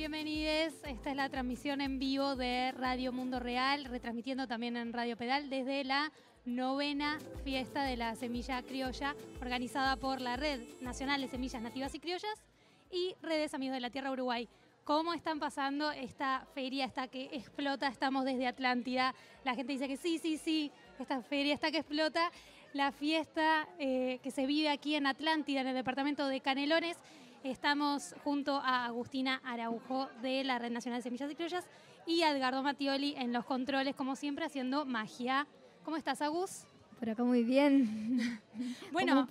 Bienvenidos, 0.00 0.72
esta 0.84 1.10
es 1.10 1.16
la 1.16 1.28
transmisión 1.28 1.82
en 1.82 1.98
vivo 1.98 2.34
de 2.34 2.72
Radio 2.72 3.12
Mundo 3.12 3.38
Real, 3.38 3.84
retransmitiendo 3.84 4.48
también 4.48 4.78
en 4.78 4.94
Radio 4.94 5.14
Pedal 5.14 5.50
desde 5.50 5.84
la 5.84 6.10
novena 6.46 7.18
fiesta 7.44 7.84
de 7.84 7.98
la 7.98 8.16
semilla 8.16 8.62
criolla, 8.62 9.14
organizada 9.42 9.96
por 9.96 10.22
la 10.22 10.38
Red 10.38 10.62
Nacional 10.80 11.20
de 11.20 11.28
Semillas 11.28 11.60
Nativas 11.60 11.94
y 11.94 12.00
Criollas 12.00 12.42
y 12.90 13.14
Redes 13.20 13.52
Amigos 13.52 13.74
de 13.74 13.80
la 13.80 13.90
Tierra 13.90 14.10
Uruguay. 14.10 14.48
¿Cómo 14.84 15.12
están 15.12 15.38
pasando 15.38 15.90
esta 15.90 16.46
feria, 16.54 16.86
esta 16.86 17.08
que 17.08 17.28
explota? 17.32 17.86
Estamos 17.86 18.24
desde 18.24 18.46
Atlántida. 18.46 19.14
La 19.44 19.54
gente 19.54 19.74
dice 19.74 19.86
que 19.86 19.98
sí, 19.98 20.16
sí, 20.16 20.38
sí, 20.38 20.72
esta 20.98 21.20
feria 21.20 21.52
está 21.52 21.70
que 21.70 21.76
explota. 21.76 22.32
La 22.72 22.90
fiesta 22.90 23.68
eh, 23.78 24.18
que 24.22 24.30
se 24.30 24.46
vive 24.46 24.70
aquí 24.70 24.94
en 24.94 25.06
Atlántida, 25.06 25.60
en 25.60 25.66
el 25.66 25.74
departamento 25.74 26.26
de 26.26 26.40
Canelones. 26.40 26.96
Estamos 27.42 28.14
junto 28.22 28.56
a 28.56 28.84
Agustina 28.84 29.40
Araujo 29.42 30.10
de 30.20 30.44
la 30.44 30.58
Red 30.58 30.72
Nacional 30.72 30.98
de 30.98 31.04
Semillas 31.04 31.30
y 31.30 31.34
Criollas 31.34 31.66
y 32.06 32.20
a 32.20 32.32
Edgardo 32.32 32.62
Mattioli 32.62 33.14
en 33.16 33.32
los 33.32 33.46
controles, 33.46 33.96
como 33.96 34.14
siempre, 34.14 34.44
haciendo 34.44 34.84
magia. 34.84 35.46
¿Cómo 35.82 35.96
estás, 35.96 36.20
Agus? 36.20 36.66
Por 36.98 37.08
acá 37.08 37.24
muy 37.24 37.42
bien. 37.42 38.40
Bueno, 38.92 39.26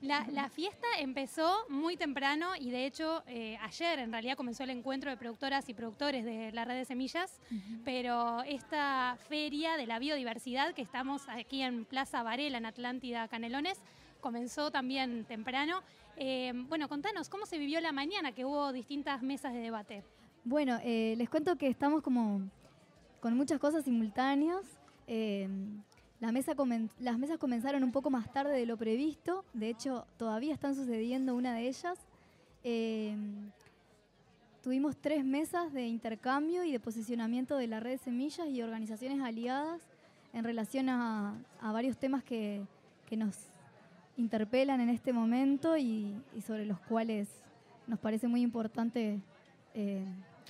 la, 0.00 0.48
fiesta 0.48 0.86
empezó 0.98 1.66
muy 1.68 1.96
temprano 1.98 2.56
y 2.58 2.70
de 2.70 2.86
hecho 2.86 3.22
eh, 3.26 3.58
ayer 3.60 3.98
en 3.98 4.10
realidad 4.10 4.36
comenzó 4.36 4.64
el 4.64 4.70
encuentro 4.70 5.10
de 5.10 5.18
productoras 5.18 5.68
y 5.68 5.74
productores 5.74 6.24
de 6.24 6.52
la 6.52 6.64
red 6.64 6.76
de 6.76 6.84
semillas, 6.86 7.38
pero 7.84 8.42
esta 8.44 9.16
feria 9.28 9.76
de 9.76 9.86
la 9.86 9.98
biodiversidad 9.98 10.72
que 10.72 10.82
estamos 10.82 11.28
aquí 11.28 11.60
en 11.60 11.84
Plaza 11.84 12.22
Varela, 12.22 12.58
en 12.58 12.66
Atlántida, 12.66 13.28
Canelones, 13.28 13.78
comenzó 14.22 14.70
también 14.70 15.26
temprano. 15.26 15.82
Eh, 16.16 16.52
bueno, 16.68 16.88
contanos, 16.88 17.28
¿cómo 17.28 17.46
se 17.46 17.58
vivió 17.58 17.80
la 17.80 17.92
mañana 17.92 18.32
que 18.32 18.44
hubo 18.44 18.72
distintas 18.72 19.22
mesas 19.22 19.52
de 19.52 19.60
debate? 19.60 20.04
Bueno, 20.44 20.78
eh, 20.82 21.14
les 21.16 21.28
cuento 21.28 21.56
que 21.56 21.68
estamos 21.68 22.02
como 22.02 22.42
con 23.20 23.36
muchas 23.36 23.58
cosas 23.58 23.84
simultáneas 23.84 24.64
las 26.22 26.32
mesas 26.32 27.38
comenzaron 27.38 27.82
un 27.82 27.90
poco 27.90 28.08
más 28.08 28.32
tarde 28.32 28.56
de 28.56 28.64
lo 28.64 28.76
previsto, 28.76 29.44
de 29.54 29.70
hecho 29.70 30.06
todavía 30.16 30.54
están 30.54 30.76
sucediendo 30.76 31.34
una 31.34 31.52
de 31.52 31.66
ellas. 31.66 31.98
Eh, 32.62 33.16
tuvimos 34.62 34.96
tres 34.96 35.24
mesas 35.24 35.72
de 35.72 35.88
intercambio 35.88 36.62
y 36.62 36.70
de 36.70 36.78
posicionamiento 36.78 37.56
de 37.56 37.66
la 37.66 37.80
red 37.80 37.98
semillas 37.98 38.46
y 38.48 38.62
organizaciones 38.62 39.20
aliadas 39.20 39.82
en 40.32 40.44
relación 40.44 40.88
a, 40.88 41.42
varios 41.60 41.98
temas 41.98 42.22
que, 42.22 42.64
nos 43.10 43.36
interpelan 44.16 44.80
en 44.80 44.88
este 44.88 45.12
momento 45.12 45.76
y, 45.76 46.14
sobre 46.46 46.66
los 46.66 46.78
cuales 46.80 47.28
nos 47.86 47.98
parece 47.98 48.28
muy 48.28 48.42
importante 48.42 49.20
eh, 49.74 50.04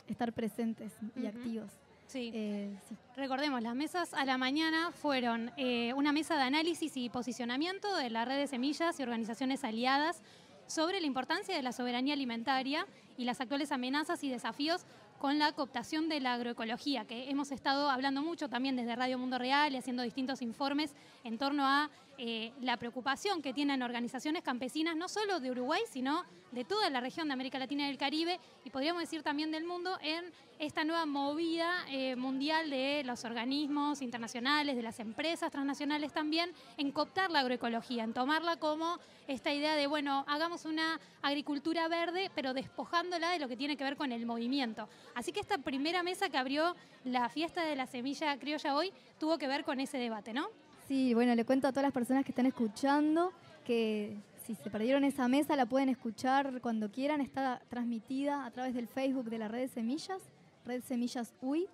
estar 0.09 0.33
presentes 0.33 0.93
y 1.17 1.27
activos. 1.27 1.71
Eh, 2.15 2.77
sí. 2.89 2.97
Recordemos, 3.17 3.63
las 3.63 3.75
mesas 3.75 4.13
a 4.15 4.25
la 4.25 4.37
mañana 4.37 4.91
fueron 4.93 5.51
eh, 5.57 5.95
una 5.95 6.13
mesa 6.13 6.37
de 6.37 6.43
análisis 6.43 6.97
y 6.97 7.09
posicionamiento 7.09 7.97
de 7.97 8.11
la 8.11 8.25
red 8.25 8.37
de 8.37 8.47
semillas 8.47 8.99
y 9.01 9.03
organizaciones 9.03 9.65
aliadas 9.65 10.23
sobre 10.67 11.01
la 11.01 11.07
importancia 11.07 11.57
de 11.57 11.63
la 11.63 11.73
soberanía 11.73 12.15
alimentaria 12.15 12.87
y 13.17 13.25
las 13.25 13.41
actuales 13.41 13.73
amenazas 13.73 14.23
y 14.25 14.31
desafíos 14.31 14.85
con 15.19 15.39
la 15.39 15.53
cooptación 15.53 16.09
de 16.09 16.21
la 16.21 16.35
agroecología, 16.35 17.05
que 17.05 17.31
hemos 17.31 17.53
estado 17.53 17.89
hablando 17.89 18.23
mucho 18.23 18.49
también 18.49 18.75
desde 18.75 18.97
Radio 18.97 19.19
Mundo 19.19 19.39
Real 19.39 19.73
y 19.73 19.77
haciendo 19.77 20.03
distintos 20.03 20.43
informes 20.43 20.95
en 21.23 21.39
torno 21.39 21.65
a 21.65 21.91
eh, 22.25 22.53
la 22.61 22.77
preocupación 22.77 23.43
que 23.43 23.53
tienen 23.53 23.83
organizaciones 23.83 24.45
campesinas, 24.45 24.95
no 24.95 25.09
solo 25.09 25.41
de 25.41 25.51
Uruguay, 25.51 25.83
sino 25.91 26.25
de 26.53 26.65
toda 26.65 26.89
la 26.89 27.01
región 27.01 27.27
de 27.27 27.33
América 27.33 27.59
Latina 27.59 27.83
y 27.83 27.87
del 27.89 27.99
Caribe, 27.99 28.39
y 28.65 28.71
podríamos 28.71 29.03
decir 29.03 29.25
también 29.25 29.51
del 29.51 29.65
mundo, 29.65 29.99
en 30.01 30.27
esta 30.61 30.85
nueva 30.85 31.05
movida 31.05 31.85
eh, 31.91 32.15
mundial 32.15 32.71
de 32.71 33.03
los 33.05 33.25
organismos 33.25 34.03
internacionales, 34.03 34.77
de 34.77 34.83
las 34.83 35.01
empresas 35.01 35.51
transnacionales 35.51 36.13
también, 36.13 36.53
en 36.77 36.93
cooptar 36.93 37.29
la 37.33 37.41
agroecología, 37.41 38.05
en 38.05 38.15
tomarla 38.15 38.57
como 38.57 39.01
esta 39.27 39.53
idea 39.53 39.75
de, 39.75 39.89
bueno, 39.89 40.25
hagamos 40.29 40.65
una 40.65 41.01
agricultura 41.23 41.89
verde, 41.89 42.31
pero 42.37 42.55
despojándola 42.55 43.33
de 43.33 43.41
lo 43.41 43.49
que 43.49 43.57
tiene 43.57 43.77
que 43.77 43.83
ver 43.83 43.97
con 43.97 44.13
el 44.13 44.27
movimiento. 44.27 44.89
Así 45.17 45.33
que 45.33 45.41
esta 45.41 45.59
primera 45.59 46.05
mesa 46.05 46.29
que 46.29 46.39
abrió 46.39 46.77
la 47.03 47.29
fiesta 47.29 47.65
de 47.65 47.75
la 47.75 47.89
semilla 47.89 48.39
criolla 48.39 48.77
hoy 48.77 48.93
tuvo 49.19 49.39
que 49.39 49.49
ver 49.49 49.65
con 49.65 49.81
ese 49.81 49.99
debate, 49.99 50.33
¿no? 50.33 50.62
Sí, 50.93 51.15
bueno, 51.15 51.35
le 51.35 51.47
cuento 51.47 51.67
a 51.67 51.71
todas 51.73 51.85
las 51.85 51.93
personas 51.95 52.23
que 52.23 52.33
están 52.33 52.45
escuchando 52.45 53.33
que 53.65 54.15
si 54.45 54.55
se 54.55 54.69
perdieron 54.69 55.05
esa 55.05 55.27
mesa 55.27 55.57
la 55.57 55.65
pueden 55.65 55.89
escuchar 55.89 56.61
cuando 56.61 56.93
quieran. 56.93 57.23
Está 57.23 57.63
transmitida 57.71 58.45
a 58.45 58.51
través 58.51 58.75
del 58.75 58.87
Facebook 58.89 59.31
de 59.31 59.39
la 59.39 59.49
Red 59.49 59.61
de 59.61 59.69
Semillas, 59.69 60.21
Red 60.67 60.83
Semillas 60.83 61.33
UI. 61.41 61.67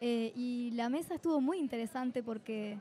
Eh, 0.00 0.32
y 0.34 0.70
la 0.70 0.88
mesa 0.88 1.16
estuvo 1.16 1.38
muy 1.42 1.58
interesante 1.58 2.22
porque 2.22 2.78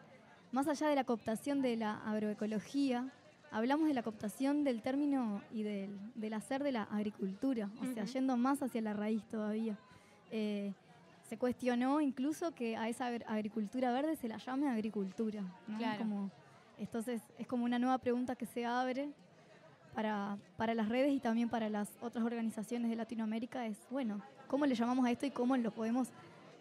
más 0.53 0.69
allá 0.69 0.87
de 0.87 0.95
la 0.95 1.03
cooptación 1.03 1.61
de 1.61 1.75
la 1.75 1.97
agroecología, 2.05 3.11
hablamos 3.51 3.89
de 3.89 3.93
la 3.93 4.01
cooptación 4.01 4.63
del 4.63 4.81
término 4.81 5.41
y 5.53 5.63
del, 5.63 6.33
hacer 6.33 6.63
de 6.63 6.71
la 6.71 6.83
agricultura, 6.83 7.69
o 7.81 7.93
sea, 7.93 8.05
yendo 8.05 8.37
más 8.37 8.63
hacia 8.63 8.79
la 8.79 8.93
raíz 8.93 9.25
todavía. 9.25 9.77
Eh, 10.31 10.71
se 11.31 11.37
cuestionó 11.37 12.01
incluso 12.01 12.53
que 12.53 12.75
a 12.75 12.89
esa 12.89 13.05
agricultura 13.05 13.93
verde 13.93 14.17
se 14.17 14.27
la 14.27 14.35
llame 14.35 14.67
agricultura. 14.67 15.41
Como, 15.97 16.29
entonces 16.77 17.21
es 17.39 17.47
como 17.47 17.63
una 17.63 17.79
nueva 17.79 17.99
pregunta 17.99 18.35
que 18.35 18.45
se 18.45 18.65
abre 18.65 19.07
para, 19.95 20.37
para 20.57 20.75
las 20.75 20.89
redes 20.89 21.13
y 21.13 21.21
también 21.21 21.47
para 21.47 21.69
las 21.69 21.87
otras 22.01 22.25
organizaciones 22.25 22.89
de 22.89 22.97
Latinoamérica. 22.97 23.65
Es, 23.65 23.77
bueno, 23.89 24.21
¿cómo 24.47 24.65
le 24.65 24.75
llamamos 24.75 25.05
a 25.05 25.11
esto 25.11 25.25
y 25.25 25.31
cómo 25.31 25.55
lo 25.55 25.71
podemos 25.71 26.09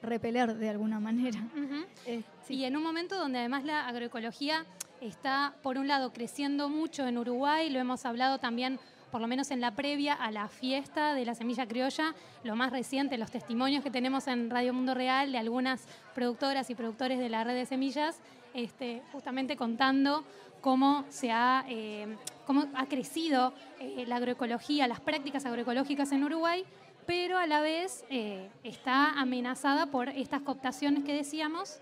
repeler 0.03 0.55
de 0.55 0.69
alguna 0.69 1.01
manera? 1.01 1.41
Eh, 2.07 2.23
y 2.49 2.63
en 2.63 2.77
un 2.77 2.85
momento 2.85 3.19
donde 3.19 3.41
además 3.41 3.65
la 3.65 3.89
agroecología 3.89 4.65
está, 5.01 5.53
por 5.65 5.79
un 5.79 5.89
lado, 5.89 6.13
creciendo 6.13 6.69
mucho 6.69 7.09
en 7.09 7.19
Uruguay, 7.19 7.71
lo 7.71 7.81
hemos 7.81 8.07
hablado 8.07 8.39
también 8.39 8.79
por 9.11 9.21
lo 9.21 9.27
menos 9.27 9.51
en 9.51 9.61
la 9.61 9.73
previa 9.73 10.15
a 10.15 10.31
la 10.31 10.49
fiesta 10.49 11.15
de 11.15 11.25
la 11.25 11.35
semilla 11.35 11.67
criolla, 11.67 12.15
lo 12.45 12.57
más 12.57 12.71
reciente, 12.71 13.19
los 13.19 13.31
testimonios 13.31 13.83
que 13.83 13.91
tenemos 13.91 14.27
en 14.29 14.51
Radio 14.51 14.73
Mundo 14.73 14.95
Real 14.95 15.33
de 15.33 15.39
algunas 15.39 15.87
productoras 16.15 16.71
y 16.71 16.75
productores 16.75 17.19
de 17.19 17.29
la 17.29 17.45
red 17.45 17.55
de 17.55 17.67
semillas, 17.67 18.21
este, 18.55 19.03
justamente 19.13 19.57
contando 19.57 20.25
cómo 20.61 21.05
se 21.09 21.31
ha, 21.31 21.65
eh, 21.69 22.17
cómo 22.47 22.67
ha 22.75 22.87
crecido 22.87 23.53
eh, 23.81 24.05
la 24.07 24.17
agroecología, 24.17 24.87
las 24.87 25.01
prácticas 25.01 25.45
agroecológicas 25.47 26.13
en 26.13 26.25
Uruguay, 26.25 26.65
pero 27.07 27.39
a 27.39 27.47
la 27.47 27.61
vez 27.61 28.05
eh, 28.11 28.49
está 28.63 29.13
amenazada 29.13 29.87
por 29.87 30.09
estas 30.11 30.43
cooptaciones 30.43 31.05
que 31.05 31.15
decíamos 31.15 31.81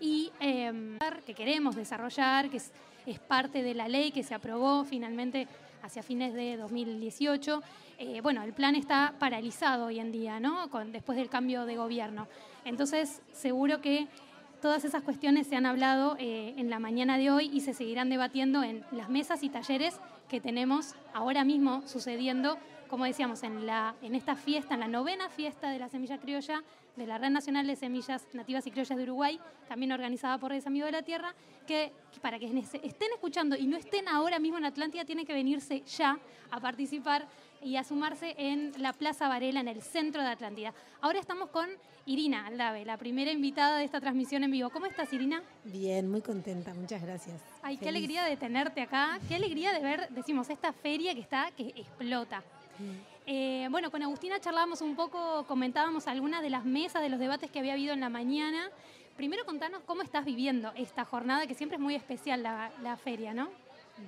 y 0.00 0.32
que 0.40 1.34
queremos 1.34 1.76
desarrollar, 1.76 2.50
que 2.50 2.56
es, 2.56 2.72
es 3.06 3.20
parte 3.20 3.62
de 3.62 3.74
la 3.74 3.86
ley 3.86 4.10
que 4.10 4.24
se 4.24 4.34
aprobó 4.34 4.84
finalmente 4.84 5.46
hacia 5.82 6.02
fines 6.02 6.34
de 6.34 6.56
2018. 6.56 7.62
Eh, 7.98 8.20
bueno, 8.22 8.42
el 8.42 8.52
plan 8.52 8.74
está 8.74 9.14
paralizado 9.18 9.86
hoy 9.86 9.98
en 9.98 10.12
día, 10.12 10.40
¿no? 10.40 10.70
Con, 10.70 10.92
después 10.92 11.18
del 11.18 11.28
cambio 11.28 11.66
de 11.66 11.76
gobierno. 11.76 12.28
Entonces, 12.64 13.20
seguro 13.32 13.80
que 13.80 14.08
todas 14.60 14.84
esas 14.84 15.02
cuestiones 15.02 15.46
se 15.46 15.56
han 15.56 15.66
hablado 15.66 16.16
eh, 16.18 16.54
en 16.56 16.70
la 16.70 16.78
mañana 16.78 17.18
de 17.18 17.30
hoy 17.30 17.50
y 17.52 17.60
se 17.60 17.74
seguirán 17.74 18.08
debatiendo 18.08 18.62
en 18.62 18.84
las 18.92 19.08
mesas 19.08 19.42
y 19.42 19.48
talleres 19.48 20.00
que 20.28 20.40
tenemos 20.40 20.94
ahora 21.12 21.44
mismo 21.44 21.82
sucediendo 21.86 22.58
como 22.92 23.06
decíamos, 23.06 23.42
en, 23.42 23.66
en 24.02 24.14
esta 24.14 24.36
fiesta, 24.36 24.74
en 24.74 24.80
la 24.80 24.86
novena 24.86 25.30
fiesta 25.30 25.70
de 25.70 25.78
la 25.78 25.88
semilla 25.88 26.18
criolla 26.18 26.62
de 26.96 27.06
la 27.06 27.18
Red 27.18 27.30
Nacional 27.30 27.66
de 27.66 27.76
Semillas 27.76 28.26
Nativas 28.32 28.66
y 28.66 28.70
Criollas 28.70 28.96
de 28.96 29.04
Uruguay, 29.04 29.40
también 29.68 29.92
organizada 29.92 30.38
por 30.38 30.50
Redes 30.50 30.66
Amigos 30.66 30.88
de 30.88 30.92
la 30.92 31.02
Tierra, 31.02 31.34
que, 31.66 31.92
para 32.20 32.38
que 32.38 32.46
estén 32.46 33.12
escuchando 33.12 33.56
y 33.56 33.66
no 33.66 33.76
estén 33.76 34.08
ahora 34.08 34.38
mismo 34.38 34.58
en 34.58 34.64
Atlántida, 34.64 35.04
tienen 35.04 35.24
que 35.24 35.32
venirse 35.32 35.82
ya 35.82 36.18
a 36.50 36.60
participar 36.60 37.26
y 37.62 37.76
a 37.76 37.84
sumarse 37.84 38.34
en 38.36 38.72
la 38.78 38.92
Plaza 38.92 39.28
Varela, 39.28 39.60
en 39.60 39.68
el 39.68 39.80
centro 39.80 40.22
de 40.22 40.28
Atlántida. 40.28 40.74
Ahora 41.00 41.20
estamos 41.20 41.48
con 41.50 41.68
Irina 42.04 42.46
Aldave, 42.46 42.84
la 42.84 42.96
primera 42.96 43.30
invitada 43.30 43.78
de 43.78 43.84
esta 43.84 44.00
transmisión 44.00 44.42
en 44.42 44.50
vivo. 44.50 44.70
¿Cómo 44.70 44.86
estás, 44.86 45.12
Irina? 45.12 45.42
Bien, 45.64 46.10
muy 46.10 46.20
contenta, 46.20 46.74
muchas 46.74 47.00
gracias. 47.00 47.40
Ay, 47.62 47.76
qué 47.76 47.88
alegría 47.88 48.24
de 48.24 48.36
tenerte 48.36 48.82
acá, 48.82 49.18
qué 49.28 49.36
alegría 49.36 49.72
de 49.72 49.80
ver, 49.80 50.08
decimos, 50.10 50.50
esta 50.50 50.72
feria 50.72 51.14
que 51.14 51.20
está, 51.20 51.52
que 51.56 51.68
explota. 51.76 52.42
Eh, 53.26 53.68
bueno, 53.70 53.90
con 53.90 54.02
Agustina 54.02 54.40
charlábamos 54.40 54.80
un 54.80 54.96
poco, 54.96 55.44
comentábamos 55.46 56.08
algunas 56.08 56.42
de 56.42 56.50
las 56.50 56.64
mesas, 56.64 57.02
de 57.02 57.08
los 57.08 57.20
debates 57.20 57.50
que 57.50 57.60
había 57.60 57.74
habido 57.74 57.92
en 57.92 58.00
la 58.00 58.08
mañana. 58.08 58.70
Primero 59.16 59.44
contanos 59.44 59.82
cómo 59.86 60.02
estás 60.02 60.24
viviendo 60.24 60.72
esta 60.74 61.04
jornada, 61.04 61.46
que 61.46 61.54
siempre 61.54 61.76
es 61.76 61.80
muy 61.80 61.94
especial 61.94 62.42
la, 62.42 62.96
feria, 62.96 63.32
¿no? 63.32 63.48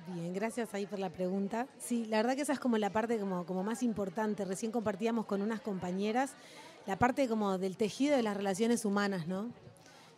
Bien, 0.07 0.33
gracias 0.33 0.73
ahí 0.73 0.85
por 0.85 0.99
la 0.99 1.09
pregunta. 1.09 1.67
Sí, 1.77 2.05
la 2.05 2.17
verdad 2.17 2.35
que 2.35 2.41
esa 2.41 2.53
es 2.53 2.59
como 2.59 2.77
la 2.77 2.89
parte 2.89 3.17
como, 3.19 3.63
más 3.63 3.83
importante. 3.83 4.43
Recién 4.43 4.71
compartíamos 4.71 5.25
con 5.25 5.41
unas 5.41 5.61
compañeras 5.61 6.33
la 6.85 6.97
parte 6.97 7.27
como 7.27 7.57
del 7.57 7.77
tejido 7.77 8.15
de 8.15 8.23
las 8.23 8.35
relaciones 8.35 8.83
humanas, 8.83 9.27
¿no? 9.27 9.49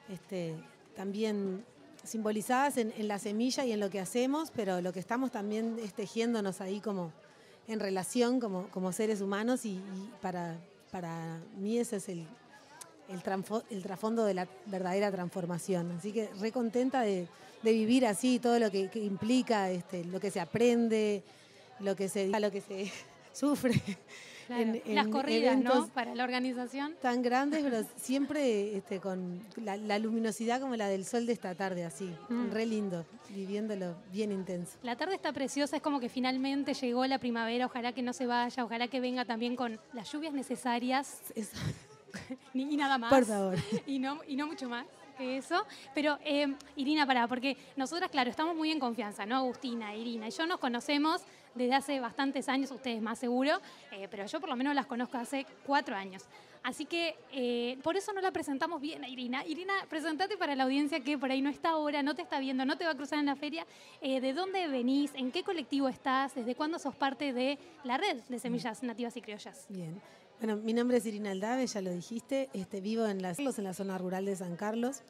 Este, 0.10 0.56
también 0.96 1.66
simbolizadas 2.04 2.78
en, 2.78 2.94
en 2.98 3.08
la 3.08 3.20
semilla 3.20 3.66
y 3.66 3.74
en 3.74 3.80
lo 3.80 3.90
que 3.90 4.00
hacemos, 4.00 4.52
pero 4.52 4.82
lo 4.82 4.92
que 4.94 5.00
estamos 5.00 5.32
también 5.32 5.78
es 5.84 5.94
tejiéndonos 5.94 6.62
ahí 6.62 6.80
como 6.80 7.12
en 7.68 7.80
relación 7.80 8.40
como, 8.40 8.68
como 8.70 8.92
seres 8.92 9.22
humanos 9.22 9.66
y, 9.66 9.80
para 10.22 10.58
para 10.92 11.40
mí 11.58 11.78
ese 11.78 11.98
es 11.98 12.10
el, 12.10 12.26
el, 13.10 13.84
trasfondo 13.84 14.26
de 14.26 14.34
la 14.34 14.48
verdadera 14.66 15.12
transformación. 15.12 15.92
Así 15.98 16.12
que 16.12 16.30
re 16.40 16.52
contenta 16.52 17.02
de, 17.02 17.28
vivir 17.64 18.06
así, 18.06 18.40
todo 18.40 18.60
lo 18.60 18.72
que, 18.72 18.90
implica, 18.96 19.70
este, 19.70 20.06
lo 20.06 20.20
que 20.20 20.32
se 20.32 20.40
aprende, 20.40 21.24
lo 21.80 21.96
que 21.96 22.08
se, 22.08 22.28
lo 22.28 22.52
que 22.52 22.62
se 22.62 22.92
sufre. 23.34 23.82
Las 24.86 25.08
corridas, 25.08 25.58
¿no? 25.58 25.88
Para 25.88 26.16
la 26.16 26.24
organización. 26.24 26.96
Tan 27.02 27.22
grandes, 27.22 27.64
pero 27.64 27.86
siempre 27.96 28.76
este, 28.76 29.00
con 29.00 29.42
la, 29.58 30.00
luminosidad 30.00 30.62
como 30.62 30.76
la 30.76 30.88
del 30.88 31.06
sol 31.06 31.26
de 31.26 31.34
esta 31.34 31.56
tarde, 31.56 31.86
así. 31.86 32.10
Mm. 32.30 32.52
Re 32.52 32.66
lindo, 32.66 33.06
viviéndolo 33.30 33.96
bien 34.12 34.32
intenso. 34.32 34.78
La 34.84 34.96
tarde 34.96 35.16
está 35.16 35.34
preciosa, 35.34 35.78
es 35.78 35.82
como 35.82 36.00
que 36.00 36.10
finalmente 36.10 36.74
llegó 36.74 37.06
la 37.06 37.20
primavera, 37.20 37.66
ojalá 37.66 37.94
que 37.94 38.02
no 38.02 38.14
se 38.14 38.26
vaya, 38.26 38.64
ojalá 38.64 38.88
que 38.88 39.00
venga 39.00 39.26
también 39.26 39.56
con 39.56 39.80
las 39.94 40.12
lluvias 40.12 40.34
necesarias. 40.34 41.22
y 42.54 42.78
nada 42.78 42.98
más. 42.98 43.14
Por 43.14 43.26
favor. 43.26 43.58
Y 43.86 44.00
no, 44.00 44.20
y 44.28 44.36
no 44.36 44.48
mucho 44.48 44.70
más 44.70 44.86
eso. 45.20 45.66
Pero, 45.94 46.18
eh, 46.24 46.54
Irina, 46.76 47.06
pará, 47.06 47.28
porque 47.28 47.58
nosotras, 47.76 48.10
claro, 48.10 48.30
estamos 48.30 48.56
muy 48.56 48.72
en 48.72 48.80
confianza, 48.80 49.26
¿no? 49.26 49.38
Agustina, 49.38 49.96
Irina 49.96 50.28
y 50.28 50.32
yo 50.32 50.46
nos 50.46 50.60
conocemos 50.60 51.24
desde 51.56 51.74
hace 51.74 52.00
bastantes 52.00 52.50
años, 52.50 52.72
ustedes 52.72 53.02
más 53.02 53.18
seguro, 53.18 53.60
eh, 53.92 54.08
pero 54.12 54.26
yo 54.26 54.40
por 54.40 54.50
lo 54.50 54.56
menos 54.56 54.76
las 54.76 54.86
conozco 54.86 55.18
hace 55.18 55.46
cuatro 55.66 55.96
años. 55.96 56.26
Así 56.64 56.86
que 56.86 57.16
eh, 57.32 57.78
por 57.82 57.96
eso 57.96 58.12
no 58.14 58.22
la 58.22 58.32
presentamos 58.32 58.82
bien 58.82 59.04
a 59.04 59.10
Irina. 59.10 59.46
Irina, 59.46 59.74
presentate 59.90 60.38
para 60.38 60.56
la 60.56 60.64
audiencia 60.64 61.00
que 61.00 61.18
por 61.18 61.32
ahí 61.32 61.42
no 61.42 61.50
está 61.50 61.70
ahora, 61.70 62.04
no 62.04 62.14
te 62.14 62.22
está 62.22 62.40
viendo, 62.40 62.66
no 62.66 62.78
te 62.78 62.86
va 62.86 62.92
a 62.92 62.96
cruzar 62.96 63.20
en 63.20 63.28
la 63.28 63.36
feria. 63.36 63.66
¿De 64.02 64.34
dónde 64.34 64.68
venís? 64.68 65.14
¿En 65.16 65.32
qué 65.32 65.44
colectivo 65.44 65.88
estás? 65.88 66.36
¿Desde 66.36 66.56
cuándo 66.56 66.78
sos 66.78 66.96
parte 66.96 67.32
de 67.32 67.58
la 67.84 67.98
red 67.98 68.18
de 68.28 68.40
semillas 68.40 68.84
nativas 68.84 69.16
y 69.16 69.22
criollas? 69.22 69.66
Bien. 69.70 70.02
Bueno, 70.40 70.58
mi 70.58 70.72
nombre 70.74 70.98
es 70.98 71.06
Irina 71.08 71.32
Aldave, 71.32 71.66
ya 71.66 71.82
lo 71.82 71.90
dijiste. 71.90 72.50
Este, 72.54 72.80
vivo 72.80 73.08
en, 73.08 73.24
las, 73.24 73.40
en 73.40 73.64
la 73.64 73.74
zona 73.74 73.98
rural 73.98 74.26
de 74.26 74.36
San 74.36 74.56
Carlos. 74.56 75.02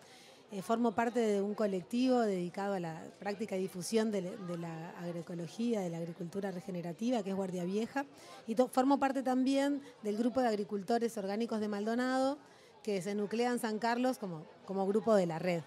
Eh, 0.53 0.61
formo 0.61 0.93
parte 0.93 1.19
de 1.19 1.41
un 1.41 1.53
colectivo 1.53 2.21
dedicado 2.21 2.75
a 2.75 2.79
la 2.79 3.03
práctica 3.19 3.57
y 3.57 3.59
difusión 3.59 4.09
de, 4.09 4.21
la 4.21 4.91
agroecología, 4.91 5.81
de 5.81 5.89
la 5.89 5.97
agricultura 5.97 6.51
regenerativa, 6.51 7.23
que 7.23 7.31
es 7.31 7.35
Guardia 7.35 7.65
Vieja. 7.65 8.05
Y 8.47 8.55
formo 8.55 8.99
parte 8.99 9.21
también 9.21 9.81
del 10.01 10.15
grupo 10.15 10.39
de 10.39 10.47
agricultores 10.47 11.17
orgánicos 11.17 11.59
de 11.59 11.67
Maldonado, 11.67 12.37
que 12.81 13.01
se 13.01 13.13
nuclea 13.13 13.51
en 13.51 13.59
San 13.59 13.79
Carlos 13.79 14.19
como, 14.19 14.45
como 14.63 14.87
grupo 14.87 15.13
de 15.13 15.25
la 15.25 15.39
red. 15.39 15.61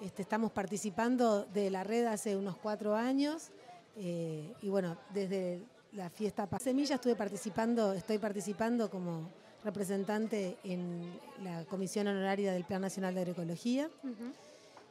Este, 0.00 0.22
estamos 0.22 0.52
participando 0.52 1.44
de 1.44 1.70
la 1.70 1.84
red 1.84 2.06
hace 2.06 2.34
unos 2.34 2.56
cuatro 2.56 2.94
años 2.94 3.50
eh, 3.96 4.54
y 4.62 4.70
bueno, 4.70 4.96
desde 5.12 5.62
la 5.92 6.08
fiesta 6.10 6.48
Semilla 6.58 6.96
estuve 6.96 7.16
participando, 7.16 7.92
estoy 7.92 8.18
participando 8.18 8.90
como 8.90 9.28
representante 9.64 10.56
en 10.64 11.12
la 11.42 11.64
Comisión 11.64 12.06
Honoraria 12.06 12.52
del 12.52 12.64
Plan 12.64 12.80
Nacional 12.80 13.14
de 13.14 13.20
Agroecología 13.20 13.90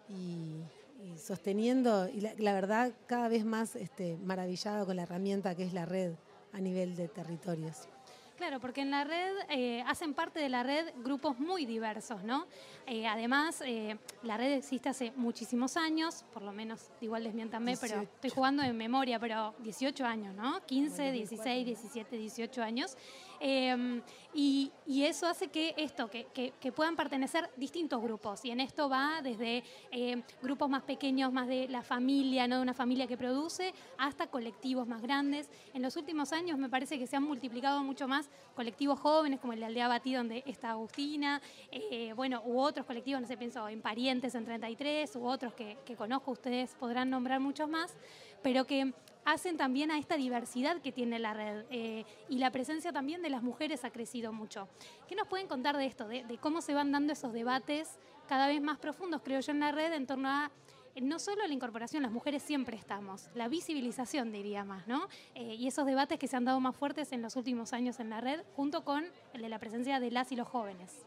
y, 0.10 0.57
sosteniendo, 1.18 2.10
y 2.10 2.22
la, 2.22 2.54
verdad 2.54 2.92
cada 3.07 3.30
vez 3.30 3.46
más 3.46 3.75
este, 3.75 4.18
maravillado 4.18 4.86
con 4.86 4.96
la 4.96 5.04
herramienta 5.04 5.56
que 5.56 5.63
es 5.63 5.74
la 5.74 5.86
red 5.86 6.13
a 6.51 6.60
nivel 6.60 6.96
de 6.96 7.07
territorios. 7.07 7.88
Claro, 8.39 8.62
porque 8.62 8.80
en 8.80 8.89
la 8.89 9.03
red 9.03 9.33
eh, 9.50 9.83
hacen 9.86 10.13
parte 10.13 10.39
de 10.39 10.47
la 10.47 10.63
red 10.63 10.94
grupos 11.03 11.38
muy 11.39 11.65
diversos, 11.65 12.24
¿no? 12.24 12.47
Eh, 12.88 13.06
además, 13.06 13.62
eh, 13.65 13.97
la 14.24 14.38
red 14.38 14.53
existe 14.53 14.88
hace 14.88 15.12
muchísimos 15.18 15.75
años, 15.75 16.24
por 16.31 16.44
lo 16.44 16.53
menos, 16.53 16.89
igual 17.01 17.25
desmiéntame, 17.25 17.75
pero 17.75 18.00
estoy 18.00 18.30
jugando 18.30 18.63
en 18.63 18.77
memoria, 18.77 19.19
pero 19.19 19.56
18 19.59 20.06
años, 20.06 20.33
¿no? 20.36 20.65
15, 20.65 21.12
16, 21.12 21.65
17, 21.65 22.15
18 22.15 22.63
años. 22.63 22.95
Em, 23.39 24.01
y, 24.33 24.71
eso 24.88 25.27
hace 25.27 25.47
que 25.47 25.74
esto, 25.77 26.09
que, 26.09 26.71
puedan 26.75 26.95
pertenecer 26.95 27.50
distintos 27.57 28.01
grupos. 28.01 28.44
Y 28.45 28.51
en 28.51 28.59
esto 28.59 28.89
va 28.89 29.21
desde 29.24 29.63
em, 29.91 30.21
grupos 30.41 30.69
más 30.69 30.83
pequeños, 30.83 31.31
más 31.31 31.47
de 31.47 31.68
la 31.68 31.81
familia, 31.81 32.47
no 32.47 32.57
de 32.57 32.62
una 32.62 32.74
familia 32.74 33.07
que 33.07 33.18
produce, 33.18 33.74
hasta 33.97 34.27
colectivos 34.27 34.88
más 34.88 35.01
grandes. 35.01 35.50
En 35.74 35.81
los 35.81 35.95
últimos 35.95 36.31
años 36.31 36.57
me 36.57 36.69
parece 36.69 37.00
que 37.00 37.07
se 37.07 37.15
han 37.15 37.24
multiplicado 37.24 37.83
mucho 37.83 38.07
más 38.07 38.30
colectivos 38.56 39.00
jóvenes, 39.00 39.39
como 39.39 39.53
el 39.53 39.62
de 39.62 39.65
Aldea 39.68 39.88
Batí, 39.88 40.13
donde 40.13 40.44
está 40.45 40.71
Agustina, 40.71 41.41
eh, 41.71 42.13
bueno, 42.15 42.44
u 42.45 42.59
otros 42.59 42.86
colectivos, 42.86 43.21
no 43.21 43.27
sé, 43.27 43.38
pienso 43.38 43.68
en 43.68 43.81
Parientes 43.81 44.36
en 44.36 44.45
33, 44.45 45.15
u 45.15 45.25
otros 45.25 45.53
que 45.53 45.95
conozco, 45.97 46.31
ustedes 46.31 46.75
podrán 46.75 47.09
nombrar 47.09 47.39
muchos 47.39 47.69
más, 47.69 47.95
pero 48.44 48.65
que 48.65 48.94
hacen 49.31 49.58
también 49.58 49.92
a 49.92 49.98
esta 49.98 50.18
diversidad 50.18 50.81
que 50.81 50.92
tiene 50.92 51.20
la 51.20 51.34
red 51.34 51.66
eh, 51.70 52.06
y 52.28 52.40
la 52.40 52.52
presencia 52.52 52.92
también 52.92 53.22
de 53.22 53.30
las 53.30 53.44
mujeres 53.44 53.86
ha 53.86 53.92
crecido 53.92 54.34
mucho. 54.34 54.68
¿Qué 55.08 55.16
nos 55.16 55.28
pueden 55.28 55.48
contar 55.48 55.78
de 55.78 55.86
esto, 55.86 56.08
de, 56.08 56.26
cómo 56.42 56.62
se 56.62 56.74
van 56.74 56.92
dando 56.92 57.14
esos 57.14 57.34
debates 57.34 58.00
cada 58.28 58.48
vez 58.48 58.62
más 58.62 58.78
profundos, 58.78 59.22
creo 59.24 59.40
yo, 59.40 59.52
en 59.52 59.60
la 59.60 59.72
red 59.72 59.94
en 59.94 60.06
torno 60.06 60.30
a 60.30 60.52
eh, 60.96 61.02
no 61.02 61.20
solo 61.20 61.46
la 61.46 61.54
incorporación, 61.54 62.04
las 62.04 62.12
mujeres 62.12 62.42
siempre 62.42 62.76
estamos, 62.76 63.30
la 63.36 63.48
visibilización 63.48 64.31
diría 64.31 64.64
más, 64.64 64.88
¿no? 64.88 65.08
Eh, 65.36 65.56
y 65.56 65.68
esos 65.68 65.86
debates 65.86 66.18
que 66.18 66.28
se 66.28 66.36
han 66.36 66.46
dado 66.46 66.60
más 66.60 66.75
fuertes 66.75 67.12
en 67.12 67.22
los 67.22 67.36
últimos 67.36 67.74
años 67.74 68.00
en 68.00 68.10
la 68.10 68.22
red, 68.22 68.42
junto 68.56 68.84
con 68.84 69.06
el 69.34 69.42
de 69.42 69.50
la 69.50 69.60
presencia 69.60 70.00
de 70.00 70.12
las 70.12 70.32
y 70.32 70.36
los 70.36 70.48
jóvenes. 70.48 71.06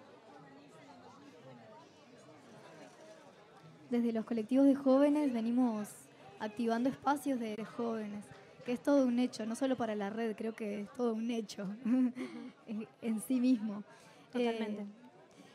Desde 3.90 4.12
los 4.12 4.24
colectivos 4.24 4.66
de 4.66 4.74
jóvenes 4.74 5.32
venimos 5.32 6.01
activando 6.42 6.88
espacios 6.88 7.38
de, 7.38 7.64
jóvenes, 7.76 8.24
que 8.66 8.72
es 8.72 8.82
todo 8.82 9.06
un 9.06 9.20
hecho, 9.20 9.46
no 9.46 9.54
solo 9.54 9.76
para 9.76 9.94
la 9.94 10.10
red, 10.10 10.34
creo 10.34 10.54
que 10.54 10.80
es 10.80 10.88
todo 10.96 11.14
un 11.14 11.30
hecho 11.30 11.68
en, 13.00 13.20
sí 13.20 13.38
mismo. 13.38 13.84
Totalmente. 14.32 14.82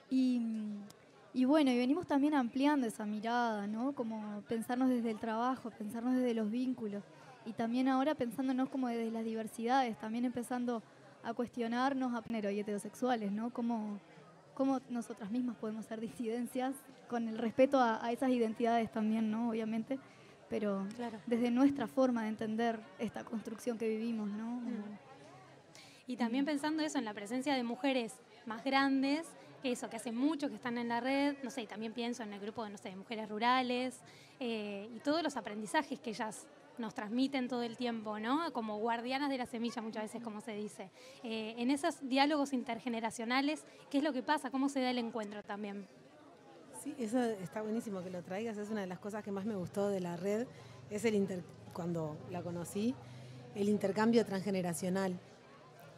Eh, 0.09 0.41
y, 1.33 1.45
bueno, 1.45 1.71
y 1.71 1.77
venimos 1.77 2.07
también 2.07 2.33
ampliando 2.33 2.87
esa 2.87 3.05
mirada, 3.05 3.67
¿no? 3.67 3.91
Como 3.91 4.41
pensarnos 4.47 4.89
desde 4.89 5.11
el 5.11 5.19
trabajo, 5.19 5.69
pensarnos 5.71 6.15
desde 6.15 6.33
los 6.33 6.49
vínculos. 6.49 7.03
Y 7.45 7.51
también 7.51 7.89
ahora 7.89 8.15
pensándonos 8.15 8.69
como 8.69 8.87
desde 8.87 9.11
las 9.11 9.25
diversidades, 9.25 9.97
también 9.99 10.23
empezando 10.23 10.81
a 11.21 11.33
cuestionarnos 11.33 12.13
a 12.13 12.21
género 12.21 12.49
y 12.49 12.61
heterosexuales, 12.61 13.31
¿no? 13.31 13.49
Cómo, 13.49 13.99
cómo 14.53 14.79
nosotras 14.89 15.31
mismas 15.31 15.57
podemos 15.57 15.85
ser 15.85 15.99
disidencias 15.99 16.75
con 17.09 17.27
el 17.27 17.37
respeto 17.37 17.77
a, 17.77 18.03
a 18.03 18.11
esas 18.13 18.29
identidades 18.29 18.89
también, 18.89 19.29
¿no? 19.29 19.49
Obviamente 19.49 19.99
pero 20.49 20.87
desde 21.25 21.51
nuestra 21.51 21.87
forma 21.87 22.23
de 22.23 22.29
entender 22.29 22.79
esta 22.99 23.23
construcción 23.23 23.77
que 23.77 23.87
vivimos, 23.87 24.29
¿no? 24.29 24.61
Mm. 24.61 24.97
Y 26.07 26.15
también 26.15 26.45
pensando 26.45 26.83
eso 26.83 26.97
en 26.97 27.05
la 27.05 27.13
presencia 27.13 27.53
de 27.53 27.63
mujeres 27.63 28.13
más 28.45 28.63
grandes, 28.63 29.27
eso, 29.63 29.89
que 29.89 29.97
hace 29.97 30.11
mucho 30.11 30.49
que 30.49 30.55
están 30.55 30.77
en 30.77 30.87
la 30.87 31.01
red, 31.01 31.35
no 31.43 31.49
sé, 31.49 31.63
y 31.63 31.67
también 31.67 31.91
pienso 31.91 32.23
en 32.23 32.33
el 32.33 32.39
grupo 32.39 32.63
de, 32.63 32.69
no 32.69 32.77
sé, 32.77 32.95
mujeres 32.95 33.27
rurales 33.27 33.99
eh, 34.39 34.89
y 34.95 34.99
todos 34.99 35.23
los 35.23 35.35
aprendizajes 35.35 35.99
que 35.99 36.11
ellas 36.11 36.47
nos 36.77 36.93
transmiten 36.93 37.47
todo 37.47 37.63
el 37.63 37.75
tiempo, 37.75 38.19
¿no? 38.19 38.53
Como 38.53 38.77
guardianas 38.77 39.29
de 39.29 39.37
la 39.37 39.47
semilla 39.47 39.81
muchas 39.81 40.03
veces, 40.03 40.23
como 40.23 40.41
se 40.41 40.53
dice. 40.53 40.91
Eh, 41.23 41.55
en 41.57 41.71
esos 41.71 42.07
diálogos 42.07 42.53
intergeneracionales, 42.53 43.65
¿qué 43.89 43.97
es 43.97 44.03
lo 44.03 44.13
que 44.13 44.21
pasa? 44.21 44.51
¿Cómo 44.51 44.69
se 44.69 44.81
da 44.81 44.91
el 44.91 44.99
encuentro 44.99 45.43
también? 45.43 45.87
Eso 46.97 47.21
está 47.21 47.61
buenísimo 47.61 48.03
que 48.03 48.09
lo 48.09 48.21
traigas. 48.23 48.57
Es 48.57 48.69
una 48.69 48.81
de 48.81 48.87
las 48.87 48.99
cosas 48.99 49.23
que 49.23 49.31
más 49.31 49.45
me 49.45 49.55
gustó 49.55 49.89
de 49.89 49.99
la 49.99 50.17
red. 50.17 50.47
Es 50.89 51.05
el 51.05 51.15
inter, 51.15 51.43
cuando 51.73 52.17
la 52.31 52.41
conocí, 52.41 52.95
el 53.55 53.69
intercambio 53.69 54.25
transgeneracional. 54.25 55.19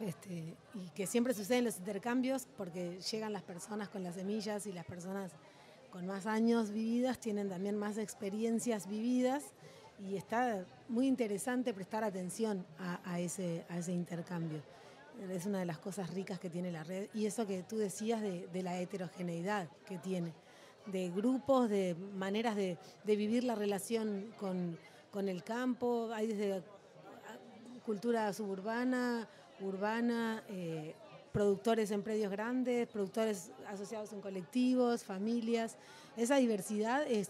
Este, 0.00 0.56
y 0.74 0.88
que 0.94 1.06
siempre 1.06 1.34
suceden 1.34 1.64
los 1.64 1.78
intercambios 1.78 2.46
porque 2.56 3.00
llegan 3.00 3.34
las 3.34 3.42
personas 3.42 3.90
con 3.90 4.02
las 4.02 4.14
semillas 4.14 4.66
y 4.66 4.72
las 4.72 4.86
personas 4.86 5.32
con 5.90 6.06
más 6.06 6.24
años 6.24 6.70
vividas 6.70 7.18
tienen 7.18 7.50
también 7.50 7.76
más 7.76 7.98
experiencias 7.98 8.88
vividas 8.88 9.44
y 10.08 10.16
está 10.16 10.64
muy 10.88 11.06
interesante 11.06 11.74
prestar 11.74 12.02
atención 12.04 12.64
a, 12.78 13.20
ese, 13.20 13.66
a 13.68 13.76
ese 13.76 13.92
intercambio. 13.92 14.62
Es 15.30 15.44
una 15.44 15.58
de 15.58 15.66
las 15.66 15.78
cosas 15.78 16.14
ricas 16.14 16.40
que 16.40 16.48
tiene 16.48 16.72
la 16.72 16.82
red 16.82 17.08
y 17.12 17.26
eso 17.26 17.46
que 17.46 17.62
tú 17.62 17.76
decías 17.76 18.22
de, 18.22 18.46
de 18.46 18.62
la 18.62 18.80
heterogeneidad 18.80 19.68
que 19.86 19.98
tiene 19.98 20.32
de 20.86 21.10
grupos, 21.10 21.68
de 21.68 21.94
maneras 22.14 22.56
de, 22.56 22.78
vivir 23.04 23.44
la 23.44 23.54
relación 23.54 24.32
con, 24.38 24.78
el 25.28 25.42
campo. 25.42 26.10
Hay 26.12 26.28
desde 26.28 26.62
cultura 27.84 28.32
suburbana, 28.32 29.28
urbana, 29.60 30.44
eh, 30.48 30.94
productores 31.32 31.90
en 31.90 32.02
predios 32.02 32.30
grandes, 32.30 32.88
productores 32.88 33.52
asociados 33.66 34.12
en 34.12 34.20
colectivos, 34.20 35.04
familias. 35.04 35.76
Esa 36.16 36.36
diversidad 36.36 37.06
es 37.06 37.28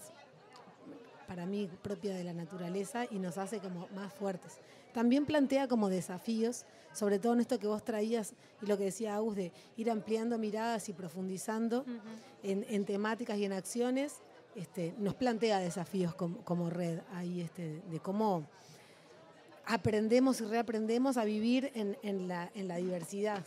para 1.26 1.46
mí 1.46 1.70
propia 1.82 2.14
de 2.14 2.24
la 2.24 2.32
naturaleza 2.32 3.04
y 3.10 3.18
nos 3.18 3.38
hace 3.38 3.60
como 3.60 3.88
más 3.94 4.12
fuertes. 4.12 4.58
También 4.92 5.26
plantea 5.26 5.68
como 5.68 5.88
desafíos 5.88 6.64
sobre 6.92 7.18
todo 7.18 7.34
en 7.34 7.40
esto 7.40 7.58
que 7.58 7.66
vos 7.66 7.84
traías 7.84 8.34
y 8.60 8.66
lo 8.66 8.76
que 8.76 8.84
decía 8.84 9.14
Agus 9.14 9.36
de 9.36 9.52
ir 9.76 9.90
ampliando 9.90 10.38
miradas 10.38 10.88
y 10.88 10.92
profundizando 10.92 11.84
en, 12.42 12.84
temáticas 12.84 13.38
y 13.38 13.44
en 13.44 13.52
acciones, 13.52 14.16
este, 14.54 14.94
nos 14.98 15.14
plantea 15.14 15.60
desafíos 15.60 16.14
como, 16.14 16.70
red 16.70 17.00
ahí 17.14 17.40
este, 17.40 17.80
de 17.90 18.00
cómo 18.00 18.48
aprendemos 19.66 20.40
y 20.40 20.44
reaprendemos 20.44 21.16
a 21.16 21.24
vivir 21.24 21.70
en, 21.74 22.28
la, 22.28 22.50
diversidad 22.76 23.44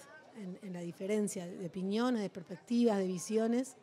en, 0.61 0.73
la 0.73 0.79
diferencia 0.79 1.45
de 1.45 1.65
opiniones, 1.65 2.21
de 2.21 2.29
perspectivas, 2.29 2.97
de 2.97 3.07
visiones. 3.07 3.75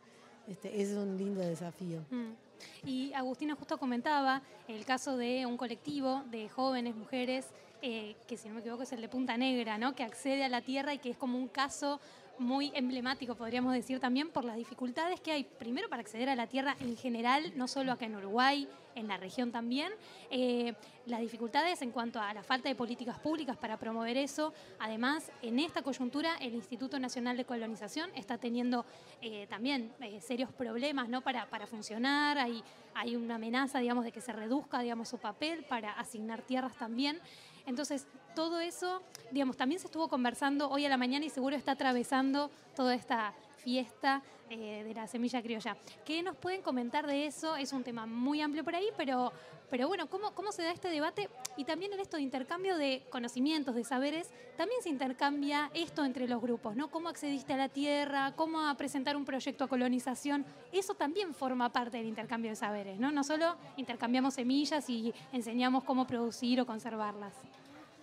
Este, 0.48 0.82
es 0.82 0.92
un 0.92 1.16
lindo 1.16 1.40
desafío. 1.40 2.00
Mm. 2.10 2.49
Y 2.84 3.12
Agustina 3.14 3.54
justo 3.54 3.78
comentaba 3.78 4.42
el 4.68 4.84
caso 4.84 5.16
de 5.16 5.46
un 5.46 5.56
colectivo 5.56 6.22
de 6.30 6.48
jóvenes, 6.48 6.94
mujeres, 6.94 7.46
eh, 7.82 8.14
que 8.26 8.36
si 8.36 8.48
no 8.48 8.54
me 8.54 8.60
equivoco 8.60 8.82
es 8.82 8.92
el 8.92 9.00
de 9.00 9.08
Punta 9.08 9.36
Negra, 9.36 9.78
¿no? 9.78 9.94
que 9.94 10.02
accede 10.02 10.44
a 10.44 10.48
la 10.48 10.60
tierra 10.60 10.92
y 10.92 10.98
que 10.98 11.10
es 11.10 11.16
como 11.16 11.38
un 11.38 11.48
caso 11.48 12.00
muy 12.40 12.72
emblemático, 12.74 13.34
podríamos 13.34 13.74
decir 13.74 14.00
también, 14.00 14.30
por 14.30 14.44
las 14.46 14.56
dificultades 14.56 15.20
que 15.20 15.30
hay, 15.30 15.44
primero 15.44 15.90
para 15.90 16.00
acceder 16.00 16.30
a 16.30 16.34
la 16.34 16.46
tierra 16.46 16.74
en 16.80 16.96
general, 16.96 17.52
no 17.54 17.68
solo 17.68 17.92
acá 17.92 18.06
en 18.06 18.16
Uruguay, 18.16 18.66
en 18.94 19.08
la 19.08 19.18
región 19.18 19.52
también, 19.52 19.92
eh, 20.30 20.72
las 21.04 21.20
dificultades 21.20 21.82
en 21.82 21.90
cuanto 21.90 22.18
a 22.18 22.32
la 22.32 22.42
falta 22.42 22.70
de 22.70 22.74
políticas 22.74 23.18
públicas 23.18 23.58
para 23.58 23.76
promover 23.76 24.16
eso. 24.16 24.54
Además, 24.78 25.30
en 25.42 25.58
esta 25.58 25.82
coyuntura, 25.82 26.36
el 26.40 26.54
Instituto 26.54 26.98
Nacional 26.98 27.36
de 27.36 27.44
Colonización 27.44 28.10
está 28.14 28.38
teniendo 28.38 28.86
eh, 29.20 29.46
también 29.48 29.92
eh, 30.00 30.20
serios 30.22 30.50
problemas 30.50 31.10
¿no? 31.10 31.20
para, 31.20 31.44
para 31.50 31.66
funcionar, 31.66 32.38
hay, 32.38 32.64
hay 32.94 33.16
una 33.16 33.34
amenaza, 33.34 33.80
digamos, 33.80 34.04
de 34.04 34.12
que 34.12 34.22
se 34.22 34.32
reduzca, 34.32 34.80
digamos, 34.80 35.10
su 35.10 35.18
papel 35.18 35.62
para 35.64 35.92
asignar 35.92 36.40
tierras 36.40 36.74
también. 36.76 37.20
Entonces, 37.66 38.06
todo 38.34 38.60
eso, 38.60 39.02
digamos, 39.30 39.56
también 39.56 39.80
se 39.80 39.86
estuvo 39.86 40.08
conversando 40.08 40.70
hoy 40.70 40.86
a 40.86 40.88
la 40.88 40.96
mañana 40.96 41.24
y 41.24 41.30
seguro 41.30 41.56
está 41.56 41.72
atravesando 41.72 42.50
toda 42.74 42.94
esta 42.94 43.34
fiesta 43.62 44.22
eh, 44.48 44.82
de 44.84 44.94
la 44.94 45.06
semilla 45.06 45.40
criolla. 45.42 45.76
¿Qué 46.04 46.22
nos 46.22 46.36
pueden 46.36 46.62
comentar 46.62 47.06
de 47.06 47.26
eso? 47.26 47.56
Es 47.56 47.72
un 47.72 47.84
tema 47.84 48.06
muy 48.06 48.40
amplio 48.40 48.64
por 48.64 48.74
ahí, 48.74 48.88
pero, 48.96 49.32
pero 49.70 49.86
bueno, 49.86 50.08
¿cómo, 50.08 50.32
¿cómo 50.34 50.50
se 50.50 50.62
da 50.62 50.72
este 50.72 50.88
debate? 50.88 51.28
Y 51.56 51.64
también 51.64 51.92
en 51.92 52.00
esto 52.00 52.16
de 52.16 52.24
intercambio 52.24 52.76
de 52.76 53.04
conocimientos, 53.10 53.74
de 53.74 53.84
saberes, 53.84 54.30
también 54.56 54.82
se 54.82 54.88
intercambia 54.88 55.70
esto 55.72 56.04
entre 56.04 56.26
los 56.26 56.40
grupos, 56.42 56.74
¿no? 56.74 56.90
¿Cómo 56.90 57.08
accediste 57.08 57.52
a 57.52 57.56
la 57.56 57.68
tierra? 57.68 58.32
¿Cómo 58.34 58.66
a 58.66 58.74
presentar 58.76 59.16
un 59.16 59.24
proyecto 59.24 59.64
a 59.64 59.68
colonización? 59.68 60.44
Eso 60.72 60.94
también 60.94 61.32
forma 61.32 61.70
parte 61.70 61.98
del 61.98 62.06
intercambio 62.06 62.50
de 62.50 62.56
saberes, 62.56 62.98
¿no? 62.98 63.12
No 63.12 63.22
solo 63.22 63.56
intercambiamos 63.76 64.34
semillas 64.34 64.90
y 64.90 65.14
enseñamos 65.32 65.84
cómo 65.84 66.06
producir 66.06 66.60
o 66.60 66.66
conservarlas. 66.66 67.34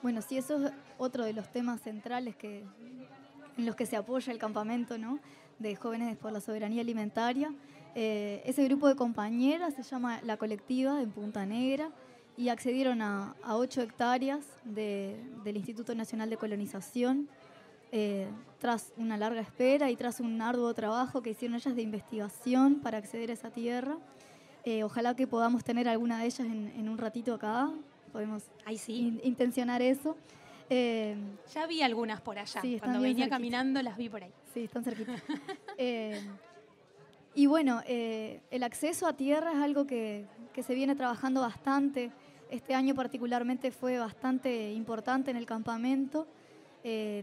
Bueno, 0.02 0.22
sí, 0.22 0.38
eso 0.38 0.68
es 0.68 0.72
otro 0.98 1.26
de 1.26 1.34
los 1.34 1.52
temas 1.52 1.82
centrales 1.82 2.36
que, 2.36 2.64
en 3.58 3.66
los 3.66 3.76
que 3.76 3.86
se 3.86 3.98
apoya 3.98 4.32
el 4.32 4.40
campamento 4.40 4.98
¿no? 4.98 5.20
De 5.60 5.76
Jóvenes 5.76 6.18
por 6.18 6.32
la 6.32 6.42
Soberanía 6.42 6.82
Alimentaria. 6.82 7.54
Eh, 7.96 8.42
ese 8.46 8.64
grupo 8.66 8.88
de 8.88 8.96
compañeras 8.96 9.74
se 9.74 9.84
llama 9.84 10.20
La 10.24 10.38
Colectiva 10.38 11.02
en 11.02 11.12
Punta 11.12 11.46
Negra 11.46 11.90
y 12.36 12.50
accedieron 12.50 13.02
a, 13.02 13.36
ocho 13.50 13.82
hectáreas 13.82 14.46
del 14.64 15.58
Instituto 15.58 15.96
Nacional 15.96 16.30
de 16.30 16.38
Colonización 16.38 17.28
eh, 17.92 18.28
tras 18.60 18.94
una 18.98 19.18
larga 19.18 19.42
espera 19.42 19.90
y 19.90 19.96
tras 19.96 20.20
un 20.20 20.42
arduo 20.42 20.74
trabajo 20.74 21.22
que 21.22 21.32
hicieron 21.32 21.56
ellas 21.56 21.76
de 21.76 21.82
investigación 21.82 22.82
para 22.82 22.98
acceder 22.98 23.32
a 23.32 23.34
esa 23.34 23.50
tierra. 23.50 23.98
Eh, 24.66 24.84
ojalá 24.84 25.16
que 25.16 25.26
podamos 25.26 25.64
tener 25.64 25.88
alguna 25.88 26.20
de 26.20 26.26
ellas 26.26 26.42
en, 26.42 26.74
en 26.76 26.90
un 26.90 26.98
ratito 26.98 27.34
acá 27.34 27.72
podemos 28.12 28.44
intencionar 28.88 29.82
eso. 29.82 30.18
Eh, 30.70 31.16
ya 31.54 31.66
vi 31.66 31.82
algunas 31.82 32.22
por 32.22 32.38
allá. 32.38 32.62
Cuando 32.80 33.02
venía 33.02 33.30
caminando 33.30 33.82
las 33.82 33.98
vi 33.98 34.10
por 34.10 34.24
ahí. 34.24 34.32
Sí, 34.54 34.66
están 34.66 34.84
cerquita. 34.84 35.14
Eh, 35.80 36.20
y 37.36 37.46
bueno, 37.46 37.84
eh, 37.86 38.42
el 38.50 38.64
acceso 38.64 39.06
a 39.06 39.14
tierra 39.14 39.52
es 39.52 39.60
algo 39.60 39.86
que, 39.86 40.26
se 40.60 40.74
viene 40.74 40.96
trabajando 40.96 41.42
bastante. 41.42 42.12
Este 42.50 42.74
año 42.74 42.96
particularmente 42.96 43.70
fue 43.70 44.00
bastante 44.00 44.72
importante 44.72 45.30
en 45.30 45.38
el 45.38 45.46
campamento. 45.46 46.26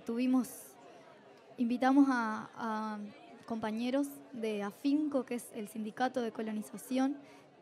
tuvimos, 0.06 0.48
invitamos 1.56 2.06
a, 2.08 2.48
a 2.54 2.98
compañeros 3.44 4.06
de 4.32 4.62
AFINCO, 4.62 5.24
que 5.24 5.34
es 5.34 5.50
el 5.52 5.66
sindicato 5.66 6.22
de 6.22 6.30
colonización, 6.30 7.16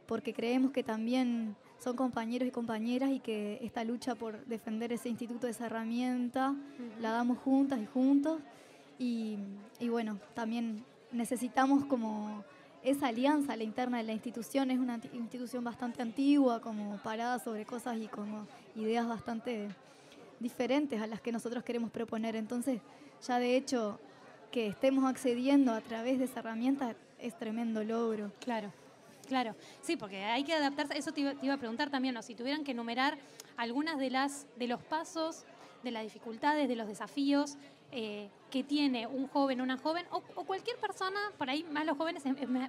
porque 0.07 0.35
creemos 0.35 0.73
que 0.73 0.83
también 0.83 1.57
son 1.83 1.97
compañeros 1.97 2.47
y 2.49 2.51
compañeras 2.53 3.11
y 3.11 3.19
que 3.19 3.59
esta 3.63 3.83
lucha 3.85 4.15
por 4.15 4.45
defender 4.47 4.93
ese 4.93 5.09
instituto, 5.09 5.49
esa 5.49 5.67
herramienta, 5.67 6.55
la 7.01 7.11
damos 7.11 7.39
juntas 7.39 7.81
y 7.81 7.87
juntos. 7.87 8.41
Y, 8.99 9.39
bueno, 9.91 10.21
también 10.35 10.85
necesitamos 11.11 11.85
como 11.87 12.45
esa 12.85 13.09
alianza, 13.09 13.57
la 13.57 13.65
interna 13.65 13.99
de 13.99 14.05
la 14.05 14.13
institución 14.13 14.71
es 14.71 14.79
una 14.79 15.01
institución 15.13 15.65
bastante 15.65 16.03
antigua, 16.03 16.61
como 16.61 16.99
parada 16.99 17.39
sobre 17.39 17.65
cosas 17.65 17.99
y 17.99 18.07
como 18.07 18.47
ideas 18.77 19.09
bastante 19.09 19.69
diferentes 20.39 21.01
a 21.01 21.07
las 21.07 21.21
que 21.21 21.33
nosotros 21.33 21.65
queremos 21.65 21.91
proponer. 21.91 22.37
Entonces, 22.37 22.81
ya 23.27 23.39
de 23.39 23.57
hecho, 23.57 23.99
que 24.53 24.69
estemos 24.69 25.05
accediendo 25.05 25.73
a 25.73 25.81
través 25.81 26.19
de 26.19 26.27
esa 26.27 26.41
herramienta 26.41 26.95
es 27.19 27.37
tremendo 27.37 27.83
logro. 27.83 28.33
Claro. 28.41 28.73
Claro, 29.29 29.55
sí, 29.81 29.97
porque 29.97 30.25
hay 30.25 30.45
que 30.45 30.55
adaptarse. 30.55 30.99
Eso 30.99 31.13
te 31.13 31.21
iba, 31.21 31.55
a 31.55 31.57
preguntar 31.57 31.91
también, 31.91 32.15
¿no? 32.15 32.23
si 32.23 32.35
tuvieran 32.35 32.65
que 32.65 32.73
enumerar 32.73 33.19
algunas 33.57 33.99
de 33.99 34.11
las 34.11 34.47
de 34.57 34.67
los 34.67 34.83
pasos, 34.83 35.45
de 35.83 35.91
las 35.91 36.03
dificultades, 36.03 36.69
de 36.69 36.77
los 36.77 36.89
desafíos 36.89 37.57
eh, 37.95 38.31
que 38.51 38.65
tiene 38.65 39.07
un 39.07 39.29
joven, 39.29 39.61
una 39.61 39.77
joven 39.77 40.07
o, 40.11 40.21
cualquier 40.45 40.77
persona, 40.79 41.21
por 41.39 41.51
ahí 41.51 41.65
más 41.65 41.85
los 41.85 41.97
jóvenes 41.97 42.23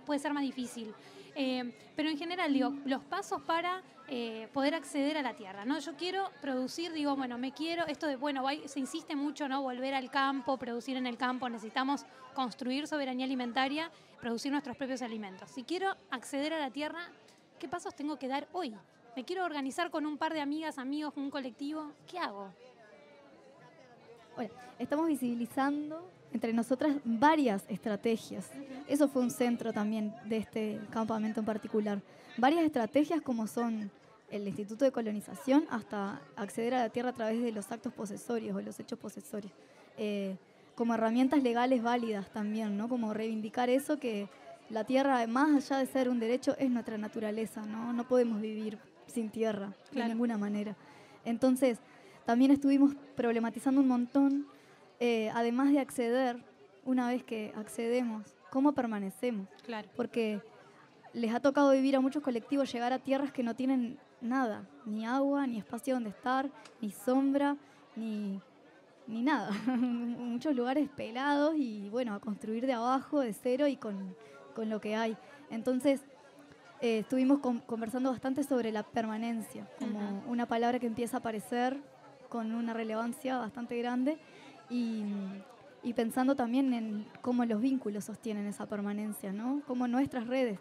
puede 0.06 0.20
ser 0.20 0.34
más 0.34 0.44
difícil. 0.44 0.94
Eh, 1.36 1.74
pero 1.96 2.10
en 2.10 2.18
general, 2.18 2.54
digo, 2.54 2.74
los 2.86 3.02
pasos 3.04 3.42
para 3.42 3.82
eh, 4.10 4.48
poder 4.54 4.76
acceder 4.76 5.18
a 5.18 5.22
la 5.22 5.34
tierra, 5.34 5.66
¿no? 5.66 5.80
Yo 5.80 5.96
quiero 5.96 6.30
producir, 6.42 6.92
digo, 6.92 7.16
bueno, 7.16 7.38
me 7.38 7.54
quiero, 7.54 7.86
esto 7.88 8.06
de, 8.06 8.18
bueno, 8.18 8.44
se 8.66 8.80
insiste 8.80 9.16
mucho, 9.16 9.48
¿no? 9.48 9.62
Volver 9.62 9.94
al 9.94 10.12
campo, 10.12 10.58
producir 10.58 10.98
en 10.98 11.08
el 11.08 11.18
campo, 11.18 11.48
necesitamos 11.50 12.06
construir 12.34 12.86
soberanía 12.88 13.26
alimentaria, 13.26 13.92
producir 14.24 14.54
nuestros 14.54 14.78
propios 14.78 15.02
alimentos. 15.02 15.52
Si 15.52 15.64
quiero 15.64 15.98
acceder 16.10 16.54
a 16.54 16.58
la 16.58 16.72
tierra, 16.72 17.10
¿qué 17.60 17.68
pasos 17.68 17.94
tengo 17.94 18.18
que 18.18 18.30
dar 18.30 18.48
hoy? 18.54 18.74
Me 19.18 19.26
quiero 19.26 19.44
organizar 19.44 19.92
con 19.92 20.06
un 20.06 20.18
par 20.18 20.34
de 20.34 20.40
amigas, 20.40 20.78
amigos, 20.78 21.14
un 21.18 21.30
colectivo, 21.30 21.92
¿qué 22.10 22.20
hago? 22.20 22.48
Estamos 24.80 25.08
visibilizando 25.08 26.10
entre 26.32 26.54
nosotras 26.54 26.96
varias 27.04 27.66
estrategias. 27.68 28.50
Eso 28.88 29.10
fue 29.10 29.22
un 29.22 29.30
centro 29.30 29.74
también 29.74 30.16
de 30.24 30.38
este 30.38 30.80
campamento 30.90 31.42
en 31.42 31.46
particular. 31.46 32.02
Varias 32.38 32.64
estrategias 32.64 33.22
como 33.22 33.46
son 33.46 33.92
el 34.32 34.48
Instituto 34.48 34.86
de 34.86 34.94
Colonización 34.94 35.66
hasta 35.70 36.22
acceder 36.38 36.76
a 36.76 36.80
la 36.80 36.90
tierra 36.90 37.10
a 37.10 37.14
través 37.14 37.44
de 37.44 37.52
los 37.52 37.70
actos 37.74 37.92
posesorios 37.92 38.56
o 38.56 38.62
los 38.62 38.80
hechos 38.80 38.98
posesorios. 38.98 39.52
Eh, 39.98 40.38
como 40.76 40.94
herramientas 40.94 41.44
legales 41.44 41.84
válidas 41.84 42.30
también, 42.32 42.78
¿no? 42.78 42.90
Como 42.90 43.14
reivindicar 43.14 43.70
eso 43.70 44.00
que 44.00 44.28
la 44.70 44.84
tierra, 44.84 45.26
más 45.28 45.56
allá 45.56 45.80
de 45.80 45.86
ser 45.86 46.10
un 46.10 46.20
derecho, 46.20 46.56
es 46.58 46.70
nuestra 46.70 46.98
naturaleza, 46.98 47.62
¿no? 47.66 47.94
No 47.94 48.08
podemos 48.08 48.42
vivir 48.42 48.80
sin 49.06 49.30
tierra 49.30 49.74
de 49.92 50.08
ninguna 50.08 50.38
manera. 50.38 50.76
Entonces, 51.26 51.80
también 52.26 52.52
estuvimos 52.52 52.96
problematizando 53.16 53.82
un 53.82 53.88
montón, 53.88 54.48
eh, 55.00 55.30
además 55.36 55.72
de 55.72 55.80
acceder, 55.80 56.44
una 56.86 57.08
vez 57.08 57.24
que 57.24 57.54
accedemos, 57.56 58.36
cómo 58.50 58.74
permanecemos. 58.74 59.48
Claro. 59.64 59.88
Porque 59.96 60.42
les 61.14 61.34
ha 61.34 61.40
tocado 61.40 61.72
vivir 61.72 61.96
a 61.96 62.00
muchos 62.00 62.24
colectivos, 62.24 62.72
llegar 62.72 62.94
a 62.94 63.00
tierras 63.00 63.32
que 63.32 63.44
no 63.44 63.56
tienen 63.56 64.00
nada, 64.22 64.68
ni 64.86 65.06
agua, 65.06 65.46
ni 65.46 65.58
espacio 65.60 65.94
donde 65.94 66.10
estar, 66.10 66.50
ni 66.82 66.92
sombra, 66.92 67.58
ni, 67.96 68.42
ni 69.08 69.22
nada. 69.22 69.52
Muchos 69.78 70.56
lugares 70.56 70.90
pelados 70.90 71.56
y 71.58 71.90
bueno, 71.90 72.14
a 72.14 72.20
construir 72.20 72.66
de 72.66 72.74
abajo, 72.74 73.20
de 73.20 73.34
cero 73.34 73.68
y 73.68 73.76
con, 73.76 74.16
con 74.56 74.70
lo 74.70 74.80
que 74.80 74.96
hay. 74.96 75.18
Entonces, 75.50 76.02
eh, 76.84 77.00
estuvimos 77.00 77.40
conversando 77.66 78.12
bastante 78.12 78.44
sobre 78.44 78.72
la 78.74 78.84
permanencia, 78.84 79.66
como 79.80 80.22
una 80.28 80.48
palabra 80.48 80.80
que 80.80 80.88
empieza 80.88 81.16
a 81.16 81.20
aparecer 81.22 81.78
con 82.28 82.54
una 82.54 82.74
relevancia 82.74 83.38
bastante 83.38 83.78
grande 83.78 84.18
y, 84.70 85.06
pensando 85.96 86.36
también 86.36 86.74
en 86.74 87.06
cómo 87.22 87.46
los 87.46 87.62
vínculos 87.62 88.04
sostienen 88.04 88.48
esa 88.48 88.66
permanencia, 88.66 89.32
¿no? 89.32 89.62
Cómo 89.66 89.88
nuestras 89.88 90.28
redes, 90.28 90.60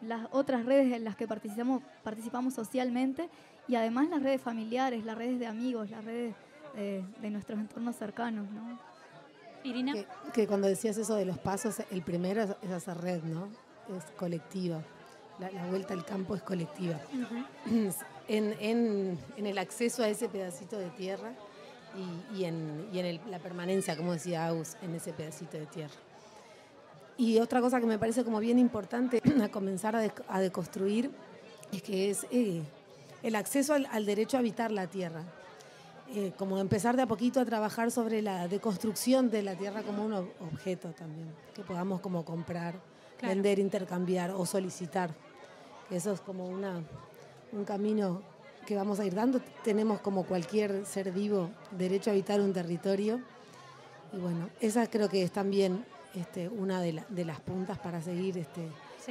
las 0.00 0.28
otras 0.30 0.64
redes 0.64 0.94
en 0.94 1.04
las 1.04 1.14
que 1.14 1.28
participamos, 1.28 1.82
participamos 2.02 2.54
socialmente 2.54 3.28
y 3.68 3.74
además 3.74 4.08
las 4.08 4.22
redes 4.22 4.40
familiares, 4.40 5.04
las 5.04 5.18
redes 5.18 5.38
de 5.38 5.46
amigos, 5.46 5.90
las 5.90 6.06
redes 6.06 6.34
de 6.74 7.30
nuestros 7.30 7.58
entornos 7.58 7.96
cercanos, 7.96 8.50
¿no? 8.50 8.78
Irina. 9.64 9.94
Que, 10.32 10.46
cuando 10.46 10.68
decías 10.68 10.96
eso 10.98 11.14
de 11.14 11.24
los 11.24 11.38
pasos, 11.38 11.76
el 11.90 12.02
primero 12.02 12.42
es, 12.42 12.70
hacer 12.70 12.98
red, 12.98 13.22
¿no? 13.22 13.48
Es 13.96 14.04
colectiva. 14.16 14.82
La, 15.38 15.66
vuelta 15.66 15.94
al 15.94 16.04
campo 16.04 16.36
es 16.36 16.42
colectiva. 16.42 17.00
en, 18.28 19.18
el 19.36 19.58
acceso 19.58 20.02
a 20.02 20.08
ese 20.08 20.28
pedacito 20.28 20.78
de 20.78 20.90
tierra 20.90 21.32
y, 22.32 22.44
en, 22.44 23.20
la 23.30 23.38
permanencia, 23.38 23.96
como 23.96 24.12
decía 24.12 24.46
Aus, 24.48 24.76
en 24.82 24.94
ese 24.94 25.12
pedacito 25.12 25.56
de 25.56 25.66
tierra. 25.66 25.94
Y 27.16 27.38
otra 27.38 27.60
cosa 27.60 27.80
que 27.80 27.86
me 27.86 27.98
parece 27.98 28.24
como 28.24 28.40
bien 28.40 28.58
importante 28.58 29.22
a 29.42 29.48
comenzar 29.48 29.96
a, 29.96 30.40
deconstruir 30.40 31.10
es 31.72 31.82
que 31.82 32.10
es 32.10 32.26
eh, 32.30 32.62
el 33.22 33.34
acceso 33.36 33.74
al, 33.74 34.06
derecho 34.06 34.36
a 34.36 34.40
habitar 34.40 34.70
la 34.70 34.86
tierra. 34.88 35.22
Eh, 36.12 36.32
como 36.36 36.58
empezar 36.58 36.96
de 36.96 37.02
a 37.02 37.06
poquito 37.06 37.40
a 37.40 37.44
trabajar 37.44 37.90
sobre 37.90 38.20
la 38.20 38.46
deconstrucción 38.46 39.30
de 39.30 39.42
la 39.42 39.56
tierra 39.56 39.82
como 39.82 40.04
un 40.04 40.12
objeto 40.12 40.90
también, 40.90 41.28
que 41.54 41.62
podamos 41.62 42.00
como 42.00 42.24
comprar, 42.24 42.74
vender, 43.22 43.58
intercambiar 43.58 44.30
o 44.30 44.44
solicitar. 44.44 45.10
Eso 45.90 46.12
es 46.12 46.20
como 46.20 46.46
una, 46.46 46.82
un 47.52 47.64
camino 47.64 48.22
que 48.66 48.76
vamos 48.76 49.00
a 49.00 49.04
ir 49.04 49.14
dando. 49.14 49.40
Tenemos 49.62 50.00
como 50.00 50.24
cualquier 50.24 50.84
ser 50.86 51.10
vivo 51.10 51.50
derecho 51.70 52.10
a 52.10 52.12
habitar 52.12 52.40
un 52.40 52.52
territorio. 52.52 53.20
Y 54.12 54.18
bueno, 54.18 54.50
esa 54.60 54.86
creo 54.88 55.08
que 55.08 55.22
es 55.22 55.32
también 55.32 55.84
este, 56.14 56.48
una 56.48 56.80
de, 56.80 57.02
de, 57.08 57.24
las 57.24 57.40
puntas 57.40 57.78
para 57.78 58.00
seguir 58.00 58.38
este, 58.38 58.68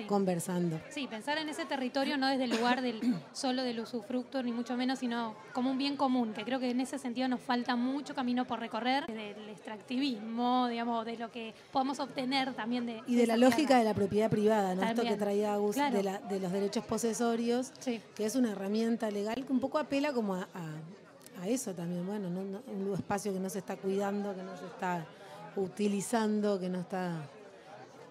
conversando. 0.08 0.80
Sí, 0.90 1.08
pensar 1.08 1.38
en 1.38 1.50
ese 1.50 1.66
territorio 1.66 2.18
no 2.18 2.28
desde 2.28 2.46
el 2.46 2.52
lugar 2.52 2.82
del, 2.82 3.00
solo 3.34 3.64
del 3.64 3.80
usufructo, 3.80 4.42
ni 4.44 4.52
mucho 4.52 4.76
menos, 4.76 5.00
sino 5.00 5.36
como 5.54 5.72
un 5.72 5.78
bien 5.78 5.98
común, 5.98 6.34
que 6.34 6.44
creo 6.44 6.60
que 6.60 6.70
en 6.70 6.82
ese 6.82 6.98
sentido 6.98 7.28
nos 7.28 7.40
falta 7.40 7.76
mucho 7.76 8.14
camino 8.14 8.46
por 8.46 8.60
recorrer, 8.60 9.06
del 9.08 9.50
extractivismo, 9.50 10.68
digamos, 10.68 11.06
de 11.06 11.18
lo 11.18 11.32
que 11.32 11.54
podemos 11.72 12.00
obtener 12.00 12.54
también 12.54 12.86
de... 12.86 13.02
Y 13.08 13.16
de, 13.16 13.28
la 13.28 13.38
lógica 13.38 13.78
de 13.78 13.84
la 13.84 13.94
propiedad 13.94 14.30
privada, 14.30 14.76
¿no? 14.76 14.84
Esto 14.84 15.04
que 15.04 15.16
traía 15.16 15.54
Agus 15.54 15.76
de, 15.76 16.40
los 16.40 16.52
derechos 16.52 16.86
posesorios, 16.86 17.72
que 17.84 18.26
es 18.26 18.36
una 18.36 18.52
herramienta 18.52 19.10
legal 19.12 19.46
que 19.46 19.52
un 19.52 19.60
poco 19.60 19.78
apela 19.78 20.14
como 20.14 20.36
a, 20.36 20.48
eso 21.46 21.74
también, 21.74 22.06
bueno, 22.06 22.30
un 22.30 22.94
espacio 22.94 23.34
que 23.34 23.40
no 23.40 23.50
se 23.50 23.60
está 23.60 23.76
cuidando, 23.76 24.34
que 24.34 24.44
no 24.44 24.56
se 24.56 24.66
está 24.66 25.06
utilizando, 25.56 26.60
que 26.60 26.70
no 26.70 26.80
está 26.80 27.28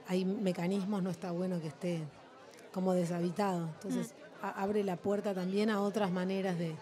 hay 0.08 0.24
mecanismos, 0.24 1.02
no 1.02 1.10
está 1.10 1.30
bueno 1.30 1.60
que 1.60 1.68
esté 1.68 2.02
como 2.72 2.94
deshabitado. 2.94 3.68
Entonces 3.74 4.14
mm. 4.42 4.46
abre 4.56 4.84
la 4.84 4.96
puerta 4.96 5.34
también 5.34 5.70
a 5.70 5.80
otras 5.80 6.10
maneras 6.10 6.56
de, 6.58 6.76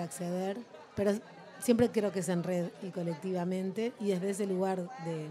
acceder, 0.00 0.56
pero 0.94 1.12
siempre 1.58 1.90
creo 1.90 2.12
que 2.12 2.20
es 2.20 2.28
en 2.28 2.44
red 2.44 2.70
y 2.80 2.90
colectivamente 2.90 3.92
y 3.98 4.10
desde 4.10 4.30
ese 4.30 4.46
lugar 4.46 4.88
de, 5.04 5.28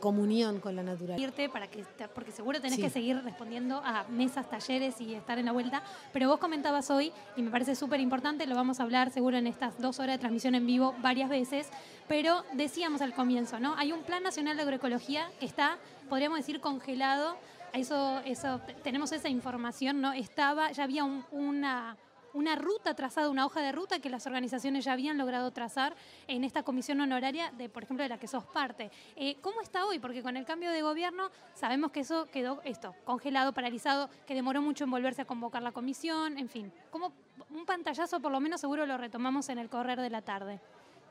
comunión 0.00 0.60
con 0.60 0.76
la 0.76 0.82
naturaleza. 0.82 1.52
Para 1.52 1.68
que, 1.68 1.84
porque 2.14 2.32
seguro 2.32 2.60
tenés 2.60 2.78
que 2.78 2.90
seguir 2.90 3.22
respondiendo 3.22 3.80
a 3.84 4.04
mesas, 4.08 4.48
talleres 4.48 5.00
y 5.00 5.14
estar 5.14 5.38
en 5.38 5.46
la 5.46 5.52
vuelta, 5.52 5.82
pero 6.12 6.28
vos 6.28 6.38
comentabas 6.38 6.90
hoy, 6.90 7.12
y 7.36 7.42
me 7.42 7.50
parece 7.50 7.74
súper 7.74 8.00
importante, 8.00 8.46
lo 8.46 8.54
vamos 8.54 8.80
a 8.80 8.82
hablar 8.82 9.10
seguro 9.10 9.36
en 9.36 9.46
estas 9.46 9.80
dos 9.80 9.98
horas 10.00 10.16
de 10.16 10.18
transmisión 10.18 10.54
en 10.54 10.66
vivo 10.66 10.94
varias 11.00 11.28
veces, 11.28 11.68
pero 12.08 12.44
decíamos 12.54 13.00
al 13.00 13.14
comienzo, 13.14 13.58
¿no? 13.58 13.74
Hay 13.76 13.92
un 13.92 14.02
Plan 14.02 14.22
Nacional 14.22 14.56
de 14.56 14.62
Agroecología 14.62 15.28
que 15.40 15.46
está 15.46 15.78
podríamos 16.06 16.38
decir, 16.38 16.60
congelado. 16.60 17.36
Eso, 17.72 18.20
eso, 18.24 18.60
tenemos 18.82 19.12
esa 19.12 19.28
información, 19.28 20.00
¿no? 20.00 20.12
Estaba, 20.12 20.72
ya 20.72 20.84
había 20.84 21.04
una, 21.04 21.96
una 22.36 22.54
ruta 22.54 22.94
trazada, 22.94 23.30
una 23.30 23.46
hoja 23.46 23.60
de 23.60 23.72
ruta 23.72 23.98
que 23.98 24.10
las 24.10 24.26
organizaciones 24.26 24.84
ya 24.84 24.92
habían 24.92 25.16
logrado 25.16 25.50
trazar 25.50 25.96
en 26.28 26.44
esta 26.44 26.62
comisión 26.62 27.00
honoraria, 27.00 27.50
de, 27.52 27.68
por 27.68 27.82
ejemplo, 27.82 28.02
de 28.02 28.10
la 28.10 28.18
que 28.18 28.28
sos 28.28 28.44
parte. 28.44 28.90
Eh, 29.16 29.36
¿Cómo 29.40 29.62
está 29.62 29.86
hoy? 29.86 29.98
Porque 29.98 30.22
con 30.22 30.36
el 30.36 30.44
cambio 30.44 30.70
de 30.70 30.82
gobierno 30.82 31.30
sabemos 31.54 31.90
que 31.90 32.00
eso 32.00 32.26
quedó 32.26 32.60
esto, 32.64 32.94
congelado, 33.04 33.52
paralizado, 33.52 34.10
que 34.26 34.34
demoró 34.34 34.60
mucho 34.60 34.84
en 34.84 34.90
volverse 34.90 35.22
a 35.22 35.24
convocar 35.24 35.62
la 35.62 35.72
comisión, 35.72 36.36
en 36.36 36.48
fin. 36.48 36.72
¿Cómo, 36.90 37.12
un 37.50 37.64
pantallazo 37.64 38.20
por 38.20 38.32
lo 38.32 38.40
menos 38.40 38.60
seguro 38.60 38.86
lo 38.86 38.98
retomamos 38.98 39.48
en 39.48 39.58
el 39.58 39.68
correr 39.68 40.00
de 40.00 40.10
la 40.10 40.22
tarde. 40.22 40.60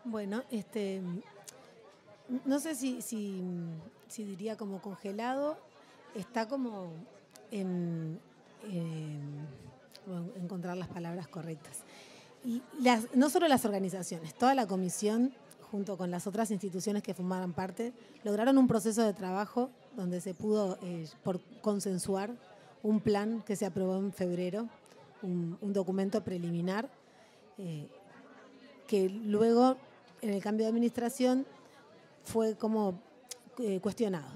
Bueno, 0.04 0.44
este, 0.52 1.02
no 2.46 2.60
sé 2.60 2.76
si, 2.76 3.02
si, 3.02 3.42
si 4.08 4.24
diría 4.24 4.56
como 4.58 4.82
congelado, 4.82 5.58
está 6.14 6.48
como 6.48 6.92
en, 7.52 8.20
encontrar 10.36 10.78
las 10.78 10.88
palabras 10.88 11.28
correctas. 11.28 11.84
Y 12.44 12.62
no 13.16 13.30
solo 13.30 13.48
las 13.48 13.66
organizaciones, 13.66 14.36
toda 14.36 14.54
la 14.54 14.68
comisión, 14.68 15.34
junto 15.72 15.98
con 15.98 16.12
las 16.12 16.28
otras 16.28 16.52
instituciones 16.52 17.02
que 17.02 17.14
formaran 17.14 17.54
parte, 17.54 17.92
lograron 18.24 18.58
un 18.58 18.68
proceso 18.68 19.04
de 19.04 19.14
trabajo 19.14 19.72
donde 19.96 20.22
se 20.22 20.34
pudo 20.34 20.78
eh, 20.84 21.08
por 21.24 21.42
consensuar 21.62 22.32
un 22.84 23.00
plan 23.00 23.42
que 23.46 23.56
se 23.56 23.66
aprobó 23.66 23.98
en 23.98 24.14
febrero, 24.14 24.70
un, 25.24 25.58
documento 25.74 26.24
preliminar, 26.24 26.88
eh, 27.58 27.88
que 28.88 29.10
luego 29.10 29.76
en 30.22 30.30
el 30.30 30.42
cambio 30.42 30.66
de 30.66 30.70
administración 30.70 31.48
fue 32.24 32.56
como 32.56 33.00
eh, 33.58 33.80
cuestionado. 33.80 34.28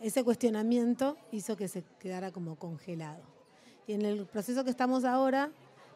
Ese 0.00 0.24
cuestionamiento 0.24 1.18
hizo 1.30 1.56
que 1.56 1.68
se 1.68 1.84
quedara 1.98 2.30
como 2.30 2.56
congelado. 2.56 3.33
Y 3.86 3.92
en 3.92 4.02
el 4.02 4.26
proceso 4.26 4.64
que 4.64 4.70
estamos 4.70 5.04
ahora, 5.04 5.50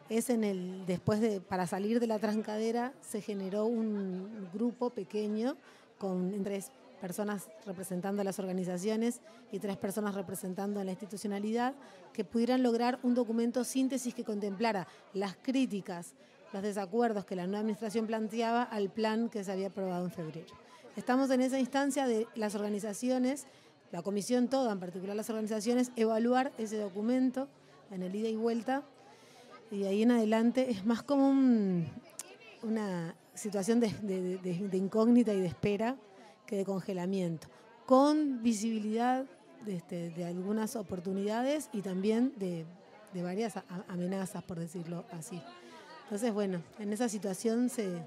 es 0.09 0.29
en 0.29 0.43
el, 0.43 0.85
después 0.85 1.21
de, 1.21 1.39
para 1.39 1.67
salir 1.67 1.99
de 1.99 2.07
la 2.07 2.19
trancadera, 2.19 2.93
se 3.01 3.21
generó 3.21 3.65
un 3.65 4.49
grupo 4.53 4.89
pequeño 4.89 5.55
con 5.97 6.43
tres 6.43 6.71
personas 6.99 7.47
representando 7.65 8.21
a 8.21 8.25
las 8.25 8.39
organizaciones 8.39 9.21
y 9.51 9.59
tres 9.59 9.77
personas 9.77 10.15
representando 10.15 10.79
a 10.79 10.83
la 10.83 10.91
institucionalidad, 10.91 11.73
que 12.13 12.25
pudieran 12.25 12.63
lograr 12.63 12.99
un 13.03 13.13
documento 13.13 13.63
síntesis 13.63 14.13
que 14.13 14.23
contemplara 14.23 14.87
las 15.13 15.35
críticas, 15.35 16.13
los 16.51 16.63
desacuerdos 16.63 17.25
que 17.25 17.35
la 17.35 17.45
nueva 17.45 17.59
administración 17.59 18.07
planteaba 18.07 18.63
al 18.63 18.89
plan 18.89 19.29
que 19.29 19.43
se 19.43 19.51
había 19.51 19.67
aprobado 19.67 20.05
en 20.05 20.11
febrero. 20.11 20.53
Estamos 20.95 21.29
en 21.29 21.41
esa 21.41 21.59
instancia 21.59 22.07
de 22.07 22.27
las 22.35 22.55
organizaciones, 22.55 23.45
la 23.91 24.01
comisión 24.01 24.47
toda, 24.47 24.71
en 24.71 24.79
particular 24.79 25.15
las 25.15 25.29
organizaciones, 25.29 25.91
evaluar 25.95 26.51
ese 26.57 26.77
documento 26.77 27.47
en 27.91 28.03
el 28.03 28.15
ida 28.15 28.29
y 28.29 28.35
vuelta. 28.35 28.83
Y 29.71 29.79
de 29.79 29.87
ahí 29.87 30.03
en 30.03 30.11
adelante 30.11 30.71
es 30.71 30.85
más 30.85 31.03
como 31.03 31.29
una 32.63 33.15
situación 33.33 33.79
de, 33.79 34.69
incógnita 34.73 35.33
y 35.33 35.41
de 35.41 35.47
espera 35.47 35.95
que 36.45 36.57
de 36.57 36.65
congelamiento, 36.65 37.47
con 37.85 38.41
visibilidad 38.41 39.25
de, 39.65 39.75
este, 39.75 40.25
algunas 40.25 40.75
oportunidades 40.75 41.69
y 41.71 41.81
también 41.81 42.33
de, 42.37 42.65
varias 43.21 43.55
amenazas, 43.87 44.43
por 44.43 44.59
decirlo 44.59 45.05
así. 45.11 45.41
Entonces, 46.03 46.33
bueno, 46.33 46.61
en 46.79 46.91
esa 46.91 47.07
situación 47.07 47.69
se 47.69 48.01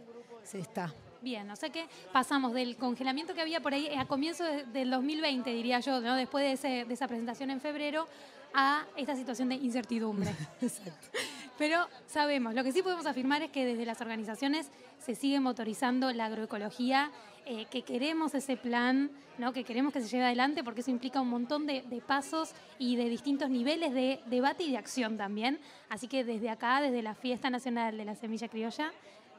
está. 0.52 0.92
Bien, 1.22 1.48
o 1.52 1.54
sea 1.54 1.70
que 1.70 1.86
pasamos 2.12 2.52
del 2.52 2.76
congelamiento 2.76 3.32
que 3.32 3.40
había 3.40 3.60
por 3.60 3.72
ahí 3.72 3.88
a 3.96 4.06
comienzo 4.06 4.42
del 4.72 4.90
2020, 4.90 5.50
diría 5.50 5.78
yo, 5.78 6.00
¿no? 6.00 6.16
después 6.16 6.60
de, 6.60 6.80
esa 6.90 7.06
presentación 7.06 7.50
en 7.50 7.60
febrero, 7.60 8.08
a 8.54 8.86
esta 8.96 9.16
situación 9.16 9.48
de 9.48 9.56
incertidumbre. 9.56 10.30
Exacto. 10.60 11.18
Pero 11.58 11.86
sabemos, 12.06 12.54
lo 12.54 12.64
que 12.64 12.72
sí 12.72 12.82
podemos 12.82 13.06
afirmar 13.06 13.42
es 13.42 13.50
que 13.50 13.64
desde 13.64 13.84
las 13.84 14.00
organizaciones 14.00 14.70
se 14.98 15.14
sigue 15.14 15.38
motorizando 15.38 16.10
la 16.12 16.26
agroecología, 16.26 17.10
eh, 17.44 17.66
que 17.70 17.82
queremos 17.82 18.34
ese 18.34 18.56
plan, 18.56 19.10
¿no? 19.36 19.52
que 19.52 19.64
queremos 19.64 19.92
que 19.92 20.00
se 20.00 20.08
lleve 20.08 20.24
adelante, 20.24 20.64
porque 20.64 20.80
eso 20.80 20.90
implica 20.90 21.20
un 21.20 21.28
montón 21.28 21.66
de, 21.66 21.82
de, 21.82 22.00
pasos 22.00 22.52
y 22.78 22.96
de 22.96 23.08
distintos 23.08 23.50
niveles 23.50 23.92
de 23.92 24.20
debate 24.26 24.62
y 24.62 24.70
de 24.70 24.78
acción 24.78 25.16
también. 25.16 25.58
Así 25.88 26.08
que 26.08 26.24
desde 26.24 26.50
acá, 26.50 26.80
desde 26.80 27.02
la 27.02 27.14
Fiesta 27.14 27.50
Nacional 27.50 27.96
de 27.96 28.04
la 28.04 28.14
Semilla 28.14 28.48
Criolla, 28.48 28.92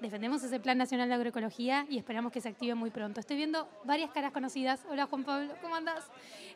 defendemos 0.03 0.43
ese 0.43 0.59
Plan 0.59 0.77
Nacional 0.77 1.07
de 1.07 1.15
Agroecología 1.15 1.87
y 1.89 1.97
esperamos 1.97 2.31
que 2.31 2.41
se 2.41 2.49
active 2.49 2.75
muy 2.75 2.91
pronto. 2.91 3.19
Estoy 3.19 3.37
viendo 3.37 3.67
varias 3.85 4.11
caras 4.11 4.31
conocidas. 4.31 4.85
Hola 4.89 5.07
Juan 5.07 5.23
Pablo, 5.23 5.53
¿cómo 5.61 5.75
andás? 5.75 6.03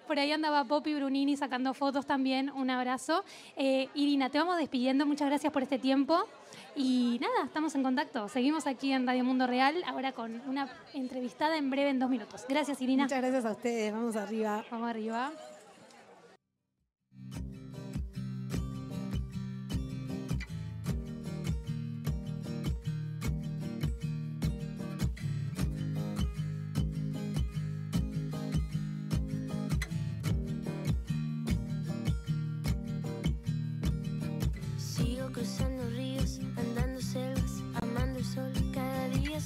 Por 0.06 0.20
ahí 0.20 0.32
andaba 0.32 0.66
Poppy 0.66 0.94
Brunini 0.94 1.36
sacando 1.38 1.74
fotos 1.74 2.06
también. 2.06 2.50
Un 2.52 2.70
abrazo. 2.70 3.24
Eh, 3.56 3.90
Irina, 3.94 4.30
te 4.30 4.38
vamos 4.38 4.58
despidiendo. 4.58 5.06
Muchas 5.06 5.30
gracias 5.30 5.52
por 5.52 5.64
este 5.64 5.80
tiempo. 5.80 6.26
Y 6.76 7.18
nada, 7.22 7.46
estamos 7.46 7.74
en 7.76 7.84
contacto. 7.84 8.28
Seguimos 8.28 8.68
aquí 8.68 8.92
en 8.92 9.08
Radio 9.08 9.24
Mundo 9.24 9.48
Real, 9.48 9.76
ahora 9.88 10.12
con 10.12 10.42
una 10.48 10.70
entrevistada 10.94 11.58
en 11.58 11.70
breve 11.70 11.90
en 11.90 12.00
dos 12.00 12.10
minutos. 12.10 12.46
Gracias, 12.48 12.82
Irina. 12.82 13.04
Muchas 13.04 13.20
gracias 13.20 13.46
a 13.46 13.52
ustedes. 13.52 13.94
Vamos 13.94 14.16
arriba. 14.16 14.64
Vamos 14.70 14.90
arriba. 14.90 15.32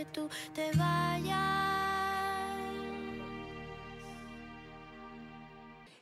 que 0.00 0.06
tú 0.06 0.30
te 0.54 0.70
vayas. 0.78 1.36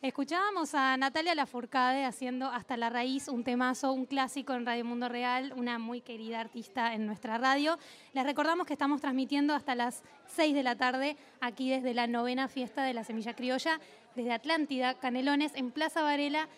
Escuchábamos 0.00 0.72
a 0.76 0.96
Natalia 0.96 1.34
Lafourcade 1.34 2.04
haciendo 2.04 2.46
Hasta 2.46 2.76
la 2.76 2.90
Raíz, 2.90 3.26
un 3.26 3.42
temazo, 3.42 3.92
un 3.92 4.06
clásico 4.06 4.54
en 4.54 4.64
Radio 4.64 4.84
Mundo 4.84 5.08
Real, 5.08 5.52
una 5.56 5.80
muy 5.80 6.00
querida 6.00 6.38
artista 6.38 6.94
en 6.94 7.06
nuestra 7.06 7.38
radio. 7.38 7.76
Les 8.12 8.22
recordamos 8.22 8.68
que 8.68 8.74
estamos 8.74 9.00
transmitiendo 9.00 9.52
hasta 9.52 9.74
las 9.74 10.04
6 10.28 10.54
de 10.54 10.62
la 10.62 10.76
tarde 10.76 11.16
aquí 11.40 11.68
desde 11.68 11.92
la 11.92 12.06
novena 12.06 12.46
fiesta 12.46 12.84
de 12.84 12.94
la 12.94 13.02
Semilla 13.02 13.34
Criolla, 13.34 13.80
desde 14.14 14.32
Atlántida, 14.32 14.94
Canelones, 14.94 15.52
en 15.56 15.72
Plaza 15.72 16.02
Varela. 16.02 16.48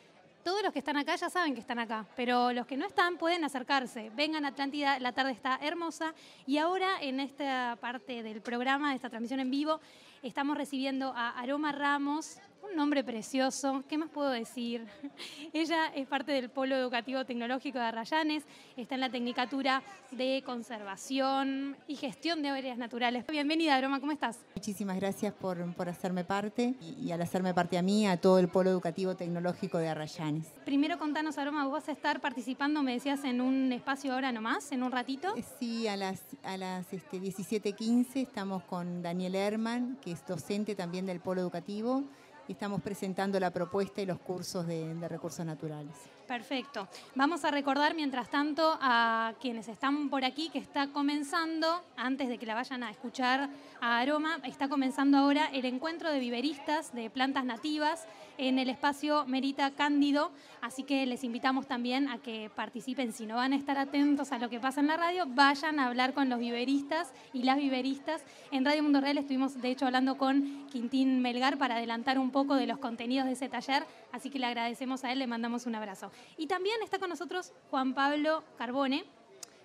Todos 0.45 0.63
los 0.63 0.73
que 0.73 0.79
están 0.79 0.97
acá 0.97 1.17
ya 1.17 1.29
saben 1.29 1.53
que 1.53 1.61
están 1.61 1.79
acá, 1.79 2.07
pero 2.17 2.51
los 2.53 2.67
que 2.67 2.75
no 2.75 2.87
están 2.87 3.19
pueden 3.19 3.45
acercarse. 3.45 4.11
Vengan 4.17 4.47
a 4.47 4.49
Atlántida, 4.49 4.99
la 4.99 5.13
tarde 5.13 5.33
está 5.33 5.59
hermosa. 5.61 6.15
Y 6.47 6.57
ahora 6.57 6.97
en 7.03 7.21
esta 7.21 7.77
parte 7.79 8.23
del 8.23 8.41
programa, 8.41 8.91
de 8.91 8.97
esta 8.97 9.11
transmisión 9.11 9.41
en 9.41 9.51
vivo, 9.51 9.81
estamos 10.23 10.57
recibiendo 10.57 11.13
a 11.15 11.39
Aroma 11.39 11.73
Ramos, 11.73 12.39
un 12.63 12.77
nombre 12.77 13.03
precioso, 13.05 13.85
¿qué 13.89 13.99
más 13.99 14.11
puedo 14.11 14.31
decir? 14.31 14.87
Ella 15.53 15.87
es 15.95 16.07
parte 16.07 16.33
del 16.33 16.51
Polo 16.51 16.77
Educativo 16.77 17.25
Tecnológico 17.25 17.79
de 17.79 17.85
Arrayanes, 17.85 18.45
está 18.77 18.95
en 18.95 19.01
la 19.01 19.11
Tecnicatura 19.11 19.83
de 20.11 20.43
Conservación 20.45 21.77
y 21.87 21.97
Gestión 21.97 22.43
de 22.43 22.51
Áreas 22.51 22.79
Naturales. 22.79 23.25
Bienvenida, 23.27 23.77
Aroma, 23.77 24.01
¿cómo 24.01 24.13
estás? 24.13 24.39
Muchísimas 24.55 24.97
gracias 24.97 25.33
por, 25.33 25.75
por 25.75 25.89
hacerme 25.89 26.25
parte 26.25 26.75
y, 26.81 27.07
y 27.07 27.13
al 27.13 27.23
hacerme 27.23 27.55
parte 27.55 27.79
a 27.79 27.83
mí, 27.83 28.07
a 28.07 28.17
todo 28.19 28.39
el 28.39 28.49
Polo 28.49 28.71
Educativo 28.71 29.15
Tecnológico 29.15 29.79
de 29.79 29.89
Arrayanes. 29.89 30.47
Primero 30.65 30.99
contanos, 30.99 31.39
Aroma, 31.39 31.65
vos 31.65 31.73
vas 31.73 31.89
a 31.89 31.93
estar 31.93 32.21
participando, 32.21 32.83
me 32.83 32.93
decías, 32.93 33.25
en 33.25 33.41
un 33.41 33.73
espacio 33.73 34.13
ahora 34.13 34.33
nomás, 34.33 34.73
en 34.73 34.83
un 34.83 34.93
ratito. 34.93 35.35
Eh, 35.37 35.45
Sí, 35.59 35.89
a 35.89 35.97
las, 35.97 36.23
a 36.43 36.57
las 36.57 36.93
este, 36.93 37.21
17.15 37.21 38.17
estamos 38.17 38.63
con 38.65 39.03
Daniel 39.03 39.35
Herman, 39.35 39.99
que 40.01 40.13
es 40.13 40.27
docente 40.27 40.75
también 40.75 41.07
del 41.07 41.21
Polo 41.21 41.41
Educativo, 41.41 42.05
estamos 42.49 42.81
presentando 42.83 43.39
la 43.39 43.51
propuesta 43.51 44.01
y 44.01 44.07
los 44.07 44.19
cursos 44.19 44.67
de, 44.67 44.95
recursos 45.09 45.45
naturales. 45.45 45.95
Perfecto. 46.27 46.89
Vamos 47.15 47.45
a 47.45 47.51
recordar, 47.51 47.95
mientras 47.95 48.31
tanto, 48.31 48.79
a 48.81 49.35
quienes 49.41 49.69
están 49.69 50.11
por 50.11 50.25
aquí 50.25 50.49
que 50.49 50.59
está 50.59 50.89
comenzando, 50.89 51.83
antes 51.97 52.29
de 52.29 52.39
que 52.39 52.47
la 52.47 52.55
vayan 52.55 52.83
a 52.83 52.91
escuchar 52.91 53.51
a 53.81 53.99
Aroma, 53.99 54.39
está 54.45 54.69
comenzando 54.69 55.19
ahora 55.19 55.47
el 55.53 55.65
encuentro 55.65 56.11
de 56.11 56.21
viveristas 56.21 56.95
de 56.95 57.11
plantas 57.11 57.45
nativas 57.45 58.07
en 58.41 58.59
el 58.59 58.71
espacio 58.71 59.27
Merita 59.27 59.71
Cándido. 59.73 60.33
Así 60.63 60.83
que 60.83 61.05
les 61.05 61.25
invitamos 61.25 61.67
también 61.67 62.09
a 62.09 62.19
que 62.19 62.51
participen. 62.55 63.13
Si 63.13 63.27
no 63.27 63.37
van 63.37 63.53
a 63.53 63.57
estar 63.57 63.77
atentos 63.77 64.33
a 64.33 64.39
lo 64.39 64.49
que 64.49 64.59
pasa 64.59 64.81
en 64.81 64.87
la 64.87 64.97
radio, 64.97 65.27
vayan 65.29 65.79
a 65.79 65.87
hablar 65.87 66.15
con 66.15 66.31
los 66.31 66.39
viveristas 66.39 67.13
y 67.35 67.43
las 67.43 67.59
viveristas. 67.59 68.25
En 68.51 68.65
Radio 68.65 68.83
Mundo 68.83 69.01
Real 69.03 69.19
estuvimos, 69.19 69.61
de 69.61 69.71
hecho, 69.71 69.85
hablando 69.85 70.17
con 70.17 70.67
Quintín 70.69 71.21
Melgar 71.21 71.59
para 71.59 71.77
adelantar 71.77 72.19
un 72.19 72.31
poco 72.31 72.55
de 72.55 72.67
los 72.67 72.79
contenidos 72.79 73.27
de 73.27 73.33
ese 73.33 73.51
taller. 73.51 73.85
Así 74.11 74.31
que 74.31 74.39
le 74.39 74.47
agradecemos 74.47 75.05
a 75.05 75.13
él, 75.13 75.19
le 75.19 75.27
mandamos 75.27 75.67
un 75.67 75.75
abrazo. 75.75 76.11
Y 76.39 76.47
también 76.47 76.77
está 76.83 76.99
con 76.99 77.11
nosotros 77.11 77.53
Juan 77.71 77.93
Pablo 77.93 78.43
Carbone. 78.57 79.05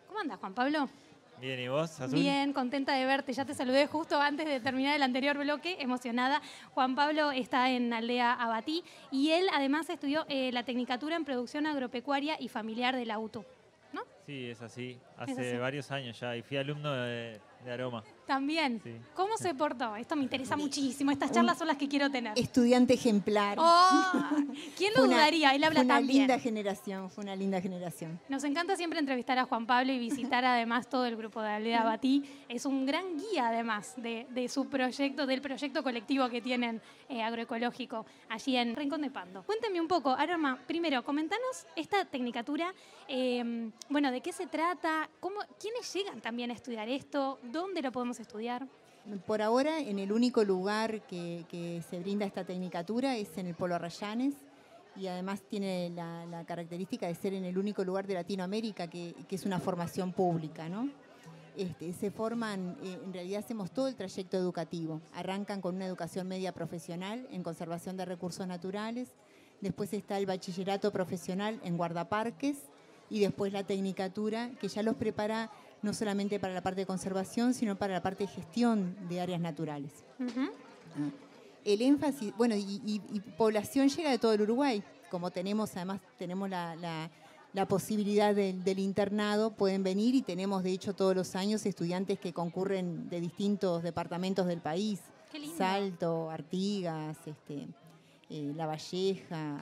¿Cómo 0.07 0.19
andas, 0.19 0.38
Juan 0.39 0.53
Pablo? 0.53 0.89
Bien, 1.41 1.59
¿y 1.59 1.67
vos, 1.67 1.99
Azul? 1.99 2.17
Bien, 2.17 2.53
contenta 2.53 2.93
de 2.93 3.05
verte. 3.05 3.33
Ya 3.33 3.45
te 3.45 3.53
saludé 3.53 3.87
justo 3.87 4.19
antes 4.19 4.45
de 4.47 4.59
terminar 4.59 4.95
el 4.95 5.03
anterior 5.03 5.37
bloque, 5.37 5.77
emocionada. 5.79 6.41
Juan 6.73 6.95
Pablo 6.95 7.31
está 7.31 7.69
en 7.71 7.91
Aldea 7.93 8.33
Abatí 8.33 8.83
y 9.11 9.31
él 9.31 9.47
además 9.53 9.89
estudió 9.89 10.25
eh, 10.29 10.51
la 10.51 10.63
Tecnicatura 10.63 11.15
en 11.15 11.25
Producción 11.25 11.67
Agropecuaria 11.67 12.37
y 12.39 12.47
Familiar 12.47 12.95
de 12.95 13.05
la 13.05 13.19
UTU. 13.19 13.43
¿No? 13.93 14.01
Sí, 14.25 14.49
es 14.49 14.61
así. 14.61 14.97
Hace 15.17 15.49
así. 15.49 15.57
varios 15.57 15.91
años 15.91 16.19
ya 16.19 16.35
y 16.35 16.41
fui 16.41 16.57
alumno 16.57 16.91
de, 16.93 17.39
de 17.63 17.71
Aroma. 17.71 18.03
También. 18.25 18.81
Sí. 18.83 18.95
¿Cómo 19.15 19.38
se 19.38 19.53
portó? 19.53 19.95
Esto 19.95 20.15
me 20.15 20.23
interesa 20.23 20.57
muchísimo. 20.57 21.11
Estas 21.11 21.31
charlas 21.31 21.57
son 21.57 21.67
las 21.67 21.77
que 21.77 21.88
quiero 21.88 22.09
tener. 22.09 22.33
Estudiante 22.38 22.95
ejemplar. 22.95 23.57
Oh, 23.59 24.23
¿Quién 24.75 24.93
lo 24.95 25.03
una- 25.03 25.15
dudaría? 25.17 25.53
Él 25.53 25.63
habla 25.63 25.79
fue 25.81 25.85
una 25.85 25.99
bien. 25.99 26.17
linda 26.19 26.39
generación, 26.39 27.09
fue 27.11 27.23
una 27.23 27.35
linda 27.35 27.61
generación. 27.61 28.19
Nos 28.29 28.43
encanta 28.43 28.75
siempre 28.75 28.99
entrevistar 28.99 29.38
a 29.38 29.45
Juan 29.45 29.67
Pablo 29.67 29.91
y 29.93 29.99
visitar 29.99 30.43
además 30.43 30.89
todo 30.89 31.05
el 31.05 31.15
grupo 31.15 31.41
de 31.41 31.49
Aldea 31.49 31.83
Batí. 31.83 32.23
Es 32.49 32.65
un 32.65 32.85
gran 32.85 33.05
guía 33.17 33.49
además 33.49 33.93
de, 33.97 34.25
de 34.31 34.49
su 34.49 34.67
proyecto, 34.69 35.25
del 35.27 35.41
proyecto 35.41 35.83
colectivo 35.83 36.27
que 36.29 36.41
tienen 36.41 36.81
eh, 37.09 37.21
agroecológico 37.21 38.05
allí 38.29 38.57
en 38.57 38.75
Rincón 38.75 39.01
de 39.01 39.11
Pando. 39.11 39.43
Cuénteme 39.43 39.79
un 39.79 39.88
poco, 39.88 40.09
Aroma, 40.11 40.57
primero, 40.65 41.03
comentanos 41.03 41.67
esta 41.75 42.05
tecnicatura, 42.05 42.73
eh, 43.07 43.69
bueno, 43.89 44.11
¿de 44.11 44.21
qué 44.21 44.31
se 44.33 44.47
trata? 44.47 45.09
¿Cómo, 45.19 45.39
¿Quiénes 45.59 45.93
llegan 45.93 46.21
también 46.21 46.49
a 46.49 46.53
estudiar 46.55 46.89
esto? 46.89 47.39
¿Dónde 47.43 47.81
lo 47.83 47.91
podemos 47.91 48.14
estudiar? 48.19 48.67
Por 49.28 49.41
ahora, 49.41 49.80
en 49.80 49.99
el 49.99 50.12
único 50.12 50.43
lugar 50.43 51.01
que, 51.06 51.45
que 51.47 51.84
se 51.89 51.99
brinda 51.99 52.25
esta 52.25 52.43
tecnicatura 52.43 53.15
es 53.17 53.38
en 53.38 53.47
el 53.47 53.56
Polo 53.56 53.75
Arrayanes 53.75 54.34
y 54.95 55.08
además 55.08 55.41
tiene 55.41 55.91
la, 55.91 56.25
la 56.25 56.43
característica 56.45 57.08
de 57.08 57.15
ser 57.15 57.34
en 57.34 57.45
el 57.45 57.58
único 57.58 57.84
lugar 57.84 58.08
de 58.08 58.15
Latinoamérica 58.15 58.88
que, 58.88 59.13
que 59.28 59.36
es 59.36 59.45
una 59.45 59.60
formación 59.60 60.12
pública, 60.12 60.69
¿no? 60.69 60.89
Este, 61.58 61.93
se 61.93 62.12
forman, 62.12 62.75
eh, 62.84 62.99
en 63.06 63.13
realidad 63.13 63.39
hacemos 63.39 63.71
todo 63.71 63.88
el 63.88 63.95
trayecto 63.95 64.38
educativo. 64.38 65.01
Arrancan 65.13 65.62
con 65.62 65.75
una 65.75 65.86
educación 65.86 66.28
media 66.28 66.51
profesional 66.51 67.28
en 67.32 67.43
conservación 67.43 67.95
de 67.95 68.06
recursos 68.06 68.45
naturales, 68.45 69.10
después 69.62 69.93
está 69.93 70.17
el 70.17 70.25
bachillerato 70.25 70.91
profesional 70.91 71.60
en 71.63 71.78
guardaparques 71.78 72.58
y 73.10 73.21
después 73.21 73.54
la 73.54 73.63
tecnicatura 73.63 74.51
que 74.60 74.67
ya 74.67 74.84
los 74.84 74.95
prepara 74.95 75.49
no 75.85 75.93
solamente 75.93 76.39
para 76.39 76.53
la 76.53 76.61
parte 76.61 76.81
de 76.81 76.85
conservación, 76.85 77.53
sino 77.53 77.77
para 77.77 77.93
la 77.93 78.01
parte 78.01 78.25
de 78.25 78.27
gestión 78.31 78.95
de 79.07 79.21
áreas 79.21 79.39
naturales. 79.39 79.91
Ujú. 80.19 80.49
El 81.63 81.81
énfasis, 81.81 82.33
bueno, 82.37 82.55
y, 82.55 82.81
y- 82.85 83.01
y 83.13 83.19
población 83.21 83.87
llega 83.89 84.11
de 84.11 84.19
todo 84.19 84.33
el 84.33 84.41
Uruguay, 84.41 84.83
como 85.09 85.31
tenemos, 85.31 85.75
además 85.75 86.01
tenemos 86.17 86.49
la, 86.49 86.75
la- 86.75 87.09
la 87.53 87.65
posibilidad 87.67 88.35
del, 88.35 88.63
del 88.65 88.79
internado, 88.79 89.51
pueden 89.51 89.81
venir 89.81 90.13
y 90.13 90.21
tenemos 90.21 90.61
de 90.63 90.71
hecho 90.71 90.93
todos 90.93 91.15
los 91.15 91.35
años 91.37 91.65
estudiantes 91.65 92.19
que 92.19 92.33
concurren 92.33 93.07
de 93.09 93.21
distintos 93.21 93.81
departamentos 93.81 94.45
del 94.47 94.59
país. 94.59 94.99
Salto, 95.57 96.29
Artigas, 96.31 97.15
este, 97.25 97.67
eh, 98.29 98.53
La 98.55 98.65
Valleja. 98.65 99.59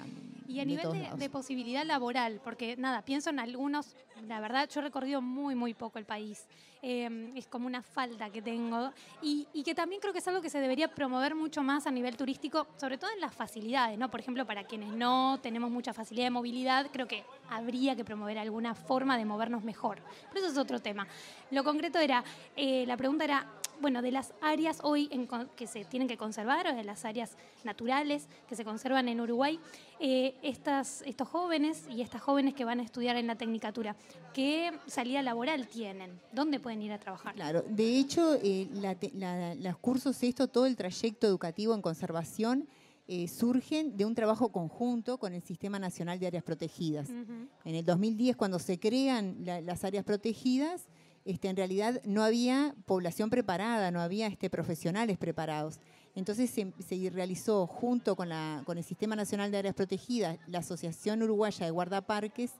Y 0.48 0.60
a 0.60 0.62
de 0.62 0.66
nivel 0.66 1.18
de, 1.18 1.30
posibilidad 1.30 1.86
laboral, 1.86 2.42
porque 2.44 2.76
nada, 2.78 3.02
pienso 3.04 3.30
en 3.30 3.40
algunos, 3.40 3.96
la 4.28 4.40
verdad, 4.40 4.70
yo 4.70 4.82
he 4.82 4.84
recorrido 4.84 5.22
muy, 5.22 5.56
muy 5.56 5.74
poco 5.74 6.00
el 6.00 6.06
país. 6.06 6.48
Eh, 6.82 7.32
es 7.36 7.48
como 7.48 7.66
una 7.66 7.82
falta 7.82 8.30
que 8.30 8.42
tengo. 8.42 8.92
Y, 9.22 9.48
y 9.54 9.64
que 9.64 9.74
también 9.74 10.02
creo 10.02 10.12
que 10.12 10.20
es 10.20 10.28
algo 10.28 10.42
que 10.42 10.50
se 10.50 10.60
debería 10.60 10.94
promover 10.94 11.34
mucho 11.34 11.64
más 11.64 11.88
a 11.88 11.92
nivel 11.92 12.18
turístico, 12.18 12.68
sobre 12.78 12.98
todo 12.98 13.10
en 13.12 13.22
las 13.22 13.34
facilidades, 13.34 13.98
¿no? 13.98 14.12
Por 14.12 14.20
ejemplo, 14.20 14.46
para 14.46 14.66
quienes 14.66 14.94
no 14.94 15.40
tenemos 15.42 15.72
mucha 15.72 15.94
facilidad 15.94 16.26
de 16.26 16.32
movilidad, 16.32 16.88
creo 16.92 17.08
que 17.08 17.24
habría 17.50 17.96
que 17.96 18.04
promover 18.04 18.38
alguna 18.38 18.76
forma 18.76 19.18
de 19.18 19.26
movernos 19.26 19.64
mejor. 19.64 20.00
Pero 20.30 20.46
eso 20.46 20.52
es 20.52 20.58
otro 20.58 20.82
tema. 20.82 21.08
Lo 21.52 21.64
concreto 21.64 22.00
era, 22.00 22.24
eh, 22.56 22.86
la 22.86 22.98
pregunta 22.98 23.24
era, 23.24 23.48
bueno, 23.84 24.02
de 24.02 24.12
las 24.12 24.34
áreas 24.42 24.80
hoy 24.82 25.10
en 25.12 25.28
que 25.56 25.68
se 25.68 25.84
tienen 25.86 26.08
que 26.08 26.18
conservar, 26.18 26.66
o 26.68 26.74
de 26.74 26.84
las 26.86 27.04
áreas 27.06 27.38
naturales 27.66 28.28
que 28.48 28.56
se 28.56 28.64
conservan 28.64 29.10
en 29.10 29.20
Uruguay, 29.20 29.60
eh, 30.00 30.36
estas, 30.42 31.04
estos 31.06 31.28
jóvenes 31.28 31.84
y 31.92 32.02
estas 32.02 32.22
jóvenes 32.22 32.54
que 32.54 32.64
van 32.66 32.80
a 32.80 32.84
estudiar 32.84 33.18
en 33.18 33.28
la 33.28 33.36
tecnicatura, 33.36 33.96
¿qué 34.34 34.72
salida 34.88 35.22
laboral 35.22 35.68
tienen? 35.68 36.20
¿Dónde 36.32 36.60
pueden 36.62 36.82
ir 36.82 36.94
a 36.94 36.98
trabajar? 36.98 37.36
Claro, 37.36 37.62
de 37.68 38.00
hecho, 38.00 38.36
eh, 38.42 38.70
la 38.74 38.96
te- 38.96 39.12
la- 39.16 39.54
los 39.54 39.78
cursos, 39.80 40.24
esto, 40.24 40.48
todo 40.48 40.66
el 40.66 40.78
trayecto 40.78 41.28
educativo 41.28 41.76
en 41.76 41.82
conservación, 41.82 42.68
eh, 43.10 43.28
surgen 43.28 43.98
de 43.98 44.06
un 44.06 44.16
trabajo 44.16 44.50
conjunto 44.54 45.18
con 45.18 45.34
el 45.34 45.44
Sistema 45.44 45.78
Nacional 45.78 46.20
de 46.20 46.28
Áreas 46.28 46.44
Protegidas. 46.46 47.10
En 47.10 47.50
el 47.76 47.84
2010, 47.84 48.38
cuando 48.38 48.60
se 48.60 48.80
crean 48.80 49.36
la- 49.44 49.60
las 49.60 49.84
áreas 49.84 50.06
protegidas, 50.06 50.88
este, 51.26 51.48
en 51.50 51.56
realidad 51.56 52.02
no 52.06 52.24
había 52.24 52.76
población 52.86 53.30
preparada, 53.30 53.92
no 53.92 54.02
había 54.02 54.28
este, 54.28 54.50
profesionales 54.50 55.18
preparados. 55.18 55.80
Entonces 56.16 56.50
se, 56.52 56.72
se 56.86 57.10
realizó 57.10 57.66
junto 57.66 58.16
con, 58.16 58.30
la- 58.30 58.62
con 58.66 58.78
el 58.78 58.84
Sistema 58.84 59.16
Nacional 59.16 59.52
de 59.52 59.58
Áreas 59.58 59.74
Protegidas, 59.76 60.38
la 60.48 60.60
Asociación 60.60 61.24
Uruguaya 61.24 61.66
de 61.66 61.72
Guardaparques 61.72 62.52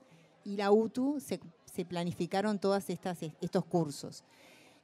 y 0.44 0.56
la 0.56 0.70
UTU, 0.72 1.20
se, 1.20 1.40
se 1.72 1.84
planificaron 1.84 2.58
todos 2.58 2.84
estos 2.90 3.64
cursos. 3.66 4.24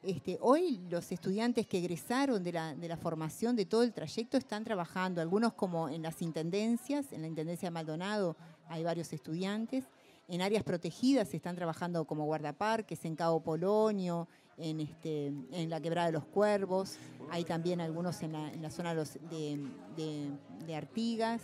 Este, 0.02 0.38
hoy 0.40 0.80
los 0.88 1.12
estudiantes 1.12 1.66
que 1.66 1.76
egresaron 1.78 2.42
de 2.42 2.52
la, 2.52 2.74
de 2.74 2.88
la 2.88 2.96
formación 2.96 3.54
de 3.54 3.66
todo 3.66 3.82
el 3.82 3.92
trayecto 3.92 4.38
están 4.38 4.64
trabajando, 4.64 5.20
algunos 5.20 5.52
como 5.52 5.90
en 5.90 6.02
las 6.02 6.22
intendencias, 6.22 7.12
en 7.12 7.20
la 7.20 7.28
Intendencia 7.28 7.66
de 7.66 7.70
Maldonado 7.72 8.34
hay 8.68 8.82
varios 8.82 9.12
estudiantes, 9.12 9.84
en 10.30 10.40
áreas 10.42 10.62
protegidas 10.62 11.34
están 11.34 11.56
trabajando 11.56 12.04
como 12.06 12.24
guardaparques, 12.24 13.04
en 13.04 13.16
Cabo 13.16 13.40
Polonio, 13.42 14.28
en, 14.56 14.80
este, 14.80 15.26
en 15.52 15.70
la 15.70 15.80
Quebrada 15.80 16.06
de 16.06 16.12
los 16.12 16.24
Cuervos, 16.24 16.96
hay 17.30 17.44
también 17.44 17.80
algunos 17.80 18.22
en 18.22 18.32
la, 18.32 18.52
en 18.52 18.62
la 18.62 18.70
zona 18.70 18.90
de, 18.90 18.96
los- 18.96 19.14
de- 19.30 19.66
de- 19.96 20.30
de 20.66 20.74
Artigas. 20.76 21.42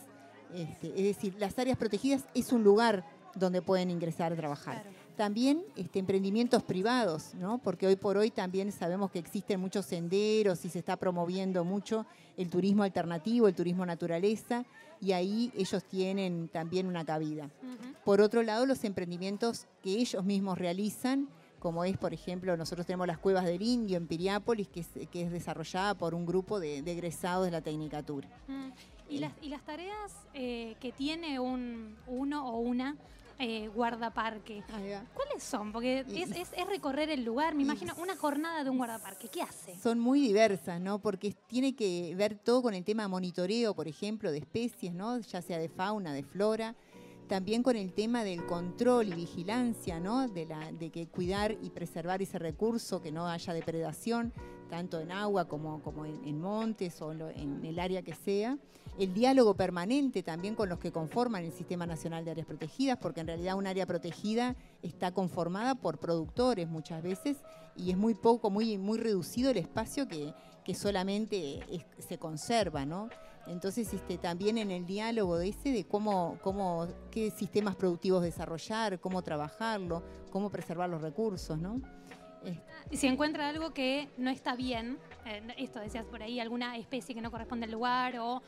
Este, 0.55 0.89
es 0.89 1.03
decir, 1.17 1.35
las 1.39 1.59
áreas 1.59 1.77
protegidas 1.77 2.25
es 2.35 2.53
un 2.53 2.63
lugar 2.63 3.05
donde 3.35 3.61
pueden 3.63 3.91
ingresar 3.91 4.33
a 4.33 4.37
trabajar. 4.37 4.83
Claro. 4.83 4.97
También 5.17 5.63
este, 5.77 5.99
emprendimientos 5.99 6.63
privados, 6.63 7.35
¿no? 7.35 7.59
porque 7.59 7.87
hoy 7.87 7.97
por 7.97 8.17
hoy 8.19 8.31
también 8.31 8.71
sabemos 8.71 9.11
que 9.11 9.19
existen 9.19 9.59
muchos 9.61 9.87
senderos 9.87 10.63
y 10.65 10.69
se 10.69 10.79
está 10.79 10.97
promoviendo 10.97 11.65
mucho 11.65 12.05
el 12.37 12.51
turismo 12.51 12.83
alternativo, 12.83 13.49
el 13.49 13.55
turismo 13.55 13.85
naturaleza, 13.87 14.65
y 15.01 15.13
ahí 15.13 15.53
ellos 15.57 15.85
tienen 15.85 16.49
también 16.49 16.87
una 16.87 17.05
cabida. 17.05 17.51
Por 18.05 18.21
otro 18.21 18.43
lado, 18.43 18.67
los 18.67 18.85
emprendimientos 18.85 19.67
que 19.83 19.91
ellos 19.91 20.25
mismos 20.25 20.59
realizan, 20.59 21.29
como 21.59 21.85
es, 21.85 21.97
por 21.97 22.15
ejemplo, 22.15 22.57
nosotros 22.57 22.87
tenemos 22.87 23.07
las 23.07 23.19
Cuevas 23.19 23.45
del 23.45 23.63
Indio 23.63 23.97
en 23.97 24.07
Piriápolis, 24.07 24.69
que 24.69 24.81
es, 24.81 24.89
que 25.11 25.23
es 25.23 25.33
desarrollada 25.33 25.95
por 25.95 26.15
un 26.15 26.27
grupo 26.27 26.61
de, 26.61 26.83
de 26.83 26.93
egresados 26.93 27.45
de 27.47 27.51
la 27.51 27.61
Tecnicatura. 27.61 28.29
¿Y, 29.09 29.19
las, 29.19 29.33
y 29.41 29.49
las 29.49 29.63
tareas 29.65 30.13
eh, 30.35 30.77
que 30.81 30.93
tiene 30.93 31.39
un, 31.39 31.97
uno 32.07 32.49
o 32.49 32.59
una 32.59 32.97
eh, 33.39 33.69
guardaparque. 33.69 34.63
¿Cuáles 35.15 35.43
son? 35.43 35.73
Porque 35.73 36.01
es, 36.01 36.31
es, 36.31 36.53
es, 36.57 36.67
recorrer 36.67 37.11
el 37.11 37.25
lugar, 37.25 37.55
me 37.55 37.63
imagino, 37.63 37.95
una 37.99 38.17
jornada 38.17 38.65
de 38.65 38.71
un 38.71 38.79
guardaparque. 38.79 39.29
¿Qué 39.29 39.43
hace? 39.43 39.77
Son 39.77 39.99
muy 39.99 40.21
diversas, 40.21 40.81
¿no? 40.81 41.01
Porque 41.01 41.35
tiene 41.47 41.77
que 41.77 42.15
ver 42.17 42.39
todo 42.39 42.63
con 42.63 42.75
el 42.75 42.85
tema 42.85 43.09
monitoreo, 43.09 43.75
por 43.75 43.89
ejemplo, 43.89 44.31
de 44.33 44.39
especies, 44.39 44.95
¿no? 44.95 45.19
Ya 45.21 45.43
sea 45.43 45.59
de 45.59 45.69
fauna, 45.69 46.15
de 46.15 46.23
flora. 46.23 46.75
También 47.29 47.63
con 47.63 47.77
el 47.77 47.93
tema 47.93 48.23
del 48.23 48.47
control 48.47 49.09
y 49.09 49.15
vigilancia, 49.15 49.99
¿no? 49.99 50.29
De, 50.29 50.47
la, 50.47 50.71
de 50.73 50.91
que 50.91 51.09
cuidar 51.09 51.57
y 51.61 51.71
preservar 51.71 52.23
ese 52.23 52.39
recurso, 52.39 53.03
que 53.03 53.11
no 53.11 53.29
haya 53.29 53.53
depredación, 53.53 54.33
tanto 54.69 55.01
en 55.01 55.13
agua 55.13 55.47
como, 55.47 55.83
como 55.83 56.05
en, 56.05 56.41
montes 56.41 57.01
o 57.03 57.13
en, 57.13 57.65
el 57.65 57.79
área 57.79 58.03
que 58.03 58.15
sea 58.15 58.59
el 58.99 59.13
diálogo 59.13 59.55
permanente 59.55 60.23
también 60.23 60.55
con 60.55 60.69
los 60.69 60.79
que 60.79 60.91
conforman 60.91 61.45
el 61.45 61.53
Sistema 61.53 61.87
Nacional 61.87 62.25
de 62.25 62.31
Áreas 62.31 62.47
Protegidas, 62.47 62.99
porque 62.99 63.21
en 63.21 63.27
realidad 63.27 63.57
un 63.57 63.67
área 63.67 63.85
protegida 63.85 64.57
está 64.83 65.13
conformada 65.13 65.75
por 65.75 65.99
productores 65.99 66.67
muchas 66.69 67.03
veces 67.03 67.37
y 67.77 67.91
es 67.91 67.97
muy 67.99 68.15
poco, 68.15 68.49
muy, 68.51 68.79
muy 68.79 68.99
reducido 68.99 69.51
el 69.51 69.59
espacio 69.59 70.09
que, 70.09 70.33
que 70.65 70.75
solamente 70.75 71.61
se 71.99 72.19
conserva, 72.19 72.87
¿no? 72.87 73.11
Entonces, 73.47 73.93
este, 73.95 74.19
también 74.19 74.59
en 74.59 74.71
el 74.71 74.87
diálogo 74.87 75.39
de 75.39 75.51
ese 75.51 75.71
de 75.71 75.85
cómo, 75.85 76.39
cómo, 76.43 76.89
qué 77.11 77.31
sistemas 77.31 77.77
productivos 77.77 78.23
desarrollar, 78.23 78.99
cómo 78.99 79.23
trabajarlo, 79.23 80.03
cómo 80.31 80.51
preservar 80.51 80.91
los 80.91 81.01
recursos, 81.01 81.59
¿no? 81.59 81.81
Y 82.91 82.97
si 82.97 83.07
encuentra 83.07 83.49
algo 83.49 83.73
que 83.75 84.09
no 84.17 84.31
está 84.31 84.55
bien, 84.55 84.99
eh, 85.25 85.43
esto 85.59 85.81
decías 85.81 86.05
por 86.05 86.23
ahí, 86.23 86.39
alguna 86.39 86.77
especie 86.77 87.15
que 87.15 87.21
no 87.21 87.31
corresponde 87.31 87.65
al 87.65 87.73
lugar 87.73 88.19
o 88.19 88.43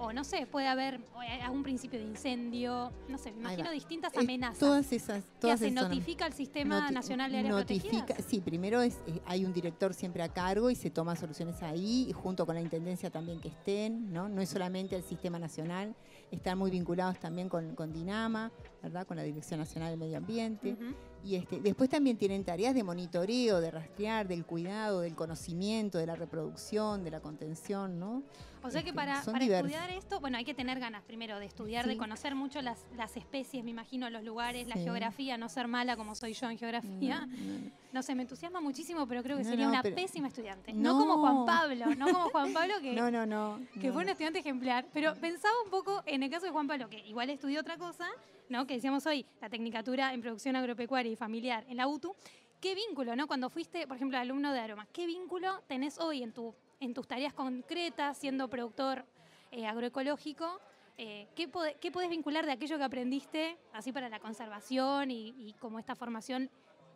o 0.00 0.14
no 0.14 0.24
sé, 0.24 0.46
puede 0.46 0.66
haber 0.66 0.98
algún 1.42 1.62
principio 1.62 1.98
de 1.98 2.06
incendio, 2.06 2.90
no 3.08 3.18
sé, 3.18 3.32
me 3.32 3.40
imagino 3.40 3.70
distintas 3.70 4.16
amenazas. 4.16 4.58
todas 4.58 4.92
esas, 4.92 5.24
todas 5.38 5.60
que 5.60 5.70
notifica 5.70 6.24
al 6.24 6.32
Sistema 6.32 6.90
Nacional 6.90 7.30
de 7.30 7.38
Áreas 7.40 7.54
notifica, 7.54 8.06
Protegidas. 8.06 8.24
Sí, 8.30 8.40
primero 8.40 8.80
es, 8.80 8.98
hay 9.26 9.44
un 9.44 9.52
director 9.52 9.92
siempre 9.92 10.22
a 10.22 10.30
cargo 10.30 10.70
y 10.70 10.74
se 10.74 10.88
toman 10.88 11.18
soluciones 11.18 11.62
ahí, 11.62 12.06
y 12.08 12.12
junto 12.14 12.46
con 12.46 12.54
la 12.54 12.62
Intendencia 12.62 13.10
también 13.10 13.40
que 13.40 13.48
estén, 13.48 14.10
¿no? 14.10 14.26
No 14.30 14.40
es 14.40 14.48
solamente 14.48 14.96
el 14.96 15.02
Sistema 15.02 15.38
Nacional, 15.38 15.94
están 16.30 16.56
muy 16.56 16.70
vinculados 16.70 17.20
también 17.20 17.50
con, 17.50 17.74
con 17.74 17.92
DINAMA, 17.92 18.50
¿verdad? 18.82 19.06
Con 19.06 19.18
la 19.18 19.22
Dirección 19.22 19.60
Nacional 19.60 19.90
del 19.90 19.98
Medio 19.98 20.16
Ambiente. 20.16 20.78
Y 21.22 21.36
este, 21.36 21.60
después 21.60 21.90
también 21.90 22.16
tienen 22.16 22.44
tareas 22.44 22.74
de 22.74 22.82
monitoreo, 22.82 23.60
de 23.60 23.70
rastrear, 23.70 24.26
del 24.26 24.44
cuidado, 24.44 25.00
del 25.00 25.14
conocimiento, 25.14 25.98
de 25.98 26.06
la 26.06 26.16
reproducción, 26.16 27.04
de 27.04 27.10
la 27.10 27.20
contención, 27.20 27.98
¿no? 27.98 28.22
O 28.62 28.70
sea 28.70 28.82
que 28.82 28.90
este, 28.90 28.96
para, 28.96 29.22
para 29.22 29.44
estudiar 29.44 29.90
esto, 29.90 30.20
bueno, 30.20 30.36
hay 30.36 30.44
que 30.44 30.54
tener 30.54 30.78
ganas 30.78 31.02
primero 31.02 31.38
de 31.38 31.46
estudiar, 31.46 31.84
sí. 31.84 31.90
de 31.90 31.96
conocer 31.96 32.34
mucho 32.34 32.60
las, 32.62 32.84
las, 32.96 33.16
especies, 33.16 33.64
me 33.64 33.70
imagino, 33.70 34.10
los 34.10 34.22
lugares, 34.22 34.64
sí. 34.64 34.68
la 34.68 34.76
geografía, 34.76 35.38
no 35.38 35.48
ser 35.48 35.68
mala 35.68 35.96
como 35.96 36.14
soy 36.14 36.32
yo 36.34 36.50
en 36.50 36.58
geografía. 36.58 37.20
No, 37.20 37.26
no. 37.26 37.70
no 37.92 38.02
sé, 38.02 38.14
me 38.14 38.22
entusiasma 38.22 38.60
muchísimo, 38.60 39.06
pero 39.06 39.22
creo 39.22 39.36
que 39.38 39.44
sería 39.44 39.68
una 39.68 39.82
pero... 39.82 39.96
pésima 39.96 40.28
estudiante. 40.28 40.72
No. 40.72 40.98
como 40.98 41.18
Juan 41.18 41.46
Pablo, 41.46 41.94
no 41.96 42.06
como 42.06 42.30
Juan 42.30 42.52
Pablo 42.52 42.74
que, 42.80 42.92
no, 42.94 43.10
no, 43.10 43.26
no, 43.26 43.60
que 43.80 43.92
fue 43.92 44.02
un 44.02 44.08
estudiante 44.08 44.40
ejemplar. 44.40 44.86
Pero 44.92 45.14
pensaba 45.14 45.54
un 45.64 45.70
poco 45.70 46.02
en 46.06 46.22
el 46.22 46.30
caso 46.30 46.46
de 46.46 46.52
Juan 46.52 46.66
Pablo, 46.66 46.88
que 46.88 46.98
igual 47.06 47.30
estudió 47.30 47.60
otra 47.60 47.76
cosa, 47.76 48.06
¿no? 48.48 48.66
que 48.66 48.74
decíamos 48.74 49.06
hoy, 49.06 49.24
la 49.40 49.48
Tecnicatura 49.48 50.12
en 50.12 50.20
Producción 50.20 50.56
Agropecuaria 50.56 51.12
y 51.12 51.16
Familiar 51.16 51.64
en 51.68 51.76
la 51.76 51.86
UTU. 51.86 52.14
¿Qué 52.60 52.74
vínculo, 52.74 53.16
no? 53.16 53.26
Cuando 53.26 53.48
fuiste, 53.48 53.86
por 53.86 53.96
ejemplo, 53.96 54.18
alumno 54.18 54.52
de 54.52 54.60
Aroma, 54.60 54.86
¿qué 54.92 55.06
vínculo 55.06 55.62
tenés 55.66 55.98
hoy 55.98 56.22
en, 56.22 56.32
tu, 56.32 56.54
en 56.80 56.94
tus 56.94 57.06
tareas 57.06 57.32
concretas, 57.32 58.16
siendo 58.16 58.48
productor 58.48 59.04
eh, 59.52 59.66
agroecológico? 59.66 60.60
Eh, 60.98 61.28
¿qué, 61.34 61.48
pod 61.48 61.66
¿qué, 61.80 61.90
podés 61.90 62.10
vincular 62.10 62.44
de 62.44 62.52
aquello 62.52 62.76
que 62.76 62.84
aprendiste, 62.84 63.56
así 63.72 63.92
para 63.92 64.08
la 64.08 64.18
conservación 64.18 65.10
y, 65.10 65.34
y 65.38 65.54
como 65.54 65.78
esta 65.78 65.94
formación 65.94 66.50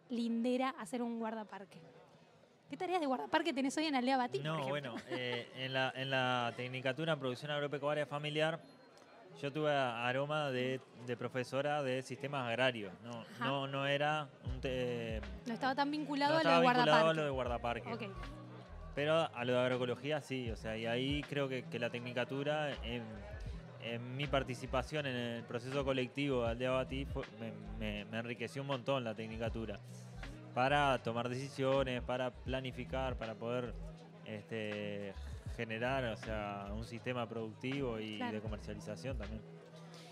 lindera 0.09 0.71
a 0.79 0.87
ser 0.87 1.03
un 1.03 1.19
guardaparque? 1.19 1.81
¿Qué 2.69 2.77
tareas 2.77 3.01
de 3.01 3.07
guardaparque 3.07 3.53
tenés 3.53 3.77
hoy 3.77 3.87
en 3.87 3.95
Aldea 3.95 4.17
Batí? 4.17 4.41
No, 4.41 4.67
bueno, 4.69 4.97
eh, 5.09 5.49
en, 5.57 5.73
la, 5.73 5.93
en 5.95 6.11
la 6.11 6.53
Tecnicatura 6.57 7.13
en 7.13 7.19
Producción 7.19 7.51
Agropecuaria 7.51 8.07
Familiar 8.07 8.61
yo 9.43 9.53
tuve 9.53 9.71
aroma 9.71 10.51
de, 10.51 10.81
de, 11.07 11.17
profesora 11.17 11.83
de 11.83 12.03
sistemas 12.03 12.47
agrarios. 12.47 12.93
No, 13.03 13.25
no, 13.41 13.67
no 13.67 13.87
era 13.87 14.29
un 14.45 14.61
te, 14.61 15.21
No 15.47 15.55
estaba 15.55 15.75
tan 15.75 15.91
vinculado, 15.91 16.35
no 16.35 16.39
a, 16.39 16.43
lo 16.43 16.51
de 16.51 16.61
vinculado 16.61 17.09
a 17.09 17.15
lo 17.15 17.25
de 17.25 17.31
guardaparque. 17.31 18.11
Pero 18.95 19.29
a 19.35 19.45
lo 19.45 19.53
de 19.55 19.59
agroecología 19.59 20.21
sí, 20.21 20.51
o 20.51 20.57
sea, 20.57 20.77
y 20.77 20.87
ahí 20.87 21.23
creo 21.29 21.49
que, 21.49 21.65
que 21.65 21.79
la 21.79 21.91
tecnicatura, 21.91 22.73
en, 22.85 23.03
en, 23.83 24.17
mi 24.17 24.27
participación 24.27 25.07
en 25.07 25.17
el 25.17 25.43
proceso 25.43 25.85
colectivo 25.85 26.43
de 26.45 26.51
Aldea 26.51 26.71
Batí, 26.71 27.05
fue, 27.05 27.25
me, 27.41 27.53
me, 27.79 28.05
me 28.05 28.19
enriqueció 28.19 28.63
un 28.63 28.69
montón 28.69 29.03
la 29.03 29.15
tecnicatura. 29.15 29.81
Para 30.55 31.03
tomar 31.03 31.29
decisiones, 31.29 32.03
para 32.03 32.31
planificar, 32.31 33.17
para 33.17 33.35
poder 33.35 33.75
este, 34.25 35.13
generar, 35.57 36.05
o 36.05 36.17
sea, 36.17 36.69
un 36.73 36.85
sistema 36.85 37.29
productivo 37.29 37.99
y 37.99 38.17
claro. 38.17 38.35
de 38.35 38.41
comercialización 38.41 39.19
también. 39.19 39.43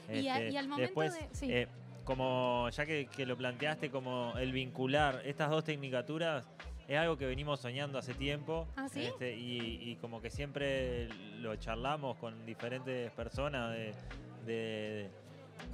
Y, 0.08 0.26
este, 0.26 0.30
a, 0.30 0.50
y 0.50 0.56
al 0.56 0.68
momento 0.68 0.82
después, 0.82 1.14
de, 1.14 1.28
sí. 1.32 1.52
eh, 1.52 1.68
como 2.04 2.68
ya 2.70 2.84
que, 2.86 3.06
que, 3.06 3.26
lo 3.26 3.36
planteaste 3.36 3.90
como 3.90 4.34
el 4.36 4.52
vincular 4.52 5.22
estas 5.24 5.50
dos 5.50 5.64
tecnicaturas 5.64 6.46
es 6.94 6.98
algo 6.98 7.16
que 7.16 7.26
venimos 7.26 7.60
soñando 7.60 7.98
hace 7.98 8.14
tiempo 8.14 8.66
¿Ah, 8.76 8.88
sí? 8.88 9.04
este, 9.04 9.34
y, 9.34 9.90
y, 9.90 9.96
como 9.96 10.20
que 10.20 10.30
siempre 10.30 11.08
lo 11.40 11.56
charlamos 11.56 12.16
con 12.18 12.44
diferentes 12.44 13.10
personas 13.12 13.72
de, 13.72 13.94
de, 14.46 15.10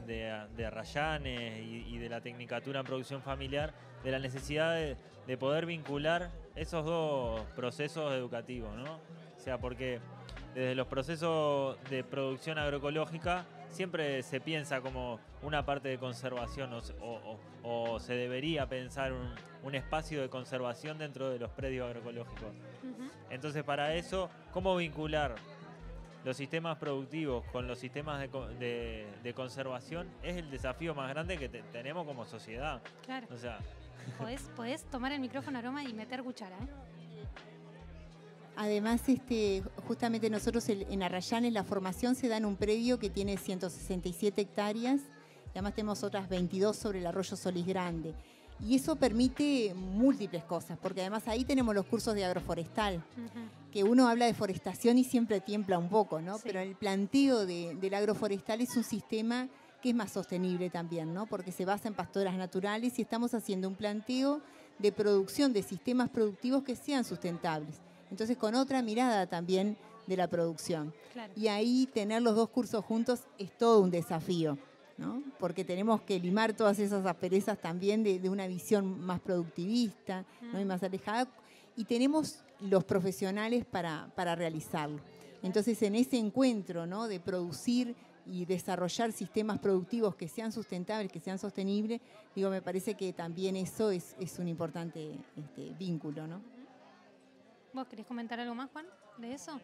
de, 0.07 1.63
y, 1.63 1.95
y, 1.95 1.99
de 1.99 2.09
la 2.09 2.21
tecnicatura 2.21 2.81
en 2.81 2.87
producción 2.87 3.23
familiar 3.23 3.75
de 4.05 4.11
la 4.13 4.19
necesidad 4.19 4.75
de, 4.75 4.97
de 5.27 5.37
poder 5.37 5.67
vincular 5.67 6.31
esos 6.55 6.85
dos 6.85 7.43
procesos 7.57 8.13
educativos, 8.13 8.75
¿no? 8.77 9.01
O 9.37 9.41
sea, 9.41 9.59
porque 9.59 10.01
desde 10.55 10.75
los 10.75 10.87
procesos 10.87 11.79
de 11.91 12.05
producción 12.05 12.59
agroecológica 12.59 13.45
siempre 13.71 14.23
se 14.23 14.41
piensa 14.41 14.81
como 14.81 15.21
una 15.43 15.65
parte 15.65 15.89
de 15.89 15.99
conservación 15.99 16.73
o, 16.73 16.81
o, 17.01 17.39
o 17.63 18.01
se 18.01 18.15
debería 18.15 18.69
pensar 18.69 19.13
un, 19.13 19.35
un, 19.63 19.75
espacio 19.75 20.21
de 20.21 20.29
conservación 20.29 20.99
dentro 20.99 21.31
de 21.31 21.39
los 21.39 21.51
predios 21.51 21.87
agroecológicos. 21.87 22.43
Uh 22.43 22.87
-huh. 22.87 23.11
Entonces, 23.31 23.63
para 23.65 23.95
eso, 23.95 24.31
¿cómo 24.53 24.77
vincular 24.77 25.35
los 26.25 26.37
sistemas 26.37 26.77
productivos 26.79 27.45
con 27.53 27.67
los 27.67 27.79
sistemas 27.79 28.21
de, 28.21 28.29
de, 28.59 29.07
de 29.23 29.35
conservación? 29.35 30.09
Es 30.23 30.37
el 30.37 30.51
desafío 30.51 30.95
más 30.95 31.09
grande 31.11 31.39
que 31.39 31.49
te, 31.49 31.63
tenemos 31.73 32.07
como 32.07 32.25
sociedad. 32.25 32.81
Claro. 33.05 33.27
O 33.31 33.39
sea, 33.39 33.59
podés, 34.19 34.43
podés 34.57 34.85
tomar 34.85 35.13
el 35.13 35.21
micrófono 35.21 35.59
aroma 35.59 35.85
y 35.85 35.93
meter 35.93 36.23
cuchara, 36.23 36.57
¿eh? 36.57 36.98
Además, 38.61 39.09
este, 39.09 39.63
justamente 39.87 40.29
nosotros 40.29 40.69
en 40.69 41.01
Arrayanes 41.05 41.53
la 41.53 41.63
formación 41.63 42.17
se 42.17 42.27
da 42.27 42.39
en 42.39 42.45
un 42.45 42.57
predio 42.57 42.99
que 42.99 43.09
tiene 43.09 43.37
167 43.37 44.43
hectáreas, 44.43 45.01
y 45.47 45.51
además 45.51 45.77
tenemos 45.77 46.03
otras 46.03 46.29
22 46.29 46.77
sobre 46.77 46.99
el 46.99 47.07
arroyo 47.07 47.37
Solís 47.37 47.65
Grande. 47.65 48.17
Y 48.59 48.75
eso 48.75 48.97
permite 48.97 49.73
múltiples 49.75 50.43
cosas, 50.43 50.77
porque 50.77 51.03
además 51.03 51.29
ahí 51.29 51.45
tenemos 51.45 51.73
los 51.73 51.87
cursos 51.87 52.17
de 52.17 52.25
agroforestal, 52.25 52.97
uh 52.97 53.21
-huh. 53.21 53.71
que 53.71 53.85
uno 53.85 54.09
habla 54.09 54.27
de 54.27 54.35
forestación 54.35 54.99
y 54.99 55.05
siempre 55.05 55.41
tiembla 55.41 55.79
un 55.79 55.89
poco, 55.89 56.21
¿no? 56.21 56.39
Sí. 56.39 56.43
Pero 56.47 56.59
el 56.59 56.75
planteo 56.75 57.47
de, 57.47 57.77
del 57.77 57.95
agroforestal 57.95 58.61
es 58.61 58.77
un 58.77 58.83
sistema 58.83 59.49
que 59.81 59.91
es 59.91 59.95
más 59.95 60.11
sostenible 60.11 60.69
también, 60.69 61.15
¿no? 61.15 61.27
Porque 61.27 61.53
se 61.53 61.65
basa 61.65 61.87
en 61.87 61.95
pastoras 61.95 62.37
naturales 62.37 62.99
y 62.99 63.03
estamos 63.03 63.35
haciendo 63.35 63.69
un 63.69 63.77
planteo 63.77 64.41
de 64.81 64.91
producción 64.91 65.53
de 65.53 65.63
sistemas 65.63 66.09
productivos 66.09 66.65
que 66.65 66.75
sean 66.75 67.05
sustentables 67.05 67.83
entonces 68.11 68.37
con 68.37 68.55
otra 68.55 68.83
mirada 68.83 69.27
también 69.27 69.77
de 70.07 70.17
la 70.17 70.29
producción. 70.29 70.93
Claro. 71.13 71.33
Y 71.37 71.49
ahí 71.49 71.89
tener 71.93 72.23
los 72.23 72.35
dos 72.35 72.49
cursos 72.49 72.85
juntos 72.85 73.21
es 73.39 73.57
todo 73.57 73.81
un 73.81 73.91
desafío, 73.91 74.59
¿no? 74.97 75.23
porque 75.39 75.65
tenemos 75.65 76.01
que 76.01 76.19
limar 76.19 76.55
todas 76.55 76.79
esas 76.79 77.05
asperezas 77.07 77.59
también 77.59 78.03
de, 78.03 78.19
de 78.19 78.31
una 78.31 78.47
visión 78.47 78.99
más 79.01 79.21
productivista. 79.21 80.25
¿no? 80.53 80.61
y 80.61 80.65
más 80.65 80.83
alejada, 80.83 81.29
y 81.77 81.85
tenemos 81.85 82.41
los 82.61 82.85
profesionales 82.85 83.65
para, 83.65 84.11
para 84.17 84.35
realizarlo. 84.35 85.01
Entonces 85.43 85.81
en 85.83 85.95
ese 85.95 86.17
encuentro 86.17 86.87
¿no? 86.87 87.07
de 87.07 87.21
producir 87.21 87.95
y 88.27 88.45
desarrollar 88.45 89.13
sistemas 89.13 89.59
productivos 89.59 90.15
que 90.15 90.29
sean 90.29 90.53
sustentables, 90.53 91.11
que 91.11 91.21
sean 91.21 91.39
sostenibles, 91.39 92.01
digo, 92.35 92.51
me 92.51 92.61
parece 92.61 92.95
que 92.95 93.13
también 93.13 93.57
eso 93.57 93.91
es, 93.91 94.17
es 94.19 94.39
un 94.39 94.49
importante 94.49 95.19
este, 95.37 95.73
vínculo, 95.79 96.27
¿no? 96.27 96.58
¿Vos 97.73 97.87
querés 97.87 98.07
comentar 98.07 98.41
algo 98.41 98.55
más, 98.55 98.71
Juan, 98.71 98.87
de 99.19 99.33
eso? 99.35 99.61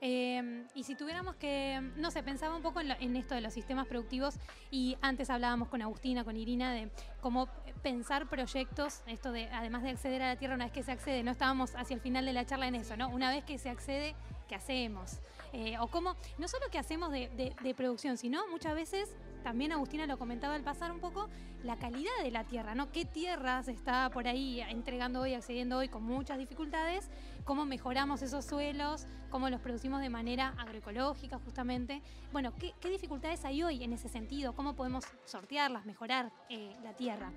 Eh, 0.00 0.66
y 0.74 0.84
si 0.84 0.94
tuviéramos 0.96 1.34
que, 1.36 1.80
no 1.96 2.10
sé, 2.10 2.22
pensaba 2.22 2.54
un 2.56 2.62
poco 2.62 2.80
en, 2.80 2.88
lo- 2.88 2.94
en 3.00 3.16
esto 3.16 3.34
de 3.34 3.40
los 3.40 3.54
sistemas 3.54 3.86
productivos 3.86 4.34
y 4.70 4.98
antes 5.00 5.30
hablábamos 5.30 5.68
con 5.68 5.80
Agustina, 5.80 6.24
con 6.24 6.36
Irina, 6.36 6.72
de 6.72 6.90
cómo 7.22 7.48
pensar 7.82 8.28
proyectos, 8.28 9.02
esto 9.06 9.32
de, 9.32 9.46
además 9.48 9.82
de 9.82 9.90
acceder 9.90 10.20
a 10.22 10.28
la 10.28 10.36
tierra 10.36 10.54
una 10.56 10.64
vez 10.66 10.72
que 10.74 10.82
se 10.82 10.92
accede, 10.92 11.22
no 11.22 11.30
estábamos 11.30 11.74
hacia 11.74 11.94
el 11.94 12.00
final 12.00 12.26
de 12.26 12.34
la 12.34 12.44
charla 12.44 12.66
en 12.68 12.74
eso, 12.74 12.96
¿no? 12.98 13.08
Una 13.08 13.30
vez 13.30 13.44
que 13.44 13.56
se 13.58 13.70
accede, 13.70 14.14
¿qué 14.54 14.58
hacemos? 14.58 15.18
Eh, 15.52 15.76
o 15.80 15.88
cómo, 15.88 16.14
no 16.38 16.46
solo 16.46 16.66
qué 16.70 16.78
hacemos 16.78 17.10
de, 17.10 17.74
producción, 17.76 18.16
sino 18.16 18.46
muchas 18.48 18.74
veces, 18.74 19.16
también 19.42 19.72
Agustina 19.72 20.06
lo 20.06 20.16
comentaba 20.16 20.54
al 20.54 20.62
pasar 20.62 20.92
un 20.92 21.00
poco, 21.00 21.28
la 21.64 21.76
calidad 21.76 22.12
de 22.22 22.30
la 22.30 22.44
tierra, 22.44 22.74
¿no? 22.74 22.92
¿Qué 22.92 23.04
tierra 23.04 23.62
se 23.64 23.72
está 23.72 24.10
por 24.10 24.28
ahí 24.28 24.60
entregando 24.60 25.20
hoy, 25.22 25.34
accediendo 25.34 25.78
hoy 25.78 25.88
con 25.88 26.04
muchas 26.04 26.38
dificultades? 26.38 27.08
¿Cómo 27.44 27.64
mejoramos 27.64 28.22
esos 28.22 28.44
suelos? 28.44 29.06
¿Cómo 29.30 29.50
los 29.50 29.60
producimos 29.60 30.00
de 30.00 30.10
manera 30.10 30.54
agroecológica 30.58 31.38
justamente? 31.38 32.00
Bueno, 32.32 32.54
¿qué, 32.54 32.74
qué 32.80 32.90
dificultades 32.90 33.44
hay 33.44 33.62
hoy 33.62 33.82
en 33.82 33.92
ese 33.92 34.08
sentido? 34.08 34.54
¿Cómo 34.54 34.74
podemos 34.74 35.04
sortearlas, 35.24 35.84
mejorar 35.84 36.30
eh, 36.48 36.72
la 36.84 36.94
tierra? 36.94 37.32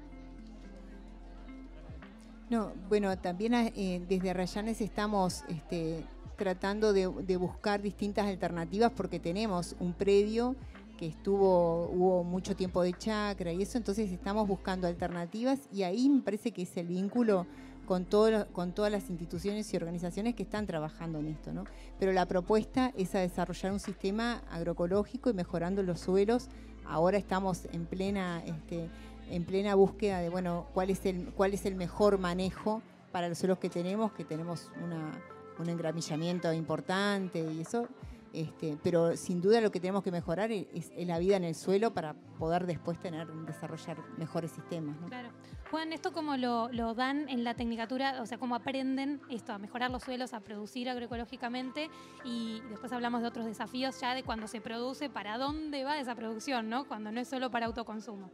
No, 2.49 2.73
bueno, 2.87 3.17
también 3.17 3.53
eh, 3.53 4.01
desde 4.07 4.33
Rayanes 4.33 4.79
estamos 4.79 5.43
este, 5.49 6.05
tratando 6.37 6.93
de, 6.93 7.07
buscar 7.37 7.81
distintas 7.81 8.27
alternativas 8.27 8.91
porque 8.95 9.19
tenemos 9.19 9.75
un 9.79 9.93
predio 9.93 10.55
que 10.97 11.07
estuvo, 11.07 11.89
hubo 11.89 12.23
mucho 12.23 12.55
tiempo 12.55 12.81
de 12.81 12.93
chacra 12.93 13.51
y 13.51 13.61
eso, 13.61 13.77
entonces 13.77 14.11
estamos 14.11 14.47
buscando 14.47 14.87
alternativas 14.87 15.59
y 15.71 15.83
ahí 15.83 16.09
me 16.09 16.21
parece 16.21 16.51
que 16.51 16.63
es 16.63 16.77
el 16.77 16.87
vínculo 16.87 17.45
con, 17.85 18.05
todo 18.05 18.47
con 18.47 18.71
todas 18.71 18.91
las 18.91 19.09
instituciones 19.09 19.71
y 19.73 19.77
organizaciones 19.77 20.35
que 20.35 20.43
están 20.43 20.65
trabajando 20.65 21.19
en 21.19 21.27
esto, 21.27 21.53
¿no? 21.53 21.65
Pero 21.99 22.13
la 22.13 22.25
propuesta 22.25 22.91
es 22.95 23.13
a 23.15 23.19
desarrollar 23.19 23.71
un 23.71 23.79
sistema 23.79 24.41
agroecológico 24.49 25.29
y 25.29 25.33
mejorando 25.33 25.83
los 25.83 25.99
suelos. 25.99 26.49
Ahora 26.85 27.17
estamos 27.17 27.65
en 27.71 27.85
plena, 27.85 28.43
este, 28.45 28.89
en 29.29 29.43
plena 29.45 29.75
búsqueda 29.75 30.19
de, 30.19 30.29
bueno, 30.29 30.67
cuál 30.73 30.89
es 30.89 31.05
el, 31.05 31.31
cuál 31.33 31.53
es 31.53 31.65
el 31.65 31.75
mejor 31.75 32.17
manejo 32.17 32.81
para 33.11 33.29
los 33.29 33.37
suelos 33.37 33.59
que 33.59 33.69
tenemos, 33.69 34.11
que 34.13 34.25
tenemos 34.25 34.69
una, 34.83 35.11
un 35.59 35.69
engramillamiento 35.69 36.51
importante 36.53 37.39
y 37.39 37.61
eso. 37.61 37.87
Este, 38.33 38.77
pero 38.83 39.15
sin 39.15 39.41
duda 39.41 39.61
lo 39.61 39.71
que 39.71 39.79
tenemos 39.79 40.03
que 40.03 40.11
mejorar 40.11 40.51
es, 40.51 40.67
es 40.73 41.07
la 41.07 41.17
vida 41.17 41.37
en 41.37 41.43
el 41.43 41.55
suelo 41.55 41.93
para 41.93 42.13
poder 42.13 42.65
después 42.65 42.99
tener, 42.99 43.27
desarrollar 43.27 43.97
mejores 44.17 44.51
sistemas. 44.51 44.99
¿no? 44.99 45.07
Claro. 45.07 45.29
Juan, 45.71 45.91
¿esto 45.91 46.13
cómo 46.13 46.37
lo, 46.37 46.69
lo 46.71 46.93
dan 46.93 47.27
en 47.29 47.43
la 47.43 47.55
tecnicatura? 47.55 48.21
O 48.21 48.25
sea, 48.25 48.37
¿cómo 48.37 48.55
aprenden 48.55 49.21
esto, 49.29 49.53
a 49.53 49.57
mejorar 49.57 49.91
los 49.91 50.03
suelos, 50.03 50.33
a 50.33 50.39
producir 50.39 50.89
agroecológicamente? 50.89 51.89
Y 52.23 52.61
después 52.69 52.91
hablamos 52.93 53.21
de 53.21 53.27
otros 53.27 53.45
desafíos 53.45 53.99
ya 53.99 54.13
de 54.13 54.23
cuando 54.23 54.47
se 54.47 54.61
produce, 54.61 55.09
para 55.09 55.37
dónde 55.37 55.83
va 55.83 55.99
esa 55.99 56.15
producción, 56.15 56.69
¿no? 56.69 56.87
Cuando 56.87 57.11
no 57.11 57.19
es 57.19 57.27
solo 57.27 57.49
para 57.49 57.65
autoconsumo. 57.65 58.29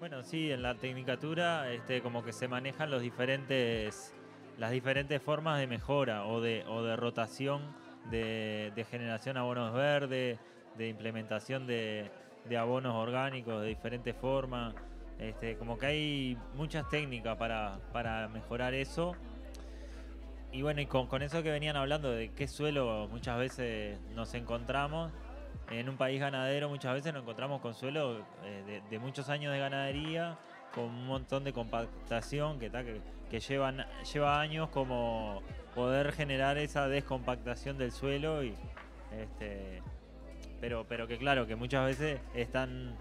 Bueno, 0.00 0.24
sí, 0.24 0.50
en 0.50 0.62
la 0.62 0.74
tecnicatura 0.74 1.70
este, 1.70 2.02
como 2.02 2.24
que 2.24 2.32
se 2.32 2.48
manejan 2.48 2.90
los 2.90 3.02
diferentes, 3.02 4.12
las 4.58 4.70
diferentes 4.70 5.20
formas 5.22 5.58
de 5.58 5.66
mejora 5.66 6.26
o 6.26 6.40
de, 6.40 6.64
o 6.68 6.82
de 6.82 6.96
rotación 6.96 7.74
de, 8.10 8.72
de 8.74 8.84
generación 8.84 9.34
de 9.34 9.40
abonos 9.40 9.72
verdes, 9.72 10.38
de 10.76 10.88
implementación 10.88 11.66
de, 11.66 12.10
de 12.48 12.56
abonos 12.56 12.94
orgánicos 12.94 13.62
de 13.62 13.68
diferentes 13.68 14.14
formas. 14.16 14.74
Este, 15.18 15.56
como 15.56 15.78
que 15.78 15.86
hay 15.86 16.38
muchas 16.54 16.88
técnicas 16.88 17.36
para, 17.36 17.78
para 17.92 18.28
mejorar 18.28 18.74
eso. 18.74 19.14
Y 20.50 20.62
bueno, 20.62 20.80
y 20.80 20.86
con, 20.86 21.06
con 21.06 21.22
eso 21.22 21.42
que 21.42 21.50
venían 21.50 21.76
hablando 21.76 22.10
de 22.10 22.30
qué 22.32 22.46
suelo 22.46 23.08
muchas 23.10 23.38
veces 23.38 23.98
nos 24.14 24.34
encontramos, 24.34 25.12
en 25.70 25.88
un 25.88 25.96
país 25.96 26.20
ganadero 26.20 26.68
muchas 26.68 26.92
veces 26.92 27.14
nos 27.14 27.22
encontramos 27.22 27.60
con 27.60 27.72
suelo 27.72 28.18
eh, 28.44 28.62
de, 28.66 28.82
de 28.90 28.98
muchos 28.98 29.28
años 29.28 29.52
de 29.52 29.58
ganadería, 29.58 30.36
con 30.74 30.84
un 30.84 31.06
montón 31.06 31.44
de 31.44 31.52
compactación 31.52 32.58
que, 32.58 32.68
ta, 32.68 32.84
que, 32.84 33.00
que 33.32 33.40
llevan, 33.40 33.86
lleva 34.12 34.42
años 34.42 34.68
como 34.68 35.42
poder 35.74 36.12
generar 36.12 36.58
esa 36.58 36.86
descompactación 36.86 37.78
del 37.78 37.90
suelo 37.90 38.44
y 38.44 38.54
este 39.10 39.82
pero 40.60 40.84
pero 40.86 41.08
que 41.08 41.16
claro 41.16 41.46
que 41.46 41.56
muchas 41.56 41.86
veces 41.86 42.20
están 42.34 42.94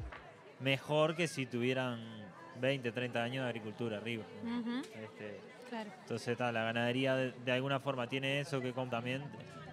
mejor 0.61 1.17
que 1.17 1.27
si 1.27 1.45
tuvieran 1.45 1.99
20, 2.61 2.93
30 2.93 3.21
años 3.21 3.43
de 3.43 3.49
agricultura 3.49 3.97
arriba. 3.97 4.23
Este, 5.03 5.41
claro. 5.67 5.91
entonces 5.99 6.37
ta, 6.37 6.53
la 6.53 6.63
ganadería 6.63 7.17
de, 7.17 7.33
de 7.33 7.51
alguna 7.51 7.81
forma 7.81 8.07
tiene 8.07 8.39
eso 8.39 8.61
que 8.61 8.71
también 8.71 9.23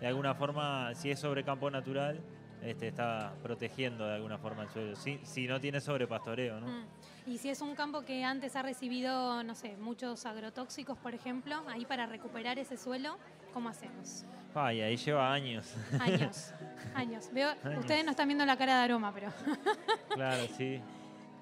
de 0.00 0.08
alguna 0.08 0.34
forma 0.34 0.92
si 0.96 1.12
es 1.12 1.20
sobre 1.20 1.44
campo 1.44 1.70
natural 1.70 2.18
este, 2.62 2.88
está 2.88 3.32
protegiendo 3.42 4.06
de 4.06 4.14
alguna 4.14 4.38
forma 4.38 4.62
el 4.64 4.68
suelo. 4.70 4.96
Si, 4.96 5.18
si 5.24 5.46
no 5.46 5.60
tiene 5.60 5.80
sobrepastoreo, 5.80 6.60
¿no? 6.60 6.66
Mm. 6.66 6.84
Y 7.30 7.38
si 7.38 7.50
es 7.50 7.60
un 7.60 7.74
campo 7.74 8.02
que 8.02 8.24
antes 8.24 8.56
ha 8.56 8.62
recibido, 8.62 9.42
no 9.44 9.54
sé, 9.54 9.76
muchos 9.76 10.24
agrotóxicos, 10.26 10.96
por 10.98 11.14
ejemplo, 11.14 11.62
ahí 11.68 11.84
para 11.84 12.06
recuperar 12.06 12.58
ese 12.58 12.76
suelo, 12.78 13.18
¿cómo 13.52 13.68
hacemos? 13.68 14.24
Ay, 14.54 14.80
ahí 14.80 14.96
lleva 14.96 15.32
años. 15.32 15.74
Años, 16.00 16.52
años. 16.94 17.28
Veo, 17.32 17.50
Años. 17.64 17.80
ustedes 17.80 18.04
no 18.04 18.12
están 18.12 18.28
viendo 18.28 18.46
la 18.46 18.56
cara 18.56 18.78
de 18.78 18.84
aroma, 18.84 19.12
pero 19.14 19.30
claro, 20.14 20.42
sí. 20.56 20.80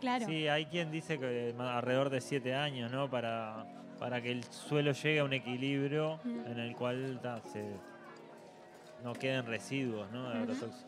claro. 0.00 0.26
Sí, 0.26 0.48
hay 0.48 0.66
quien 0.66 0.90
dice 0.90 1.18
que 1.18 1.54
alrededor 1.56 2.10
de 2.10 2.20
siete 2.20 2.54
años, 2.54 2.90
¿no? 2.90 3.08
Para, 3.08 3.64
para 4.00 4.20
que 4.20 4.32
el 4.32 4.42
suelo 4.44 4.90
llegue 4.92 5.20
a 5.20 5.24
un 5.24 5.32
equilibrio 5.32 6.18
Mm. 6.24 6.46
en 6.46 6.58
el 6.58 6.74
cual 6.74 7.20
ta, 7.22 7.40
se, 7.42 7.64
no 9.04 9.12
queden 9.12 9.46
residuos, 9.46 10.10
¿no? 10.10 10.28
De 10.30 10.38
agrotóxicos. 10.38 10.84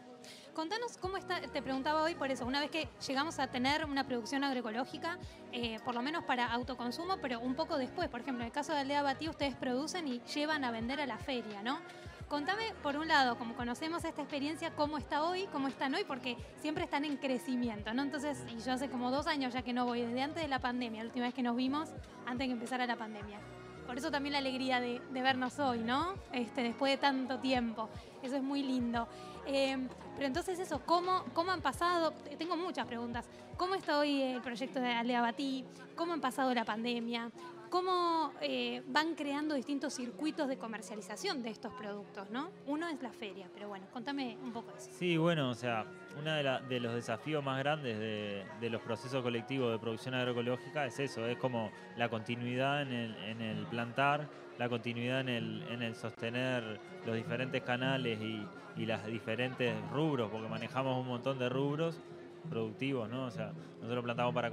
Contanos 0.59 0.99
cómo 0.99 1.17
está, 1.17 1.41
te 1.41 1.63
preguntaba 1.63 2.03
hoy 2.03 2.17
por 2.17 2.33
eso, 2.33 2.45
una 2.45 2.59
vez 2.59 2.69
que 2.69 2.89
llegamos 3.07 3.39
a 3.39 3.47
tener 3.47 3.85
una 3.85 4.03
producción 4.09 4.43
agroecológica, 4.43 5.17
eh, 5.53 5.79
por 5.85 5.95
lo 5.95 6.03
menos 6.03 6.25
para 6.25 6.53
autoconsumo, 6.53 7.19
pero 7.23 7.39
un 7.39 7.55
poco 7.55 7.79
después, 7.79 8.09
por 8.09 8.23
ejemplo, 8.23 8.43
en 8.43 8.49
el 8.49 8.53
caso 8.53 8.73
de 8.73 8.81
Aldea 8.81 9.03
Batí, 9.03 9.29
ustedes 9.29 9.55
producen 9.55 10.09
y 10.09 10.21
llevan 10.35 10.65
a 10.65 10.73
vender 10.73 11.01
a 11.01 11.07
la 11.07 11.17
feria, 11.17 11.63
¿no? 11.63 11.79
Contame, 12.27 12.75
por 12.83 12.97
un 12.97 13.07
lado, 13.07 13.39
como 13.39 13.55
conocemos 13.55 14.05
esta 14.05 14.21
experiencia, 14.21 14.73
cómo 14.73 14.99
está 14.99 15.23
hoy, 15.23 15.47
cómo 15.53 15.69
están 15.69 15.95
hoy, 15.95 16.03
porque 16.03 16.37
siempre 16.61 16.83
están 16.83 17.05
en 17.05 17.19
crecimiento, 17.19 17.95
¿no? 17.95 18.03
Entonces, 18.03 18.45
y 18.51 18.61
yo 18.61 18.73
hace 18.73 18.91
como 18.91 19.13
dos 19.13 19.29
años 19.29 19.55
ya 19.55 19.63
que 19.63 19.73
no 19.73 19.85
voy, 19.85 20.03
desde 20.03 20.23
antes 20.23 20.43
de 20.43 20.49
la 20.49 20.59
pandemia, 20.59 21.05
la 21.05 21.07
última 21.07 21.27
vez 21.27 21.35
que 21.35 21.45
nos 21.45 21.55
vimos, 21.55 21.89
antes 22.27 22.39
de 22.39 22.47
que 22.47 22.53
empezara 22.55 22.85
la 22.85 22.97
pandemia. 22.97 23.39
Por 23.87 23.97
eso 23.97 24.11
también 24.11 24.33
la 24.33 24.41
alegría 24.41 24.81
de, 24.81 25.01
de 25.13 25.23
vernos 25.23 25.59
hoy, 25.61 25.79
¿no? 25.79 26.15
Este, 26.33 26.65
después 26.65 26.93
de 26.93 26.99
tanto 26.99 27.39
tiempo. 27.39 27.89
Eso 28.23 28.37
es 28.37 28.43
muy 28.43 28.63
lindo. 28.63 29.09
Eh, 29.49 29.79
pero 30.15 30.27
entonces 30.27 30.59
eso, 30.59 30.81
¿cómo, 30.85 31.25
¿cómo 31.33 31.53
han 31.53 31.63
pasado? 31.63 32.13
Tengo 32.39 32.57
muchas 32.57 32.87
preguntas. 32.87 33.27
¿Cómo 33.57 33.75
está 33.75 33.99
hoy 33.99 34.23
el 34.23 34.43
proyecto 34.43 34.79
de 34.79 34.93
Aldea 34.93 35.23
Batí? 35.23 35.65
¿Cómo 35.97 36.13
han 36.13 36.21
pasado 36.21 36.53
la 36.55 36.65
pandemia? 36.65 37.31
¿Cómo 37.71 38.33
eh, 38.41 38.83
van 38.89 39.15
creando 39.15 39.55
distintos 39.55 39.95
circuitos 39.95 40.49
de 40.49 40.57
comercialización 40.59 41.43
de 41.43 41.51
estos 41.51 41.73
productos, 41.75 42.31
no? 42.31 42.51
Uno 42.67 42.89
es 42.89 43.03
la 43.03 43.11
feria, 43.11 43.49
pero 43.53 43.69
bueno, 43.69 43.87
contame 43.93 44.39
un 44.43 44.53
poco 44.53 44.71
eso. 44.77 44.91
Sí, 44.93 45.17
bueno, 45.17 45.51
o 45.51 45.55
sea, 45.55 45.87
uno 46.19 46.33
de, 46.33 46.61
de 46.69 46.81
los 46.81 46.95
desafíos 46.95 47.45
más 47.45 47.59
grandes 47.59 47.99
de, 47.99 48.45
de 48.61 48.71
los 48.71 48.81
procesos 48.83 49.23
colectivos 49.23 49.73
de 49.73 49.79
producción 49.79 50.15
agroecológica 50.15 50.87
es 50.87 50.99
eso, 50.99 51.27
es 51.27 51.37
como 51.39 51.71
la 51.97 52.09
continuidad 52.09 52.83
en 52.83 52.93
el, 52.93 53.17
en 53.25 53.41
el 53.43 53.67
plantar, 53.67 54.29
la 54.59 54.69
continuidad 54.69 55.21
en 55.21 55.29
el, 55.29 55.63
en 55.69 55.83
el 55.83 55.95
sostener 55.95 56.81
los 57.05 57.17
diferentes 57.17 57.63
canales 57.63 58.19
y, 58.21 58.47
y 58.79 58.87
las 58.87 59.05
diferentes 59.07 59.75
rubros, 59.91 60.31
porque 60.31 60.49
manejamos 60.49 60.99
un 61.01 61.09
montón 61.09 61.39
de 61.39 61.49
rubros 61.49 62.01
productivos, 62.49 63.09
¿no? 63.11 63.25
O 63.25 63.31
sea, 63.31 63.53
nosotros 63.81 64.05
plantamos 64.05 64.35
para 64.35 64.51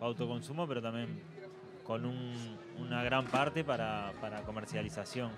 autoconsumo, 0.00 0.66
pero 0.66 0.82
también 0.82 1.20
con 1.84 2.04
un- 2.04 2.58
una 2.78 3.02
gran 3.02 3.24
parte 3.26 3.64
para, 3.64 4.12
para 4.20 4.42
comercialización. 4.42 5.30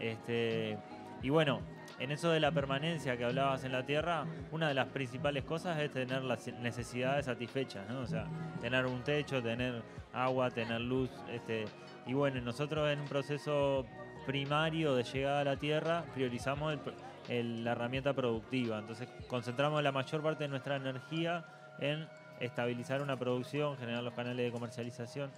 Este, 0.00 0.78
y 1.22 1.30
bueno, 1.30 1.60
en 1.98 2.10
eso 2.10 2.30
de 2.30 2.40
la 2.40 2.50
permanencia 2.50 3.16
que 3.16 3.24
hablabas 3.24 3.64
en 3.64 3.72
la 3.72 3.84
tierra, 3.86 4.24
una 4.50 4.68
de 4.68 4.74
las 4.74 4.88
principales 4.88 5.44
cosas 5.44 5.78
es 5.78 5.90
tener 5.90 6.22
las 6.22 6.46
necesidades 6.60 7.26
satisfechas, 7.26 7.88
¿no? 7.88 8.00
O 8.00 8.06
sea, 8.06 8.26
tener 8.60 8.86
un 8.86 9.02
techo, 9.02 9.42
tener 9.42 9.82
agua, 10.12 10.50
tener 10.50 10.80
luz. 10.80 11.10
Este, 11.30 11.66
y 12.06 12.14
bueno, 12.14 12.40
nosotros 12.40 12.90
en 12.90 13.00
un 13.00 13.06
proceso 13.08 13.86
primario 14.26 14.94
de 14.94 15.04
llegada 15.04 15.40
a 15.40 15.44
la 15.44 15.56
tierra 15.56 16.04
priorizamos 16.14 16.72
el 16.72 16.80
el- 17.28 17.64
la 17.64 17.72
herramienta 17.72 18.12
productiva. 18.12 18.78
Entonces 18.78 19.08
concentramos 19.28 19.82
la 19.82 19.92
mayor 19.92 20.22
parte 20.22 20.44
de 20.44 20.48
nuestra 20.48 20.76
energía 20.76 21.44
en 21.80 22.06
estabilizar 22.40 23.02
una 23.02 23.16
producción, 23.16 23.76
generar 23.78 24.02
los 24.02 24.14
canales 24.14 24.44
de 24.46 24.52
comercialización. 24.52 25.30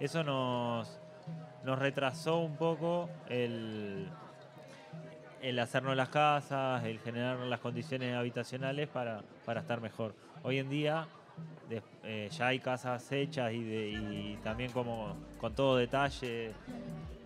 Eso 0.00 0.22
nos, 0.24 1.00
nos 1.64 1.78
retrasó 1.78 2.38
un 2.38 2.56
poco 2.56 3.08
el, 3.28 4.08
el 5.42 5.58
hacernos 5.58 5.96
las 5.96 6.08
casas, 6.08 6.84
el 6.84 6.98
generar 7.00 7.38
las 7.38 7.60
condiciones 7.60 8.14
habitacionales 8.16 8.88
para, 8.88 9.22
para 9.44 9.60
estar 9.60 9.80
mejor. 9.80 10.14
Hoy 10.42 10.58
en 10.58 10.68
día 10.70 11.06
eh, 12.04 12.28
ya 12.30 12.48
hay 12.48 12.60
casas 12.60 13.10
hechas 13.10 13.52
y, 13.52 13.62
de- 13.62 13.88
y 13.90 14.38
también 14.44 14.70
como 14.72 15.16
con 15.38 15.54
todo 15.54 15.76
detalle, 15.76 16.52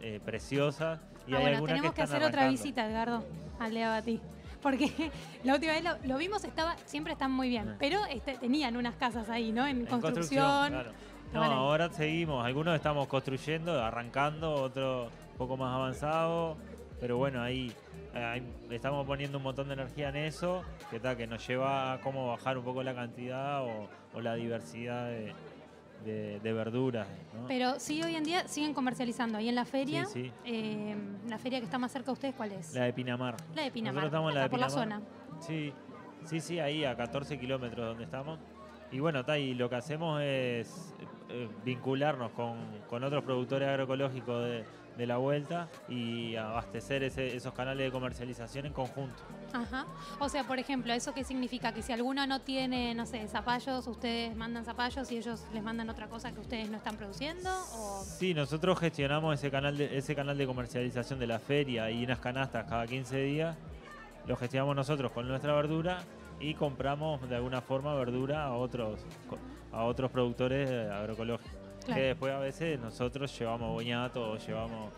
eh, 0.00 0.20
preciosas. 0.24 1.00
Y 1.28 1.34
Ah, 1.34 1.38
hay 1.38 1.42
bueno, 1.42 1.66
tenemos 1.66 1.92
que, 1.92 2.02
hacer 2.02 2.22
otra 2.22 2.48
visita, 2.48 2.86
Edgardo, 2.86 3.24
al 3.58 3.74
de 3.74 3.84
Abatí. 3.84 4.20
Porque 4.62 4.90
la 5.44 5.54
última 5.54 5.72
vez 5.72 5.84
lo, 5.84 5.96
lo 6.04 6.18
vimos, 6.18 6.42
estaba, 6.44 6.76
siempre 6.84 7.12
están 7.12 7.30
muy 7.30 7.48
bien, 7.48 7.76
pero 7.78 8.04
este, 8.06 8.38
tenían 8.38 8.76
unas 8.76 8.96
casas 8.96 9.28
ahí, 9.28 9.52
¿no? 9.52 9.66
En, 9.66 9.80
En 9.80 9.86
construcción. 9.86 10.70
claro. 10.70 10.92
No, 11.32 11.42
ahora 11.42 11.90
seguimos. 11.90 12.44
Algunos 12.44 12.74
estamos 12.74 13.06
construyendo, 13.06 13.82
arrancando, 13.82 14.54
otros 14.54 15.12
un 15.32 15.36
poco 15.38 15.56
más 15.58 15.74
avanzados. 15.74 16.56
Pero 17.00 17.16
bueno, 17.18 17.42
ahí, 17.42 17.72
ahí 18.14 18.42
estamos 18.70 19.06
poniendo 19.06 19.38
un 19.38 19.44
montón 19.44 19.68
de 19.68 19.74
energía 19.74 20.08
en 20.08 20.16
eso, 20.16 20.64
que, 20.90 20.98
tal, 20.98 21.16
que 21.16 21.26
nos 21.26 21.46
lleva 21.46 21.92
a 21.92 22.00
cómo 22.00 22.26
bajar 22.28 22.58
un 22.58 22.64
poco 22.64 22.82
la 22.82 22.94
cantidad 22.94 23.62
o, 23.62 23.88
o 24.14 24.20
la 24.20 24.34
diversidad 24.34 25.06
de, 25.06 25.32
de- 26.04 26.40
de 26.40 26.52
verduras. 26.52 27.06
¿no? 27.34 27.46
Pero 27.48 27.78
sí, 27.80 28.02
hoy 28.02 28.14
en 28.16 28.24
día 28.24 28.46
siguen 28.48 28.74
comercializando 28.74 29.38
ahí 29.38 29.48
en 29.48 29.54
la 29.54 29.64
feria. 29.64 30.04
Sí, 30.06 30.24
sí. 30.24 30.32
eh, 30.44 30.96
la 31.28 31.38
feria 31.38 31.58
que 31.58 31.64
está 31.64 31.78
más 31.78 31.92
cerca 31.92 32.06
de 32.06 32.12
ustedes, 32.12 32.34
¿cuál 32.34 32.52
es? 32.52 32.74
La 32.74 32.84
de 32.84 32.92
Pinamar. 32.92 33.36
La 33.54 33.62
de 33.62 33.70
Pinamar. 33.70 34.04
Nosotros 34.04 34.12
estamos 34.12 34.32
en 34.34 34.38
la 34.40 34.48
por 34.48 34.60
la 34.60 34.70
zona. 34.70 35.00
Sí, 35.40 35.72
sí, 36.24 36.40
sí, 36.40 36.58
ahí 36.58 36.84
a 36.84 36.96
14 36.96 37.38
kilómetros 37.38 37.86
donde 37.86 38.04
estamos. 38.04 38.38
Y 38.90 39.00
bueno, 39.00 39.20
está 39.20 39.38
y 39.38 39.54
lo 39.54 39.68
que 39.68 39.76
hacemos 39.76 40.20
es 40.22 40.94
eh, 41.28 41.48
vincularnos 41.64 42.30
con, 42.32 42.56
con 42.88 43.04
otros 43.04 43.22
productores 43.22 43.68
agroecológicos 43.68 44.44
de, 44.44 44.64
de 44.98 45.06
la 45.06 45.16
vuelta 45.16 45.68
y 45.88 46.34
abastecer 46.36 47.04
ese- 47.04 47.34
esos 47.36 47.54
canales 47.54 47.86
de 47.86 47.92
comercialización 47.92 48.66
en 48.66 48.72
conjunto. 48.72 49.22
Ajá. 49.52 49.86
O 50.18 50.28
sea, 50.28 50.42
por 50.44 50.58
ejemplo, 50.58 50.92
¿eso 50.92 51.14
qué 51.14 51.22
significa? 51.24 51.72
Que 51.72 51.82
si 51.82 51.92
alguno 51.92 52.26
no 52.26 52.40
tiene, 52.40 52.94
no 52.96 53.06
sé, 53.06 53.26
zapallos, 53.28 53.86
ustedes 53.86 54.36
mandan 54.36 54.64
zapallos 54.64 55.10
y 55.12 55.18
ellos 55.18 55.46
les 55.54 55.62
mandan 55.62 55.88
otra 55.88 56.08
cosa 56.08 56.32
que 56.32 56.40
ustedes 56.40 56.68
no 56.68 56.76
están 56.78 56.96
produciendo? 56.96 57.48
¿O 57.76 58.02
Sí, 58.04 58.34
nosotros 58.34 58.78
gestionamos 58.80 59.34
ese 59.34 59.50
canal 59.52 59.78
de, 59.78 59.96
ese 59.96 60.16
canal 60.16 60.36
de 60.36 60.46
comercialización 60.46 61.20
de 61.20 61.28
la 61.28 61.38
feria 61.38 61.88
y 61.92 62.04
unas 62.04 62.18
canastas 62.18 62.66
cada 62.68 62.84
15 62.86 63.18
días. 63.22 63.56
Lo 64.26 64.36
gestionamos 64.36 64.74
nosotros 64.74 65.12
con 65.12 65.28
nuestra 65.28 65.54
verdura 65.54 66.00
y 66.40 66.54
compramos 66.54 67.26
de 67.28 67.36
alguna 67.36 67.60
forma 67.60 67.94
verdura 67.94 68.44
a 68.44 68.52
otros 68.54 68.98
a 69.70 69.84
otros 69.84 70.10
productores 70.10 70.68
eh, 70.70 70.90
agroecológicos. 70.90 71.57
Claro. 71.88 72.00
Que 72.02 72.06
después 72.08 72.32
a 72.34 72.38
veces 72.38 72.78
nosotros 72.78 73.38
llevamos 73.38 73.72
boñato 73.72 74.32
o 74.32 74.36
llevamos 74.36 74.92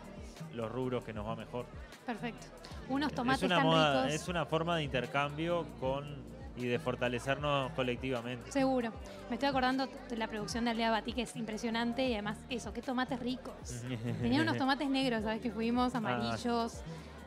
los 0.54 0.70
rubros 0.72 1.04
que 1.04 1.12
nos 1.12 1.24
va 1.26 1.36
mejor. 1.36 1.66
Perfecto. 2.04 2.46
Unos 2.88 3.12
tomates 3.12 3.42
es 3.42 3.46
una 3.46 3.56
tan 3.56 3.66
moda- 3.66 4.02
ricos. 4.04 4.20
es 4.20 4.28
una 4.28 4.44
forma 4.44 4.76
de 4.76 4.82
intercambio 4.82 5.66
con 5.78 6.28
y 6.56 6.66
de 6.66 6.78
fortalecernos 6.80 7.70
colectivamente. 7.72 8.50
Seguro. 8.50 8.90
Me 9.28 9.36
estoy 9.36 9.48
acordando 9.48 9.86
de 10.08 10.16
la 10.16 10.26
producción 10.26 10.64
de 10.64 10.72
Aldea 10.72 10.90
Batí, 10.90 11.12
que 11.12 11.22
es 11.22 11.36
impresionante 11.36 12.06
y 12.08 12.14
además 12.14 12.38
eso, 12.50 12.72
qué 12.72 12.82
tomates 12.82 13.20
ricos. 13.20 13.54
Tenían 14.20 14.42
unos 14.42 14.56
tomates 14.56 14.90
negros, 14.90 15.22
¿sabes? 15.22 15.40
Que 15.40 15.50
fuimos, 15.52 15.94
amarillos, 15.94 16.80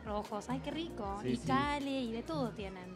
rojos. 0.04 0.50
Ay, 0.50 0.60
qué 0.62 0.70
rico. 0.70 1.04
Ah. 1.06 1.20
Sí, 1.22 1.28
y 1.30 1.36
sí. 1.36 1.46
cale 1.46 2.00
y 2.02 2.12
de 2.12 2.22
todo 2.22 2.50
tienen. 2.50 2.94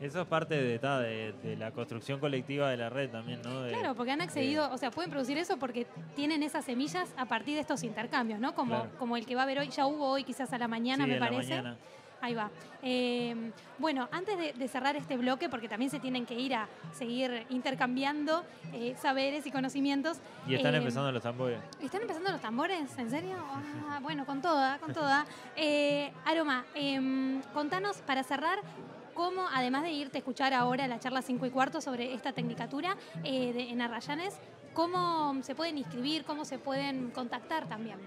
Eso 0.00 0.20
es 0.22 0.26
parte 0.28 0.54
de, 0.62 0.78
ta, 0.78 1.00
de, 1.00 1.32
de 1.42 1.56
la 1.56 1.70
construcción 1.72 2.20
colectiva 2.20 2.70
de 2.70 2.76
la 2.76 2.88
red 2.88 3.10
también, 3.10 3.42
¿no? 3.42 3.62
De- 3.62 3.72
Claro, 3.72 3.94
porque 3.94 4.12
han 4.12 4.20
accedido, 4.20 4.70
o 4.72 4.78
sea, 4.78 4.90
pueden 4.90 5.10
producir 5.10 5.36
eso 5.38 5.56
porque 5.58 5.86
tienen 6.14 6.42
esas 6.42 6.64
semillas 6.64 7.12
a 7.16 7.24
partir 7.26 7.54
de 7.54 7.60
estos 7.62 7.82
intercambios, 7.82 8.38
¿no? 8.38 8.54
Como, 8.54 8.74
Claro. 8.74 8.90
como 8.98 9.16
el 9.16 9.26
que 9.26 9.34
va 9.34 9.42
a 9.42 9.44
haber 9.44 9.58
hoy, 9.58 9.68
ya 9.68 9.86
hubo 9.86 10.08
hoy 10.08 10.22
quizás 10.24 10.52
a 10.52 10.58
la 10.58 10.68
mañana, 10.68 11.04
Sí, 11.04 11.08
me 11.10 11.16
en 11.16 11.20
la 11.20 11.28
parece. 11.28 11.50
mañana. 11.50 11.76
Ahí 12.20 12.34
va. 12.34 12.50
Eh, 12.82 13.52
bueno, 13.78 14.08
antes 14.10 14.36
de, 14.36 14.52
de 14.52 14.66
cerrar 14.68 14.96
este 14.96 15.16
bloque, 15.16 15.48
porque 15.48 15.68
también 15.68 15.88
se 15.88 16.00
tienen 16.00 16.26
que 16.26 16.34
ir 16.34 16.52
a 16.52 16.66
seguir 16.92 17.46
intercambiando 17.48 18.42
eh, 18.72 18.96
saberes 19.00 19.46
y 19.46 19.52
conocimientos. 19.52 20.18
Y 20.48 20.54
están 20.56 20.74
eh, 20.74 20.78
empezando 20.78 21.12
los 21.12 21.22
tambores. 21.22 21.60
¿Están 21.80 22.02
empezando 22.02 22.32
los 22.32 22.40
tambores? 22.40 22.98
¿En 22.98 23.08
serio? 23.08 23.36
Ah, 23.88 24.00
bueno, 24.02 24.26
con 24.26 24.42
toda, 24.42 24.78
con 24.78 24.92
toda. 24.92 25.26
Eh, 25.54 26.10
Aroma, 26.24 26.64
em, 26.74 27.40
contanos 27.54 27.98
para 27.98 28.24
cerrar 28.24 28.58
cómo, 29.18 29.42
además 29.52 29.82
de 29.82 29.90
irte 29.90 30.18
a 30.18 30.20
escuchar 30.20 30.54
ahora 30.54 30.86
la 30.86 31.00
charla 31.00 31.22
5 31.22 31.44
y 31.44 31.50
cuarto 31.50 31.80
sobre 31.80 32.14
esta 32.14 32.32
tecnicatura 32.32 32.96
eh, 33.24 33.66
en 33.68 33.82
Arrayanes, 33.82 34.34
cómo 34.74 35.42
se 35.42 35.56
pueden 35.56 35.76
inscribir, 35.76 36.24
cómo 36.24 36.44
se 36.44 36.60
pueden 36.60 37.10
contactar 37.10 37.68
también. 37.68 37.98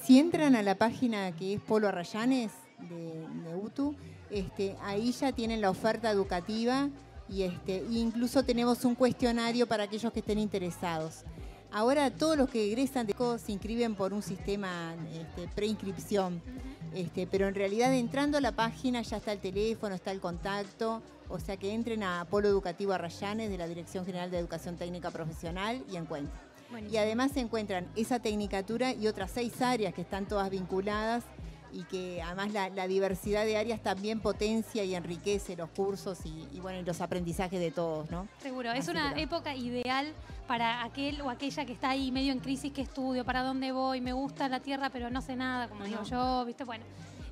Si 0.00 0.20
entran 0.20 0.54
a 0.54 0.62
la 0.62 0.76
página 0.76 1.32
que 1.32 1.54
es 1.54 1.60
Polo 1.60 1.88
Arrayanes 1.88 2.52
de, 2.78 3.26
de 3.26 3.56
UTU, 3.56 3.96
este, 4.30 4.76
ahí 4.82 5.10
ya 5.10 5.32
tienen 5.32 5.60
la 5.60 5.70
oferta 5.70 6.12
educativa 6.12 6.90
y 7.28 7.42
este, 7.42 7.78
e 7.78 7.94
incluso 7.94 8.44
tenemos 8.44 8.84
un 8.84 8.94
cuestionario 8.94 9.66
para 9.66 9.82
aquellos 9.82 10.12
que 10.12 10.20
estén 10.20 10.38
interesados. 10.38 11.24
Ahora 11.74 12.08
todos 12.12 12.36
los 12.38 12.48
que 12.48 12.64
egresan 12.66 13.04
de 13.04 13.14
CODO 13.14 13.36
se 13.36 13.50
inscriben 13.50 13.96
por 13.96 14.12
un 14.12 14.22
sistema 14.22 14.94
este, 15.12 15.48
preinscripción, 15.56 16.40
este, 16.94 17.26
pero 17.26 17.48
en 17.48 17.56
realidad 17.56 17.92
entrando 17.92 18.38
a 18.38 18.40
la 18.40 18.52
página 18.52 19.02
ya 19.02 19.16
está 19.16 19.32
el 19.32 19.40
teléfono, 19.40 19.92
está 19.96 20.12
el 20.12 20.20
contacto, 20.20 21.02
o 21.28 21.40
sea 21.40 21.56
que 21.56 21.74
entren 21.74 22.04
a 22.04 22.28
Polo 22.30 22.46
Educativo 22.46 22.92
Arrayanes 22.92 23.50
de 23.50 23.58
la 23.58 23.66
Dirección 23.66 24.06
General 24.06 24.30
de 24.30 24.38
Educación 24.38 24.76
Técnica 24.76 25.10
Profesional 25.10 25.84
y 25.90 25.96
encuentren. 25.96 26.38
Y 26.92 26.96
además 26.96 27.32
se 27.32 27.40
encuentran 27.40 27.88
esa 27.96 28.20
tecnicatura 28.20 28.92
y 28.92 29.08
otras 29.08 29.32
seis 29.32 29.60
áreas 29.60 29.94
que 29.94 30.02
están 30.02 30.26
todas 30.26 30.50
vinculadas 30.50 31.24
y 31.72 31.82
que 31.86 32.22
además 32.22 32.52
la, 32.52 32.68
la 32.68 32.86
diversidad 32.86 33.44
de 33.44 33.56
áreas 33.56 33.82
también 33.82 34.20
potencia 34.20 34.84
y 34.84 34.94
enriquece 34.94 35.56
los 35.56 35.70
cursos 35.70 36.20
y, 36.24 36.46
y, 36.52 36.60
bueno, 36.60 36.78
y 36.78 36.84
los 36.84 37.00
aprendizajes 37.00 37.58
de 37.58 37.72
todos, 37.72 38.08
¿no? 38.12 38.28
Seguro, 38.40 38.70
es 38.70 38.86
una 38.86 39.18
época 39.18 39.56
ideal 39.56 40.14
para 40.46 40.84
aquel 40.84 41.20
o 41.22 41.30
aquella 41.30 41.64
que 41.64 41.72
está 41.72 41.90
ahí 41.90 42.10
medio 42.12 42.32
en 42.32 42.38
crisis, 42.40 42.72
que 42.72 42.82
estudio, 42.82 43.24
para 43.24 43.42
dónde 43.42 43.72
voy, 43.72 44.00
me 44.00 44.12
gusta 44.12 44.48
la 44.48 44.60
tierra, 44.60 44.90
pero 44.90 45.10
no 45.10 45.20
sé 45.20 45.36
nada, 45.36 45.68
como 45.68 45.84
digo 45.84 46.02
yo, 46.04 46.44
¿viste? 46.44 46.64
Bueno, 46.64 46.84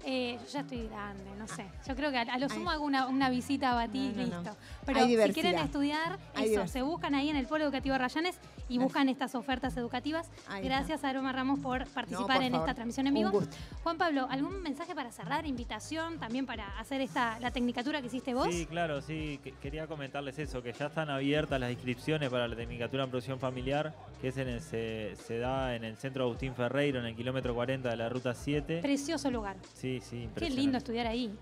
eh, 0.05 0.39
yo 0.43 0.49
ya 0.49 0.61
estoy 0.61 0.89
grande, 0.89 1.25
no 1.39 1.47
sé. 1.47 1.65
Yo 1.87 1.95
creo 1.95 2.11
que 2.11 2.19
a, 2.19 2.23
a 2.23 2.39
lo 2.39 2.49
sumo 2.49 2.71
Hay- 2.71 2.77
hago 2.77 2.85
una, 2.85 3.07
una 3.07 3.29
visita 3.31 3.71
a 3.73 3.75
Batí 3.75 4.09
no, 4.17 4.17
no. 4.17 4.23
listo. 4.41 4.57
Pero 4.85 5.01
Hay 5.01 5.16
si 5.16 5.33
quieren 5.33 5.59
estudiar, 5.59 6.18
Hay 6.35 6.45
eso, 6.45 6.51
diversidad. 6.53 6.66
se 6.66 6.83
buscan 6.83 7.14
ahí 7.14 7.28
en 7.30 7.37
el 7.37 7.47
Polo 7.47 7.64
Educativo 7.64 7.97
Rayanes 7.97 8.37
y 8.68 8.78
buscan 8.78 9.09
estas 9.09 9.35
ofertas 9.35 9.76
educativas. 9.76 10.28
Ahí 10.49 10.62
está. 10.62 10.76
Gracias 10.76 11.05
a 11.05 11.11
Aroma 11.11 11.30
Ramos 11.33 11.61
por 11.61 11.87
participar 11.89 12.37
por 12.39 12.45
en 12.45 12.53
favor. 12.53 12.68
esta 12.68 12.74
transmisión 12.74 13.07
en 13.07 13.12
Un 13.12 13.18
vivo. 13.18 13.30
gusto. 13.30 13.57
Juan 13.85 13.97
Pablo, 13.99 14.26
¿algún 14.30 14.61
mensaje 14.62 14.95
para 14.95 15.12
cerrar? 15.12 15.47
¿Invitación 15.47 16.18
también 16.18 16.47
para 16.47 16.78
hacer 16.80 17.01
esta 17.01 17.39
la 17.39 17.51
tecnicatura 17.53 18.01
que 18.01 18.09
hiciste 18.09 18.35
vos? 18.35 18.49
Sí, 18.53 18.66
claro, 18.66 19.01
sí. 19.03 19.39
que- 19.45 19.53
quería 19.53 19.87
comentarles 19.87 20.39
eso, 20.39 20.62
que 20.62 20.72
ya 20.72 20.87
están 20.87 21.11
abiertas 21.11 21.61
las 21.61 21.70
inscripciones 21.70 22.28
para 22.30 22.49
la 22.49 22.57
Tecnicatura 22.57 23.05
en 23.05 23.11
Producción 23.11 23.39
Familiar, 23.39 23.95
que 24.20 24.28
es 24.28 24.37
en 24.37 24.49
el- 24.49 24.61
se, 24.61 25.14
se 25.16 25.39
da 25.39 25.76
en 25.76 25.85
el 25.85 25.97
Centro 25.97 26.24
Agustín 26.24 26.55
Ferreiro, 26.55 26.99
en 26.99 27.07
el 27.07 27.14
kilómetro 27.14 27.55
40 27.55 27.89
de 27.89 27.97
la 27.97 28.09
Ruta 28.09 28.35
7. 28.35 28.80
Precioso 28.80 29.30
lugar. 29.30 29.57
Sí, 29.74 30.01
sí, 30.03 30.28
Qué 30.37 30.51
lindo 30.51 30.78
estudiar 30.78 31.07
ahí. 31.07 31.33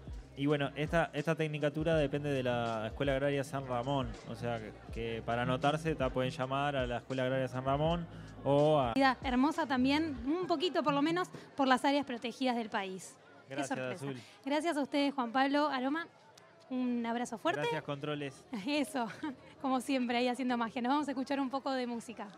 Y 0.40 0.46
bueno, 0.46 0.70
esta, 0.74 1.10
esta 1.12 1.34
tecnicatura 1.34 1.96
depende 1.96 2.32
de 2.32 2.42
la 2.42 2.86
Escuela 2.86 3.12
Agraria 3.12 3.44
San 3.44 3.66
Ramón. 3.66 4.08
O 4.30 4.34
sea, 4.34 4.58
que, 4.58 4.72
que 4.90 5.22
para 5.22 5.42
anotarse 5.42 5.94
ta, 5.94 6.08
pueden 6.08 6.30
llamar 6.30 6.76
a 6.76 6.86
la 6.86 6.96
Escuela 6.96 7.24
Agraria 7.24 7.46
San 7.46 7.62
Ramón 7.62 8.06
o 8.42 8.80
a... 8.80 8.94
Hermosa 9.22 9.66
también, 9.66 10.16
un 10.24 10.46
poquito 10.46 10.82
por 10.82 10.94
lo 10.94 11.02
menos, 11.02 11.28
por 11.54 11.68
las 11.68 11.84
áreas 11.84 12.06
protegidas 12.06 12.56
del 12.56 12.70
país. 12.70 13.18
Qué 13.48 13.54
Gracias, 13.54 13.78
sorpresa. 13.78 14.04
Azul. 14.06 14.20
Gracias 14.42 14.76
a 14.78 14.80
ustedes, 14.80 15.12
Juan 15.12 15.30
Pablo, 15.30 15.68
Aroma. 15.68 16.06
Un 16.70 17.04
abrazo 17.04 17.36
fuerte. 17.36 17.60
Gracias, 17.60 17.82
Controles. 17.82 18.42
Eso, 18.66 19.08
como 19.60 19.82
siempre, 19.82 20.16
ahí 20.16 20.28
haciendo 20.28 20.56
magia. 20.56 20.80
Nos 20.80 20.90
vamos 20.90 21.08
a 21.08 21.10
escuchar 21.10 21.38
un 21.38 21.50
poco 21.50 21.70
de 21.70 21.86
música. 21.86 22.28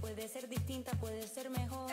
Puede 0.00 0.28
ser 0.28 0.48
distinta, 0.48 0.92
puede 0.92 1.26
ser 1.26 1.50
mejor. 1.50 1.91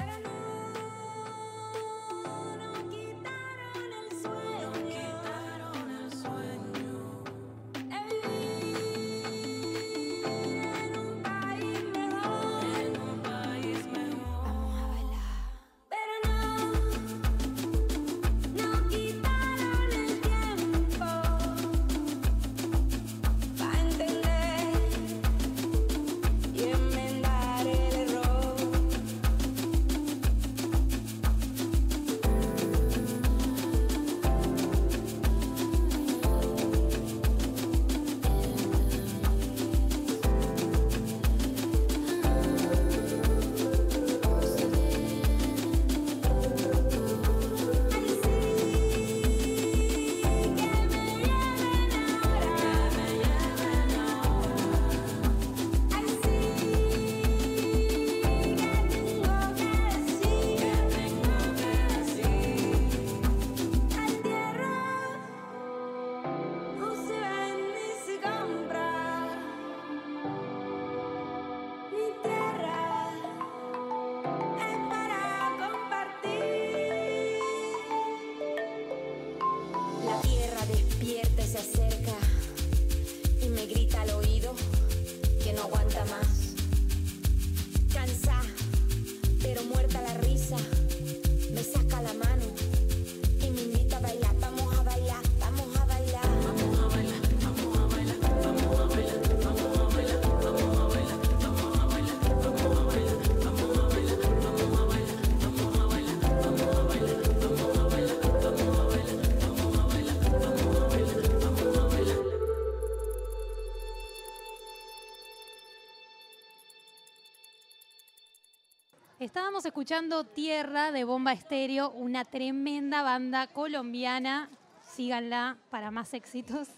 Estábamos 119.60 119.78
escuchando 119.78 120.24
Tierra 120.24 120.94
de 120.94 121.04
Bomba 121.04 121.34
Estéreo, 121.34 121.90
una 121.90 122.24
tremenda 122.24 123.04
banda 123.04 123.46
colombiana. 123.48 124.50
Síganla 124.90 125.58
para 125.70 125.92
más 125.92 126.14
éxitos. 126.14 126.70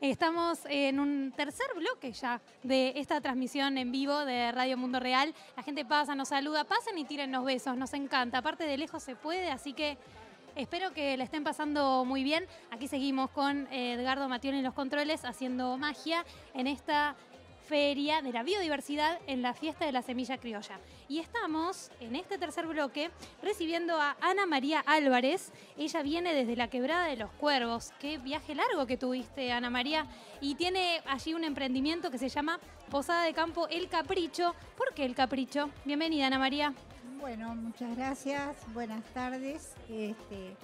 Estamos 0.00 0.60
en 0.66 1.00
un 1.00 1.32
tercer 1.36 1.66
bloque 1.74 2.12
ya 2.12 2.40
de 2.62 2.92
esta 2.94 3.20
transmisión 3.20 3.76
en 3.76 3.90
vivo 3.90 4.24
de 4.24 4.52
Radio 4.52 4.76
Mundo 4.76 5.00
Real. 5.00 5.34
La 5.56 5.64
gente 5.64 5.84
pasa, 5.84 6.14
nos 6.14 6.28
saluda, 6.28 6.62
pasen 6.62 6.96
y 6.96 7.04
tírennos 7.04 7.44
besos, 7.44 7.76
nos 7.76 7.92
encanta. 7.92 8.38
Aparte 8.38 8.62
de 8.62 8.78
lejos 8.78 9.02
se 9.02 9.16
puede, 9.16 9.50
así 9.50 9.72
que 9.72 9.98
espero 10.54 10.92
que 10.92 11.16
la 11.16 11.24
estén 11.24 11.42
pasando 11.42 12.04
muy 12.04 12.22
bien. 12.22 12.46
Aquí 12.70 12.86
seguimos 12.86 13.30
con 13.30 13.66
eh, 13.72 13.94
Edgardo 13.94 14.28
Matión 14.28 14.54
en 14.54 14.62
los 14.62 14.74
controles 14.74 15.24
haciendo 15.24 15.76
magia 15.76 16.24
en 16.54 16.68
esta 16.68 17.16
feria 17.68 18.22
de 18.22 18.32
la 18.32 18.42
biodiversidad 18.42 19.18
en 19.26 19.42
la 19.42 19.52
fiesta 19.52 19.84
de 19.84 19.92
la 19.92 20.00
semilla 20.00 20.38
criolla. 20.38 20.80
Y 21.06 21.18
estamos 21.18 21.90
en 22.00 22.16
este 22.16 22.38
tercer 22.38 22.66
bloque 22.66 23.10
recibiendo 23.42 24.00
a 24.00 24.16
Ana 24.22 24.46
María 24.46 24.80
Álvarez. 24.80 25.52
Ella 25.76 26.02
viene 26.02 26.32
desde 26.32 26.56
la 26.56 26.68
Quebrada 26.68 27.06
de 27.06 27.16
los 27.16 27.30
Cuervos. 27.32 27.92
Qué 28.00 28.16
viaje 28.16 28.54
largo 28.54 28.86
que 28.86 28.96
tuviste, 28.96 29.52
Ana 29.52 29.68
María. 29.68 30.06
Y 30.40 30.54
tiene 30.54 31.02
allí 31.06 31.34
un 31.34 31.44
emprendimiento 31.44 32.10
que 32.10 32.18
se 32.18 32.30
llama 32.30 32.58
Posada 32.90 33.24
de 33.24 33.34
Campo 33.34 33.68
El 33.68 33.88
Capricho. 33.88 34.54
¿Por 34.76 34.94
qué 34.94 35.04
El 35.04 35.14
Capricho? 35.14 35.68
Bienvenida, 35.84 36.26
Ana 36.26 36.38
María. 36.38 36.72
Bueno, 37.20 37.54
muchas 37.54 37.94
gracias, 37.96 38.56
buenas 38.72 39.04
tardes. 39.12 39.74
Este, 39.90 40.56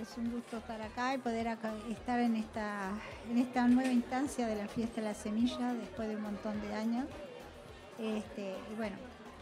es 0.00 0.16
un 0.18 0.30
gusto 0.30 0.58
estar 0.58 0.80
acá 0.82 1.14
y 1.14 1.18
poder 1.18 1.48
acá- 1.48 1.72
estar 1.90 2.20
en 2.20 2.36
esta, 2.36 2.90
en 3.30 3.38
esta 3.38 3.66
nueva 3.66 3.90
instancia 3.90 4.46
de 4.46 4.56
la 4.56 4.68
fiesta 4.68 5.00
de 5.00 5.06
la 5.08 5.14
semilla 5.14 5.72
después 5.74 6.08
de 6.08 6.16
un 6.16 6.22
montón 6.22 6.60
de 6.60 6.74
años. 6.74 7.06
Este, 7.98 8.54
y 8.70 8.74
bueno, 8.76 8.96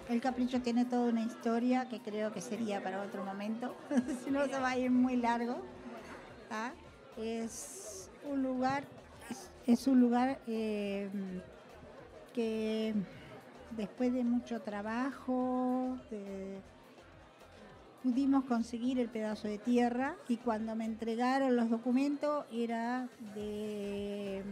el 0.09 0.21
capricho 0.21 0.61
tiene 0.63 0.85
toda 0.85 1.11
una 1.11 1.23
historia 1.23 1.89
que 1.89 2.01
creo 2.01 2.33
que 2.33 2.41
sería 2.41 2.83
para 2.83 3.03
otro 3.03 3.25
momento, 3.25 3.75
si 4.25 4.31
no 4.31 4.45
se 4.47 4.59
va 4.61 4.71
a 4.71 4.79
ir 4.79 4.91
muy 4.91 5.17
largo. 5.17 5.57
¿ah? 6.51 6.71
Es 7.17 8.11
un 8.25 8.43
lugar, 8.43 8.85
es, 9.67 9.87
un 9.87 10.01
lugar 10.01 10.39
eh, 10.47 11.09
que 12.33 12.95
después 13.71 14.13
de 14.13 14.23
mucho 14.25 14.61
trabajo, 14.61 15.97
de- 16.11 16.61
pudimos 18.05 18.45
conseguir 18.45 19.01
el 19.01 19.09
pedazo 19.09 19.49
de 19.49 19.57
tierra 19.57 20.15
y 20.29 20.37
cuando 20.37 20.77
me 20.77 20.85
entregaron 20.85 21.57
los 21.57 21.71
documentos 21.71 22.45
era 22.53 23.09
de 23.35 24.43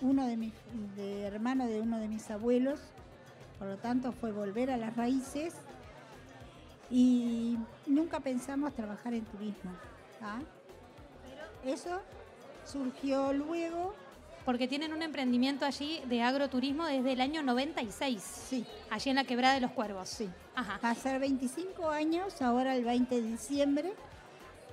uno 0.00 0.26
de 0.26 0.38
mis 0.38 0.54
de 0.96 1.24
hermano 1.24 1.66
de 1.66 1.82
uno 1.82 1.98
de 1.98 2.08
mis 2.08 2.30
abuelos, 2.30 2.80
por 3.58 3.68
lo 3.68 3.76
tanto 3.76 4.12
fue 4.12 4.32
volver 4.32 4.70
a 4.70 4.78
las 4.78 4.96
raíces 4.96 5.54
y 6.90 7.58
nunca 7.86 8.20
pensamos 8.20 8.74
trabajar 8.74 9.12
en 9.12 9.26
turismo. 9.26 9.72
¿ah? 10.22 10.40
Eso 11.62 12.00
surgió 12.64 13.34
luego, 13.34 13.94
Porque 14.44 14.68
tienen 14.68 14.92
un 14.92 15.02
emprendimiento 15.02 15.64
allí 15.64 16.00
de 16.06 16.22
agroturismo 16.22 16.84
desde 16.84 17.12
el 17.12 17.20
año 17.20 17.42
96, 17.42 18.22
sí, 18.22 18.66
allí 18.90 19.10
en 19.10 19.16
la 19.16 19.24
Quebrada 19.24 19.54
de 19.54 19.60
los 19.60 19.70
Cuervos. 19.70 20.08
sí. 20.08 20.28
Ajá. 20.54 20.78
Va 20.84 20.90
a 20.90 20.94
ser 20.94 21.18
25 21.18 21.88
años, 21.90 22.40
ahora 22.42 22.76
el 22.76 22.84
20 22.84 23.14
de 23.14 23.22
diciembre 23.22 23.92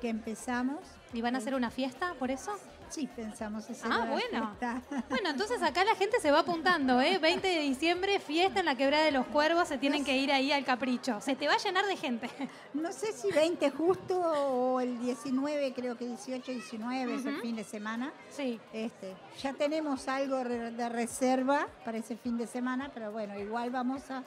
que 0.02 0.10
empezamos. 0.10 0.80
¿Y 1.14 1.22
van 1.22 1.36
a 1.36 1.38
hacer 1.38 1.56
una 1.56 1.72
fiesta 1.72 2.16
por 2.20 2.32
eso? 2.32 2.52
Sí, 2.92 3.08
pensamos 3.16 3.66
Ah, 3.84 4.06
bueno. 4.10 4.50
fiesta. 4.60 4.82
Bueno, 5.10 5.30
entonces 5.30 5.62
acá 5.64 5.84
la 5.84 5.96
gente 5.96 6.20
se 6.20 6.30
va 6.30 6.40
apuntando, 6.40 7.00
¿eh? 7.02 7.18
20 7.20 7.48
de 7.48 7.60
diciembre, 7.62 8.20
fiesta 8.20 8.60
en 8.60 8.66
la 8.66 8.76
Quebrada 8.76 9.06
de 9.06 9.12
los 9.12 9.26
Cuervos, 9.28 9.68
se 9.70 9.78
tienen 9.78 10.04
que 10.04 10.18
ir 10.18 10.32
ahí 10.32 10.52
al 10.52 10.66
capricho. 10.66 11.20
Se 11.22 11.36
te 11.36 11.48
va 11.48 11.54
a 11.54 11.58
llenar 11.58 11.86
de 11.86 11.96
gente. 11.96 12.30
No 12.74 12.92
sé 12.92 13.12
si 13.14 13.32
20 13.32 13.70
justo 13.72 14.20
o 14.20 14.80
el 14.82 15.00
19, 15.00 15.74
creo 15.74 15.98
que 15.98 16.06
18, 16.06 16.52
19 16.52 17.16
es 17.16 17.26
el 17.26 17.42
fin 17.42 17.56
de 17.56 17.64
semana. 17.64 18.12
Sí. 18.30 18.60
Este, 18.74 19.16
ya 19.42 19.54
tenemos 19.54 20.08
algo 20.08 20.38
de 20.44 20.90
reserva 20.90 21.68
para 21.86 21.98
ese 21.98 22.16
fin 22.18 22.38
de 22.38 22.48
semana, 22.48 22.92
pero 22.94 23.12
bueno, 23.12 23.38
igual 23.40 23.70
vamos 23.72 24.10
a, 24.12 24.24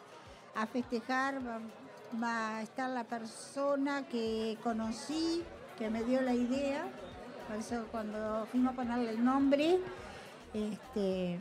a 0.54 0.66
festejar. 0.66 1.36
Va, 1.46 1.60
va 2.22 2.56
a 2.58 2.62
estar 2.62 2.88
la 2.90 3.04
persona 3.04 4.06
que 4.08 4.56
conocí, 4.62 5.42
que 5.78 5.90
me 5.90 6.02
dio 6.04 6.20
la 6.22 6.34
idea. 6.34 6.84
Por 7.46 7.56
eso 7.56 7.86
cuando 7.90 8.46
fuimos 8.50 8.72
a 8.72 8.76
ponerle 8.76 9.10
el 9.10 9.24
nombre, 9.24 9.78
este, 10.52 11.38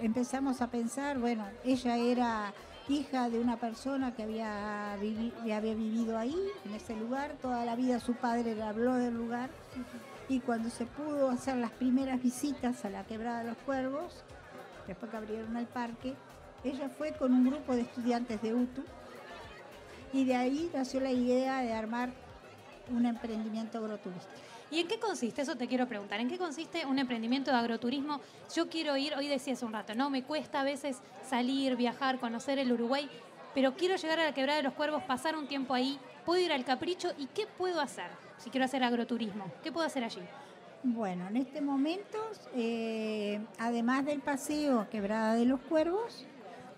empezamos 0.00 0.60
a 0.60 0.68
pensar, 0.68 1.18
bueno, 1.18 1.44
ella 1.64 1.96
era 1.96 2.52
hija 2.88 3.28
de 3.30 3.38
una 3.38 3.56
persona 3.56 4.14
que 4.14 4.22
había, 4.22 4.92
había 4.92 5.60
vivido 5.60 6.18
ahí, 6.18 6.36
en 6.64 6.74
ese 6.74 6.94
lugar, 6.96 7.32
toda 7.40 7.64
la 7.64 7.76
vida 7.76 8.00
su 8.00 8.14
padre 8.14 8.54
le 8.54 8.62
habló 8.62 8.94
del 8.94 9.14
lugar 9.14 9.50
y 10.28 10.40
cuando 10.40 10.70
se 10.70 10.86
pudo 10.86 11.30
hacer 11.30 11.56
las 11.56 11.70
primeras 11.70 12.22
visitas 12.22 12.84
a 12.84 12.90
la 12.90 13.04
Quebrada 13.04 13.40
de 13.40 13.50
los 13.50 13.58
Cuervos, 13.58 14.24
después 14.86 15.10
que 15.10 15.16
abrieron 15.16 15.56
el 15.56 15.66
parque, 15.66 16.14
ella 16.64 16.88
fue 16.88 17.12
con 17.12 17.32
un 17.32 17.50
grupo 17.50 17.74
de 17.74 17.82
estudiantes 17.82 18.40
de 18.42 18.54
UTU 18.54 18.84
y 20.12 20.24
de 20.24 20.36
ahí 20.36 20.70
nació 20.74 21.00
la 21.00 21.10
idea 21.10 21.60
de 21.62 21.72
armar 21.72 22.10
un 22.90 23.06
emprendimiento 23.06 23.78
agroturístico. 23.78 24.51
¿Y 24.72 24.80
en 24.80 24.88
qué 24.88 24.98
consiste? 24.98 25.42
Eso 25.42 25.54
te 25.54 25.68
quiero 25.68 25.86
preguntar. 25.86 26.18
¿En 26.18 26.30
qué 26.30 26.38
consiste 26.38 26.86
un 26.86 26.98
emprendimiento 26.98 27.50
de 27.50 27.58
agroturismo? 27.58 28.22
Yo 28.56 28.70
quiero 28.70 28.96
ir, 28.96 29.14
hoy 29.14 29.28
decías 29.28 29.62
un 29.62 29.70
rato, 29.70 29.94
¿no? 29.94 30.08
Me 30.08 30.22
cuesta 30.22 30.62
a 30.62 30.64
veces 30.64 31.02
salir, 31.28 31.76
viajar, 31.76 32.18
conocer 32.18 32.58
el 32.58 32.72
Uruguay, 32.72 33.06
pero 33.54 33.74
quiero 33.74 33.96
llegar 33.96 34.18
a 34.20 34.24
la 34.24 34.32
Quebrada 34.32 34.56
de 34.56 34.62
los 34.62 34.72
Cuervos, 34.72 35.02
pasar 35.02 35.36
un 35.36 35.46
tiempo 35.46 35.74
ahí, 35.74 36.00
puedo 36.24 36.40
ir 36.40 36.52
al 36.52 36.64
Capricho 36.64 37.12
y 37.18 37.26
¿qué 37.26 37.46
puedo 37.46 37.82
hacer 37.82 38.06
si 38.38 38.48
quiero 38.48 38.64
hacer 38.64 38.82
agroturismo? 38.82 39.44
¿Qué 39.62 39.70
puedo 39.70 39.86
hacer 39.86 40.04
allí? 40.04 40.22
Bueno, 40.82 41.28
en 41.28 41.36
este 41.36 41.60
momento, 41.60 42.18
eh, 42.54 43.44
además 43.58 44.06
del 44.06 44.20
paseo 44.20 44.88
Quebrada 44.88 45.34
de 45.34 45.44
los 45.44 45.60
Cuervos, 45.60 46.24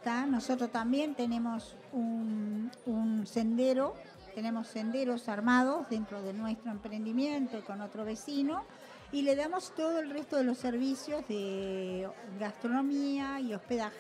¿tá? 0.03 0.27
nosotros 0.27 0.73
también 0.73 1.15
tenemos 1.15 1.77
un 1.93 3.23
sendero, 3.25 3.95
tenemos 4.35 4.67
senderos 4.67 5.29
armados 5.29 5.89
dentro 5.89 6.21
de 6.23 6.33
nuestro 6.33 6.71
emprendimiento 6.71 7.65
con 7.65 7.81
otro 7.81 8.05
vecino 8.05 8.65
y 9.13 9.23
le 9.23 9.37
damos 9.37 9.73
todo 9.75 10.01
el 10.01 10.11
resto 10.11 10.37
de 10.37 10.45
los 10.45 10.59
servicios 10.59 11.27
de 11.29 12.09
gastronomía 12.39 13.41
y 13.41 13.55
hospedaje. 13.55 13.97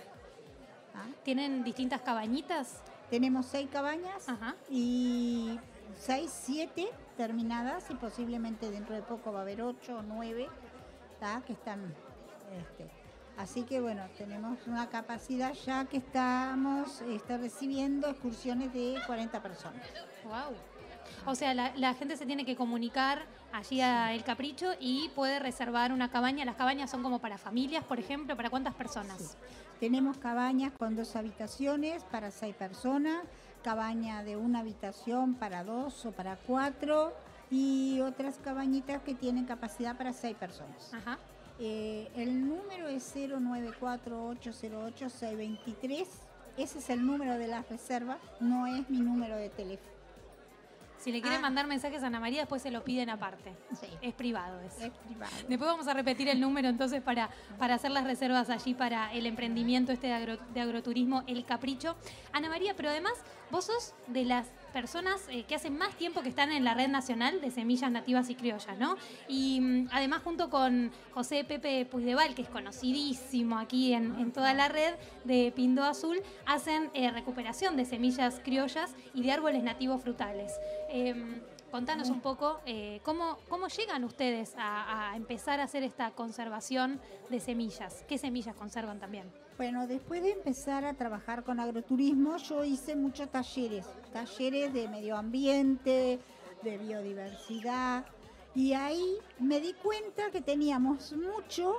¿tá? 0.92 1.06
¿Tienen 1.22 1.62
distintas 1.62 2.00
cabañitas? 2.00 2.82
Tenemos 3.10 3.46
seis 3.46 3.68
cabañas 3.70 4.28
Ajá. 4.28 4.56
y 4.68 5.58
seis, 5.96 6.32
siete 6.32 6.88
terminadas 7.16 7.90
y 7.90 7.94
posiblemente 7.94 8.70
dentro 8.70 8.94
de 8.94 9.02
poco 9.02 9.32
va 9.32 9.40
a 9.40 9.42
haber 9.42 9.62
ocho 9.62 9.98
o 9.98 10.02
nueve 10.02 10.48
¿tá? 11.20 11.42
que 11.46 11.52
están. 11.52 11.80
este, 12.58 13.03
así 13.38 13.62
que 13.62 13.80
bueno, 13.80 14.02
tenemos 14.16 14.58
una 14.66 14.88
capacidad 14.88 15.52
ya 15.66 15.84
que 15.86 15.98
estamos 15.98 17.00
está 17.02 17.36
recibiendo 17.36 18.08
excursiones 18.08 18.72
de 18.72 18.98
40 19.06 19.42
personas. 19.42 19.82
Wow. 20.24 20.56
O 21.26 21.34
sea, 21.34 21.54
la, 21.54 21.72
la 21.76 21.94
gente 21.94 22.16
se 22.16 22.26
tiene 22.26 22.44
que 22.44 22.56
comunicar 22.56 23.26
allí 23.52 23.80
a 23.80 24.12
El 24.12 24.24
Capricho 24.24 24.72
y 24.80 25.10
puede 25.14 25.38
reservar 25.38 25.92
una 25.92 26.10
cabaña. 26.10 26.44
Las 26.44 26.56
cabañas 26.56 26.90
son 26.90 27.02
como 27.02 27.20
para 27.20 27.38
familias, 27.38 27.84
por 27.84 27.98
ejemplo, 27.98 28.36
¿para 28.36 28.50
cuántas 28.50 28.74
personas? 28.74 29.18
Sí. 29.18 29.36
Tenemos 29.80 30.18
cabañas 30.18 30.72
con 30.72 30.96
dos 30.96 31.16
habitaciones 31.16 32.04
para 32.04 32.30
seis 32.30 32.54
personas, 32.54 33.22
cabaña 33.62 34.22
de 34.22 34.36
una 34.36 34.60
habitación 34.60 35.34
para 35.34 35.64
dos 35.64 36.06
o 36.06 36.12
para 36.12 36.36
cuatro 36.36 37.12
y 37.50 38.00
otras 38.00 38.38
cabañitas 38.42 39.02
que 39.02 39.14
tienen 39.14 39.44
capacidad 39.44 39.96
para 39.96 40.12
seis 40.12 40.36
personas. 40.36 40.92
Ajá. 40.94 41.18
Eh, 41.60 42.10
el 42.16 42.48
número 42.48 42.88
es 42.88 43.14
094-808-623. 43.14 46.06
Ese 46.56 46.78
es 46.78 46.90
el 46.90 47.04
número 47.04 47.36
de 47.38 47.48
la 47.48 47.62
reserva, 47.62 48.18
no 48.40 48.66
es 48.66 48.88
mi 48.88 48.98
número 48.98 49.36
de 49.36 49.48
teléfono. 49.50 49.92
Si 50.98 51.12
le 51.12 51.20
quieren 51.20 51.40
Ah. 51.40 51.42
mandar 51.42 51.66
mensajes 51.66 52.02
a 52.02 52.06
Ana 52.06 52.18
María, 52.20 52.40
después 52.40 52.62
se 52.62 52.70
lo 52.70 52.82
piden 52.82 53.10
aparte. 53.10 53.52
Sí. 53.78 53.88
Es 54.00 54.14
privado 54.14 54.58
eso. 54.60 54.86
Es 54.86 54.90
privado. 55.06 55.32
Después 55.48 55.70
vamos 55.70 55.86
a 55.86 55.92
repetir 55.92 56.28
el 56.28 56.40
número 56.40 56.68
entonces 56.68 57.02
para, 57.02 57.28
para 57.58 57.74
hacer 57.74 57.90
las 57.90 58.04
reservas 58.04 58.48
allí 58.48 58.72
para 58.72 59.12
el 59.12 59.26
emprendimiento 59.26 59.92
este 59.92 60.06
de, 60.06 60.14
agro- 60.14 60.38
de 60.54 60.60
agroturismo 60.60 61.22
El 61.26 61.44
Capricho. 61.44 61.94
Ana 62.32 62.48
María, 62.48 62.74
pero 62.74 62.88
además 62.88 63.12
vos 63.50 63.66
sos 63.66 63.92
de 64.06 64.24
las 64.24 64.46
personas 64.74 65.26
eh, 65.30 65.44
que 65.44 65.54
hace 65.54 65.70
más 65.70 65.94
tiempo 65.94 66.20
que 66.20 66.28
están 66.28 66.50
en 66.52 66.64
la 66.64 66.74
red 66.74 66.88
nacional 66.88 67.40
de 67.40 67.50
semillas 67.52 67.90
nativas 67.90 68.28
y 68.28 68.34
criollas, 68.34 68.76
¿no? 68.76 68.96
Y 69.28 69.60
mm, 69.60 69.88
además 69.92 70.22
junto 70.22 70.50
con 70.50 70.90
José 71.12 71.44
Pepe 71.44 71.86
Puigdeval, 71.86 72.34
que 72.34 72.42
es 72.42 72.48
conocidísimo 72.48 73.56
aquí 73.56 73.94
en, 73.94 74.16
en 74.16 74.32
toda 74.32 74.52
la 74.52 74.68
red 74.68 74.94
de 75.22 75.52
Pindo 75.54 75.84
Azul, 75.84 76.20
hacen 76.44 76.90
eh, 76.92 77.10
recuperación 77.12 77.76
de 77.76 77.84
semillas 77.84 78.40
criollas 78.44 78.94
y 79.14 79.22
de 79.22 79.32
árboles 79.32 79.62
nativos 79.62 80.02
frutales. 80.02 80.52
Em, 80.90 81.40
Contanos 81.70 82.08
un 82.08 82.20
poco 82.20 82.60
eh, 82.66 83.00
cómo, 83.02 83.36
cómo 83.48 83.66
llegan 83.66 84.04
ustedes 84.04 84.54
a, 84.56 85.10
a 85.10 85.16
empezar 85.16 85.58
a 85.58 85.64
hacer 85.64 85.82
esta 85.82 86.12
conservación 86.12 87.00
de 87.30 87.40
semillas. 87.40 88.04
¿Qué 88.06 88.16
semillas 88.16 88.54
conservan 88.54 89.00
también? 89.00 89.24
Bueno, 89.56 89.86
después 89.86 90.20
de 90.20 90.32
empezar 90.32 90.84
a 90.84 90.94
trabajar 90.94 91.44
con 91.44 91.60
agroturismo, 91.60 92.38
yo 92.38 92.64
hice 92.64 92.96
muchos 92.96 93.30
talleres, 93.30 93.86
talleres 94.12 94.72
de 94.72 94.88
medio 94.88 95.16
ambiente, 95.16 96.18
de 96.62 96.78
biodiversidad, 96.78 98.04
y 98.52 98.72
ahí 98.72 99.18
me 99.38 99.60
di 99.60 99.72
cuenta 99.74 100.32
que 100.32 100.40
teníamos 100.40 101.12
mucho 101.12 101.76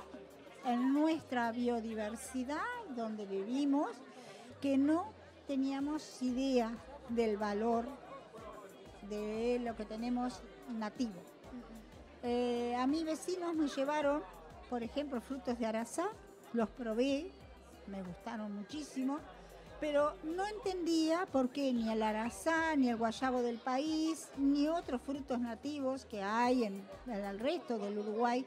en 0.63 0.93
nuestra 0.93 1.51
biodiversidad, 1.51 2.61
donde 2.95 3.25
vivimos, 3.25 3.89
que 4.61 4.77
no 4.77 5.11
teníamos 5.45 6.21
idea 6.21 6.71
del 7.09 7.35
valor 7.35 7.85
de 9.09 9.59
lo 9.59 9.75
que 9.75 9.83
tenemos 9.83 10.41
nativo. 10.69 11.21
Eh, 12.23 12.73
a 12.77 12.87
mis 12.87 13.03
vecinos 13.03 13.53
me 13.53 13.67
llevaron, 13.67 14.23
por 14.69 14.81
ejemplo, 14.81 15.19
frutos 15.19 15.59
de 15.59 15.65
arazá, 15.65 16.07
los 16.53 16.69
probé, 16.69 17.31
me 17.87 18.01
gustaron 18.01 18.53
muchísimo, 18.53 19.19
pero 19.79 20.15
no 20.23 20.45
entendía 20.47 21.25
por 21.31 21.49
qué 21.49 21.73
ni 21.73 21.91
el 21.91 22.01
arazá, 22.01 22.75
ni 22.75 22.89
el 22.89 22.97
guayabo 22.97 23.41
del 23.41 23.57
país, 23.57 24.29
ni 24.37 24.67
otros 24.67 25.01
frutos 25.01 25.39
nativos 25.39 26.05
que 26.05 26.23
hay 26.23 26.63
en, 26.63 26.87
el 27.07 27.39
resto 27.39 27.77
del 27.77 27.99
Uruguay, 27.99 28.45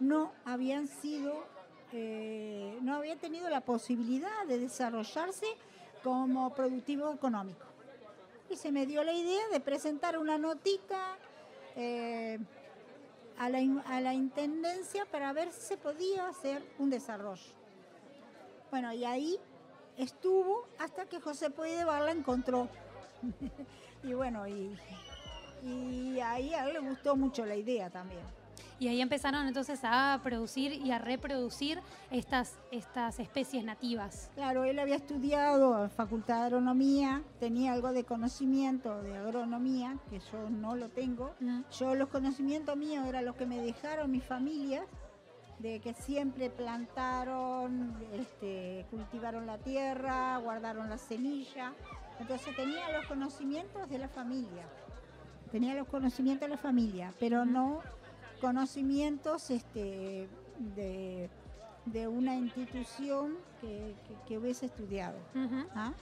no 0.00 0.32
habían 0.44 0.86
sido, 0.86 1.44
eh, 1.92 2.78
no 2.82 2.94
habían 2.94 3.18
tenido 3.18 3.50
la 3.50 3.60
posibilidad 3.60 4.46
de 4.46 4.58
desarrollarse 4.58 5.46
como 6.02 6.54
productivo 6.54 7.12
económico. 7.12 7.66
Y 8.48 8.56
se 8.56 8.72
me 8.72 8.86
dio 8.86 9.04
la 9.04 9.12
idea 9.12 9.48
de 9.52 9.60
presentar 9.60 10.16
una 10.16 10.38
notita 10.38 11.18
eh, 11.76 12.38
a 13.36 13.50
la 13.50 14.14
Intendencia 14.14 15.04
para 15.06 15.32
ver 15.32 15.52
si 15.52 15.60
se 15.60 15.76
podía 15.76 16.28
hacer 16.28 16.62
un 16.78 16.90
desarrollo. 16.90 17.57
Bueno, 18.70 18.92
y 18.92 19.04
ahí 19.04 19.38
estuvo 19.96 20.66
hasta 20.78 21.06
que 21.06 21.20
José 21.20 21.50
Pueydebar 21.50 22.02
la 22.02 22.12
encontró. 22.12 22.68
y 24.02 24.14
bueno, 24.14 24.46
y, 24.46 24.76
y 25.62 26.20
ahí 26.20 26.54
a 26.54 26.66
él 26.66 26.74
le 26.74 26.78
gustó 26.80 27.16
mucho 27.16 27.44
la 27.46 27.56
idea 27.56 27.90
también. 27.90 28.22
Y 28.80 28.86
ahí 28.86 29.00
empezaron 29.00 29.46
entonces 29.48 29.80
a 29.82 30.20
producir 30.22 30.72
y 30.72 30.92
a 30.92 31.00
reproducir 31.00 31.80
estas, 32.12 32.54
estas 32.70 33.18
especies 33.18 33.64
nativas. 33.64 34.30
Claro, 34.36 34.62
él 34.62 34.78
había 34.78 34.94
estudiado 34.94 35.82
en 35.82 35.90
Facultad 35.90 36.40
de 36.40 36.46
Agronomía, 36.46 37.22
tenía 37.40 37.72
algo 37.72 37.92
de 37.92 38.04
conocimiento 38.04 39.02
de 39.02 39.16
agronomía, 39.16 39.96
que 40.08 40.20
yo 40.20 40.48
no 40.48 40.76
lo 40.76 40.90
tengo. 40.90 41.34
Yo 41.76 41.96
los 41.96 42.08
conocimientos 42.08 42.76
míos 42.76 43.04
eran 43.06 43.24
los 43.24 43.34
que 43.34 43.46
me 43.46 43.60
dejaron 43.60 44.12
mis 44.12 44.22
familias, 44.22 44.84
de 45.58 45.80
que 45.80 45.92
siempre 45.94 46.50
plantaron, 46.50 47.96
este, 48.12 48.86
cultivaron 48.90 49.46
la 49.46 49.58
tierra, 49.58 50.36
guardaron 50.38 50.88
la 50.88 50.98
semilla. 50.98 51.72
Entonces 52.20 52.54
tenía 52.56 52.90
los 52.92 53.06
conocimientos 53.06 53.88
de 53.88 53.98
la 53.98 54.08
familia, 54.08 54.64
tenía 55.50 55.74
los 55.74 55.86
conocimientos 55.88 56.48
de 56.48 56.54
la 56.54 56.60
familia, 56.60 57.12
pero 57.20 57.44
no 57.44 57.80
conocimientos 58.40 59.50
este, 59.50 60.28
de, 60.76 61.28
de 61.86 62.08
una 62.08 62.34
institución 62.36 63.36
que, 63.60 63.94
que- 64.06 64.16
que 64.26 64.38
hubiese 64.38 64.66
estudiado. 64.66 65.18
¿ah? 65.74 65.92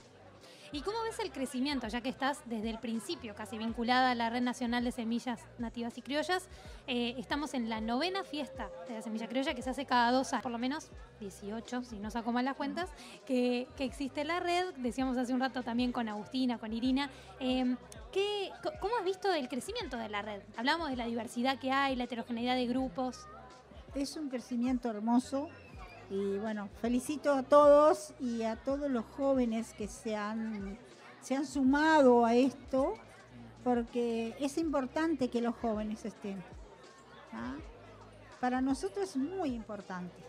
¿Y 0.73 0.81
cómo 0.81 0.97
ves 1.03 1.17
el 1.19 1.31
crecimiento, 1.31 1.87
ya 1.87 2.01
que 2.01 2.09
estás 2.09 2.41
desde 2.45 2.69
el 2.69 2.77
principio 2.79 3.33
casi 3.35 3.57
vinculada 3.57 4.11
a 4.11 4.15
la 4.15 4.29
Red 4.29 4.41
Nacional 4.41 4.83
de 4.83 4.91
Semillas 4.91 5.39
Nativas 5.59 5.97
y 5.97 6.01
Criollas? 6.01 6.49
Eh, 6.87 7.15
estamos 7.17 7.53
en 7.53 7.69
la 7.69 7.79
novena 7.79 8.23
fiesta 8.25 8.69
de 8.87 8.95
la 8.95 9.01
semilla 9.01 9.27
criolla 9.27 9.53
que 9.53 9.61
se 9.61 9.69
hace 9.69 9.85
cada 9.85 10.11
dos 10.11 10.33
años, 10.33 10.43
por 10.43 10.51
lo 10.51 10.57
menos 10.57 10.89
18, 11.21 11.83
si 11.83 11.99
no 11.99 12.11
saco 12.11 12.33
mal 12.33 12.43
las 12.45 12.55
cuentas, 12.55 12.89
que, 13.25 13.67
que 13.77 13.85
existe 13.85 14.25
la 14.25 14.41
red. 14.41 14.73
Decíamos 14.77 15.17
hace 15.17 15.33
un 15.33 15.39
rato 15.39 15.63
también 15.63 15.93
con 15.93 16.09
Agustina, 16.09 16.57
con 16.57 16.73
Irina. 16.73 17.09
Eh, 17.39 17.75
¿qué- 18.11 18.51
¿Cómo 18.81 18.97
has 18.97 19.05
visto 19.05 19.31
el 19.33 19.47
crecimiento 19.47 19.95
de 19.97 20.09
la 20.09 20.21
red? 20.21 20.41
Hablamos 20.57 20.89
de 20.89 20.97
la 20.97 21.05
diversidad 21.05 21.59
que 21.59 21.71
hay, 21.71 21.95
la 21.95 22.03
heterogeneidad 22.03 22.55
de 22.55 22.67
grupos. 22.67 23.25
Es 23.95 24.17
un 24.17 24.29
crecimiento 24.29 24.89
hermoso 24.89 25.47
y 26.09 26.37
bueno, 26.37 26.69
felicito 26.81 27.33
a 27.33 27.43
todos 27.43 28.13
y 28.19 28.43
a 28.43 28.55
todos 28.55 28.89
los 28.89 29.05
jóvenes 29.05 29.73
que 29.73 29.87
se 29.87 30.15
han, 30.15 30.77
se 31.21 31.35
han 31.35 31.45
sumado 31.45 32.25
a 32.25 32.35
esto 32.35 32.93
porque 33.63 34.35
es 34.39 34.57
importante 34.57 35.29
que 35.29 35.41
los 35.41 35.55
jóvenes 35.55 36.05
estén. 36.05 36.41
¿ah? 37.33 37.55
Para 38.39 38.61
nosotros 38.61 39.09
es 39.09 39.17
muy 39.17 39.49
importante 39.53 40.27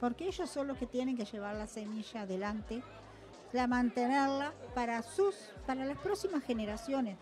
porque 0.00 0.26
ellos 0.26 0.50
son 0.50 0.66
los 0.66 0.76
que 0.76 0.86
tienen 0.86 1.16
que 1.16 1.24
llevar 1.24 1.56
la 1.56 1.66
semilla 1.66 2.22
adelante, 2.22 2.82
la 3.52 3.66
mantenerla 3.66 4.52
para 4.74 5.02
sus, 5.02 5.34
para 5.66 5.84
las 5.84 5.98
próximas 5.98 6.42
generaciones, 6.44 7.16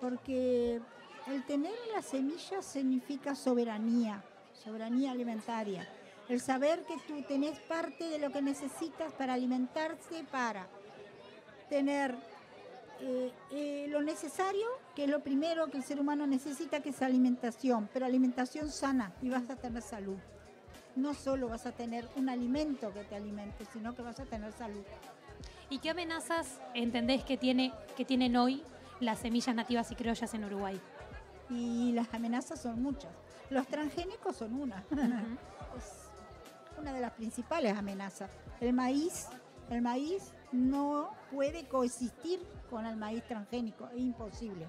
porque 0.00 0.80
el 1.26 1.44
tener 1.46 1.72
la 1.94 2.02
semilla 2.02 2.60
significa 2.62 3.34
soberanía, 3.34 4.22
soberanía 4.52 5.12
alimentaria. 5.12 5.88
El 6.30 6.40
saber 6.40 6.84
que 6.84 6.94
tú 7.08 7.22
tenés 7.22 7.58
parte 7.58 8.08
de 8.08 8.20
lo 8.20 8.30
que 8.30 8.40
necesitas 8.40 9.12
para 9.14 9.34
alimentarse, 9.34 10.22
para 10.30 10.68
tener 11.68 12.14
eh, 13.00 13.32
eh, 13.50 13.86
lo 13.88 14.00
necesario, 14.00 14.68
que 14.94 15.04
es 15.04 15.10
lo 15.10 15.24
primero 15.24 15.66
que 15.72 15.78
el 15.78 15.82
ser 15.82 15.98
humano 15.98 16.28
necesita, 16.28 16.78
que 16.78 16.90
es 16.90 17.02
alimentación, 17.02 17.88
pero 17.92 18.06
alimentación 18.06 18.70
sana 18.70 19.12
y 19.20 19.28
vas 19.28 19.50
a 19.50 19.56
tener 19.56 19.82
salud. 19.82 20.18
No 20.94 21.14
solo 21.14 21.48
vas 21.48 21.66
a 21.66 21.72
tener 21.72 22.08
un 22.14 22.28
alimento 22.28 22.94
que 22.94 23.02
te 23.02 23.16
alimente, 23.16 23.64
sino 23.72 23.96
que 23.96 24.02
vas 24.02 24.20
a 24.20 24.24
tener 24.24 24.52
salud. 24.52 24.84
¿Y 25.68 25.80
qué 25.80 25.90
amenazas 25.90 26.60
entendés 26.74 27.24
que, 27.24 27.38
tiene, 27.38 27.72
que 27.96 28.04
tienen 28.04 28.36
hoy 28.36 28.62
las 29.00 29.18
semillas 29.18 29.56
nativas 29.56 29.90
y 29.90 29.96
criollas 29.96 30.32
en 30.34 30.44
Uruguay? 30.44 30.80
Y 31.48 31.90
las 31.90 32.14
amenazas 32.14 32.62
son 32.62 32.80
muchas. 32.80 33.10
Los 33.50 33.66
transgénicos 33.66 34.36
son 34.36 34.54
una. 34.54 34.84
es 35.76 35.96
una 36.80 36.92
de 36.92 37.00
las 37.00 37.12
principales 37.12 37.76
amenazas. 37.76 38.30
El 38.60 38.72
maíz, 38.72 39.28
el 39.68 39.82
maíz 39.82 40.32
no 40.52 41.10
puede 41.30 41.68
coexistir 41.68 42.40
con 42.68 42.86
el 42.86 42.96
maíz 42.96 43.22
transgénico, 43.24 43.88
es 43.88 44.00
imposible. 44.00 44.66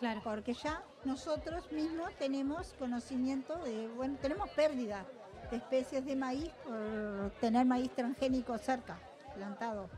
Claro. 0.00 0.20
Porque 0.24 0.54
ya 0.54 0.82
nosotros 1.04 1.70
mismos 1.70 2.10
tenemos 2.18 2.74
conocimiento 2.78 3.56
de, 3.58 3.88
bueno, 3.88 4.16
tenemos 4.20 4.48
pérdida 4.50 5.04
de 5.50 5.58
especies 5.58 6.04
de 6.04 6.16
maíz 6.16 6.50
por 6.64 7.30
tener 7.40 7.66
maíz 7.66 7.90
transgénico 7.94 8.58
cerca, 8.58 8.98
plantado. 9.34 9.88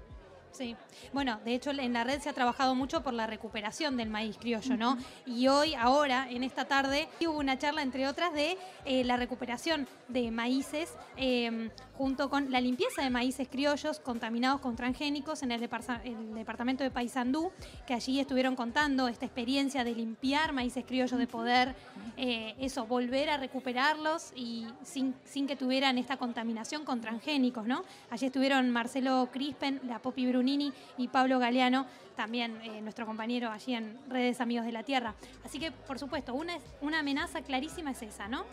Sí, 0.55 0.77
bueno, 1.13 1.41
de 1.45 1.53
hecho 1.53 1.73
en 1.73 1.93
la 1.93 2.05
red 2.05 2.21
se 2.21 2.29
ha 2.29 2.33
trabajado 2.33 2.77
mucho 2.77 3.03
por 3.03 3.13
la 3.13 3.27
recuperación 3.27 3.97
del 3.97 4.09
maíz 4.09 4.39
criollo, 4.39 4.77
¿no? 4.77 4.97
Y 5.27 5.49
hoy, 5.49 5.75
ahora, 5.75 6.29
en 6.31 6.45
esta 6.45 6.67
tarde, 6.67 7.09
hubo 7.27 7.39
una 7.39 7.59
charla, 7.59 7.83
entre 7.83 8.07
otras, 8.07 8.33
de 8.33 8.57
eh, 8.85 9.03
la 9.03 9.17
recuperación 9.17 9.89
de 10.07 10.31
maíces 10.31 10.95
eh, 11.17 11.71
junto 11.97 12.29
con 12.29 12.51
la 12.51 12.61
limpieza 12.61 13.03
de 13.03 13.11
maíces 13.11 13.49
criollos 13.49 14.01
contaminados 14.01 14.61
con 14.61 14.77
transgénicos 14.77 15.43
en 15.43 15.53
el, 15.53 15.61
departamento 15.61 16.83
de 16.83 16.91
Paysandú, 16.91 17.53
que 17.87 17.95
allí 17.95 18.21
estuvieron 18.21 18.57
contando 18.57 19.09
esta 19.09 19.27
experiencia 19.27 19.85
de 19.85 19.95
limpiar 19.95 20.53
maíces 20.53 20.85
criollos, 20.85 21.19
de 21.19 21.27
poder, 21.27 21.75
eh, 22.17 22.55
eso, 22.59 22.87
volver 22.87 23.31
a 23.31 23.37
recuperarlos 23.37 24.33
y 24.35 24.67
sin, 24.83 25.15
sin 25.25 25.47
que 25.47 25.57
tuvieran 25.57 25.99
esta 25.99 26.17
contaminación 26.17 26.85
con 26.85 27.01
transgénicos, 27.01 27.67
¿no? 27.67 27.85
Allí 28.11 28.27
estuvieron 28.27 28.71
Marcelo 28.71 29.29
Crispen, 29.33 29.81
la 29.87 30.01
Popi 30.01 30.27
Brunini 30.27 30.73
y 30.99 31.09
Pablo 31.09 31.39
Galeano, 31.39 31.87
también 32.17 32.61
eh, 32.63 32.81
nuestro 32.81 33.07
compañero 33.07 33.51
allí 33.51 33.75
en 33.75 33.99
Redes 34.09 34.41
Amigos 34.41 34.67
de 34.67 34.73
la 34.73 34.83
Tierra. 34.83 35.15
Así 35.45 35.59
que, 35.59 35.71
por 35.71 35.99
supuesto, 35.99 36.35
una, 36.35 36.59
una 36.81 37.01
amenaza 37.01 37.43
clarísima 37.43 37.93
es 37.93 38.03
esa, 38.03 38.29
¿no? 38.29 38.45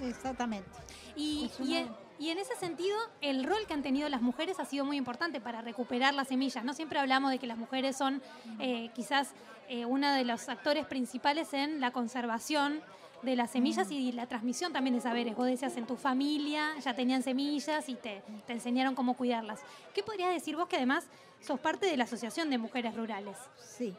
Exactamente. 0.00 0.68
Y, 1.16 1.50
Es 1.74 1.86
y 2.18 2.30
en 2.30 2.38
ese 2.38 2.56
sentido, 2.56 2.96
el 3.20 3.44
rol 3.44 3.66
que 3.66 3.74
han 3.74 3.82
tenido 3.82 4.08
las 4.08 4.22
mujeres 4.22 4.58
ha 4.58 4.64
sido 4.64 4.84
muy 4.84 4.96
importante 4.96 5.40
para 5.40 5.62
recuperar 5.62 6.14
las 6.14 6.28
semillas. 6.28 6.64
No 6.64 6.74
siempre 6.74 6.98
hablamos 6.98 7.30
de 7.30 7.38
que 7.38 7.46
las 7.46 7.58
mujeres 7.58 7.96
son 7.96 8.22
eh, 8.58 8.90
quizás 8.94 9.32
eh, 9.68 9.84
uno 9.84 10.12
de 10.12 10.24
los 10.24 10.48
actores 10.48 10.86
principales 10.86 11.54
en 11.54 11.80
la 11.80 11.90
conservación 11.92 12.80
de 13.22 13.36
las 13.36 13.50
semillas 13.50 13.90
y 13.90 14.12
la 14.12 14.26
transmisión 14.26 14.72
también 14.72 14.94
de 14.94 15.00
saberes. 15.00 15.36
Vos 15.36 15.46
decías, 15.46 15.76
en 15.76 15.86
tu 15.86 15.96
familia 15.96 16.74
ya 16.80 16.94
tenían 16.94 17.22
semillas 17.22 17.88
y 17.88 17.94
te, 17.94 18.22
te 18.46 18.52
enseñaron 18.52 18.94
cómo 18.94 19.14
cuidarlas. 19.14 19.60
¿Qué 19.94 20.02
podrías 20.02 20.32
decir 20.32 20.56
vos 20.56 20.68
que 20.68 20.76
además 20.76 21.06
sos 21.40 21.60
parte 21.60 21.86
de 21.86 21.96
la 21.96 22.04
Asociación 22.04 22.50
de 22.50 22.58
Mujeres 22.58 22.96
Rurales? 22.96 23.36
Sí. 23.58 23.94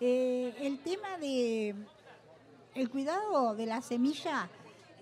Eh, 0.00 0.54
el 0.60 0.78
tema 0.80 1.18
de 1.18 1.74
el 2.74 2.90
cuidado 2.90 3.54
de 3.54 3.66
la 3.66 3.80
semilla 3.80 4.48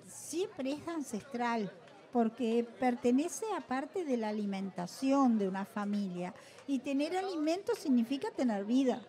siempre 0.06 0.72
es 0.72 0.86
ancestral, 0.86 1.72
porque 2.12 2.66
pertenece 2.78 3.46
a 3.56 3.60
parte 3.60 4.04
de 4.04 4.16
la 4.16 4.28
alimentación 4.28 5.38
de 5.38 5.48
una 5.48 5.64
familia. 5.64 6.34
Y 6.66 6.80
tener 6.80 7.16
alimento 7.16 7.74
significa 7.74 8.30
tener 8.30 8.64
vida, 8.64 9.00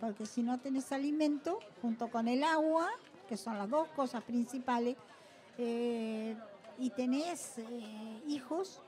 porque 0.00 0.26
si 0.26 0.42
no 0.42 0.60
tenés 0.60 0.92
alimento, 0.92 1.58
junto 1.80 2.08
con 2.08 2.28
el 2.28 2.44
agua, 2.44 2.88
que 3.28 3.36
son 3.36 3.58
las 3.58 3.68
dos 3.68 3.88
cosas 3.88 4.22
principales, 4.22 4.96
eh, 5.58 6.36
y 6.78 6.90
tenés 6.90 7.58
eh, 7.58 8.22
hijos, 8.28 8.80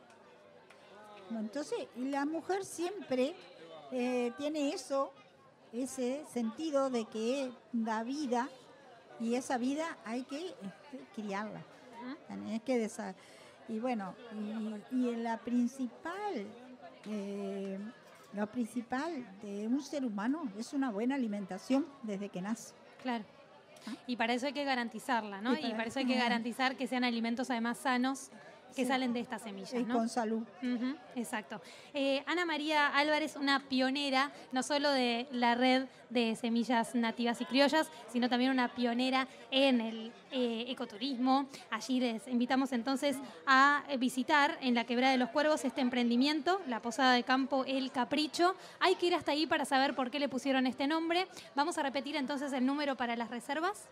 entonces 1.31 1.79
la 1.97 2.25
mujer 2.25 2.65
siempre 2.65 3.35
eh, 3.91 4.33
tiene 4.39 4.73
eso, 4.73 5.13
ese 5.73 6.25
sentido 6.33 6.91
de 6.91 7.07
que 7.07 7.51
da 7.73 8.05
vida 8.05 8.49
y 9.21 9.35
esa 9.35 9.59
vida 9.59 9.97
hay 10.05 10.23
que 10.25 10.47
este, 10.47 11.05
criarla. 11.15 11.63
Tenés 12.29 12.63
que 12.63 12.79
y 13.69 13.79
bueno, 13.79 14.15
y, 14.93 14.97
y 14.97 15.17
la 15.17 15.39
principal, 15.39 16.47
eh, 17.07 17.79
lo 18.35 18.47
principal 18.47 19.27
de 19.43 19.67
un 19.67 19.83
ser 19.83 20.05
humano 20.05 20.51
es 20.59 20.73
una 20.73 20.91
buena 20.91 21.15
alimentación 21.15 21.87
desde 22.03 22.29
que 22.29 22.43
nace. 22.43 22.75
Claro. 23.03 23.25
Y 24.07 24.17
para 24.17 24.35
eso 24.35 24.47
hay 24.47 24.53
que 24.53 24.65
garantizarla, 24.65 25.41
¿no? 25.41 25.55
Y 25.55 25.71
para, 25.73 25.85
eso 25.85 25.99
hay 25.99 26.07
que 26.07 26.17
garantizar 26.17 26.77
que 26.77 26.87
sean 26.87 27.05
alimentos 27.05 27.51
además 27.51 27.79
sanos 27.79 28.31
que 28.75 28.83
Sí. 28.83 28.89
salen 28.89 29.13
de 29.13 29.21
estas 29.21 29.43
semillas, 29.43 29.73
Y 29.75 29.85
¿no? 29.85 29.95
con 29.95 30.09
salud. 30.09 30.43
Exacto. 31.15 31.61
Eh, 31.93 32.23
Ana 32.27 32.45
María 32.45 32.89
Álvarez, 32.89 33.37
una 33.37 33.61
pionera, 33.69 34.31
no 34.53 34.63
solo 34.63 34.91
de 34.91 35.27
la 35.31 35.55
red 35.55 35.87
de 36.11 36.37
semillas 36.37 36.95
nativas 36.95 37.41
y 37.41 37.45
criollas, 37.45 37.91
sino 38.13 38.29
también 38.29 38.51
una 38.51 38.75
pionera 38.75 39.27
en 39.51 39.81
el 39.81 40.13
eh, 40.31 40.65
ecoturismo. 40.69 41.49
Allí 41.71 42.01
les 42.01 42.27
invitamos 42.29 42.73
entonces 42.73 43.17
a 43.47 43.83
visitar 43.99 44.59
en 44.61 44.75
la 44.75 44.85
Quebrada 44.85 45.13
de 45.13 45.19
los 45.19 45.31
Cuervos 45.31 45.65
este 45.65 45.81
emprendimiento, 45.81 46.61
la 46.67 46.81
Posada 46.81 47.13
de 47.15 47.23
Campo 47.23 47.65
El 47.67 47.91
Capricho. 47.93 48.55
Hay 48.81 48.97
que 48.97 49.07
ir 49.07 49.15
hasta 49.15 49.33
ahí 49.33 49.47
para 49.47 49.65
saber 49.65 49.95
por 49.95 50.11
qué 50.11 50.19
le 50.19 50.29
pusieron 50.29 50.67
este 50.67 50.87
nombre. 50.87 51.27
Vamos 51.55 51.79
a 51.79 51.83
repetir 51.83 52.17
entonces 52.17 52.53
el 52.53 52.67
número 52.67 52.97
para 52.97 53.17
las 53.17 53.31
reservas. 53.31 53.89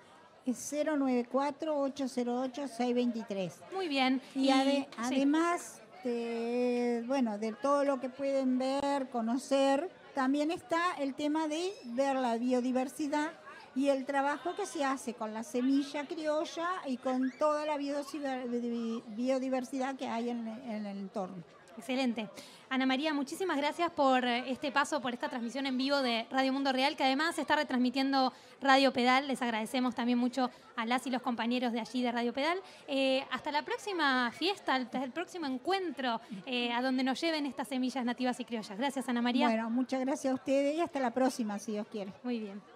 Es 0.46 0.72
094-808-623. 0.72 3.52
Muy 3.74 3.88
bien. 3.88 4.20
Y, 4.34 4.48
ade- 4.50 4.86
sí. 4.86 4.88
además 4.98 5.80
de, 6.04 7.04
bueno, 7.06 7.38
de 7.38 7.52
todo 7.52 7.84
lo 7.84 8.00
que 8.00 8.08
pueden 8.08 8.58
ver, 8.58 9.08
conocer, 9.10 9.90
también 10.14 10.50
está 10.50 10.94
el 10.98 11.14
tema 11.14 11.46
de 11.48 11.72
ver 11.84 12.16
la 12.16 12.36
biodiversidad 12.36 13.32
y 13.74 13.88
el 13.88 14.04
trabajo 14.04 14.54
que 14.54 14.66
se 14.66 14.84
hace 14.84 15.14
con 15.14 15.32
la 15.32 15.42
semilla 15.44 16.04
criolla 16.06 16.68
y 16.86 16.98
con 16.98 17.30
toda 17.38 17.64
la 17.64 17.78
biodiver- 17.78 19.02
biodiversidad 19.14 19.96
que 19.96 20.06
hay 20.08 20.28
en 20.30 20.46
el 20.48 20.86
entorno. 20.86 21.36
Excelente. 21.78 22.28
Ana 22.72 22.86
María, 22.86 23.12
muchísimas 23.12 23.58
gracias 23.58 23.90
por 23.90 24.24
eh, 24.24 24.50
este 24.50 24.72
paso, 24.72 25.02
por 25.02 25.12
esta 25.12 25.28
transmisión 25.28 25.66
en 25.66 25.76
vivo 25.76 26.00
de 26.00 26.26
Radio 26.30 26.54
Mundo 26.54 26.72
Real, 26.72 26.96
que 26.96 27.04
además 27.04 27.38
está 27.38 27.54
retransmitiendo 27.54 28.32
Radio 28.62 28.94
Pedal. 28.94 29.28
Les 29.28 29.42
agradecemos 29.42 29.94
también 29.94 30.16
mucho 30.16 30.48
a 30.74 30.86
las 30.86 31.06
y 31.06 31.10
los 31.10 31.20
compañeros 31.20 31.74
de 31.74 31.80
allí 31.80 32.02
de 32.02 32.10
Radio 32.10 32.32
Pedal. 32.32 32.58
Eh, 32.88 33.26
hasta 33.30 33.52
la 33.52 33.60
próxima 33.60 34.32
fiesta, 34.32 34.76
hasta 34.76 35.04
el 35.04 35.10
próximo 35.10 35.44
encuentro, 35.44 36.18
eh, 36.46 36.72
a 36.72 36.80
donde 36.80 37.04
nos 37.04 37.20
lleven 37.20 37.44
estas 37.44 37.68
semillas 37.68 38.06
nativas 38.06 38.40
y 38.40 38.46
criollas. 38.46 38.78
Gracias, 38.78 39.06
Ana 39.06 39.20
María. 39.20 39.48
Bueno, 39.48 39.68
muchas 39.68 40.00
gracias 40.00 40.32
a 40.32 40.34
ustedes 40.34 40.74
y 40.74 40.80
hasta 40.80 40.98
la 40.98 41.10
próxima, 41.10 41.58
si 41.58 41.72
Dios 41.72 41.86
quiere. 41.88 42.10
Muy 42.22 42.40
bien. 42.40 42.71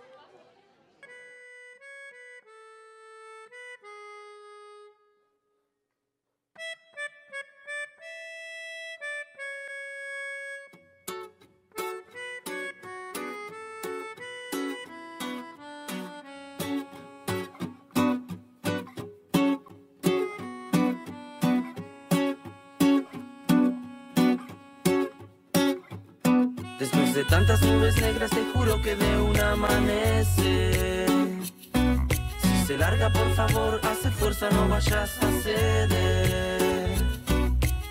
Nubes 27.87 28.03
negras 28.03 28.31
te 28.31 28.45
juro 28.53 28.83
que 28.83 28.97
de 28.97 29.21
un 29.21 29.39
amanecer 29.39 31.07
Si 32.43 32.67
se 32.67 32.79
larga 32.79 33.13
por 33.13 33.31
favor, 33.35 33.81
hace 33.85 34.11
fuerza, 34.11 34.51
no 34.51 34.69
vayas 34.69 35.19
a 35.23 35.31
ceder. 35.43 36.99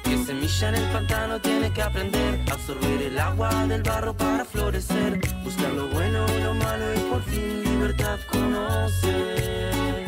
Que 0.04 0.18
semilla 0.18 0.70
en 0.70 0.76
el 0.76 0.92
pantano 0.92 1.40
tiene 1.40 1.72
que 1.72 1.82
aprender 1.82 2.42
a 2.50 2.54
absorber 2.54 3.02
el 3.04 3.18
agua 3.18 3.66
del 3.68 3.84
barro 3.84 4.14
para 4.18 4.44
florecer. 4.44 5.22
Buscar 5.44 5.72
lo 5.72 5.88
bueno 5.88 6.26
y 6.38 6.44
lo 6.44 6.54
malo 6.56 6.94
y 6.94 7.00
por 7.12 7.24
fin 7.24 7.64
libertad 7.64 8.20
conocer 8.32 10.08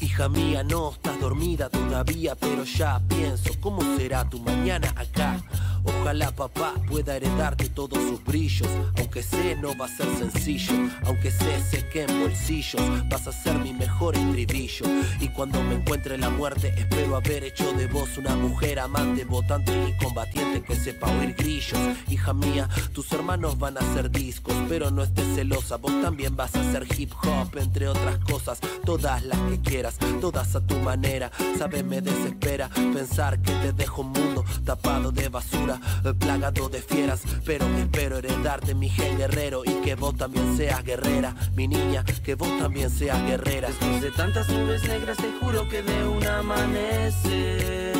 Hija 0.00 0.28
mía, 0.28 0.62
no 0.62 0.90
estás 0.90 1.18
dormida 1.20 1.70
todavía, 1.70 2.34
pero 2.34 2.64
ya 2.64 3.00
pienso 3.08 3.50
cómo 3.60 3.80
será 3.96 4.28
tu 4.28 4.38
mañana 4.40 4.92
acá. 4.96 5.40
Ojalá 5.84 6.30
papá 6.30 6.74
pueda 6.88 7.16
heredarte 7.16 7.68
todos 7.68 7.98
sus 8.02 8.22
brillos, 8.24 8.68
aunque 8.98 9.22
sé 9.22 9.56
no 9.56 9.76
va 9.76 9.86
a 9.86 9.88
ser 9.88 10.06
sencillo, 10.16 10.72
aunque 11.04 11.30
sé 11.30 11.60
sé 11.70 11.88
que 11.88 12.02
en 12.02 12.20
bolsillos 12.20 12.82
vas 13.08 13.26
a 13.26 13.32
ser 13.32 13.58
mi 13.58 13.72
mejor 13.72 14.16
estribillo. 14.16 14.86
Y 15.20 15.28
cuando 15.28 15.62
me 15.62 15.76
encuentre 15.76 16.18
la 16.18 16.30
muerte, 16.30 16.74
espero 16.76 17.16
haber 17.16 17.44
hecho 17.44 17.72
de 17.72 17.86
vos 17.86 18.16
una 18.18 18.34
mujer 18.36 18.78
amante, 18.78 19.24
votante 19.24 19.72
y 19.88 20.04
combatiente 20.04 20.62
que 20.62 20.76
sepa 20.76 21.10
oír 21.10 21.34
grillos. 21.34 21.80
Hija 22.08 22.32
mía, 22.32 22.68
tus 22.92 23.10
hermanos 23.12 23.58
van 23.58 23.76
a 23.76 23.80
hacer 23.80 24.10
discos, 24.10 24.54
pero 24.68 24.90
no 24.90 25.02
estés 25.02 25.26
celosa, 25.34 25.76
vos 25.76 25.92
también 26.02 26.36
vas 26.36 26.54
a 26.54 26.60
hacer 26.60 26.86
hip 26.96 27.12
hop, 27.22 27.56
entre 27.56 27.88
otras 27.88 28.18
cosas, 28.18 28.60
todas 28.84 29.24
las 29.24 29.38
que 29.50 29.60
quieras, 29.60 29.96
todas 30.20 30.54
a 30.54 30.60
tu 30.60 30.76
manera. 30.78 31.30
Sabes, 31.58 31.84
me 31.84 32.00
desespera 32.00 32.68
pensar 32.68 33.40
que 33.40 33.52
te 33.52 33.72
dejo 33.72 34.02
un 34.02 34.12
mundo 34.12 34.44
tapado 34.64 35.10
de 35.10 35.28
basura, 35.28 35.71
eh, 36.04 36.14
plagado 36.14 36.68
de 36.68 36.80
fieras, 36.82 37.22
pero 37.44 37.66
espero 37.76 38.18
heredarte 38.18 38.74
mi 38.74 38.88
gen 38.88 39.18
guerrero 39.18 39.62
y 39.64 39.74
que 39.82 39.94
vos 39.94 40.16
también 40.16 40.56
seas 40.56 40.82
guerrera, 40.84 41.34
mi 41.54 41.68
niña, 41.68 42.04
que 42.24 42.34
vos 42.34 42.50
también 42.58 42.90
seas 42.90 43.22
guerrera. 43.26 43.68
Después 43.68 44.00
de 44.00 44.10
tantas 44.10 44.48
nubes 44.48 44.82
negras 44.84 45.16
te 45.16 45.30
juro 45.40 45.68
que 45.68 45.82
de 45.82 46.06
un 46.06 46.26
amanecer 46.26 47.92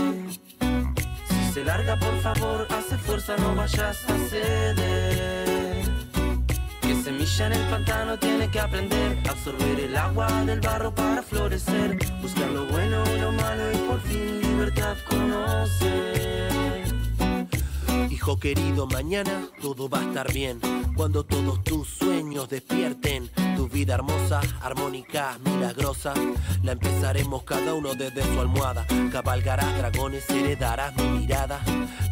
si 1.28 1.52
se 1.52 1.64
larga, 1.64 1.98
por 1.98 2.18
favor, 2.20 2.66
hace 2.70 2.96
fuerza, 2.98 3.36
no 3.36 3.54
vayas 3.54 4.04
a 4.08 4.18
ceder. 4.28 5.84
Que 6.80 6.94
semilla 7.02 7.46
en 7.46 7.52
el 7.52 7.68
pantano 7.68 8.18
tiene 8.18 8.48
que 8.50 8.60
aprender 8.60 9.18
a 9.26 9.30
absorber 9.32 9.80
el 9.80 9.96
agua 9.96 10.28
del 10.44 10.60
barro 10.60 10.94
para 10.94 11.22
florecer. 11.22 11.98
Buscar 12.20 12.50
lo 12.50 12.66
bueno 12.66 13.02
y 13.14 13.20
lo 13.20 13.32
malo 13.32 13.72
y 13.72 13.76
por 13.88 14.00
fin 14.00 14.40
libertad 14.40 14.96
conocer. 15.08 16.81
Hijo 18.22 18.38
querido, 18.38 18.86
mañana 18.86 19.48
todo 19.60 19.88
va 19.88 19.98
a 19.98 20.04
estar 20.04 20.32
bien. 20.32 20.60
Cuando 20.94 21.24
todos 21.24 21.64
tus 21.64 21.88
sueños 21.88 22.48
despierten, 22.48 23.28
tu 23.56 23.66
vida 23.66 23.94
hermosa, 23.94 24.40
armónica, 24.60 25.40
milagrosa, 25.44 26.14
la 26.62 26.70
empezaremos 26.70 27.42
cada 27.42 27.74
uno 27.74 27.94
desde 27.94 28.22
su 28.22 28.38
almohada. 28.38 28.86
Cabalgarás 29.10 29.76
dragones, 29.76 30.30
heredarás 30.30 30.96
mi 30.96 31.18
mirada. 31.18 31.58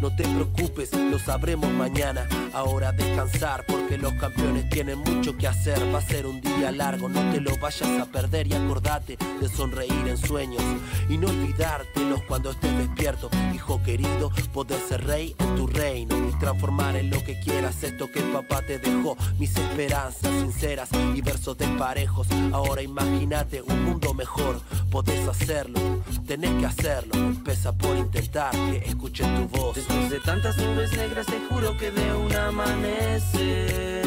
No 0.01 0.09
te 0.17 0.25
preocupes, 0.25 0.93
lo 0.95 1.21
sabremos 1.21 1.71
mañana. 1.71 2.27
Ahora 2.55 2.91
descansar, 2.91 3.65
porque 3.67 3.97
los 3.97 4.13
campeones 4.15 4.69
tienen 4.69 4.99
mucho 4.99 5.37
que 5.37 5.47
hacer. 5.47 5.79
Va 5.95 5.99
a 5.99 6.03
ser 6.03 6.27
un 6.27 6.41
día 6.41 6.73
largo, 6.73 7.09
no 7.09 7.21
te 7.31 7.41
lo 7.41 7.57
vayas 7.59 8.01
a 8.01 8.07
perder 8.07 8.49
y 8.49 8.55
acordate 8.55 9.17
de 9.41 9.49
sonreír 9.49 10.09
en 10.09 10.17
sueños 10.17 10.63
y 11.09 11.19
no 11.19 11.29
olvidártelos 11.29 12.23
cuando 12.25 12.51
estés 12.51 12.77
despierto. 12.79 13.31
Hijo 13.55 13.81
querido, 13.85 14.33
podés 14.53 14.83
ser 14.89 15.07
rey 15.07 15.37
en 15.39 15.55
tu 15.55 15.69
reino. 16.09 16.38
Transformar 16.38 16.96
en 16.96 17.11
lo 17.11 17.22
que 17.22 17.38
quieras 17.38 17.82
esto 17.82 18.11
que 18.11 18.20
papá 18.20 18.62
te 18.62 18.78
dejó. 18.78 19.16
Mis 19.38 19.55
esperanzas 19.57 20.32
sinceras 20.40 20.88
y 21.14 21.20
versos 21.20 21.57
desparejos. 21.59 22.28
Ahora 22.53 22.82
imagínate 22.82 23.62
un 23.62 23.84
mundo 23.84 24.14
mejor. 24.14 24.61
Podés 24.90 25.26
hacerlo, 25.28 25.80
tenés 26.26 26.53
que 26.55 26.66
hacerlo. 26.66 27.14
Empieza 27.14 27.72
por 27.72 27.96
intentar 27.96 28.51
que 28.53 28.78
escuchen 28.86 29.34
tu 29.36 29.59
voz. 29.59 29.74
Después 29.74 30.11
de 30.11 30.20
tantas 30.20 30.57
nubes 30.57 30.92
negras, 30.92 31.26
te 31.26 31.38
juro 31.48 31.76
que 31.76 31.90
de 31.90 32.14
un 32.14 32.34
amanecer. 32.34 34.07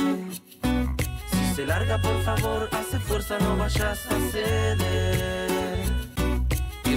Si 1.31 1.55
se 1.55 1.65
larga, 1.65 2.01
por 2.01 2.19
favor, 2.23 2.69
hace 2.71 2.99
fuerza, 2.99 3.37
no 3.39 3.57
vayas 3.57 4.05
a 4.07 4.31
ceder. 4.31 5.72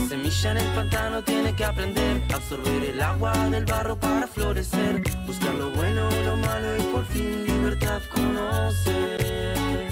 Semilla 0.09 0.53
en 0.53 0.59
el 0.59 0.75
pantano 0.75 1.23
tiene 1.23 1.53
que 1.57 1.65
aprender 1.65 2.23
a 2.31 2.37
absorber 2.37 2.85
el 2.85 3.03
agua 3.03 3.33
del 3.49 3.65
barro 3.65 3.97
para 3.99 4.29
florecer. 4.29 5.03
Buscar 5.27 5.55
lo 5.55 5.71
bueno, 5.71 6.09
lo 6.25 6.37
malo 6.37 6.77
y 6.77 6.83
por 6.93 7.05
fin 7.07 7.45
libertad 7.45 8.01
conocer. 8.15 9.86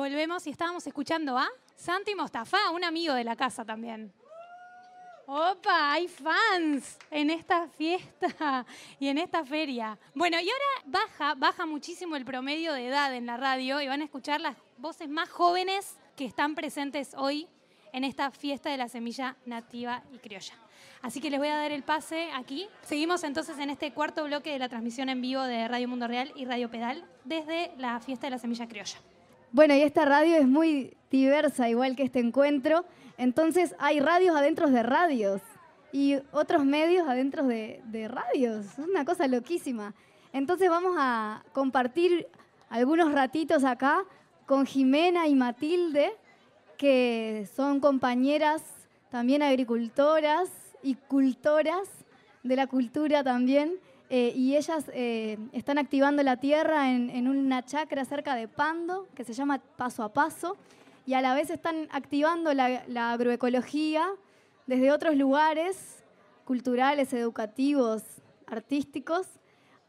Volvemos 0.00 0.46
y 0.46 0.50
estábamos 0.50 0.86
escuchando 0.86 1.36
a 1.36 1.46
Santi 1.76 2.14
Mostafa, 2.14 2.70
un 2.70 2.82
amigo 2.84 3.12
de 3.12 3.22
la 3.22 3.36
casa 3.36 3.66
también. 3.66 4.10
Opa, 5.26 5.92
hay 5.92 6.08
fans 6.08 6.96
en 7.10 7.28
esta 7.28 7.68
fiesta 7.68 8.64
y 8.98 9.08
en 9.08 9.18
esta 9.18 9.44
feria. 9.44 9.98
Bueno, 10.14 10.40
y 10.40 10.48
ahora 10.48 10.64
baja, 10.86 11.34
baja 11.34 11.66
muchísimo 11.66 12.16
el 12.16 12.24
promedio 12.24 12.72
de 12.72 12.86
edad 12.86 13.14
en 13.14 13.26
la 13.26 13.36
radio 13.36 13.78
y 13.82 13.88
van 13.88 14.00
a 14.00 14.04
escuchar 14.04 14.40
las 14.40 14.56
voces 14.78 15.10
más 15.10 15.28
jóvenes 15.28 15.98
que 16.16 16.24
están 16.24 16.54
presentes 16.54 17.12
hoy 17.14 17.46
en 17.92 18.04
esta 18.04 18.30
fiesta 18.30 18.70
de 18.70 18.78
la 18.78 18.88
semilla 18.88 19.36
nativa 19.44 20.02
y 20.14 20.18
criolla. 20.18 20.54
Así 21.02 21.20
que 21.20 21.28
les 21.28 21.38
voy 21.38 21.48
a 21.48 21.56
dar 21.56 21.72
el 21.72 21.82
pase 21.82 22.30
aquí. 22.32 22.68
Seguimos 22.80 23.22
entonces 23.22 23.58
en 23.58 23.68
este 23.68 23.92
cuarto 23.92 24.24
bloque 24.24 24.50
de 24.50 24.58
la 24.58 24.70
transmisión 24.70 25.10
en 25.10 25.20
vivo 25.20 25.42
de 25.42 25.68
Radio 25.68 25.88
Mundo 25.88 26.08
Real 26.08 26.32
y 26.36 26.46
Radio 26.46 26.70
Pedal 26.70 27.04
desde 27.26 27.72
la 27.76 28.00
fiesta 28.00 28.28
de 28.28 28.30
la 28.30 28.38
semilla 28.38 28.66
criolla. 28.66 28.96
Bueno, 29.52 29.74
y 29.74 29.82
esta 29.82 30.04
radio 30.04 30.36
es 30.36 30.46
muy 30.46 30.96
diversa, 31.10 31.68
igual 31.68 31.96
que 31.96 32.04
este 32.04 32.20
encuentro. 32.20 32.84
Entonces 33.18 33.74
hay 33.80 33.98
radios 33.98 34.36
adentro 34.36 34.70
de 34.70 34.84
radios 34.84 35.42
y 35.92 36.18
otros 36.30 36.64
medios 36.64 37.08
adentro 37.08 37.44
de, 37.44 37.82
de 37.86 38.06
radios. 38.06 38.66
Es 38.66 38.78
una 38.78 39.04
cosa 39.04 39.26
loquísima. 39.26 39.92
Entonces 40.32 40.70
vamos 40.70 40.94
a 40.96 41.42
compartir 41.52 42.28
algunos 42.68 43.12
ratitos 43.12 43.64
acá 43.64 44.04
con 44.46 44.66
Jimena 44.66 45.26
y 45.26 45.34
Matilde, 45.34 46.12
que 46.78 47.48
son 47.56 47.80
compañeras 47.80 48.62
también 49.10 49.42
agricultoras 49.42 50.48
y 50.80 50.94
cultoras 50.94 51.88
de 52.44 52.54
la 52.54 52.68
cultura 52.68 53.24
también. 53.24 53.80
Eh, 54.12 54.32
y 54.34 54.56
ellas 54.56 54.90
eh, 54.92 55.38
están 55.52 55.78
activando 55.78 56.24
la 56.24 56.36
tierra 56.36 56.90
en, 56.90 57.28
una 57.28 57.64
chacra 57.64 58.04
cerca 58.04 58.34
de 58.34 58.48
Pando, 58.48 59.06
que 59.14 59.22
se 59.22 59.32
llama 59.32 59.60
Paso 59.76 60.02
a 60.02 60.12
Paso, 60.12 60.56
y 61.06 61.14
a 61.14 61.22
la 61.22 61.32
vez 61.32 61.48
están 61.48 61.86
activando 61.92 62.52
la, 62.52 63.12
agroecología 63.12 64.10
desde 64.66 64.90
otros 64.90 65.16
lugares 65.16 66.02
culturales, 66.44 67.12
educativos, 67.12 68.02
artísticos, 68.48 69.28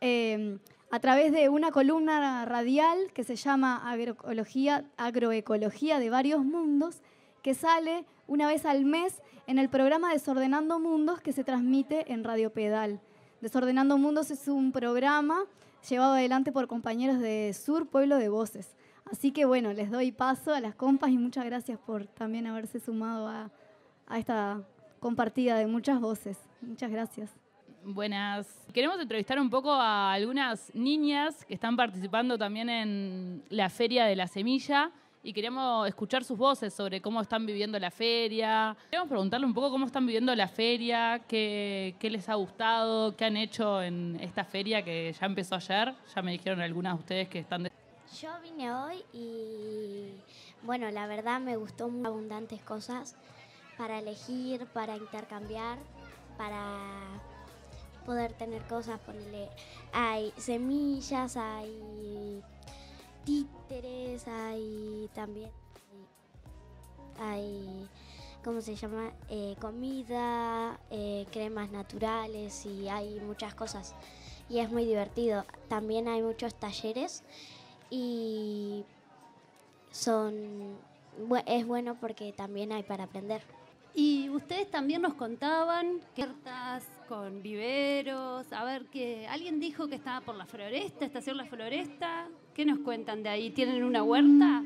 eh, 0.01 0.59
a 0.91 0.99
través 0.99 1.31
de 1.31 1.49
una 1.49 1.71
columna 1.71 2.45
radial 2.45 3.11
que 3.13 3.23
se 3.23 3.35
llama 3.35 3.89
Agroecología, 3.89 4.85
Agroecología 4.97 5.97
de 5.97 6.11
varios 6.11 6.45
mundos, 6.45 7.01
que 7.41 7.55
sale 7.55 8.05
una 8.27 8.45
vez 8.45 8.65
al 8.65 8.85
mes 8.85 9.23
en 9.47 9.57
el 9.57 9.69
programa 9.69 10.13
Desordenando 10.13 10.79
Mundos 10.79 11.21
que 11.21 11.33
se 11.33 11.43
transmite 11.43 12.11
en 12.13 12.23
Radio 12.23 12.51
Pedal. 12.51 12.99
Desordenando 13.41 13.97
Mundos 13.97 14.29
es 14.29 14.47
un 14.47 14.71
programa 14.71 15.45
llevado 15.89 16.13
adelante 16.13 16.51
por 16.51 16.67
compañeros 16.67 17.19
de 17.19 17.53
Sur, 17.53 17.87
Pueblo 17.87 18.17
de 18.17 18.29
Voces. 18.29 18.75
Así 19.11 19.31
que 19.31 19.45
bueno, 19.45 19.73
les 19.73 19.89
doy 19.89 20.11
paso 20.11 20.53
a 20.53 20.59
las 20.59 20.75
compas 20.75 21.09
y 21.09 21.17
muchas 21.17 21.45
gracias 21.45 21.79
por 21.79 22.05
también 22.05 22.45
haberse 22.45 22.79
sumado 22.79 23.27
a, 23.27 23.49
esta 24.15 24.61
compartida 24.99 25.55
de 25.55 25.65
muchas 25.65 25.99
voces. 25.99 26.37
Muchas 26.61 26.91
gracias. 26.91 27.31
Buenas. 27.83 28.47
Queremos 28.73 28.99
entrevistar 28.99 29.39
un 29.39 29.49
poco 29.49 29.71
a 29.71 30.13
algunas 30.13 30.71
niñas 30.75 31.43
que 31.43 31.55
están 31.55 31.75
participando 31.75 32.37
también 32.37 32.69
en 32.69 33.43
la 33.49 33.69
Feria 33.69 34.05
de 34.05 34.15
la 34.15 34.27
Semilla 34.27 34.91
y 35.23 35.33
queremos 35.33 35.87
escuchar 35.87 36.23
sus 36.23 36.37
voces 36.37 36.73
sobre 36.73 37.01
cómo 37.01 37.21
están 37.21 37.45
viviendo 37.45 37.77
la 37.77 37.91
feria. 37.91 38.75
Queremos 38.89 39.09
preguntarle 39.09 39.45
un 39.45 39.53
poco 39.53 39.69
cómo 39.69 39.85
están 39.85 40.05
viviendo 40.05 40.33
la 40.35 40.47
feria, 40.47 41.21
qué, 41.27 41.95
qué 41.99 42.09
les 42.09 42.27
ha 42.29 42.35
gustado, 42.35 43.15
qué 43.15 43.25
han 43.25 43.37
hecho 43.37 43.81
en 43.81 44.17
esta 44.19 44.43
feria 44.43 44.83
que 44.83 45.13
ya 45.19 45.25
empezó 45.25 45.55
ayer. 45.55 45.93
Ya 46.15 46.21
me 46.21 46.31
dijeron 46.31 46.61
algunas 46.61 46.93
de 46.93 46.99
ustedes 46.99 47.29
que 47.29 47.39
están... 47.39 47.63
De... 47.63 47.71
Yo 48.19 48.29
vine 48.41 48.73
hoy 48.73 49.03
y 49.13 50.09
bueno, 50.63 50.89
la 50.91 51.07
verdad 51.07 51.39
me 51.39 51.55
gustó 51.55 51.85
abundantes 51.85 52.61
cosas 52.61 53.15
para 53.77 53.99
elegir, 53.99 54.65
para 54.67 54.97
intercambiar, 54.97 55.77
para 56.37 56.77
poder 58.05 58.33
tener 58.33 58.63
cosas, 58.63 58.99
ponerle, 59.01 59.49
hay 59.93 60.33
semillas, 60.35 61.37
hay 61.37 62.41
títeres, 63.25 64.27
hay 64.27 65.09
también, 65.13 65.49
hay, 67.19 67.87
¿cómo 68.43 68.61
se 68.61 68.75
llama? 68.75 69.11
Eh, 69.29 69.55
comida, 69.59 70.79
eh, 70.89 71.25
cremas 71.31 71.71
naturales 71.71 72.65
y 72.65 72.89
hay 72.89 73.19
muchas 73.19 73.53
cosas. 73.53 73.95
Y 74.49 74.59
es 74.59 74.69
muy 74.69 74.85
divertido. 74.85 75.45
También 75.69 76.07
hay 76.07 76.21
muchos 76.21 76.53
talleres 76.55 77.23
y 77.89 78.83
son, 79.91 80.77
es 81.45 81.67
bueno 81.67 81.95
porque 81.99 82.33
también 82.33 82.71
hay 82.71 82.83
para 82.83 83.05
aprender. 83.05 83.41
Y 83.93 84.29
ustedes 84.29 84.71
también 84.71 85.01
nos 85.01 85.15
contaban 85.15 85.99
que 86.15 86.25
con 87.09 87.41
viveros, 87.41 88.51
a 88.53 88.63
ver 88.63 88.85
que 88.85 89.27
alguien 89.27 89.59
dijo 89.59 89.89
que 89.89 89.95
estaba 89.95 90.21
por 90.21 90.35
la 90.35 90.45
floresta, 90.45 91.05
estación 91.05 91.35
La 91.35 91.45
Floresta. 91.45 92.29
¿Qué 92.53 92.65
nos 92.65 92.79
cuentan 92.79 93.23
de 93.23 93.29
ahí? 93.29 93.49
¿Tienen 93.51 93.83
una 93.83 94.03
huerta? 94.03 94.63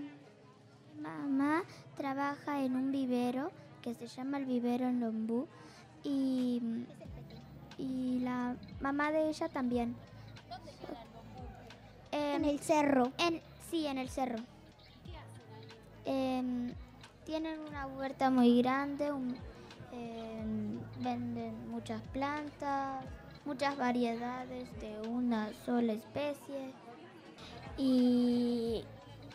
Mamá 1.02 1.64
trabaja 1.96 2.64
en 2.64 2.76
un 2.76 2.92
vivero 2.92 3.52
que 3.82 3.94
se 3.94 4.08
llama 4.08 4.38
el 4.38 4.46
vivero 4.46 4.88
en 4.88 5.00
Lombú 5.00 5.48
y, 6.04 6.62
y 7.78 8.20
la 8.22 8.56
mamá 8.82 9.12
de 9.12 9.30
ella 9.30 9.48
también. 9.50 9.96
En, 12.12 12.46
el 12.46 12.60
cerro. 12.60 13.12
En, 13.18 13.42
sí, 13.70 13.86
en 13.86 13.98
el 13.98 14.10
cerro. 14.10 14.40
Em, 16.06 16.72
tienen 17.26 17.60
una 17.60 17.88
huerta 17.88 18.30
muy 18.30 18.62
grande, 18.62 19.12
un- 19.12 19.36
em, 19.92 20.80
venden 21.04 21.70
muchas 21.70 22.02
plantas, 22.14 23.04
muchas 23.46 23.78
variedades 23.78 24.68
de 24.80 25.02
una 25.02 25.50
sola 25.66 25.94
especie. 25.94 26.74
Y 27.78 28.84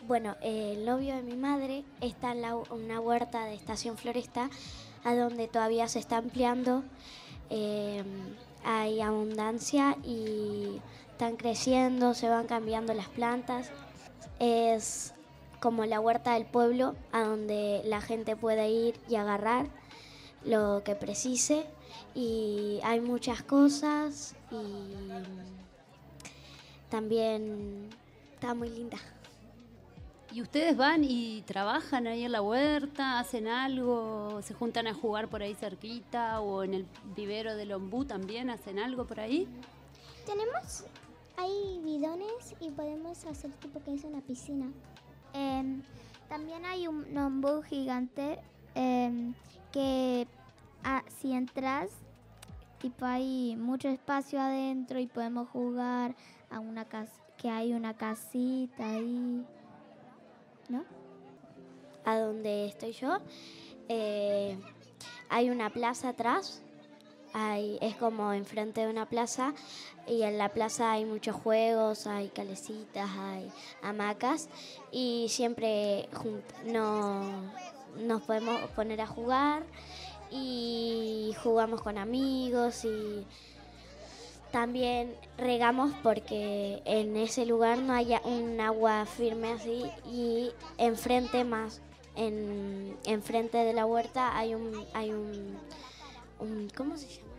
bueno, 0.07 0.35
el 0.41 0.83
novio 0.85 1.15
de 1.15 1.21
mi 1.21 1.35
madre 1.35 1.83
está 2.01 2.31
en 2.31 2.41
la- 2.41 2.55
una 2.55 2.99
huerta 2.99 3.45
de 3.45 3.53
Estación 3.53 3.97
Floresta, 3.97 4.49
a 5.03 5.15
donde 5.15 5.47
todavía 5.47 5.87
se 5.87 5.99
está 5.99 6.17
ampliando. 6.17 6.83
eh, 7.53 8.03
hay 8.63 9.01
abundancia 9.01 9.97
y 10.05 10.79
están 11.11 11.35
creciendo, 11.35 12.13
se 12.13 12.29
van 12.29 12.47
cambiando 12.47 12.93
las 12.93 13.09
plantas. 13.09 13.69
Es 14.39 15.13
como 15.59 15.85
la 15.85 15.99
huerta 15.99 16.33
del 16.35 16.45
pueblo, 16.45 16.95
a 17.11 17.23
donde 17.23 17.81
la 17.83 17.99
gente 17.99 18.37
puede 18.37 18.69
ir 18.69 18.97
y 19.09 19.15
agarrar 19.15 19.67
lo 20.45 20.81
que 20.85 20.95
precise. 20.95 21.65
Y 22.15 22.79
hay 22.83 23.01
muchas 23.01 23.43
cosas 23.43 24.35
y 24.49 24.57
también 26.89 27.89
está 28.41 28.55
muy 28.55 28.69
linda. 28.69 28.97
¿Y 30.31 30.41
ustedes 30.41 30.75
van 30.75 31.03
y 31.03 31.43
trabajan 31.43 32.07
ahí 32.07 32.23
en 32.23 32.31
la 32.31 32.41
huerta, 32.41 33.19
hacen 33.19 33.47
algo, 33.47 34.41
se 34.41 34.55
juntan 34.55 34.87
a 34.87 34.95
jugar 34.95 35.27
por 35.27 35.43
ahí 35.43 35.53
cerquita 35.53 36.41
o 36.41 36.63
en 36.63 36.73
el 36.73 36.87
vivero 37.15 37.55
del 37.55 37.71
ombú 37.73 38.03
también 38.03 38.49
hacen 38.49 38.79
algo 38.79 39.05
por 39.05 39.19
ahí? 39.19 39.47
Tenemos 40.25 40.85
hay 41.37 41.81
bidones 41.83 42.55
y 42.59 42.71
podemos 42.71 43.23
hacer 43.25 43.51
tipo 43.51 43.79
que 43.83 43.93
es 43.93 44.03
una 44.05 44.21
piscina. 44.21 44.71
Em, 45.33 45.83
también 46.27 46.65
hay 46.65 46.87
un 46.87 47.15
ombú 47.15 47.61
gigante 47.61 48.39
em, 48.73 49.35
que 49.71 50.27
ah, 50.83 51.03
si 51.19 51.31
entras, 51.33 51.91
tipo 52.79 53.05
hay 53.05 53.55
mucho 53.55 53.87
espacio 53.87 54.41
adentro 54.41 54.97
y 54.99 55.05
podemos 55.05 55.47
jugar 55.49 56.15
a 56.49 56.59
una 56.59 56.85
casa, 56.85 57.20
que 57.41 57.49
hay 57.49 57.73
una 57.73 57.95
casita 57.95 58.87
ahí, 58.87 59.43
¿no? 60.69 60.85
a 62.05 62.19
donde 62.19 62.67
estoy 62.67 62.93
yo, 62.93 63.17
eh, 63.89 64.57
hay 65.29 65.49
una 65.49 65.69
plaza 65.69 66.09
atrás. 66.09 66.61
Es 67.79 67.95
como 67.95 68.33
enfrente 68.33 68.81
de 68.81 68.89
una 68.89 69.07
plaza 69.07 69.53
y 70.05 70.23
en 70.23 70.37
la 70.37 70.49
plaza 70.49 70.91
hay 70.91 71.05
muchos 71.05 71.33
juegos, 71.33 72.05
hay 72.05 72.27
calecitas, 72.27 73.09
hay 73.17 73.49
hamacas 73.81 74.49
y 74.91 75.27
siempre 75.29 76.09
no, 76.65 77.23
nos 78.05 78.21
podemos 78.23 78.59
poner 78.71 78.99
a 78.99 79.07
jugar 79.07 79.63
y 80.29 81.33
jugamos 81.41 81.81
con 81.81 81.97
amigos 81.97 82.83
y 82.83 83.25
también 84.51 85.15
regamos 85.37 85.93
porque 86.03 86.81
en 86.85 87.15
ese 87.17 87.45
lugar 87.45 87.77
no 87.79 87.93
haya 87.93 88.21
un 88.25 88.59
agua 88.59 89.05
firme 89.05 89.53
así 89.53 89.83
y 90.11 90.49
enfrente 90.77 91.43
más 91.43 91.81
en 92.15 92.97
enfrente 93.05 93.57
de 93.59 93.73
la 93.73 93.85
huerta 93.85 94.37
hay 94.37 94.53
un 94.53 94.85
hay 94.93 95.11
un, 95.11 95.57
un- 96.39 96.69
¿cómo 96.75 96.97
se 96.97 97.07
llama? 97.07 97.29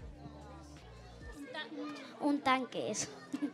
Un 2.21 2.41
tanque 2.41 2.91
eso. 2.91 3.09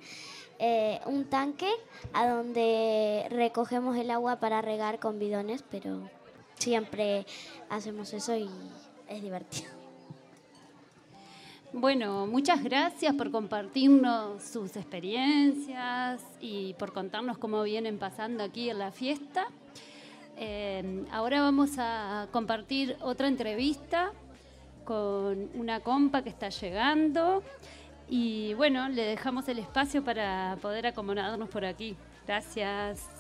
Eh, 0.61 0.99
un 1.07 1.25
tanque 1.27 1.71
a 2.13 2.27
donde 2.29 3.29
recogemos 3.31 3.97
el 3.97 4.11
agua 4.11 4.41
para 4.41 4.61
regar 4.61 4.99
con 4.99 5.21
bidones, 5.21 5.63
pero 5.71 6.11
siempre 6.57 7.25
hacemos 7.71 8.13
eso 8.13 8.35
y 8.35 8.51
es 9.09 9.23
divertido. 9.23 9.71
Bueno, 11.75 12.27
muchas 12.27 12.65
gracias 12.65 13.15
por 13.15 13.31
compartirnos 13.31 14.43
sus 14.43 14.75
experiencias 14.75 16.23
y 16.41 16.73
por 16.75 16.95
contarnos 16.95 17.37
cómo 17.37 17.63
vienen 17.63 17.99
pasando 17.99 18.43
aquí 18.43 18.71
en 18.71 18.79
la 18.79 18.91
fiesta. 18.91 19.49
Eh, 20.39 21.05
ahora 21.13 21.43
vamos 21.43 21.73
a 21.77 22.29
compartir 22.33 22.97
otra 23.03 23.29
entrevista 23.29 24.13
con 24.85 25.51
una 25.55 25.81
compa 25.81 26.23
que 26.23 26.31
está 26.31 26.49
llegando 26.49 27.43
y 28.09 28.55
bueno, 28.55 28.89
le 28.89 29.03
dejamos 29.03 29.47
el 29.49 29.59
espacio 29.59 30.03
para 30.03 30.57
poder 30.63 30.87
acomodarnos 30.87 31.51
por 31.51 31.67
aquí. 31.67 31.97
Gracias. 32.27 33.18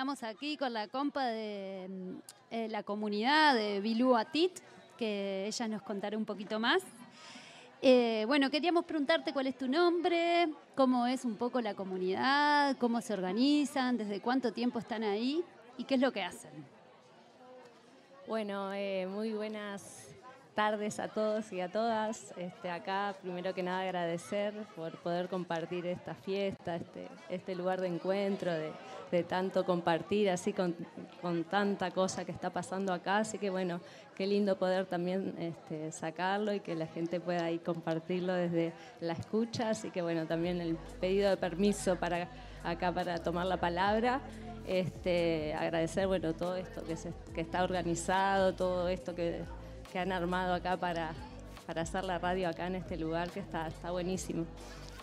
Estamos 0.00 0.22
aquí 0.22 0.56
con 0.56 0.72
la 0.72 0.88
compa 0.88 1.26
de 1.26 1.86
mm, 1.86 2.16
eh, 2.52 2.68
la 2.70 2.82
comunidad 2.82 3.54
de 3.54 3.80
Bilú 3.80 4.16
Atit, 4.16 4.58
que 4.96 5.46
ella 5.46 5.68
nos 5.68 5.82
contará 5.82 6.16
un 6.16 6.24
poquito 6.24 6.58
más. 6.58 6.82
Eh, 7.82 8.24
bueno, 8.26 8.48
queríamos 8.48 8.86
preguntarte 8.86 9.34
cuál 9.34 9.48
es 9.48 9.58
tu 9.58 9.68
nombre, 9.68 10.48
cómo 10.74 11.06
es 11.06 11.26
un 11.26 11.36
poco 11.36 11.60
la 11.60 11.74
comunidad, 11.74 12.78
cómo 12.78 13.02
se 13.02 13.12
organizan, 13.12 13.98
desde 13.98 14.22
cuánto 14.22 14.54
tiempo 14.54 14.78
están 14.78 15.04
ahí 15.04 15.44
y 15.76 15.84
qué 15.84 15.96
es 15.96 16.00
lo 16.00 16.12
que 16.12 16.22
hacen. 16.22 16.64
Bueno, 18.26 18.72
eh, 18.72 19.06
muy 19.06 19.34
buenas 19.34 19.99
tardes 20.60 21.00
a 21.00 21.08
todos 21.08 21.50
y 21.54 21.60
a 21.62 21.70
todas. 21.72 22.34
Este, 22.36 22.70
acá, 22.70 23.14
primero 23.22 23.54
que 23.54 23.62
nada, 23.62 23.80
agradecer 23.80 24.52
por 24.76 24.92
poder 24.98 25.26
compartir 25.28 25.86
esta 25.86 26.14
fiesta, 26.14 26.76
este, 26.76 27.08
este 27.30 27.54
lugar 27.54 27.80
de 27.80 27.86
encuentro, 27.88 28.52
de, 28.52 29.22
tanto 29.22 29.64
compartir, 29.64 30.28
así 30.28 30.52
con, 30.52 30.76
tanta 31.48 31.90
cosa 31.92 32.26
que 32.26 32.32
está 32.32 32.50
pasando 32.50 32.92
acá. 32.92 33.16
Así 33.20 33.38
que, 33.38 33.48
bueno, 33.48 33.80
qué 34.14 34.26
lindo 34.26 34.58
poder 34.58 34.84
también 34.84 35.34
este, 35.38 35.90
sacarlo 35.92 36.52
y 36.52 36.60
que 36.60 36.74
la 36.74 36.86
gente 36.88 37.20
pueda 37.20 37.46
ahí 37.46 37.58
compartirlo 37.60 38.34
desde 38.34 38.74
la 39.00 39.14
escucha. 39.14 39.70
Así 39.70 39.90
que, 39.90 40.02
bueno, 40.02 40.26
también 40.26 40.60
el 40.60 40.76
pedido 41.00 41.30
de 41.30 41.38
permiso 41.38 41.96
para 41.96 42.28
acá 42.62 42.92
para 42.92 43.16
tomar 43.16 43.46
la 43.46 43.56
palabra. 43.56 44.20
Agradecer 45.58 46.06
bueno 46.06 46.34
todo 46.34 46.54
esto 46.56 46.84
que, 46.84 46.96
se- 46.96 47.14
que 47.34 47.40
está 47.40 47.64
organizado, 47.64 48.54
todo 48.54 48.88
esto 48.90 49.14
que, 49.14 49.42
que 49.90 49.98
han 49.98 50.12
armado 50.12 50.54
acá 50.54 50.76
para, 50.76 51.12
para 51.66 51.82
hacer 51.82 52.04
la 52.04 52.18
radio 52.18 52.48
acá 52.48 52.66
en 52.66 52.76
este 52.76 52.96
lugar 52.96 53.30
que 53.30 53.40
está, 53.40 53.68
está 53.68 53.90
buenísimo. 53.90 54.46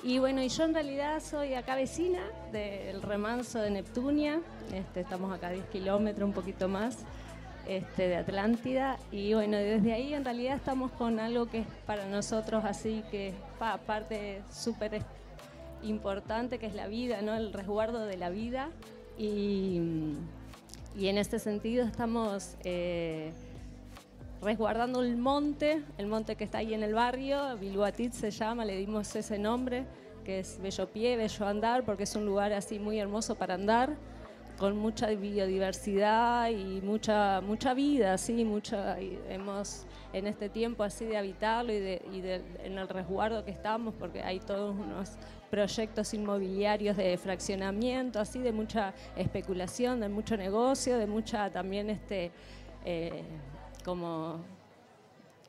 Y 0.03 0.19
bueno, 0.19 0.41
y 0.43 0.49
yo 0.49 0.63
en 0.63 0.73
realidad 0.73 1.21
soy 1.21 1.55
acá 1.55 1.75
vecina 1.75 2.21
del 2.51 3.01
remanso 3.01 3.59
de 3.59 3.71
Neptunia, 3.71 4.41
este, 4.73 5.01
estamos 5.01 5.33
acá 5.33 5.47
a 5.47 5.51
10 5.51 5.65
kilómetros, 5.65 6.27
un 6.27 6.33
poquito 6.33 6.67
más, 6.67 6.99
este, 7.67 8.07
de 8.07 8.15
Atlántida, 8.15 8.97
y 9.11 9.33
bueno, 9.33 9.57
desde 9.57 9.93
ahí 9.93 10.13
en 10.13 10.23
realidad 10.23 10.55
estamos 10.55 10.91
con 10.91 11.19
algo 11.19 11.47
que 11.47 11.59
es 11.59 11.67
para 11.85 12.05
nosotros 12.05 12.63
así, 12.63 13.03
que 13.09 13.33
parte 13.85 14.43
súper 14.51 15.01
importante, 15.81 16.59
que 16.59 16.67
es 16.67 16.75
la 16.75 16.87
vida, 16.87 17.21
¿no? 17.21 17.33
el 17.33 17.51
resguardo 17.51 18.05
de 18.05 18.17
la 18.17 18.29
vida, 18.29 18.69
y, 19.17 19.81
y 20.95 21.07
en 21.07 21.17
este 21.17 21.39
sentido 21.39 21.85
estamos... 21.85 22.55
eh, 22.63 23.33
resguardando 24.41 25.01
el 25.01 25.17
monte, 25.17 25.83
el 25.97 26.07
monte 26.07 26.35
que 26.35 26.43
está 26.43 26.59
ahí 26.59 26.73
en 26.73 26.83
el 26.83 26.93
barrio, 26.93 27.57
Biluatit 27.57 28.13
se 28.13 28.31
llama, 28.31 28.65
le 28.65 28.75
dimos 28.77 29.15
ese 29.15 29.37
nombre, 29.39 29.85
que 30.23 30.39
es 30.39 30.59
Bello 30.61 30.87
Pie, 30.89 31.17
Bello 31.17 31.47
Andar, 31.47 31.83
porque 31.85 32.03
es 32.03 32.15
un 32.15 32.25
lugar 32.25 32.53
así 32.53 32.79
muy 32.79 32.99
hermoso 32.99 33.35
para 33.35 33.55
andar, 33.55 33.95
con 34.59 34.75
mucha 34.75 35.07
biodiversidad 35.07 36.49
y 36.49 36.81
mucha, 36.81 37.41
mucha 37.41 37.73
vida, 37.73 38.13
así, 38.13 38.43
mucha, 38.43 38.97
hemos 38.99 39.85
en 40.13 40.25
este 40.25 40.49
tiempo 40.49 40.83
así 40.83 41.05
de 41.05 41.15
habitarlo 41.17 41.71
y 41.71 41.79
de- 41.79 42.41
en 42.63 42.77
el 42.77 42.87
resguardo 42.89 43.45
que 43.45 43.51
estamos, 43.51 43.93
porque 43.99 44.23
hay 44.23 44.39
todos 44.39 44.75
unos 44.75 45.11
proyectos 45.51 46.13
inmobiliarios 46.13 46.97
de 46.97 47.15
fraccionamiento, 47.17 48.19
así 48.19 48.39
de 48.39 48.51
mucha 48.51 48.93
especulación, 49.15 49.99
de 49.99 50.09
mucho 50.09 50.35
negocio, 50.35 50.97
de 50.97 51.05
mucha 51.07 51.49
también 51.51 51.89
este 51.89 52.31
eh, 52.85 53.21
como 53.87 54.41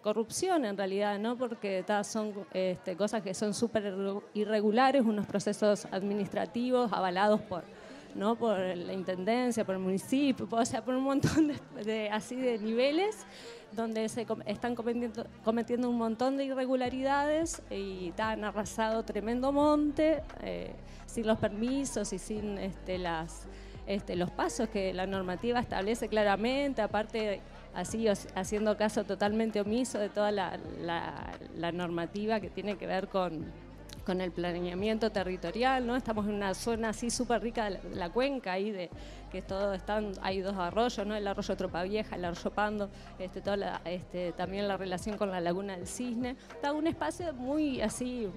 corrupción 0.00 0.64
en 0.64 0.76
realidad, 0.76 1.18
¿no? 1.18 1.36
Porque 1.36 1.82
ta, 1.84 2.04
son 2.04 2.32
este, 2.54 2.96
cosas 2.96 3.20
que 3.20 3.34
son 3.34 3.52
súper 3.52 3.92
irregulares, 4.32 5.02
unos 5.02 5.26
procesos 5.26 5.86
administrativos 5.90 6.92
avalados 6.92 7.40
por, 7.40 7.64
¿no? 8.14 8.36
por 8.36 8.56
la 8.56 8.92
intendencia, 8.92 9.64
por 9.64 9.74
el 9.74 9.80
municipio, 9.80 10.46
o 10.48 10.64
sea, 10.64 10.84
por 10.84 10.94
un 10.94 11.02
montón 11.02 11.50
de, 11.84 12.10
así 12.10 12.36
de 12.36 12.60
niveles 12.60 13.26
donde 13.72 14.08
se 14.08 14.24
están 14.46 14.76
cometiendo, 14.76 15.26
cometiendo 15.44 15.90
un 15.90 15.98
montón 15.98 16.36
de 16.36 16.44
irregularidades 16.44 17.60
y 17.72 18.12
han 18.18 18.44
arrasado 18.44 19.02
tremendo 19.02 19.50
monte 19.50 20.22
eh, 20.42 20.76
sin 21.06 21.26
los 21.26 21.38
permisos 21.38 22.12
y 22.12 22.20
sin 22.20 22.56
este, 22.58 22.98
las, 22.98 23.48
este, 23.88 24.14
los 24.14 24.30
pasos 24.30 24.68
que 24.68 24.94
la 24.94 25.08
normativa 25.08 25.58
establece 25.58 26.06
claramente, 26.06 26.82
aparte 26.82 27.40
así 27.78 28.08
haciendo 28.08 28.76
caso 28.76 29.04
totalmente 29.04 29.60
omiso 29.60 29.98
de 29.98 30.08
toda 30.08 30.32
la, 30.32 30.58
la- 30.80 31.72
normativa 31.72 32.40
que 32.40 32.50
tiene 32.50 32.76
que 32.76 32.86
ver 32.86 33.08
con, 33.08 33.44
con 34.04 34.20
el 34.20 34.32
planeamiento 34.32 35.10
territorial, 35.10 35.86
¿no? 35.86 35.94
Estamos 35.94 36.26
en 36.26 36.34
una 36.34 36.54
zona 36.54 36.88
así 36.88 37.08
súper 37.10 37.40
rica 37.40 37.70
de 37.70 37.78
la, 37.94 38.10
cuenca 38.10 38.52
ahí 38.52 38.72
de 38.72 38.90
que 39.30 39.42
todo 39.42 39.74
están, 39.74 40.12
hay 40.22 40.40
dos 40.40 40.56
arroyos, 40.56 41.06
¿no? 41.06 41.14
El 41.14 41.28
arroyo 41.28 41.56
Tropa 41.56 41.82
Vieja, 41.84 42.16
el 42.16 42.24
arroyo 42.24 42.50
Pando, 42.50 42.90
este, 43.18 43.40
toda 43.40 43.80
este, 43.84 44.32
también 44.32 44.66
la 44.66 44.76
relación 44.76 45.16
con 45.16 45.30
la 45.30 45.40
laguna 45.40 45.76
del 45.76 45.86
Cisne. 45.86 46.36
Está 46.50 46.72
un 46.72 46.86
espacio 46.86 47.32
muy 47.34 47.80
así 47.80 48.28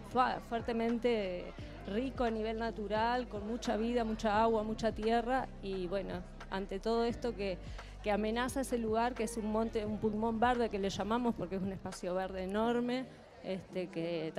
fuertemente 0.49 1.45
rico 1.87 2.25
a 2.25 2.29
nivel 2.29 2.59
natural, 2.59 3.27
con 3.27 3.47
mucha 3.47 3.75
vida, 3.75 4.03
mucha 4.03 4.43
agua, 4.43 4.61
mucha 4.61 4.91
tierra 4.91 5.47
y 5.63 5.87
bueno, 5.87 6.21
ante 6.51 6.79
todo 6.79 7.05
esto 7.05 7.33
que 7.33 7.57
que 8.03 8.11
amenaza 8.11 8.61
ese 8.61 8.77
lugar, 8.77 9.13
que 9.13 9.23
es 9.23 9.37
un 9.37 9.51
monte, 9.51 9.85
un 9.85 9.97
pulmón 9.97 10.39
verde 10.39 10.69
que 10.69 10.79
le 10.79 10.89
llamamos 10.89 11.35
porque 11.35 11.55
es 11.55 11.61
un 11.61 11.71
espacio 11.71 12.13
verde 12.15 12.43
enorme, 12.43 13.05
este, 13.43 13.87
que, 13.87 14.33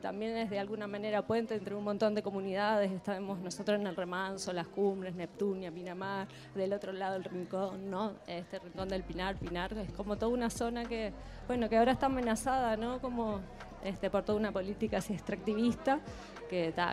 también 0.00 0.36
es 0.36 0.48
de 0.48 0.60
alguna 0.60 0.86
manera 0.86 1.22
puente 1.22 1.54
entre 1.54 1.74
un 1.74 1.82
montón 1.82 2.14
de 2.14 2.22
comunidades. 2.22 2.92
Estamos 2.92 3.40
nosotros 3.40 3.80
en 3.80 3.86
el 3.86 3.96
Remanso, 3.96 4.52
Las 4.52 4.68
Cumbres, 4.68 5.14
Neptunia, 5.14 5.72
Pinamar, 5.72 6.28
del 6.54 6.72
otro 6.72 6.92
lado 6.92 7.16
el 7.16 7.24
Rincón, 7.24 7.90
¿no? 7.90 8.12
Este 8.26 8.60
Rincón 8.60 8.88
del 8.88 9.02
Pinar, 9.02 9.36
Pinar, 9.36 9.72
es 9.74 9.92
como 9.92 10.16
toda 10.16 10.32
una 10.32 10.50
zona 10.50 10.84
que, 10.84 11.12
bueno, 11.48 11.68
que 11.68 11.76
ahora 11.76 11.92
está 11.92 12.06
amenazada, 12.06 12.76
¿no? 12.76 13.00
Como 13.00 13.40
este, 13.82 14.08
por 14.08 14.22
toda 14.22 14.38
una 14.38 14.52
política 14.52 14.98
así 14.98 15.12
extractivista 15.12 16.00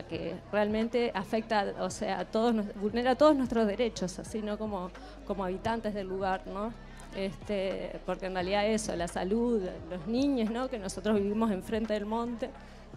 que, 0.09 0.35
realmente 0.51 1.11
afecta, 1.13 1.73
o 1.79 1.89
sea, 1.89 2.25
todos, 2.25 2.55
vulnera 2.75 3.15
todos 3.15 3.35
nuestros 3.35 3.67
derechos, 3.67 4.17
así, 4.19 4.41
¿no? 4.41 4.57
Como, 4.57 4.91
como 5.25 5.43
habitantes 5.43 5.93
del 5.93 6.07
lugar, 6.07 6.41
¿no? 6.47 6.73
Este, 7.15 7.99
porque 8.05 8.27
en 8.27 8.33
realidad 8.33 8.65
eso, 8.67 8.95
la 8.95 9.07
salud, 9.07 9.61
los 9.89 10.07
niños, 10.07 10.49
¿no? 10.49 10.69
Que 10.69 10.79
nosotros 10.79 11.15
vivimos 11.15 11.51
enfrente 11.51 11.93
del 11.93 12.05
monte 12.05 12.49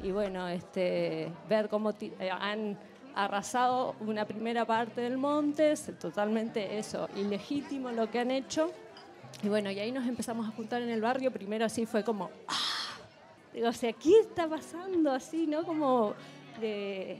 y 0.03 0.11
bueno, 0.11 0.49
este, 0.49 1.31
ver 1.49 1.69
cómo 1.69 1.91
eh, 2.01 2.31
han 2.31 2.78
arrasado 3.15 3.95
una 4.01 4.24
primera 4.24 4.65
parte 4.65 5.01
del 5.01 5.16
monte, 5.16 5.73
es 5.73 5.91
totalmente 5.99 6.78
eso, 6.78 7.09
ilegítimo 7.16 7.91
lo 7.91 8.11
que 8.11 8.20
han 8.20 8.31
hecho. 8.31 8.70
Y 9.43 9.49
bueno, 9.49 9.70
y 9.70 9.78
ahí 9.78 9.93
nos 9.93 10.07
empezamos 10.07 10.47
a 10.49 10.51
juntar 10.53 10.82
en 10.82 10.91
el 10.91 11.01
barrio, 11.01 11.31
primero 11.31 11.65
así 11.65 11.86
fue 11.86 12.03
como, 12.03 12.31
¡ah! 12.49 12.74
Digo, 13.53 13.69
o 13.69 13.73
sea, 13.73 13.93
¿qué 13.93 14.19
está 14.19 14.49
pasando 14.49 15.12
así, 15.12 15.47
no? 15.47 15.65
Como 15.65 16.15
de... 16.60 17.18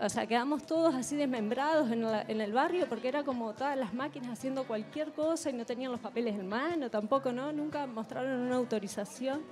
O 0.00 0.08
sea, 0.08 0.26
quedamos 0.28 0.64
todos 0.64 0.94
así 0.94 1.16
desmembrados 1.16 1.90
en, 1.90 2.02
la- 2.02 2.22
en 2.22 2.40
el 2.40 2.52
barrio 2.52 2.86
porque 2.88 3.08
era 3.08 3.24
como 3.24 3.52
todas 3.52 3.76
las 3.76 3.92
máquinas 3.92 4.30
haciendo 4.30 4.62
cualquier 4.64 5.10
cosa 5.12 5.50
y 5.50 5.54
no 5.54 5.64
tenían 5.66 5.90
los 5.90 6.00
papeles 6.00 6.34
en 6.38 6.48
mano 6.48 6.88
tampoco, 6.88 7.32
¿no? 7.32 7.52
Nunca 7.52 7.86
mostraron 7.86 8.40
una 8.42 8.56
autorización. 8.56 9.42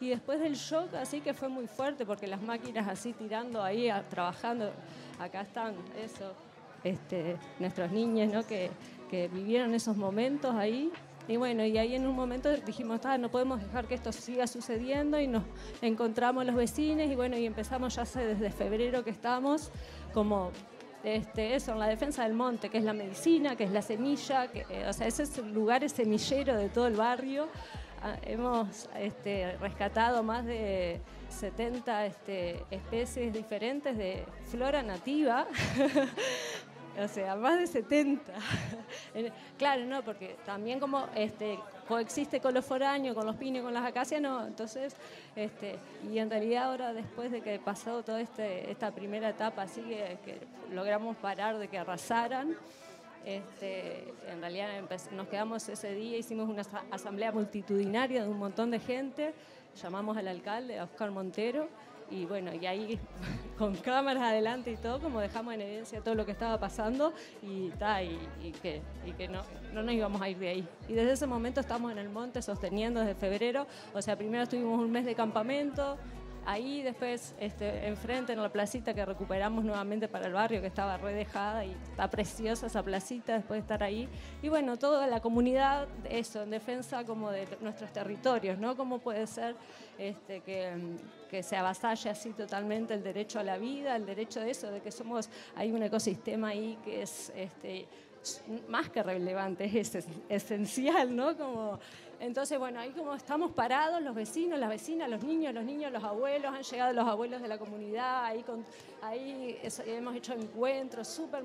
Y 0.00 0.08
después 0.08 0.40
del 0.40 0.54
shock, 0.56 0.92
así 0.94 1.20
que 1.20 1.32
fue 1.34 1.48
muy 1.48 1.68
fuerte 1.68 2.04
porque 2.04 2.26
las 2.26 2.42
máquinas 2.42 2.88
así 2.88 3.12
tirando 3.12 3.62
ahí, 3.62 3.88
trabajando, 4.10 4.72
acá 5.20 5.42
están, 5.42 5.74
eso, 6.04 6.32
este, 6.82 7.36
nuestros 7.60 7.90
niños, 7.92 8.32
¿no? 8.32 8.44
Que 8.44 8.70
vivieron 9.28 9.72
esos 9.72 9.96
momentos 9.96 10.52
ahí. 10.54 10.90
Y 11.28 11.36
bueno, 11.36 11.64
y 11.64 11.76
ahí 11.78 11.94
en 11.94 12.06
un 12.06 12.14
momento 12.14 12.50
dijimos, 12.58 13.00
"Ah, 13.04 13.18
no 13.18 13.30
podemos 13.30 13.60
dejar 13.60 13.86
que 13.86 13.94
esto 13.94 14.12
siga 14.12 14.46
sucediendo 14.46 15.18
y 15.20 15.26
nos 15.26 15.42
encontramos 15.82 16.44
los 16.46 16.54
vecinos 16.54 17.06
y 17.06 17.14
bueno, 17.16 17.36
y 17.36 17.46
empezamos 17.46 17.96
ya 17.96 18.02
hace 18.02 18.24
desde 18.24 18.50
febrero 18.50 19.02
que 19.02 19.10
estamos 19.10 19.70
como 20.14 20.52
este, 21.04 21.54
eso, 21.54 21.72
en 21.72 21.78
la 21.78 21.86
defensa 21.86 22.24
del 22.24 22.34
monte, 22.34 22.68
que 22.68 22.78
es 22.78 22.84
la 22.84 22.92
medicina, 22.92 23.54
que 23.54 23.64
es 23.64 23.70
la 23.70 23.82
semilla, 23.82 24.48
que, 24.48 24.64
o 24.88 24.92
sea, 24.92 25.06
ese 25.06 25.22
es 25.22 25.38
lugar 25.38 25.84
es 25.84 25.92
semillero 25.92 26.56
de 26.56 26.68
todo 26.68 26.88
el 26.88 26.96
barrio. 26.96 27.48
Ah, 28.02 28.16
hemos 28.22 28.88
este, 28.98 29.56
rescatado 29.58 30.22
más 30.22 30.44
de 30.44 31.00
70 31.28 32.06
este, 32.06 32.64
especies 32.70 33.32
diferentes 33.32 33.96
de 33.96 34.24
flora 34.50 34.82
nativa. 34.82 35.46
O 37.02 37.08
sea, 37.08 37.36
más 37.36 37.58
de 37.58 37.66
70. 37.66 38.32
En- 39.14 39.32
claro, 39.58 39.84
no, 39.84 40.02
porque 40.02 40.36
también 40.46 40.78
como 40.80 41.06
este, 41.14 41.58
coexiste 41.88 42.40
con 42.40 42.54
los 42.54 42.64
foráneos, 42.64 43.14
con 43.14 43.26
los 43.26 43.36
pinos, 43.36 43.62
con 43.62 43.72
las 43.74 43.84
acacias, 43.84 44.20
no. 44.20 44.46
Entonces, 44.46 44.94
este, 45.34 45.76
y 46.10 46.18
en 46.18 46.30
realidad 46.30 46.64
ahora 46.64 46.92
después 46.94 47.30
de 47.30 47.40
que 47.42 47.58
pasó 47.58 48.02
toda 48.02 48.20
este, 48.20 48.70
esta 48.70 48.90
primera 48.92 49.28
etapa, 49.30 49.62
así 49.62 49.80
que, 49.82 50.16
logramos 50.72 51.16
parar 51.16 51.58
de 51.58 51.68
que 51.68 51.78
arrasaran, 51.78 52.56
este, 53.24 54.12
en 54.30 54.40
realidad 54.40 54.68
nos 55.12 55.28
quedamos 55.28 55.68
ese 55.68 55.94
día, 55.94 56.16
hicimos 56.16 56.48
una 56.48 56.60
asa- 56.62 56.84
asamblea 56.90 57.32
multitudinaria 57.32 58.22
de 58.22 58.28
un 58.28 58.38
montón 58.38 58.70
de 58.70 58.78
gente, 58.78 59.34
llamamos 59.82 60.16
al 60.16 60.28
alcalde, 60.28 60.78
a 60.78 60.84
Oscar 60.84 61.10
Montero, 61.10 61.68
y 62.10 62.24
bueno, 62.24 62.52
y 62.54 62.66
ahí 62.66 62.98
con 63.58 63.74
cámaras 63.76 64.22
adelante 64.22 64.70
y 64.70 64.76
todo, 64.76 65.00
como 65.00 65.20
dejamos 65.20 65.54
en 65.54 65.62
evidencia 65.62 66.00
todo 66.00 66.14
lo 66.14 66.24
que 66.24 66.32
estaba 66.32 66.58
pasando 66.58 67.12
y, 67.42 67.70
ta, 67.70 68.02
y, 68.02 68.18
y 68.42 68.52
que, 68.52 68.82
y 69.04 69.12
que 69.12 69.28
no, 69.28 69.42
no 69.72 69.82
nos 69.82 69.94
íbamos 69.94 70.20
a 70.20 70.28
ir 70.28 70.38
de 70.38 70.48
ahí. 70.48 70.68
Y 70.88 70.94
desde 70.94 71.12
ese 71.12 71.26
momento 71.26 71.60
estamos 71.60 71.92
en 71.92 71.98
el 71.98 72.08
monte 72.08 72.42
sosteniendo 72.42 73.00
desde 73.00 73.14
febrero, 73.14 73.66
o 73.94 74.02
sea, 74.02 74.16
primero 74.16 74.44
estuvimos 74.44 74.78
un 74.78 74.90
mes 74.90 75.04
de 75.04 75.14
campamento, 75.14 75.96
ahí 76.46 76.82
después 76.82 77.34
este, 77.40 77.86
enfrente 77.86 78.32
en 78.32 78.40
la 78.40 78.48
placita 78.48 78.94
que 78.94 79.04
recuperamos 79.04 79.64
nuevamente 79.64 80.08
para 80.08 80.26
el 80.26 80.32
barrio 80.32 80.60
que 80.60 80.68
estaba 80.68 80.96
redejada 80.96 81.64
y 81.64 81.72
está 81.72 82.08
preciosa 82.08 82.66
esa 82.66 82.82
placita 82.82 83.34
después 83.34 83.58
de 83.58 83.62
estar 83.62 83.82
ahí. 83.82 84.08
Y 84.42 84.48
bueno, 84.48 84.78
toda 84.78 85.06
la 85.08 85.20
comunidad, 85.20 85.88
eso, 86.08 86.42
en 86.42 86.50
defensa 86.50 87.04
como 87.04 87.30
de 87.30 87.46
nuestros 87.60 87.92
territorios, 87.92 88.58
¿no? 88.58 88.76
¿Cómo 88.76 89.00
puede 89.00 89.26
ser 89.26 89.56
este, 89.98 90.40
que, 90.40 90.72
que 91.28 91.42
se 91.42 91.56
avasalle 91.56 92.10
así 92.10 92.32
totalmente 92.32 92.94
el 92.94 93.02
derecho 93.02 93.40
a 93.40 93.42
la 93.42 93.58
vida, 93.58 93.96
el 93.96 94.06
derecho 94.06 94.40
de 94.40 94.50
eso, 94.50 94.70
de 94.70 94.80
que 94.80 94.92
somos, 94.92 95.28
hay 95.56 95.72
un 95.72 95.82
ecosistema 95.82 96.48
ahí 96.48 96.78
que 96.84 97.02
es 97.02 97.32
este, 97.34 97.88
más 98.68 98.90
que 98.90 99.02
relevante, 99.02 99.70
es 99.78 100.06
esencial, 100.28 101.14
¿no? 101.14 101.36
Como, 101.36 101.78
entonces, 102.20 102.58
bueno, 102.58 102.80
ahí 102.80 102.90
como 102.90 103.14
estamos 103.14 103.52
parados, 103.52 104.00
los 104.02 104.14
vecinos, 104.14 104.58
las 104.58 104.68
vecinas, 104.70 105.08
los 105.08 105.22
niños, 105.22 105.52
los 105.54 105.64
niños, 105.64 105.92
los 105.92 106.02
abuelos, 106.02 106.52
han 106.54 106.62
llegado 106.62 106.92
los 106.92 107.06
abuelos 107.06 107.42
de 107.42 107.48
la 107.48 107.58
comunidad, 107.58 108.24
ahí, 108.24 108.44
hemos 109.86 110.16
hecho 110.16 110.32
encuentros 110.32 111.08
súper 111.08 111.42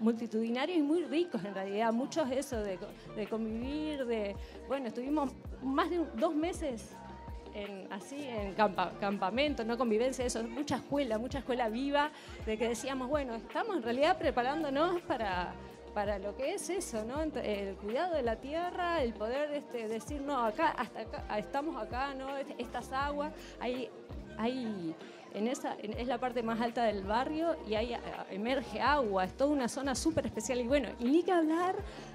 multitudinarios 0.00 0.78
y 0.78 0.82
muy 0.82 1.04
ricos 1.04 1.44
en 1.44 1.54
realidad, 1.54 1.92
muchos 1.92 2.30
eso 2.30 2.56
de, 2.60 2.76
co- 2.76 2.86
de 3.16 3.26
convivir, 3.26 4.04
de, 4.06 4.34
bueno, 4.68 4.88
estuvimos 4.88 5.30
más 5.62 5.90
de 5.90 6.04
dos 6.16 6.34
meses 6.34 6.90
en, 7.54 7.86
así 7.92 8.16
en 8.24 8.54
campa- 8.56 8.92
campamento, 8.98 9.64
no 9.64 9.76
convivencia, 9.78 10.24
eso, 10.24 10.42
mucha 10.44 10.76
escuela, 10.76 11.18
mucha 11.18 11.38
escuela 11.38 11.68
viva, 11.68 12.10
de 12.46 12.56
que 12.58 12.68
decíamos, 12.68 13.08
bueno, 13.08 13.34
estamos 13.34 13.76
en 13.76 13.82
realidad 13.82 14.18
preparándonos 14.18 15.00
para, 15.02 15.52
para 15.94 16.18
lo 16.18 16.34
que 16.36 16.54
es 16.54 16.68
eso, 16.70 17.04
¿no? 17.04 17.22
El 17.22 17.76
cuidado 17.76 18.14
de 18.14 18.22
la 18.22 18.36
tierra, 18.36 19.02
el 19.02 19.12
poder 19.12 19.52
este, 19.52 19.88
decir, 19.88 20.20
no, 20.22 20.44
acá, 20.44 20.68
hasta 20.70 21.00
acá, 21.00 21.24
ah, 21.28 21.38
estamos 21.38 21.80
acá, 21.82 22.14
¿no? 22.14 22.36
Est- 22.36 22.52
Estas 22.58 22.92
aguas, 22.92 23.32
hay, 23.60 23.90
hay 24.38 24.94
en 25.34 25.48
esa, 25.48 25.74
es 25.80 26.06
la 26.06 26.18
parte 26.18 26.42
más 26.42 26.60
alta 26.60 26.84
del 26.84 27.02
barrio 27.04 27.56
y 27.66 27.74
ahí 27.74 27.94
ah, 27.94 28.26
emerge 28.30 28.80
agua, 28.80 29.24
es 29.24 29.36
toda 29.36 29.50
una 29.50 29.68
zona 29.68 29.94
súper 29.94 30.26
especial 30.26 30.60
y 30.60 30.66
bueno, 30.68 30.88
y 30.98 31.04
ni 31.04 31.22
que 31.22 31.32
hablar 31.32 31.74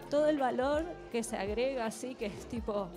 todo 0.09 0.27
el 0.27 0.37
valor 0.37 0.85
que 1.11 1.21
se 1.23 1.35
agrega 1.37 1.85
así, 1.85 2.15
que 2.15 2.27
es 2.27 2.45
tipo, 2.47 2.87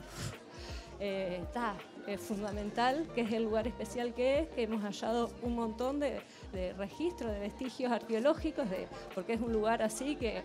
eh, 0.99 1.41
está 1.43 1.75
es 2.07 2.21
fundamental, 2.21 3.07
que 3.15 3.21
es 3.21 3.33
el 3.33 3.45
lugar 3.45 3.67
especial 3.69 4.15
que 4.15 4.41
es, 4.41 4.49
que 4.49 4.63
hemos 4.63 4.83
hallado 4.83 5.31
un 5.43 5.55
montón 5.55 6.01
de, 6.01 6.21
de 6.53 6.73
registros, 6.73 7.31
de 7.31 7.41
vestigios 7.41 7.93
arqueológicos, 7.93 8.69
de, 8.71 8.89
porque 9.15 9.35
es 9.35 9.41
un 9.41 9.53
lugar 9.53 9.83
así 9.83 10.17
que, 10.17 10.43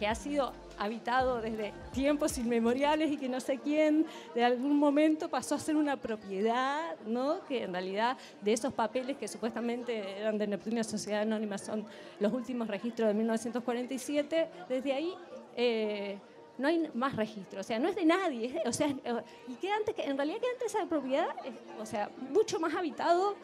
que 0.00 0.06
ha 0.06 0.14
sido 0.14 0.52
habitado 0.78 1.42
desde 1.42 1.74
tiempos 1.92 2.38
inmemoriales 2.38 3.12
y 3.12 3.18
que 3.18 3.28
no 3.28 3.38
sé 3.38 3.58
quién 3.58 4.06
de 4.34 4.42
algún 4.42 4.78
momento 4.78 5.28
pasó 5.28 5.56
a 5.56 5.58
ser 5.58 5.76
una 5.76 5.98
propiedad, 5.98 6.96
¿no? 7.06 7.44
que 7.46 7.64
en 7.64 7.72
realidad 7.72 8.16
de 8.40 8.54
esos 8.54 8.72
papeles 8.72 9.18
que 9.18 9.28
supuestamente 9.28 10.18
eran 10.18 10.38
de 10.38 10.46
Neptunia 10.46 10.82
Sociedad 10.84 11.20
Anónima 11.20 11.58
son 11.58 11.84
los 12.18 12.32
últimos 12.32 12.66
registros 12.66 13.08
de 13.08 13.14
1947, 13.14 14.48
desde 14.70 14.92
ahí... 14.92 15.14
eh, 15.54 16.18
no 16.58 16.68
hay 16.68 16.90
más 16.92 17.16
registro, 17.16 17.60
o 17.60 17.62
sea, 17.62 17.78
no 17.78 17.88
es 17.88 17.96
de 17.96 18.04
nadie, 18.04 18.62
o 18.66 18.72
sea, 18.72 18.88
eh, 18.88 19.22
y 19.48 19.66
antes, 19.68 19.94
en 19.98 20.14
realidad 20.14 20.40
que 20.40 20.46
antes 20.46 20.74
esa 20.74 20.84
propiedad, 20.84 21.28
o 21.80 21.86
sea, 21.86 22.10
mucho 22.30 22.60
más 22.60 22.74
habitado, 22.74 23.34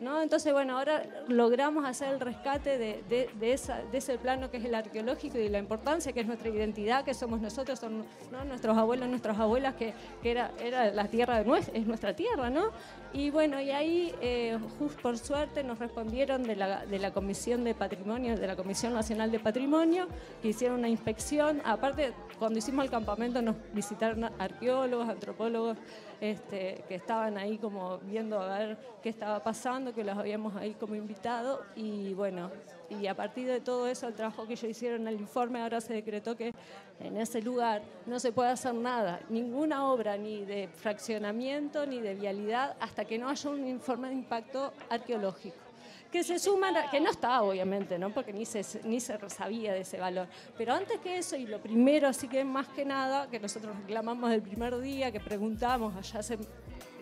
¿no? 0.00 0.22
Entonces, 0.22 0.52
bueno, 0.52 0.78
ahora 0.78 1.04
logramos 1.28 1.84
hacer 1.84 2.14
el 2.14 2.20
rescate 2.20 2.78
de, 2.78 3.52
ese 3.92 4.18
plano 4.18 4.50
que 4.50 4.56
es 4.56 4.64
el 4.64 4.74
arqueológico 4.74 5.38
y 5.38 5.48
la 5.48 5.58
importancia 5.58 6.12
que 6.12 6.20
es 6.20 6.26
nuestra 6.26 6.48
identidad, 6.48 7.04
que 7.04 7.14
somos 7.14 7.40
nosotros, 7.40 7.78
son 7.78 8.04
¿no? 8.30 8.44
nuestros 8.44 8.76
abuelos, 8.76 9.08
nuestras 9.08 9.38
abuelas, 9.38 9.74
que, 9.74 9.94
era, 10.22 10.50
la 10.92 11.08
tierra 11.08 11.38
de 11.38 11.44
nuestra, 11.44 11.76
es 11.78 11.86
nuestra 11.86 12.14
tierra, 12.14 12.50
¿no? 12.50 12.70
Y 13.12 13.30
bueno, 13.30 13.60
y 13.60 13.70
ahí, 13.70 14.14
eh, 14.20 14.58
justo 14.78 15.00
por 15.02 15.18
suerte, 15.18 15.64
nos 15.64 15.78
respondieron 15.78 16.44
de 16.44 16.56
la, 16.56 16.86
de 16.86 16.98
la 16.98 17.12
Comisión 17.12 17.64
de 17.64 17.74
Patrimonio, 17.74 18.36
de 18.36 18.46
la 18.46 18.56
Comisión 18.56 18.94
Nacional 18.94 19.30
de 19.32 19.40
Patrimonio, 19.40 20.06
que 20.40 20.48
hicieron 20.48 20.78
una 20.78 20.88
inspección. 20.88 21.60
Aparte, 21.64 22.12
cuando 22.38 22.58
hicimos 22.58 22.84
el 22.84 22.90
campamento 22.90 23.42
nos 23.42 23.56
visitaron 23.74 24.30
arqueólogos, 24.38 25.08
antropólogos, 25.08 25.76
este, 26.20 26.84
que 26.88 26.96
estaban 26.96 27.38
ahí 27.38 27.58
como 27.58 27.98
viendo 27.98 28.40
a 28.40 28.58
ver 28.58 28.78
qué 29.02 29.08
estaba 29.08 29.42
pasando, 29.42 29.94
que 29.94 30.04
los 30.04 30.16
habíamos 30.16 30.54
ahí 30.56 30.74
como 30.74 30.94
invitado. 30.94 31.62
Y 31.76 32.14
bueno, 32.14 32.50
y 32.90 33.06
a 33.06 33.14
partir 33.14 33.46
de 33.46 33.60
todo 33.60 33.86
eso, 33.86 34.08
el 34.08 34.14
trabajo 34.14 34.46
que 34.46 34.54
ellos 34.54 34.70
hicieron 34.70 35.06
el 35.08 35.14
informe, 35.14 35.62
ahora 35.62 35.80
se 35.80 35.94
decretó 35.94 36.36
que 36.36 36.52
en 37.00 37.16
ese 37.16 37.40
lugar 37.40 37.82
no 38.06 38.20
se 38.20 38.32
puede 38.32 38.50
hacer 38.50 38.74
nada, 38.74 39.20
ninguna 39.28 39.86
obra 39.90 40.16
ni 40.18 40.44
de 40.44 40.68
fraccionamiento 40.68 41.86
ni 41.86 42.00
de 42.00 42.14
vialidad 42.14 42.76
hasta 42.80 43.04
que 43.04 43.18
no 43.18 43.28
haya 43.28 43.50
un 43.50 43.66
informe 43.66 44.08
de 44.08 44.14
impacto 44.14 44.72
arqueológico 44.90 45.69
que 46.10 46.24
se 46.24 46.38
suman, 46.38 46.74
que 46.90 47.00
no 47.00 47.10
está 47.10 47.42
obviamente, 47.42 47.98
¿no? 47.98 48.10
porque 48.12 48.32
ni 48.32 48.44
se, 48.44 48.62
ni 48.84 48.98
se 49.00 49.16
sabía 49.30 49.72
de 49.72 49.80
ese 49.82 49.98
valor. 49.98 50.26
Pero 50.58 50.74
antes 50.74 50.98
que 51.00 51.18
eso, 51.18 51.36
y 51.36 51.46
lo 51.46 51.60
primero, 51.60 52.08
así 52.08 52.26
que 52.28 52.44
más 52.44 52.66
que 52.68 52.84
nada, 52.84 53.28
que 53.28 53.38
nosotros 53.38 53.76
reclamamos 53.76 54.30
el 54.32 54.42
primer 54.42 54.78
día, 54.80 55.12
que 55.12 55.20
preguntamos 55.20 55.94
allá 55.96 56.20
hace 56.20 56.38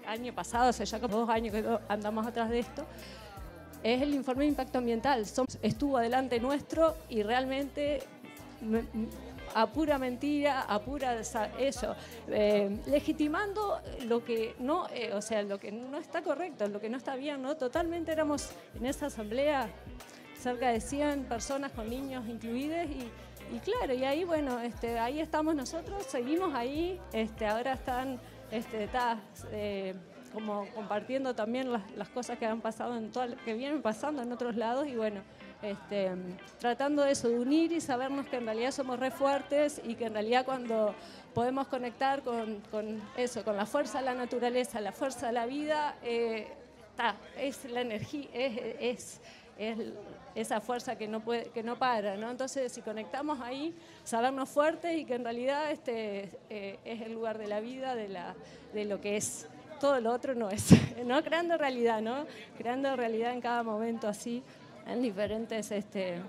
año 0.07 0.35
pasado, 0.35 0.69
hace 0.69 0.85
ya 0.85 1.01
como 1.01 1.17
dos 1.19 1.29
años 1.31 1.55
que 1.55 1.65
andamos 1.89 2.27
atrás 2.27 2.51
de 2.51 2.59
esto, 2.61 2.85
es 3.83 4.03
el 4.03 4.15
informe 4.15 4.45
de 4.45 4.49
impacto 4.51 4.79
ambiental. 4.79 5.25
Estuvo 5.63 5.97
adelante 5.99 6.41
nuestro 6.41 6.95
y 7.09 7.23
realmente 7.23 8.03
me- 8.61 8.85
a 9.59 9.67
pura 9.67 9.99
mentira, 9.99 10.63
a 10.63 10.79
pura 10.79 11.19
eso, 11.19 11.97
eh, 12.29 12.79
legitimando 12.87 13.81
lo 14.07 14.25
que 14.25 14.55
no, 14.61 14.87
eh, 14.91 15.13
o 15.13 15.21
sea, 15.21 15.43
lo 15.43 15.59
que 15.59 15.73
no 15.73 15.99
está 15.99 16.23
correcto, 16.23 16.69
lo 16.69 16.81
que 16.81 16.89
no 16.89 16.97
está 16.97 17.17
bien, 17.17 17.43
¿no? 17.43 17.57
Totalmente 17.57 18.13
éramos 18.13 18.51
en 18.77 18.87
esa 18.87 19.07
asamblea 19.07 19.69
cerca 20.39 20.69
de 20.69 20.81
100 20.81 21.25
personas 21.25 21.73
con 21.73 21.91
niños 21.91 22.29
incluidos 22.29 22.87
y, 22.89 23.59
claro, 23.59 23.95
y 23.95 24.05
ahí 24.05 24.23
bueno, 24.23 24.61
este, 24.61 24.97
ahí 24.97 25.19
estamos 25.19 25.57
nosotros, 25.57 26.05
seguimos 26.05 26.55
ahí, 26.55 27.01
este, 27.13 27.45
ahora 27.45 27.73
están, 27.73 28.21
este, 28.53 28.89
eh, 29.51 29.95
como 30.33 30.69
compartiendo 30.73 31.35
también 31.35 31.73
las, 31.73 31.91
las 31.97 32.09
cosas 32.11 32.39
que 32.39 32.47
han 32.47 32.61
pasado 32.61 32.97
en 32.97 33.11
toda, 33.11 33.35
que 33.45 33.55
vienen 33.55 33.83
pasando 33.83 34.23
en 34.23 34.31
otros 34.31 34.55
lados 34.55 34.87
y 34.87 34.95
bueno, 34.95 35.21
este, 35.63 36.11
tratando 36.59 37.03
de 37.03 37.13
eso, 37.13 37.29
de 37.29 37.39
unir 37.39 37.73
y 37.73 37.81
sabernos 37.81 38.27
que 38.27 38.37
en 38.37 38.45
realidad 38.45 38.71
somos 38.71 38.99
re 38.99 39.11
fuertes 39.11 39.81
y 39.85 39.95
que 39.95 40.07
en 40.07 40.15
realidad 40.15 40.45
cuando 40.45 40.95
podemos 41.35 41.67
conectar 41.69 42.23
con, 42.23 42.63
eso, 43.17 43.45
con 43.45 43.57
la 43.57 43.67
fuerza 43.67 43.99
de 43.99 44.05
la 44.05 44.15
naturaleza, 44.15 44.81
la 44.81 44.93
fuerza 44.93 45.29
de 45.29 45.33
la 45.33 45.47
vida, 45.47 45.97
eh, 46.03 46.49
es 47.37 47.65
la 47.71 47.81
energía, 47.81 48.29
es 48.35 49.21
esa 50.35 50.61
fuerza 50.61 50.97
que 50.97 51.09
no, 51.09 51.21
puede, 51.21 51.51
que 51.51 51.63
no 51.63 51.77
para, 51.77 52.17
¿no? 52.17 52.31
Entonces, 52.31 52.71
si 52.73 52.81
conectamos 52.81 53.41
ahí, 53.41 53.75
sabernos 54.05 54.49
fuertes 54.49 54.97
y 54.97 55.05
que 55.05 55.15
en 55.15 55.25
realidad 55.25 55.71
este 55.71 56.31
eh, 56.49 56.79
es 56.85 57.03
el 57.03 57.13
lugar 57.13 57.39
de 57.39 57.49
la 57.49 57.61
vida, 57.61 57.95
de, 57.97 58.09
la, 58.09 58.35
de 58.73 58.85
lo 58.85 59.01
que 59.01 59.17
es. 59.17 59.49
Todo 59.81 60.01
lo 60.01 60.13
otro 60.13 60.35
no 60.35 60.51
es, 60.51 60.71
¿no? 61.05 61.23
Creando 61.25 61.57
realidad, 61.57 62.01
¿no? 62.01 62.27
Creando 62.57 62.95
realidad 62.95 63.33
en 63.33 63.41
cada 63.41 63.63
momento 63.65 64.07
así, 64.07 64.43
en 64.89 65.03
diferentes, 65.03 65.71
este, 65.71 66.21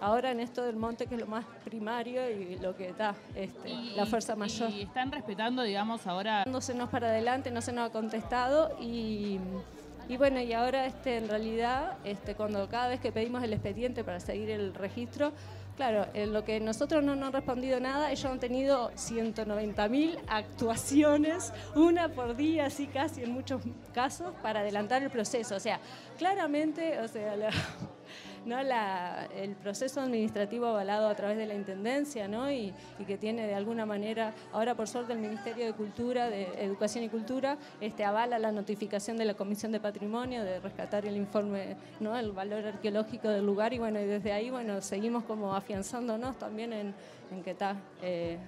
ahora 0.00 0.30
en 0.30 0.40
esto 0.40 0.62
del 0.62 0.76
monte 0.76 1.06
que 1.06 1.14
es 1.14 1.20
lo 1.20 1.26
más 1.26 1.44
primario 1.64 2.28
y 2.30 2.58
lo 2.58 2.76
que 2.76 2.92
da 2.92 3.14
este, 3.34 3.72
la 3.96 4.06
fuerza 4.06 4.36
mayor. 4.36 4.70
Y 4.70 4.82
están 4.82 5.10
respetando, 5.10 5.62
digamos, 5.62 6.06
ahora... 6.06 6.44
No 6.46 6.60
se 6.60 6.74
nos 6.74 6.88
para 6.88 7.08
adelante, 7.08 7.50
no 7.50 7.62
se 7.62 7.72
nos 7.72 7.88
ha 7.88 7.92
contestado 7.92 8.76
y, 8.80 9.38
y 10.08 10.16
bueno, 10.16 10.40
y 10.40 10.52
ahora 10.52 10.86
este, 10.86 11.16
en 11.16 11.28
realidad, 11.28 11.96
este, 12.04 12.34
cuando 12.34 12.68
cada 12.68 12.88
vez 12.88 13.00
que 13.00 13.12
pedimos 13.12 13.42
el 13.42 13.52
expediente 13.52 14.04
para 14.04 14.20
seguir 14.20 14.50
el 14.50 14.74
registro, 14.74 15.32
claro, 15.78 16.06
en 16.12 16.32
lo 16.32 16.44
que 16.44 16.58
nosotros 16.58 17.04
no 17.04 17.14
nos 17.14 17.28
han 17.28 17.32
respondido 17.34 17.78
nada, 17.78 18.10
ellos 18.10 18.24
han 18.26 18.40
tenido 18.40 18.90
190.000 18.96 20.18
actuaciones, 20.26 21.52
una 21.76 22.08
por 22.08 22.34
día, 22.36 22.66
así 22.66 22.88
casi 22.88 23.22
en 23.22 23.30
muchos 23.32 23.62
casos, 23.94 24.34
para 24.42 24.58
adelantar 24.60 25.04
el 25.04 25.10
proceso. 25.10 25.54
O 25.54 25.60
sea, 25.60 25.78
claramente, 26.18 26.98
o 27.00 27.06
sea, 27.06 27.36
la- 27.36 27.50
¿no? 28.48 28.62
La- 28.62 29.26
el 29.36 29.54
proceso 29.54 30.00
administrativo 30.00 30.66
avalado 30.66 31.08
a 31.08 31.14
través 31.14 31.36
de 31.36 31.46
la 31.46 31.54
Intendencia 31.54 32.26
¿no? 32.26 32.50
y, 32.50 32.72
y 32.98 33.04
que 33.04 33.16
tiene 33.18 33.46
de 33.46 33.54
alguna 33.54 33.86
manera, 33.86 34.32
ahora 34.52 34.74
por 34.74 34.88
suerte 34.88 35.12
el 35.12 35.18
Ministerio 35.18 35.66
de 35.66 35.72
Cultura, 35.74 36.28
de 36.30 36.48
Educación 36.64 37.04
y 37.04 37.08
Cultura, 37.08 37.56
este, 37.80 38.04
avala 38.04 38.38
la 38.38 38.50
notificación 38.50 39.16
de 39.16 39.24
la 39.26 39.34
Comisión 39.34 39.70
de 39.72 39.80
Patrimonio 39.80 40.42
de 40.44 40.58
rescatar 40.60 41.06
el 41.06 41.16
informe, 41.16 41.76
¿no? 42.00 42.16
el 42.16 42.32
valor 42.32 42.66
arqueológico 42.66 43.28
del 43.28 43.44
lugar 43.46 43.72
y 43.74 43.78
bueno, 43.78 44.00
y 44.00 44.04
desde 44.06 44.32
ahí 44.32 44.50
bueno, 44.50 44.80
seguimos 44.80 45.24
como 45.24 45.54
afianzándonos 45.54 46.38
también 46.38 46.72
en, 46.72 46.94
en 47.30 47.42
que 47.42 47.50
está... 47.50 47.76
eh, 48.02 48.38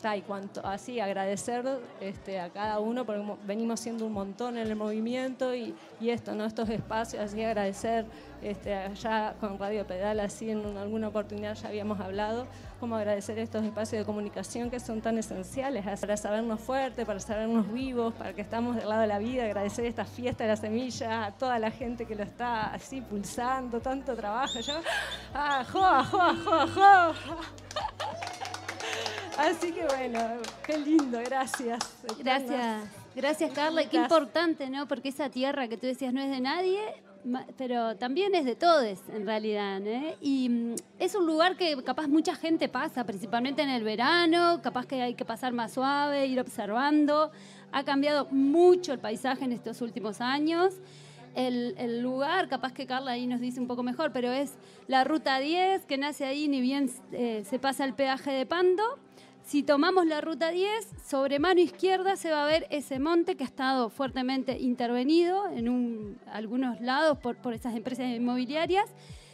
Y 0.00 0.22
cuanto 0.22 0.64
así 0.64 1.00
agradecer 1.00 1.64
este, 2.00 2.38
a 2.38 2.50
cada 2.50 2.78
uno 2.78 3.04
porque 3.04 3.20
mo- 3.20 3.38
venimos 3.44 3.80
siendo 3.80 4.06
un 4.06 4.12
montón 4.12 4.56
en 4.56 4.68
el 4.68 4.76
movimiento 4.76 5.54
y, 5.56 5.74
esto 6.00 6.34
no 6.36 6.44
estos 6.44 6.68
espacios 6.70 7.20
así 7.20 7.42
agradecer 7.42 8.06
este, 8.40 8.72
allá 8.74 9.34
con 9.40 9.58
Radio 9.58 9.84
Pedal 9.88 10.20
así 10.20 10.50
en 10.50 10.64
un- 10.64 10.76
alguna 10.76 11.08
oportunidad 11.08 11.54
ya 11.56 11.68
habíamos 11.68 11.98
hablado 11.98 12.46
como 12.78 12.94
agradecer 12.94 13.40
estos 13.40 13.64
espacios 13.64 13.98
de 14.00 14.06
comunicación 14.06 14.70
que 14.70 14.78
son 14.78 15.00
tan 15.00 15.18
esenciales 15.18 15.84
para 16.00 16.16
sabernos 16.16 16.60
fuertes 16.60 17.04
para 17.04 17.18
sabernos 17.18 17.70
vivos 17.72 18.14
para 18.14 18.32
que 18.34 18.40
estamos 18.42 18.76
del 18.76 18.88
lado 18.88 19.00
de 19.00 19.08
la 19.08 19.18
vida 19.18 19.44
agradecer 19.46 19.84
esta 19.84 20.04
fiesta 20.04 20.44
de 20.44 20.50
la 20.50 20.56
semilla 20.56 21.26
a 21.26 21.32
toda 21.32 21.58
la 21.58 21.72
gente 21.72 22.06
que 22.06 22.14
lo 22.14 22.22
está 22.22 22.72
así 22.72 23.00
pulsando 23.00 23.80
tanto 23.80 24.14
trabajo 24.14 24.60
yo 24.60 24.74
ah, 25.34 25.64
joa, 25.72 26.04
joa, 26.04 26.36
joa, 26.36 26.66
joa. 26.68 27.14
Así 29.38 29.70
que 29.70 29.86
bueno, 29.86 30.18
qué 30.66 30.76
lindo, 30.78 31.20
gracias. 31.24 31.78
Gracias, 32.18 32.82
gracias 33.14 33.52
Carla. 33.52 33.88
Qué 33.88 33.96
importante, 33.96 34.68
¿no? 34.68 34.88
Porque 34.88 35.10
esa 35.10 35.30
tierra 35.30 35.68
que 35.68 35.76
tú 35.76 35.86
decías 35.86 36.12
no 36.12 36.20
es 36.20 36.28
de 36.28 36.40
nadie, 36.40 36.80
pero 37.56 37.96
también 37.96 38.34
es 38.34 38.44
de 38.44 38.56
todos 38.56 38.98
en 39.14 39.24
realidad. 39.24 39.80
¿eh? 39.86 40.16
Y 40.20 40.48
mm, 40.48 40.74
es 40.98 41.14
un 41.14 41.24
lugar 41.24 41.56
que 41.56 41.80
capaz 41.84 42.08
mucha 42.08 42.34
gente 42.34 42.68
pasa, 42.68 43.04
principalmente 43.04 43.62
en 43.62 43.70
el 43.70 43.84
verano, 43.84 44.60
capaz 44.60 44.86
que 44.86 45.02
hay 45.02 45.14
que 45.14 45.24
pasar 45.24 45.52
más 45.52 45.74
suave, 45.74 46.26
ir 46.26 46.40
observando. 46.40 47.30
Ha 47.70 47.84
cambiado 47.84 48.26
mucho 48.32 48.92
el 48.92 48.98
paisaje 48.98 49.44
en 49.44 49.52
estos 49.52 49.80
últimos 49.82 50.20
años. 50.20 50.74
El, 51.36 51.76
el 51.78 52.00
lugar, 52.00 52.48
capaz 52.48 52.72
que 52.72 52.86
Carla 52.86 53.12
ahí 53.12 53.28
nos 53.28 53.40
dice 53.40 53.60
un 53.60 53.68
poco 53.68 53.84
mejor, 53.84 54.10
pero 54.12 54.32
es 54.32 54.54
la 54.88 55.04
ruta 55.04 55.38
10 55.38 55.84
que 55.84 55.96
nace 55.96 56.24
ahí, 56.24 56.48
ni 56.48 56.60
bien 56.60 56.90
eh, 57.12 57.44
se 57.48 57.60
pasa 57.60 57.84
el 57.84 57.94
peaje 57.94 58.32
de 58.32 58.44
Pando. 58.44 58.98
Si 59.48 59.62
tomamos 59.62 60.04
la 60.04 60.20
ruta 60.20 60.50
10, 60.50 60.68
sobre 61.06 61.38
mano 61.38 61.58
izquierda 61.60 62.16
se 62.16 62.30
va 62.30 62.42
a 62.44 62.46
ver 62.46 62.66
ese 62.68 62.98
monte 62.98 63.34
que 63.34 63.44
ha 63.44 63.46
estado 63.46 63.88
fuertemente 63.88 64.58
intervenido 64.58 65.48
en 65.48 65.70
un- 65.70 66.18
algunos 66.30 66.78
lados 66.82 67.16
por, 67.16 67.36
por 67.36 67.54
esas 67.54 67.74
empresas 67.74 68.04
inmobiliarias 68.14 68.84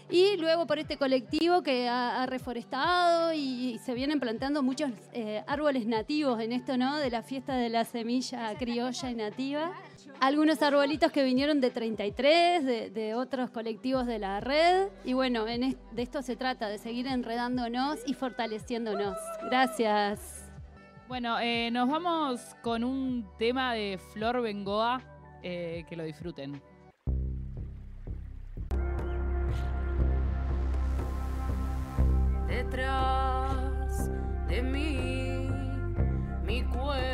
y 0.09 0.37
luego 0.37 0.69
por 0.69 0.79
este 0.79 0.99
colectivo 0.99 1.63
que 1.65 1.89
ha, 1.89 2.23
ha 2.23 2.27
reforestado 2.27 3.33
y, 3.33 3.73
y 3.75 3.79
se 3.79 3.93
vienen 3.95 4.21
plantando 4.21 4.63
muchos 4.63 4.93
eh, 5.15 5.43
árboles 5.49 5.85
nativos 5.85 6.41
en 6.41 6.53
esto, 6.53 6.77
¿no? 6.77 6.97
De 6.99 7.11
la 7.11 7.25
fiesta 7.25 7.57
de 7.57 7.69
la 7.69 7.85
semilla 7.85 8.55
criolla 8.57 9.11
y 9.11 9.15
nativa. 9.17 9.73
Algunos 10.21 10.63
arbolitos 10.63 11.13
que 11.13 11.23
vinieron 11.23 11.61
de 11.61 11.71
33, 11.71 12.65
de, 12.65 12.91
de 12.91 13.15
otros 13.15 13.51
colectivos 13.51 14.07
de 14.07 14.19
la 14.19 14.41
red. 14.41 14.89
Y 15.05 15.13
bueno, 15.13 15.47
en 15.47 15.77
de 15.93 16.03
esto 16.03 16.23
se 16.23 16.37
trata, 16.37 16.69
de 16.69 16.79
seguir 16.79 17.07
enredándonos 17.07 17.99
y 18.07 18.15
fortaleciéndonos. 18.15 19.17
Gracias. 19.45 20.51
Bueno, 21.09 21.39
eh, 21.41 21.71
nos 21.71 21.89
vamos 21.89 22.41
con 22.63 22.85
un 22.85 23.29
tema 23.39 23.75
de 23.75 23.99
Flor 24.13 24.41
Bengoa, 24.41 25.03
eh, 25.43 25.85
que 25.89 25.97
lo 25.97 26.05
disfruten. 26.05 26.63
detrás 32.55 34.11
de 34.49 34.63
mí. 34.63 35.49
Mi 36.45 36.63
cuerpo 36.63 37.14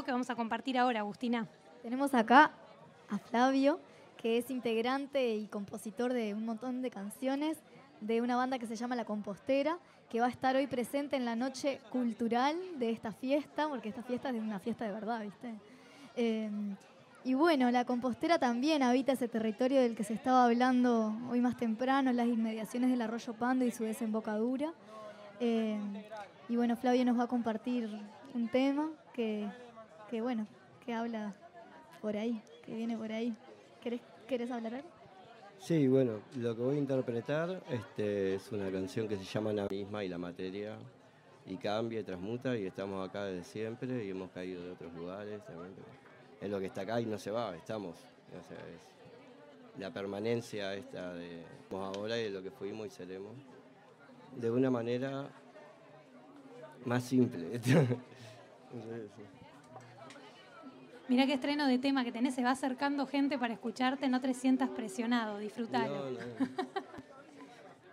que 0.00 0.10
vamos 0.10 0.30
a 0.30 0.34
compartir 0.34 0.78
ahora, 0.78 1.00
Agustina. 1.00 1.46
Tenemos 1.82 2.14
acá 2.14 2.52
a 3.10 3.18
Flavio, 3.18 3.78
que 4.16 4.38
es 4.38 4.50
integrante 4.50 5.34
y 5.34 5.46
compositor 5.48 6.14
de 6.14 6.32
un 6.32 6.46
montón 6.46 6.80
de 6.80 6.90
canciones 6.90 7.58
de 8.00 8.22
una 8.22 8.36
banda 8.36 8.58
que 8.58 8.66
se 8.66 8.74
llama 8.74 8.96
La 8.96 9.04
Compostera, 9.04 9.78
que 10.08 10.20
va 10.20 10.26
a 10.26 10.30
estar 10.30 10.56
hoy 10.56 10.66
presente 10.66 11.16
en 11.16 11.26
la 11.26 11.36
noche 11.36 11.78
cultural 11.90 12.56
de 12.78 12.90
esta 12.90 13.12
fiesta, 13.12 13.68
porque 13.68 13.90
esta 13.90 14.02
fiesta 14.02 14.30
es 14.30 14.36
una 14.36 14.58
fiesta 14.58 14.86
de 14.86 14.92
verdad, 14.92 15.20
¿viste? 15.20 15.54
Eh, 16.16 16.50
y 17.24 17.34
bueno, 17.34 17.70
La 17.70 17.84
Compostera 17.84 18.38
también 18.38 18.82
habita 18.82 19.12
ese 19.12 19.28
territorio 19.28 19.80
del 19.80 19.94
que 19.94 20.04
se 20.04 20.14
estaba 20.14 20.44
hablando 20.44 21.14
hoy 21.30 21.40
más 21.40 21.56
temprano, 21.56 22.12
las 22.12 22.26
inmediaciones 22.26 22.90
del 22.90 23.02
arroyo 23.02 23.34
Pando 23.34 23.64
y 23.64 23.70
su 23.70 23.84
desembocadura. 23.84 24.72
Eh, 25.38 25.78
y 26.48 26.56
bueno, 26.56 26.76
Flavio 26.76 27.04
nos 27.04 27.18
va 27.18 27.24
a 27.24 27.28
compartir 27.28 27.90
un 28.34 28.48
tema 28.48 28.90
que, 29.12 29.46
que 30.12 30.20
bueno, 30.20 30.46
que 30.84 30.92
habla 30.92 31.34
por 32.02 32.18
ahí, 32.18 32.42
que 32.66 32.74
viene 32.74 32.98
por 32.98 33.10
ahí. 33.10 33.34
¿Querés, 33.80 34.02
querés 34.28 34.50
hablar 34.50 34.74
algo? 34.74 34.88
Sí, 35.58 35.88
bueno, 35.88 36.20
lo 36.36 36.54
que 36.54 36.60
voy 36.60 36.76
a 36.76 36.78
interpretar 36.78 37.62
este, 37.70 38.34
es 38.34 38.52
una 38.52 38.70
canción 38.70 39.08
que 39.08 39.16
se 39.16 39.24
llama 39.24 39.54
La 39.54 39.66
misma 39.68 40.04
y 40.04 40.08
la 40.08 40.18
materia, 40.18 40.76
y 41.46 41.56
cambia 41.56 42.00
y 42.00 42.04
transmuta, 42.04 42.54
y 42.58 42.66
estamos 42.66 43.08
acá 43.08 43.24
desde 43.24 43.42
siempre, 43.44 44.04
y 44.04 44.10
hemos 44.10 44.30
caído 44.32 44.62
de 44.62 44.72
otros 44.72 44.92
lugares 44.92 45.42
también, 45.46 45.72
es 46.42 46.50
lo 46.50 46.60
que 46.60 46.66
está 46.66 46.82
acá 46.82 47.00
y 47.00 47.06
no 47.06 47.18
se 47.18 47.30
va, 47.30 47.56
estamos. 47.56 47.96
La 49.78 49.94
permanencia 49.94 50.74
esta 50.74 51.14
de 51.14 51.42
ahora 51.70 52.18
y 52.18 52.24
de 52.24 52.30
lo 52.30 52.42
que 52.42 52.50
fuimos 52.50 52.86
y 52.86 52.90
seremos, 52.90 53.34
de 54.36 54.50
una 54.50 54.70
manera 54.70 55.26
más 56.84 57.02
simple. 57.02 57.58
Mirá 61.12 61.26
qué 61.26 61.34
estreno 61.34 61.66
de 61.66 61.78
tema 61.78 62.04
que 62.04 62.10
tenés, 62.10 62.34
se 62.34 62.42
va 62.42 62.52
acercando 62.52 63.06
gente 63.06 63.38
para 63.38 63.52
escucharte, 63.52 64.08
no 64.08 64.22
te 64.22 64.32
sientas 64.32 64.70
presionado, 64.70 65.36
disfrutalo. 65.36 66.06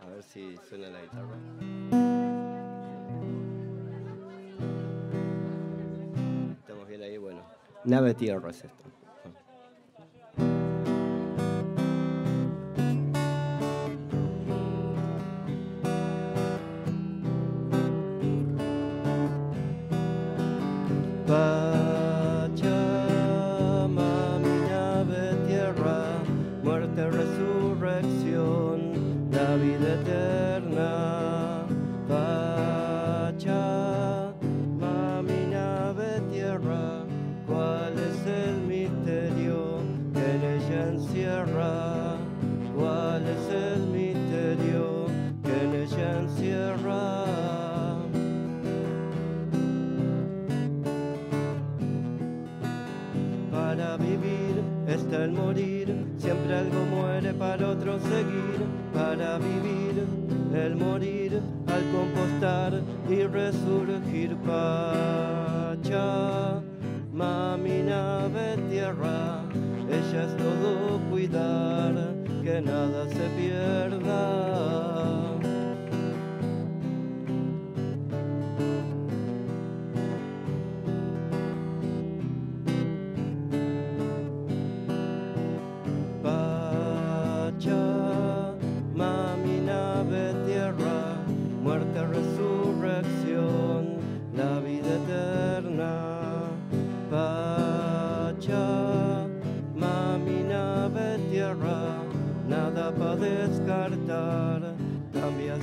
A 0.02 0.06
ver 0.06 0.24
si 0.24 0.56
suena 0.70 0.88
la 0.88 1.02
guitarra. 1.02 1.36
Estamos 6.62 6.88
bien 6.88 7.02
ahí, 7.04 7.18
bueno. 7.18 7.42
Nave 7.84 8.14
tierra 8.14 8.52
es 8.52 8.64
esto. 8.64 8.84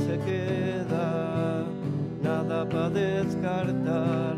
Se 0.06 0.18
queda, 0.18 1.64
nada 2.22 2.64
para 2.68 2.90
descartar, 2.90 4.36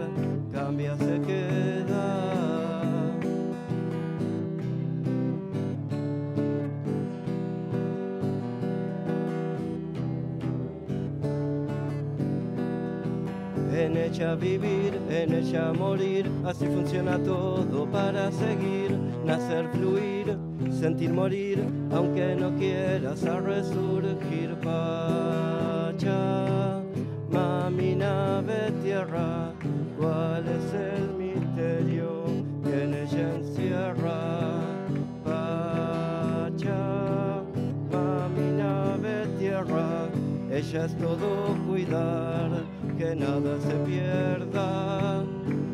cambia 0.51 0.97
se 0.97 1.20
queda. 1.20 2.07
En 13.74 13.97
ella 13.97 14.35
vivir, 14.36 14.99
en 15.11 15.35
ella 15.35 15.73
morir, 15.74 16.31
así 16.47 16.66
funciona 16.66 17.19
todo 17.19 17.86
para 17.86 18.32
seguir, 18.32 18.99
nacer, 19.27 19.69
fluir, 19.69 20.48
sentir 20.78 21.12
morir, 21.12 21.59
aunque 21.90 22.36
no 22.36 22.55
quieras 22.56 23.24
a 23.24 23.40
resurgir. 23.40 24.55
Pacha, 24.62 26.80
mami 27.30 27.96
nave 27.96 28.72
tierra, 28.82 29.52
¿cuál 29.98 30.44
es 30.46 30.72
el 30.74 31.14
misterio 31.16 32.24
que 32.64 32.84
en 32.84 32.94
ella 32.94 33.34
encierra? 33.34 34.60
Pacha, 35.24 37.42
mami 37.92 38.50
nave 38.56 39.26
tierra, 39.38 40.09
ella 40.50 40.84
es 40.84 40.96
todo 40.96 41.56
cuidar, 41.68 42.50
que 42.96 43.16
nada 43.16 43.60
se 43.60 43.74
pierda, 43.90 45.24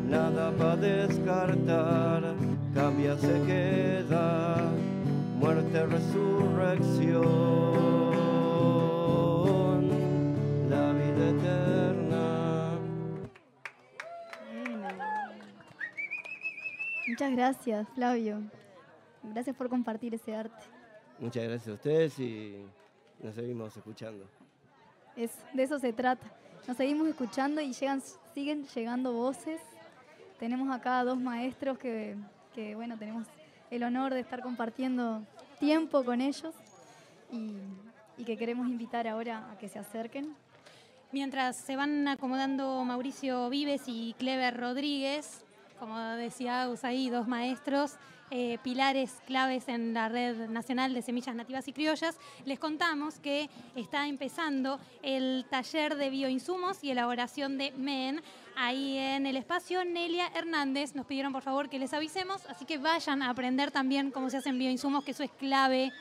nada 0.09 0.51
para 0.57 0.77
descartar, 0.77 2.35
cambia 2.73 3.15
se 3.17 3.41
queda, 3.43 4.55
muerte, 5.75 5.85
resurrección, 5.85 7.21
la 10.69 10.93
vida 10.93 11.29
eterna. 11.29 12.79
Muchas 17.07 17.31
gracias, 17.31 17.89
Flavio. 17.89 18.41
Gracias 19.23 19.55
por 19.55 19.69
compartir 19.69 20.13
ese 20.15 20.35
arte. 20.35 20.63
Muchas 21.19 21.43
gracias 21.43 21.67
a 21.67 21.73
ustedes 21.73 22.19
y 22.19 22.65
nos 23.21 23.35
seguimos 23.35 23.75
escuchando. 23.75 24.25
Es, 25.15 25.31
de 25.53 25.63
eso 25.63 25.79
se 25.79 25.93
trata. 25.93 26.25
Nos 26.67 26.77
seguimos 26.77 27.07
escuchando 27.07 27.61
y 27.61 27.73
llegan, 27.73 28.01
siguen 28.33 28.65
llegando 28.65 29.13
voces. 29.13 29.61
Tenemos 30.39 30.73
acá 30.75 31.03
dos 31.03 31.17
maestros 31.17 31.77
que, 31.77 32.15
que, 32.53 32.75
bueno, 32.75 32.97
tenemos 32.97 33.27
el 33.71 33.83
honor 33.83 34.13
de 34.13 34.19
estar 34.19 34.41
compartiendo 34.41 35.23
tiempo 35.59 36.03
con 36.03 36.21
ellos 36.21 36.53
y, 37.31 38.23
que 38.23 38.37
queremos 38.37 38.67
invitar 38.67 39.07
ahora 39.07 39.51
a 39.51 39.57
que 39.57 39.67
se 39.67 39.77
acerquen. 39.77 40.35
Mientras 41.11 41.57
se 41.57 41.75
van 41.75 42.07
acomodando 42.07 42.83
Mauricio 42.83 43.49
Vives 43.49 43.83
y 43.87 44.15
Clever 44.17 44.57
Rodríguez, 44.57 45.43
como 45.79 45.99
decía 45.99 46.63
Agus 46.63 46.83
ahí, 46.83 47.09
dos 47.09 47.27
maestros, 47.27 47.97
eh, 48.31 48.57
pilares 48.63 49.21
claves 49.27 49.67
en 49.67 49.93
la 49.93 50.09
Red 50.09 50.49
Nacional 50.49 50.93
de 50.93 51.03
Semillas 51.03 51.35
Nativas 51.35 51.67
y 51.67 51.73
Criollas, 51.73 52.17
les 52.45 52.57
contamos 52.57 53.19
que 53.19 53.49
está 53.75 54.07
empezando 54.07 54.79
el 55.03 55.45
taller 55.49 55.95
de 55.95 56.09
bioinsumos 56.09 56.83
y 56.83 56.89
elaboración 56.89 57.57
de 57.57 57.71
MEN 57.73 58.21
ahí 58.55 58.97
en 58.97 59.25
el 59.25 59.37
espacio. 59.37 59.83
Nelia 59.85 60.27
Hernández 60.33 60.95
nos 60.95 61.05
pidieron 61.05 61.33
por 61.33 61.43
favor 61.43 61.69
que 61.69 61.79
les 61.79 61.93
avisemos, 61.93 62.45
así 62.47 62.65
que 62.65 62.77
vayan 62.77 63.21
a 63.21 63.29
aprender 63.29 63.71
también 63.71 64.11
cómo 64.11 64.29
se 64.29 64.37
hacen 64.37 64.57
bioinsumos, 64.57 65.03
que 65.03 65.11
eso 65.11 65.23
es 65.23 65.31
clave, 65.31 65.91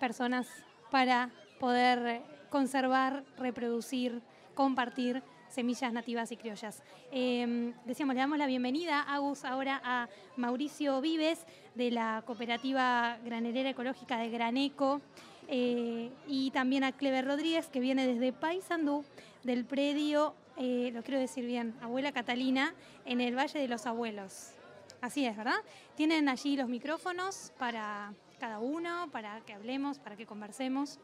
personas, 0.00 0.48
para 0.90 1.30
poder 1.58 2.22
conservar, 2.50 3.24
reproducir, 3.38 4.22
compartir 4.54 5.22
semillas 5.48 5.92
nativas 5.92 6.32
y 6.32 6.36
criollas. 6.36 6.82
Eh, 7.12 7.72
decíamos, 7.84 8.14
le 8.14 8.20
damos 8.20 8.38
la 8.38 8.46
bienvenida, 8.46 9.02
Agus, 9.02 9.44
ahora 9.44 9.80
a 9.84 10.08
Mauricio 10.36 11.00
Vives 11.00 11.46
de 11.74 11.90
la 11.90 12.22
Cooperativa 12.26 13.18
Granerera 13.24 13.70
Ecológica 13.70 14.18
de 14.18 14.30
Graneco 14.30 15.00
eh, 15.48 16.10
y 16.26 16.50
también 16.50 16.84
a 16.84 16.92
Clever 16.92 17.24
Rodríguez, 17.24 17.68
que 17.68 17.80
viene 17.80 18.06
desde 18.06 18.32
Paysandú, 18.32 19.04
del 19.42 19.64
predio, 19.64 20.34
eh, 20.56 20.90
lo 20.92 21.02
quiero 21.02 21.20
decir 21.20 21.44
bien, 21.46 21.74
Abuela 21.80 22.12
Catalina, 22.12 22.74
en 23.04 23.20
el 23.20 23.36
Valle 23.36 23.58
de 23.58 23.68
los 23.68 23.86
Abuelos. 23.86 24.52
Así 25.00 25.26
es, 25.26 25.36
¿verdad? 25.36 25.56
Tienen 25.96 26.28
allí 26.28 26.56
los 26.56 26.68
micrófonos 26.68 27.52
para 27.58 28.14
cada 28.38 28.58
uno, 28.58 29.08
para 29.10 29.40
que 29.40 29.52
hablemos, 29.52 29.98
para 29.98 30.16
que 30.16 30.26
conversemos. 30.26 30.98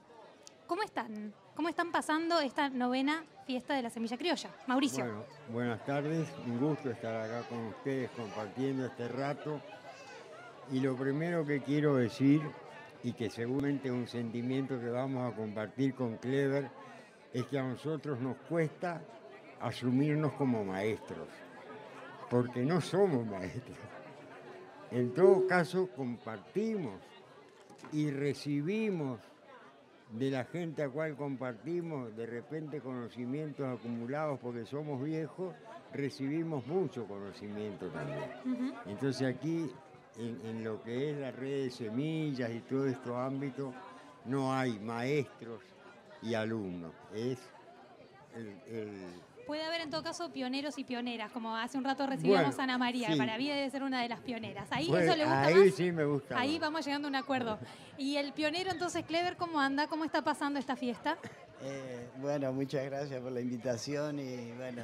¿Cómo 0.66 0.82
están? 0.82 1.34
¿Cómo 1.54 1.68
están 1.68 1.90
pasando 1.90 2.40
esta 2.40 2.70
novena 2.70 3.24
fiesta 3.44 3.74
de 3.74 3.82
la 3.82 3.90
semilla 3.90 4.16
criolla? 4.16 4.50
Mauricio. 4.66 5.04
Bueno, 5.04 5.24
buenas 5.52 5.84
tardes, 5.84 6.28
un 6.46 6.58
gusto 6.60 6.90
estar 6.90 7.14
acá 7.14 7.46
con 7.48 7.58
ustedes 7.66 8.10
compartiendo 8.12 8.86
este 8.86 9.08
rato. 9.08 9.60
Y 10.72 10.80
lo 10.80 10.94
primero 10.96 11.44
que 11.44 11.60
quiero 11.60 11.96
decir, 11.96 12.40
y 13.02 13.12
que 13.12 13.28
seguramente 13.28 13.88
es 13.88 13.94
un 13.94 14.06
sentimiento 14.06 14.78
que 14.78 14.88
vamos 14.88 15.32
a 15.32 15.34
compartir 15.34 15.94
con 15.94 16.18
Clever, 16.18 16.70
es 17.32 17.44
que 17.46 17.58
a 17.58 17.62
nosotros 17.62 18.20
nos 18.20 18.36
cuesta 18.48 19.02
asumirnos 19.60 20.32
como 20.34 20.64
maestros, 20.64 21.28
porque 22.30 22.64
no 22.64 22.80
somos 22.80 23.26
maestros. 23.26 23.76
En 24.90 25.12
todo 25.14 25.46
caso, 25.46 25.88
compartimos 25.94 26.94
y 27.92 28.10
recibimos 28.10 29.20
de 30.12 30.30
la 30.30 30.44
gente 30.44 30.82
a 30.82 30.88
cual 30.88 31.14
compartimos 31.16 32.16
de 32.16 32.26
repente 32.26 32.80
conocimientos 32.80 33.64
acumulados 33.78 34.40
porque 34.40 34.64
somos 34.66 35.00
viejos, 35.02 35.54
recibimos 35.92 36.66
mucho 36.66 37.06
conocimiento 37.06 37.86
también. 37.88 38.72
Entonces 38.86 39.36
aquí, 39.36 39.70
en, 40.18 40.40
en 40.46 40.64
lo 40.64 40.82
que 40.82 41.10
es 41.12 41.18
la 41.18 41.30
red 41.30 41.64
de 41.64 41.70
semillas 41.70 42.50
y 42.50 42.58
todo 42.60 42.86
estos 42.86 43.16
ámbitos, 43.16 43.72
no 44.24 44.52
hay 44.52 44.78
maestros 44.80 45.62
y 46.22 46.34
alumnos. 46.34 46.92
Es 47.14 47.38
el- 48.34 48.58
el, 48.74 48.90
Puede 49.50 49.64
haber 49.64 49.80
en 49.80 49.90
todo 49.90 50.04
caso 50.04 50.30
pioneros 50.30 50.78
y 50.78 50.84
pioneras, 50.84 51.32
como 51.32 51.56
hace 51.56 51.76
un 51.76 51.82
rato 51.82 52.06
recibíamos 52.06 52.54
Bueno, 52.54 52.60
a 52.60 52.62
Ana 52.62 52.78
María. 52.78 53.08
sí. 53.10 53.16
Para 53.18 53.36
mí 53.36 53.48
debe 53.48 53.68
ser 53.68 53.82
una 53.82 54.00
de 54.00 54.08
las 54.08 54.20
pioneras. 54.20 54.68
Ahí 54.70 54.86
Bueno, 54.86 55.04
eso 55.10 55.16
le 55.16 55.24
gusta 55.24 55.42
ahí 55.42 55.54
más. 55.56 55.74
sí 55.74 55.90
me 55.90 56.04
gusta 56.04 56.38
Ahí 56.38 56.52
más. 56.52 56.60
vamos 56.60 56.84
llegando 56.86 57.08
a 57.08 57.10
un 57.10 57.16
acuerdo. 57.16 57.58
Y 57.98 58.14
el 58.16 58.32
pionero 58.32 58.70
entonces, 58.70 59.04
Clever, 59.04 59.36
¿cómo 59.36 59.58
anda? 59.58 59.88
¿Cómo 59.88 60.04
está 60.04 60.22
pasando 60.22 60.60
esta 60.60 60.76
fiesta? 60.76 61.18
Eh, 61.62 62.10
bueno, 62.18 62.52
muchas 62.52 62.84
gracias 62.84 63.20
por 63.20 63.32
la 63.32 63.40
invitación 63.40 64.20
y 64.20 64.52
bueno, 64.52 64.82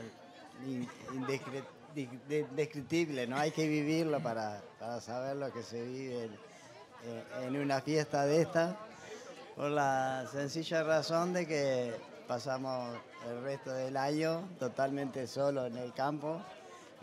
indescriptible, 1.95 3.29
¿no? 3.29 3.37
Hay 3.37 3.53
que 3.53 3.69
vivirlo 3.69 4.19
para, 4.21 4.61
para 4.81 5.01
saber 5.01 5.37
lo 5.37 5.53
que 5.53 5.63
se 5.63 5.81
vive 5.81 6.25
en, 6.25 6.33
eh, 7.05 7.25
en 7.47 7.57
una 7.57 7.81
fiesta 7.83 8.27
de 8.27 8.43
esta, 8.43 8.77
por 9.55 9.71
la 9.71 10.27
sencilla 10.33 10.83
razón 10.83 11.33
de 11.33 11.47
que 11.47 11.95
pasamos 12.27 12.97
el 13.31 13.43
resto 13.43 13.73
del 13.73 13.97
año 13.97 14.43
totalmente 14.59 15.27
solo 15.27 15.67
en 15.67 15.77
el 15.77 15.93
campo, 15.93 16.41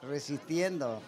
resistiendo 0.01 1.01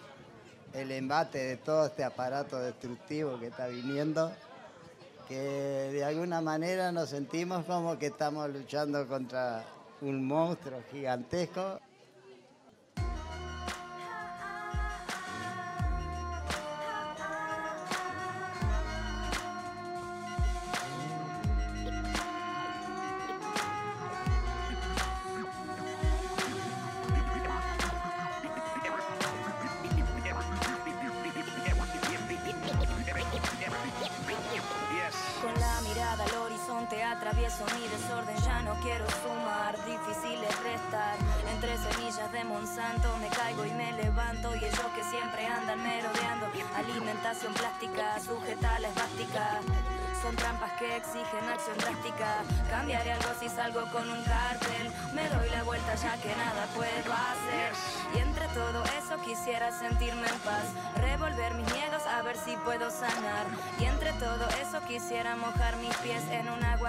el 0.72 0.90
embate 0.92 1.38
de 1.38 1.56
todo 1.56 1.86
este 1.86 2.04
aparato 2.04 2.58
destructivo 2.58 3.38
que 3.38 3.46
está 3.46 3.66
viniendo 3.68 4.32
que 5.28 5.40
de 5.92 6.04
alguna 6.04 6.40
manera 6.40 6.92
nos 6.92 7.10
sentimos 7.10 7.64
como 7.64 7.98
que 7.98 8.06
estamos 8.06 8.48
luchando 8.50 9.06
contra 9.08 9.64
un 10.00 10.24
monstruo 10.24 10.80
gigantesco. 10.92 11.80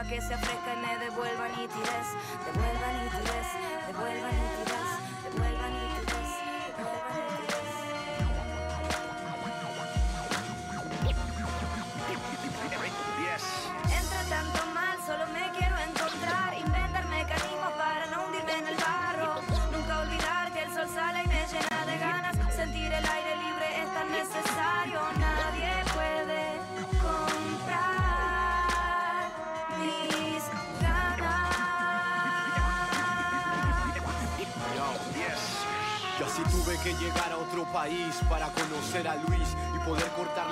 Que 0.07 0.21
se 0.21 0.33
afresca 0.33 0.73
y 0.73 0.77
me 0.77 0.97
devuelva 0.99 1.49
nitidez. 1.49 2.07
Devuelva 2.45 2.66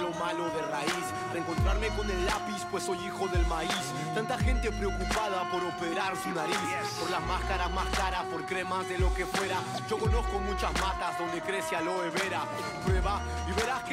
poder 0.06 0.12
cortar 0.12 0.12
lo 0.12 0.12
malo 0.20 0.50
de 0.50 0.62
raíz. 0.62 1.06
Reencontrarme 1.34 1.88
con 1.90 2.10
el 2.10 2.26
lápiz, 2.26 2.66
pues 2.72 2.84
soy 2.84 2.98
hijo 3.06 3.28
del 3.28 3.46
maíz. 3.48 3.94
Tanta 4.14 4.38
gente 4.38 4.72
preocupada 4.72 5.50
por 5.52 5.64
operar 5.64 6.16
su 6.18 6.30
nariz. 6.30 6.58
Por 7.00 7.10
las 7.10 7.22
máscaras 7.26 7.72
más 7.72 7.88
caras, 7.90 8.24
por 8.32 8.46
cremas 8.46 8.88
de 8.88 8.98
lo 8.98 9.14
que 9.14 9.26
fuera. 9.26 9.58
Yo 9.90 9.98
conozco 9.98 10.40
muchas 10.40 10.74
matas 10.82 11.18
donde 11.18 11.42
crece 11.42 11.76
aloe 11.76 12.10
vera. 12.10 12.44
Prueba 12.86 13.22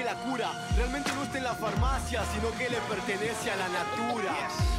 la 0.05 0.15
cura 0.15 0.51
realmente 0.77 1.13
no 1.15 1.23
está 1.23 1.39
en 1.39 1.45
la 1.45 1.55
farmacia, 1.55 2.23
sino 2.33 2.51
que 2.53 2.69
le 2.69 2.79
pertenece 2.89 3.51
a 3.51 3.57
la 3.57 3.69
natura. 3.69 4.35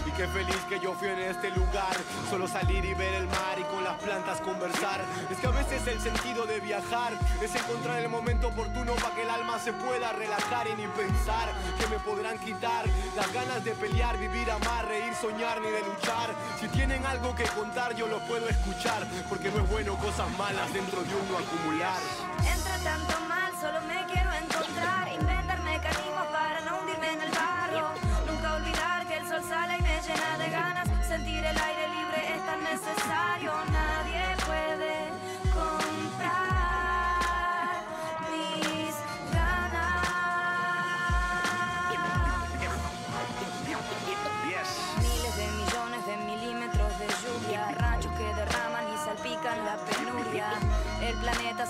Y 0.05 0.11
qué 0.11 0.27
feliz 0.27 0.57
que 0.67 0.79
yo 0.79 0.93
fui 0.93 1.07
en 1.07 1.19
este 1.19 1.49
lugar. 1.51 1.95
Solo 2.29 2.47
salir 2.47 2.83
y 2.83 2.93
ver 2.93 3.13
el 3.13 3.27
mar 3.27 3.57
y 3.57 3.63
con 3.63 3.83
las 3.83 3.95
plantas 4.01 4.41
conversar. 4.41 5.01
Es 5.29 5.37
que 5.37 5.47
a 5.47 5.51
veces 5.51 5.85
el 5.87 6.01
sentido 6.01 6.45
de 6.45 6.59
viajar 6.59 7.13
es 7.41 7.55
encontrar 7.55 7.99
el 7.99 8.09
momento 8.09 8.49
oportuno 8.49 8.93
para 8.95 9.15
que 9.15 9.23
el 9.23 9.29
alma 9.29 9.59
se 9.59 9.71
pueda 9.73 10.11
relajar 10.13 10.67
y 10.67 10.75
ni 10.75 10.87
pensar 10.87 11.49
que 11.79 11.87
me 11.87 11.99
podrán 11.99 12.37
quitar 12.39 12.85
las 13.15 13.31
ganas 13.33 13.63
de 13.63 13.71
pelear, 13.71 14.17
vivir, 14.17 14.49
amar, 14.51 14.87
reír, 14.87 15.13
soñar 15.15 15.61
ni 15.61 15.69
de 15.69 15.81
luchar. 15.81 16.31
Si 16.59 16.67
tienen 16.67 17.05
algo 17.05 17.33
que 17.35 17.45
contar, 17.45 17.95
yo 17.95 18.07
lo 18.07 18.19
puedo 18.27 18.47
escuchar. 18.49 19.05
Porque 19.29 19.49
no 19.51 19.63
es 19.63 19.69
bueno 19.69 19.95
cosas 19.97 20.29
malas 20.37 20.71
dentro 20.73 21.01
de 21.01 21.15
uno 21.15 21.37
acumular. 21.37 22.01
Entre 22.39 22.77
tanto 22.83 23.19
mal, 23.27 23.51
solo 23.61 23.81
me 23.87 24.02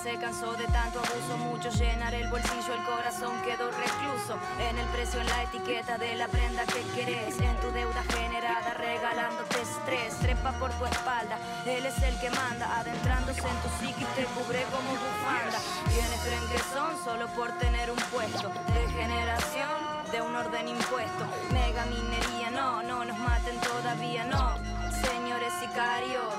se 0.04 0.18
cansó 0.18 0.52
de 0.58 0.68
tanto 0.68 1.00
abuso, 1.00 1.38
mucho 1.38 1.70
llenar 1.70 2.14
el 2.14 2.28
bolsillo, 2.28 2.74
el 2.74 2.84
corazón 2.84 3.42
quedó 3.42 3.72
recluso. 3.72 4.38
En 4.60 4.78
el 4.78 4.86
precio, 4.88 5.22
en 5.22 5.28
la 5.28 5.44
etiqueta 5.44 5.98
de 5.98 6.16
la 6.16 6.28
prenda 6.28 6.66
que 6.66 6.84
querés, 6.94 7.40
en 7.40 7.56
tu 7.62 7.72
deuda 7.72 8.04
generada, 8.12 8.74
regalándote 8.74 9.62
estrés. 9.62 10.20
Trepa 10.20 10.52
por 10.60 10.72
tu 10.74 10.86
espalda, 10.86 11.38
él 11.66 11.86
es 11.86 11.98
el 12.04 12.20
que 12.20 12.30
manda, 12.32 12.80
adentrándose 12.80 13.48
en 13.48 13.56
tu 13.64 13.70
psiquis 13.80 14.08
te 14.16 14.26
cubre 14.26 14.64
como 14.76 14.92
bufanda. 14.92 15.60
Quienes 15.88 16.20
creen 16.20 16.48
que 16.52 16.60
son 16.76 17.02
solo 17.02 17.28
por 17.28 17.58
tener 17.60 17.90
un 17.90 18.04
puesto 18.12 18.50
de 18.50 18.92
generación 18.92 20.04
de 20.12 20.22
un 20.22 20.36
orden 20.36 20.68
impuesto. 20.68 21.24
Mega 21.54 21.86
minería, 21.86 22.52
no, 22.52 22.84
no 22.84 23.06
nos 23.06 23.18
maten 23.20 23.58
todavía, 23.62 24.26
no. 24.26 24.58
Señores 25.02 25.54
sicarios, 25.62 26.34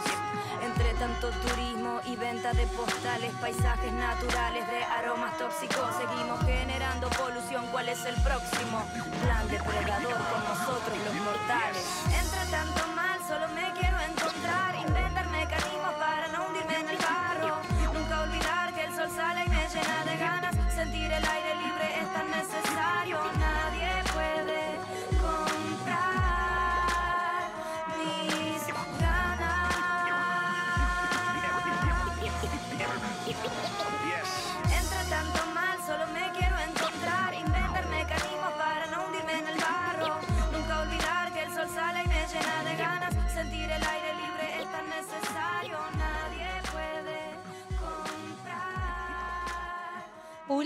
entre 0.63 0.95
tanto 0.95 1.31
turismo 1.31 2.01
y 2.05 2.17
venta 2.17 2.53
de 2.53 2.67
postales, 2.69 3.33
paisajes 3.41 3.93
naturales 3.93 4.67
de 4.69 4.85
aromas 4.85 5.37
tóxicos, 5.39 5.89
seguimos 5.97 6.41
generando 6.45 7.09
polución. 7.11 7.67
¿Cuál 7.73 7.89
es 7.89 8.05
el 8.05 8.15
próximo 8.23 8.85
plan 9.23 9.49
depredador 9.49 10.19
con 10.31 10.45
nosotros 10.45 10.99
los 11.05 11.15
mortales? 11.15 11.85
Entre 12.07 12.51
tanto 12.51 12.87
mal, 12.95 13.19
solo 13.27 13.49
me 13.49 13.64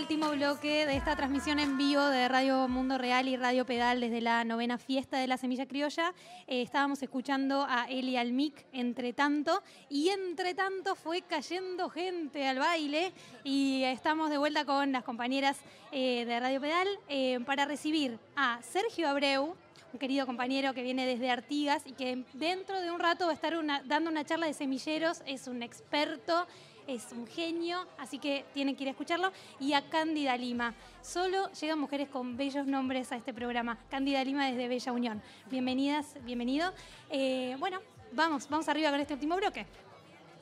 Último 0.08 0.30
bloque 0.30 0.86
de 0.86 0.96
esta 0.96 1.16
transmisión 1.16 1.58
en 1.58 1.76
vivo 1.76 2.02
de 2.02 2.28
Radio 2.28 2.66
Mundo 2.66 2.96
Real 2.96 3.28
y 3.28 3.36
Radio 3.36 3.66
Pedal 3.66 4.00
desde 4.00 4.22
la 4.22 4.42
novena 4.42 4.78
fiesta 4.78 5.18
de 5.18 5.26
la 5.26 5.36
Semilla 5.36 5.66
Criolla. 5.66 6.14
Eh, 6.46 6.62
estábamos 6.62 7.02
escuchando 7.02 7.66
a 7.68 7.84
Eli 7.90 8.16
Almic 8.16 8.64
entre 8.72 9.12
tanto 9.12 9.62
y 9.90 10.08
entre 10.08 10.54
tanto 10.54 10.94
fue 10.94 11.20
cayendo 11.20 11.90
gente 11.90 12.48
al 12.48 12.58
baile 12.58 13.12
y 13.44 13.82
estamos 13.84 14.30
de 14.30 14.38
vuelta 14.38 14.64
con 14.64 14.92
las 14.92 15.04
compañeras 15.04 15.58
eh, 15.92 16.24
de 16.24 16.40
Radio 16.40 16.62
Pedal 16.62 16.88
eh, 17.10 17.40
para 17.44 17.66
recibir 17.66 18.18
a 18.34 18.60
Sergio 18.62 19.10
Abreu, 19.10 19.56
un 19.92 19.98
querido 19.98 20.24
compañero 20.24 20.72
que 20.72 20.82
viene 20.82 21.04
desde 21.04 21.30
Artigas 21.30 21.82
y 21.84 21.92
que 21.92 22.24
dentro 22.32 22.80
de 22.80 22.90
un 22.90 22.98
rato 22.98 23.26
va 23.26 23.32
a 23.32 23.34
estar 23.34 23.54
dando 23.84 24.10
una 24.10 24.24
charla 24.24 24.46
de 24.46 24.54
semilleros, 24.54 25.20
es 25.26 25.48
un 25.48 25.62
experto, 25.62 26.46
es 26.88 27.12
un 27.12 27.26
genio, 27.26 27.86
así 27.98 28.18
que 28.18 28.46
tienen 28.54 28.74
que 28.74 28.82
ir 28.84 28.88
a 28.88 28.92
escucharlo. 28.92 29.30
Y 29.60 29.74
a 29.74 29.82
Cándida 29.88 30.36
Lima. 30.36 30.74
Solo 31.02 31.52
llegan 31.52 31.78
mujeres 31.78 32.08
con 32.08 32.36
bellos 32.36 32.66
nombres 32.66 33.12
a 33.12 33.16
este 33.16 33.32
programa. 33.34 33.78
Cándida 33.90 34.24
Lima 34.24 34.46
desde 34.46 34.66
Bella 34.66 34.92
Unión. 34.92 35.22
Bienvenidas, 35.50 36.16
bienvenido. 36.24 36.72
Eh, 37.10 37.56
bueno, 37.60 37.80
vamos, 38.12 38.48
vamos 38.48 38.68
arriba 38.68 38.90
con 38.90 39.00
este 39.00 39.14
último 39.14 39.36
bloque. 39.36 39.66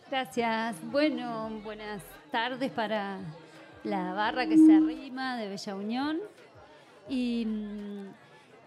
Gracias. 0.09 0.77
Bueno, 0.85 1.51
buenas 1.64 2.02
tardes 2.31 2.70
para 2.70 3.18
la 3.82 4.14
barra 4.14 4.47
que 4.47 4.56
se 4.56 4.73
arrima 4.73 5.36
de 5.36 5.48
Bella 5.48 5.74
Unión. 5.74 6.20
Y 7.09 7.44
mm, 7.44 8.06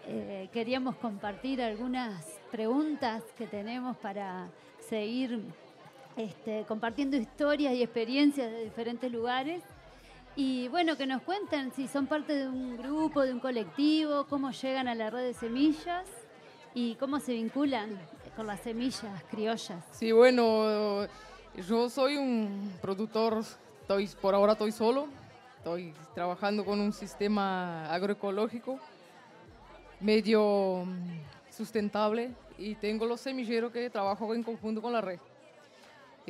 eh, 0.06 0.48
queríamos 0.52 0.96
compartir 0.96 1.62
algunas 1.62 2.26
preguntas 2.50 3.22
que 3.38 3.46
tenemos 3.46 3.96
para 3.96 4.48
seguir 4.86 5.42
este, 6.16 6.64
compartiendo 6.66 7.16
historias 7.16 7.74
y 7.74 7.82
experiencias 7.82 8.50
de 8.50 8.64
diferentes 8.64 9.10
lugares. 9.10 9.62
Y 10.36 10.68
bueno, 10.68 10.96
que 10.96 11.06
nos 11.06 11.22
cuenten 11.22 11.72
si 11.72 11.88
son 11.88 12.06
parte 12.06 12.34
de 12.34 12.48
un 12.48 12.76
grupo, 12.76 13.22
de 13.22 13.32
un 13.32 13.40
colectivo, 13.40 14.26
cómo 14.28 14.50
llegan 14.50 14.88
a 14.88 14.94
la 14.94 15.10
red 15.10 15.24
de 15.24 15.34
semillas 15.34 16.06
y 16.74 16.94
cómo 16.94 17.18
se 17.18 17.32
vinculan 17.32 17.98
con 18.36 18.46
las 18.46 18.60
semillas 18.60 19.24
criollas. 19.30 19.84
Sí, 19.92 20.12
bueno, 20.12 21.06
yo 21.68 21.90
soy 21.90 22.16
un 22.16 22.72
productor, 22.80 23.42
estoy, 23.80 24.08
por 24.20 24.34
ahora 24.34 24.52
estoy 24.52 24.72
solo, 24.72 25.08
estoy 25.58 25.92
trabajando 26.14 26.64
con 26.64 26.80
un 26.80 26.92
sistema 26.92 27.92
agroecológico 27.92 28.78
medio 30.00 30.84
mm, 30.86 31.52
sustentable 31.52 32.30
y 32.58 32.74
tengo 32.76 33.06
los 33.06 33.20
semilleros 33.20 33.72
que 33.72 33.90
trabajo 33.90 34.34
en 34.34 34.42
conjunto 34.42 34.80
con 34.80 34.92
la 34.92 35.00
red. 35.00 35.18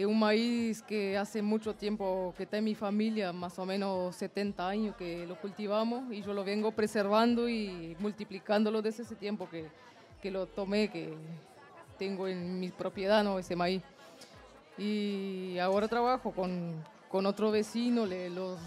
Es 0.01 0.07
un 0.07 0.19
maíz 0.19 0.81
que 0.81 1.19
hace 1.19 1.43
mucho 1.43 1.75
tiempo 1.75 2.33
que 2.35 2.45
está 2.45 2.57
en 2.57 2.65
mi 2.65 2.75
familia, 2.75 3.35
más 3.35 3.59
o 3.59 3.67
menos 3.67 4.17
70 4.17 4.67
años 4.67 4.97
que 4.97 5.27
lo 5.27 5.39
cultivamos 5.39 6.11
y 6.11 6.23
yo 6.23 6.33
lo 6.33 6.43
vengo 6.43 6.73
preservando 6.73 7.51
y 7.51 7.95
multiplicándolo 7.99 8.81
desde 8.81 9.03
ese 9.03 9.15
tiempo 9.15 9.47
que, 9.51 9.67
que 10.23 10.31
lo 10.31 10.47
tomé, 10.47 10.89
que 10.89 11.13
tengo 11.99 12.27
en 12.29 12.59
mi 12.59 12.71
propiedad, 12.71 13.23
¿no? 13.23 13.39
ese 13.39 13.55
maíz. 13.55 13.83
Y 14.79 15.59
ahora 15.59 15.87
trabajo 15.87 16.31
con, 16.31 16.83
con 17.11 17.27
otro 17.27 17.51
vecino, 17.51 18.07
le, 18.07 18.31
los 18.31 18.59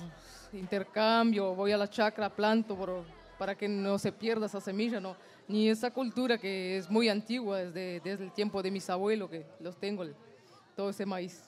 intercambio, 0.53 1.55
voy 1.55 1.71
a 1.71 1.77
la 1.77 1.89
chacra, 1.89 2.29
planto 2.29 2.75
por- 2.75 3.05
para 3.39 3.55
que 3.55 3.67
no 3.67 3.97
se 3.97 4.11
pierda 4.11 4.45
esa 4.45 4.61
semilla, 4.61 4.99
¿no? 4.99 5.15
ni 5.47 5.67
esa 5.67 5.89
cultura 5.89 6.37
que 6.37 6.77
es 6.77 6.91
muy 6.91 7.09
antigua, 7.09 7.57
desde, 7.57 7.99
desde 8.01 8.23
el 8.23 8.31
tiempo 8.33 8.61
de 8.61 8.69
mis 8.69 8.87
abuelos, 8.87 9.31
que 9.31 9.47
los 9.59 9.75
tengo, 9.77 10.05
todo 10.75 10.89
ese 10.89 11.05
maíz. 11.05 11.43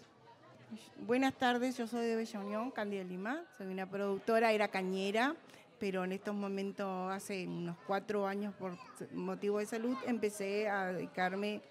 Buenas 1.05 1.33
tardes, 1.33 1.77
yo 1.77 1.87
soy 1.87 2.05
de 2.05 2.15
Bella 2.15 2.39
Unión, 2.39 2.71
Candida 2.71 3.03
Lima. 3.03 3.43
Soy 3.57 3.67
una 3.67 3.89
productora, 3.89 4.51
era 4.51 4.67
cañera, 4.67 5.35
pero 5.79 6.03
en 6.03 6.11
estos 6.11 6.35
momentos, 6.35 7.11
hace 7.11 7.47
unos 7.47 7.77
cuatro 7.87 8.27
años, 8.27 8.53
por 8.55 8.77
motivo 9.13 9.59
de 9.59 9.65
salud, 9.65 9.95
empecé 10.05 10.67
a 10.69 10.93
dedicarme 10.93 11.61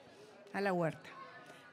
a 0.53 0.61
la 0.61 0.73
huerta. 0.73 1.09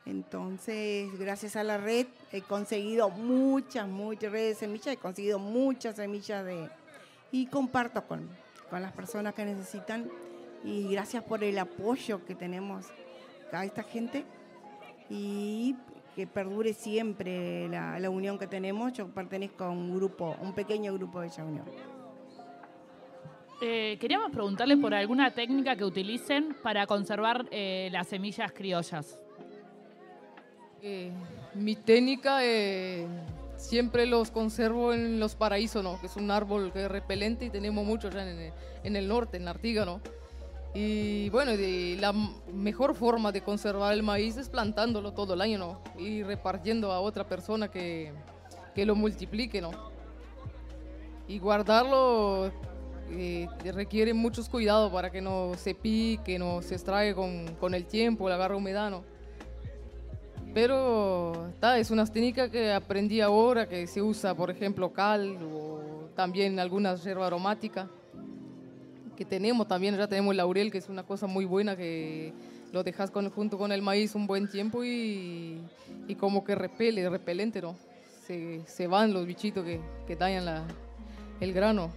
Entonces, 0.05 1.17
gracias 1.19 1.55
a 1.55 1.63
la 1.63 1.77
red, 1.77 2.07
he 2.31 2.41
conseguido 2.41 3.09
muchas, 3.09 3.87
muchas 3.87 4.31
redes 4.31 4.59
de 4.59 4.65
semillas, 4.65 4.87
he 4.87 4.97
conseguido 4.97 5.39
muchas 5.39 5.95
semillas 5.95 6.45
de... 6.45 6.69
Y 7.31 7.45
comparto 7.47 8.05
con, 8.07 8.27
con 8.69 8.81
las 8.81 8.91
personas 8.91 9.33
que 9.33 9.45
necesitan. 9.45 10.09
Y 10.63 10.91
gracias 10.91 11.23
por 11.23 11.43
el 11.43 11.57
apoyo 11.57 12.25
que 12.25 12.35
tenemos 12.35 12.87
a 13.51 13.63
esta 13.63 13.83
gente 13.83 14.25
y 15.13 15.75
que 16.15 16.25
perdure 16.25 16.73
siempre 16.73 17.67
la, 17.67 17.99
la 17.99 18.09
unión 18.09 18.39
que 18.39 18.47
tenemos. 18.47 18.93
Yo 18.93 19.07
pertenezco 19.09 19.65
a 19.65 19.69
un 19.69 19.93
grupo, 19.95 20.35
un 20.41 20.53
pequeño 20.53 20.93
grupo 20.93 21.19
de 21.21 21.27
esa 21.27 21.43
unión. 21.43 21.65
Eh, 23.61 23.97
queríamos 23.99 24.31
preguntarles 24.31 24.77
por 24.79 24.93
alguna 24.93 25.31
técnica 25.31 25.75
que 25.75 25.85
utilicen 25.85 26.55
para 26.63 26.87
conservar 26.87 27.45
eh, 27.51 27.89
las 27.91 28.07
semillas 28.07 28.51
criollas. 28.51 29.19
Eh, 30.81 31.11
mi 31.53 31.75
técnica 31.75 32.43
eh, 32.43 33.05
siempre 33.57 34.07
los 34.07 34.31
conservo 34.31 34.93
en 34.93 35.19
los 35.19 35.35
paraísos, 35.35 35.83
¿no? 35.83 35.99
que 36.01 36.07
es 36.07 36.15
un 36.15 36.31
árbol 36.31 36.71
que 36.73 36.85
es 36.85 36.89
repelente 36.91 37.45
y 37.45 37.49
tenemos 37.51 37.85
muchos 37.85 38.13
ya 38.15 38.23
en, 38.27 38.37
el- 38.39 38.53
en 38.83 38.95
el 38.95 39.07
norte, 39.07 39.37
en 39.37 39.47
Artiga, 39.47 39.85
¿no? 39.85 40.01
Y 40.73 41.29
bueno, 41.29 41.51
de- 41.57 41.97
la 41.99 42.13
mejor 42.53 42.95
forma 42.95 43.31
de 43.31 43.41
conservar 43.41 43.93
el 43.93 44.03
maíz 44.03 44.37
es 44.37 44.47
plantándolo 44.47 45.11
todo 45.13 45.33
el 45.33 45.41
año, 45.41 45.57
¿no? 45.57 45.81
Y 45.99 46.23
repartiendo 46.23 46.91
a 46.91 47.01
otra 47.01 47.25
persona 47.27 47.69
que, 47.69 48.13
que 48.73 48.85
lo 48.85 48.95
multiplique, 48.95 49.59
¿no? 49.61 49.71
Y 51.27 51.39
guardarlo 51.39 52.51
eh, 53.09 53.47
requiere 53.73 54.13
muchos 54.13 54.47
cuidados 54.47 54.91
para 54.93 55.09
que 55.11 55.21
no 55.21 55.51
se 55.57 55.75
pique, 55.75 56.39
no 56.39 56.61
se 56.61 56.75
extrae 56.75 57.13
con, 57.13 57.47
con 57.59 57.73
el 57.73 57.85
tiempo, 57.85 58.29
le 58.29 58.35
agarra 58.35 58.55
humedad, 58.55 58.89
¿no? 58.89 59.03
Pero 60.53 61.49
ta, 61.59 61.77
es 61.79 61.91
una 61.91 62.05
técnica 62.05 62.49
que 62.49 62.71
aprendí 62.71 63.21
ahora, 63.21 63.67
que 63.67 63.87
se 63.87 64.01
usa, 64.01 64.33
por 64.35 64.49
ejemplo, 64.51 64.91
cal 64.91 65.37
o 65.53 65.79
también 66.15 66.59
algunas 66.59 67.03
hierbas 67.03 67.27
aromáticas 67.27 67.87
que 69.21 69.25
tenemos 69.25 69.67
también, 69.67 69.95
ya 69.95 70.07
tenemos 70.07 70.31
el 70.31 70.37
laurel, 70.37 70.71
que 70.71 70.79
es 70.79 70.89
una 70.89 71.03
cosa 71.03 71.27
muy 71.27 71.45
buena 71.45 71.75
que 71.75 72.33
lo 72.73 72.83
dejas 72.83 73.11
con, 73.11 73.29
junto 73.29 73.55
con 73.55 73.71
el 73.71 73.83
maíz 73.83 74.15
un 74.15 74.25
buen 74.25 74.49
tiempo 74.49 74.83
y, 74.83 75.61
como 76.19 76.43
que 76.43 76.55
repele, 76.55 77.07
repelente, 77.07 77.61
¿no? 77.61 77.75
Se, 78.25 78.63
se 78.65 78.87
van 78.87 79.13
los 79.13 79.27
bichitos 79.27 79.63
que, 79.63 79.79
que 80.07 80.15
dañan 80.15 80.45
la, 80.45 80.63
el 81.39 81.53
grano. 81.53 81.91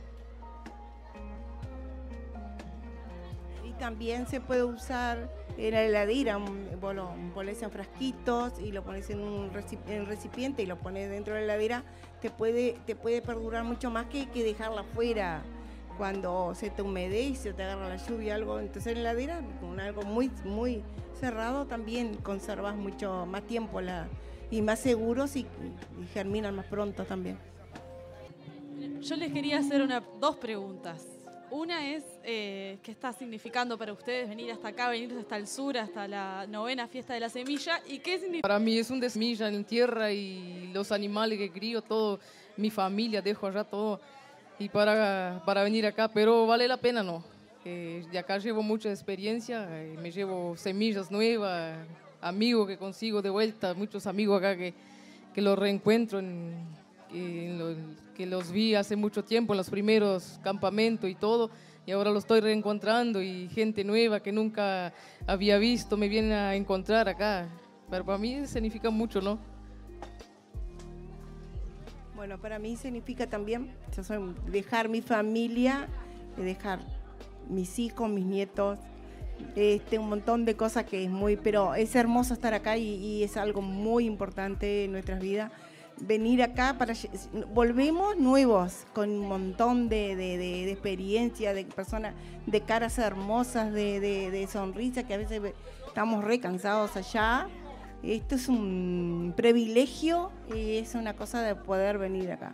Y 3.66 3.72
también 3.78 4.26
se 4.26 4.42
puede 4.42 4.64
usar 4.64 5.30
en 5.56 5.72
la 5.72 5.82
heladera, 5.82 6.36
vos 6.78 6.94
lo 6.94 7.10
pones 7.32 7.62
en 7.62 7.70
frasquitos 7.70 8.60
y 8.60 8.70
lo 8.70 8.84
pones 8.84 9.08
en 9.08 9.20
un 9.20 9.50
reci- 9.50 9.78
en 9.88 10.04
recipiente 10.04 10.62
y 10.62 10.66
lo 10.66 10.76
pones 10.76 11.08
dentro 11.08 11.32
de 11.32 11.40
la 11.40 11.54
heladera, 11.54 11.84
te 12.20 12.28
puede, 12.28 12.76
te 12.84 12.94
puede 12.94 13.22
perdurar 13.22 13.64
mucho 13.64 13.90
más 13.90 14.04
que, 14.08 14.28
que 14.28 14.44
dejarla 14.44 14.82
afuera 14.82 15.42
cuando 15.96 16.54
se 16.54 16.70
te 16.70 16.82
humedece 16.82 17.50
o 17.50 17.54
te 17.54 17.62
agarra 17.62 17.88
la 17.88 17.96
lluvia 17.96 18.34
algo. 18.34 18.58
Entonces 18.60 18.96
en 18.96 19.02
la 19.02 19.10
heladera, 19.12 19.40
con 19.60 19.80
algo 19.80 20.02
muy, 20.02 20.30
muy 20.44 20.82
cerrado, 21.18 21.66
también 21.66 22.14
conservas 22.16 22.76
mucho 22.76 23.26
más 23.26 23.42
tiempo 23.42 23.80
la, 23.80 24.08
y 24.50 24.62
más 24.62 24.80
seguros 24.80 25.36
y, 25.36 25.40
y 25.40 26.06
germinan 26.12 26.54
más 26.54 26.66
pronto 26.66 27.04
también. 27.04 27.38
Yo 29.00 29.16
les 29.16 29.32
quería 29.32 29.58
hacer 29.58 29.82
una, 29.82 30.02
dos 30.20 30.36
preguntas. 30.36 31.06
Una 31.50 31.88
es, 31.88 32.02
eh, 32.24 32.78
¿qué 32.82 32.90
está 32.90 33.12
significando 33.12 33.78
para 33.78 33.92
ustedes 33.92 34.28
venir 34.28 34.50
hasta 34.50 34.68
acá, 34.68 34.88
venir 34.88 35.14
hasta 35.16 35.36
el 35.36 35.46
sur, 35.46 35.76
hasta 35.76 36.08
la 36.08 36.46
novena 36.48 36.88
fiesta 36.88 37.14
de 37.14 37.20
la 37.20 37.28
semilla? 37.28 37.80
¿Y 37.86 37.98
qué 37.98 38.18
significa? 38.18 38.42
Para 38.42 38.58
mí 38.58 38.76
es 38.76 38.90
un 38.90 38.98
desmilla 38.98 39.48
en 39.48 39.64
tierra 39.64 40.10
y 40.10 40.70
los 40.72 40.90
animales 40.90 41.38
que 41.38 41.52
crío, 41.52 41.82
todo, 41.82 42.18
mi 42.56 42.70
familia, 42.70 43.22
dejo 43.22 43.46
allá 43.46 43.62
todo. 43.62 44.00
Y 44.58 44.68
para, 44.68 45.42
para 45.44 45.62
venir 45.62 45.84
acá, 45.86 46.08
pero 46.08 46.46
vale 46.46 46.68
la 46.68 46.76
pena, 46.76 47.02
¿no? 47.02 47.24
Eh, 47.64 48.04
de 48.10 48.18
acá 48.18 48.38
llevo 48.38 48.62
mucha 48.62 48.90
experiencia, 48.90 49.66
eh, 49.82 49.96
me 50.00 50.10
llevo 50.12 50.56
semillas 50.56 51.10
nuevas, 51.10 51.76
amigos 52.20 52.68
que 52.68 52.76
consigo 52.76 53.20
de 53.22 53.30
vuelta, 53.30 53.74
muchos 53.74 54.06
amigos 54.06 54.38
acá 54.38 54.56
que, 54.56 54.74
que 55.34 55.42
los 55.42 55.58
reencuentro, 55.58 56.18
en, 56.18 56.54
en 57.12 57.58
lo- 57.58 58.04
que 58.14 58.26
los 58.26 58.52
vi 58.52 58.76
hace 58.76 58.94
mucho 58.94 59.24
tiempo 59.24 59.54
en 59.54 59.56
los 59.56 59.68
primeros 59.70 60.38
campamentos 60.44 61.10
y 61.10 61.16
todo, 61.16 61.50
y 61.84 61.90
ahora 61.90 62.10
los 62.10 62.22
estoy 62.22 62.40
reencontrando 62.40 63.20
y 63.20 63.48
gente 63.48 63.82
nueva 63.82 64.20
que 64.20 64.30
nunca 64.30 64.92
había 65.26 65.58
visto 65.58 65.96
me 65.96 66.08
vienen 66.08 66.32
a 66.32 66.54
encontrar 66.54 67.08
acá. 67.08 67.48
Pero 67.90 68.04
para 68.04 68.18
mí 68.18 68.46
significa 68.46 68.88
mucho, 68.88 69.20
¿no? 69.20 69.38
Bueno, 72.24 72.40
para 72.40 72.58
mí 72.58 72.74
significa 72.74 73.26
también 73.26 73.74
dejar 74.50 74.88
mi 74.88 75.02
familia, 75.02 75.88
eh, 76.38 76.40
dejar 76.40 76.80
mis 77.50 77.78
hijos, 77.78 78.08
mis 78.08 78.24
nietos, 78.24 78.78
este, 79.56 79.98
un 79.98 80.08
montón 80.08 80.46
de 80.46 80.56
cosas 80.56 80.86
que 80.86 81.04
es 81.04 81.10
muy, 81.10 81.36
pero 81.36 81.74
es 81.74 81.94
hermoso 81.94 82.32
estar 82.32 82.54
acá 82.54 82.78
y, 82.78 83.22
es 83.22 83.36
algo 83.36 83.60
muy 83.60 84.06
importante 84.06 84.84
en 84.84 84.92
nuestras 84.92 85.20
vidas. 85.20 85.52
Venir 86.00 86.42
acá 86.42 86.76
para 86.78 86.94
volvemos 87.52 88.16
nuevos 88.16 88.86
con 88.94 89.10
un 89.10 89.28
montón 89.28 89.90
de, 89.90 90.16
de, 90.16 90.38
de- 90.38 90.72
experiencia, 90.72 91.52
de 91.52 91.66
personas, 91.66 92.14
de 92.46 92.62
caras 92.62 92.96
hermosas, 92.96 93.70
de, 93.70 94.48
sonrisas 94.50 95.04
que 95.04 95.12
a 95.12 95.18
veces 95.18 95.42
ve- 95.42 95.54
estamos 95.86 96.24
re 96.24 96.40
cansados 96.40 96.96
allá. 96.96 97.48
Esto 98.04 98.34
es 98.34 98.48
un 98.48 99.32
privilegio 99.36 100.30
y 100.54 100.76
es 100.76 100.94
una 100.94 101.14
cosa 101.14 101.42
de 101.42 101.54
poder 101.54 101.96
venir 101.98 102.30
acá. 102.32 102.52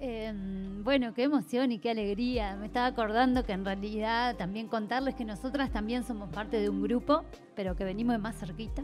Em, 0.00 0.84
bueno, 0.84 1.12
qué 1.12 1.24
emoción 1.24 1.72
y 1.72 1.80
qué 1.80 1.90
alegría. 1.90 2.54
Me 2.56 2.66
estaba 2.66 2.86
acordando 2.86 3.44
que 3.44 3.52
en 3.52 3.64
realidad 3.64 4.36
también 4.36 4.68
contarles 4.68 5.16
que 5.16 5.24
nosotras 5.24 5.72
también 5.72 6.04
somos 6.04 6.28
parte 6.30 6.60
de 6.60 6.68
un 6.68 6.80
grupo, 6.82 7.24
pero 7.56 7.74
que 7.74 7.82
venimos 7.84 8.14
de 8.14 8.18
más 8.18 8.36
cerquita. 8.38 8.82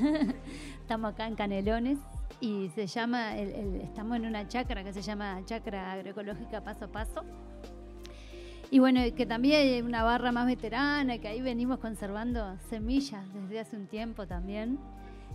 estamos 0.80 1.12
acá 1.14 1.26
en 1.26 1.34
Canelones 1.34 1.98
y 2.40 2.68
se 2.76 2.86
llama, 2.86 3.36
el- 3.36 3.80
estamos 3.80 4.16
en 4.16 4.26
una 4.26 4.46
chacra 4.46 4.84
que 4.84 4.92
se 4.92 5.02
llama 5.02 5.40
Chacra 5.44 5.90
Agroecológica 5.92 6.62
Paso 6.62 6.84
a 6.84 6.88
Paso. 6.88 7.24
Y 8.72 8.78
bueno, 8.78 9.02
que 9.14 9.26
también 9.26 9.60
hay 9.60 9.82
una 9.82 10.02
barra 10.02 10.32
más 10.32 10.46
veterana, 10.46 11.18
que 11.18 11.28
ahí 11.28 11.42
venimos 11.42 11.78
conservando 11.78 12.56
semillas 12.70 13.22
desde 13.34 13.60
hace 13.60 13.76
un 13.76 13.86
tiempo 13.86 14.26
también. 14.26 14.78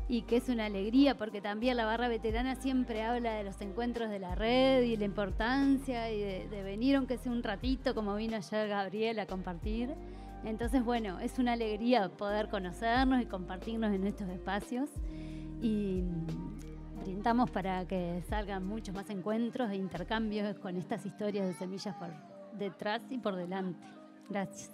Y 0.10 0.24
que 0.24 0.38
es 0.38 0.50
una 0.50 0.66
alegría 0.66 1.16
porque 1.20 1.40
también 1.40 1.78
la 1.78 1.86
barra 1.86 2.08
veterana 2.08 2.56
siempre 2.56 3.04
habla 3.04 3.36
de 3.36 3.44
los 3.44 3.62
encuentros 3.62 4.10
de 4.10 4.18
la 4.18 4.34
red 4.34 4.82
y 4.82 4.98
la 4.98 5.06
importancia 5.06 6.12
y 6.12 6.20
de, 6.20 6.64
venir 6.64 6.96
aunque 6.96 7.20
sea 7.20 7.32
un 7.32 7.44
ratito, 7.44 7.94
como 7.94 8.16
vino 8.16 8.38
ayer 8.38 8.70
Gabriel 8.70 9.20
a 9.20 9.28
compartir. 9.28 9.94
Entonces, 10.44 10.84
bueno, 10.84 11.20
es 11.20 11.38
una 11.38 11.54
alegría 11.54 12.10
poder 12.10 12.50
conocernos 12.50 13.22
y 13.22 13.28
compartirnos 13.28 13.94
en 13.94 14.08
estos 14.08 14.28
espacios. 14.30 14.90
Y 15.62 16.02
brindamos 17.04 17.52
para 17.52 17.86
que 17.88 18.24
salgan 18.28 18.66
muchos 18.66 18.96
más 18.96 19.08
encuentros 19.12 19.70
e 19.70 19.76
intercambios 19.76 20.58
con 20.58 20.76
estas 20.76 21.06
historias 21.06 21.46
de 21.46 21.54
semillas 21.54 21.94
por 21.98 22.10
detrás 22.58 23.02
y 23.10 23.18
por 23.18 23.36
delante. 23.36 23.86
Gracias. 24.30 24.72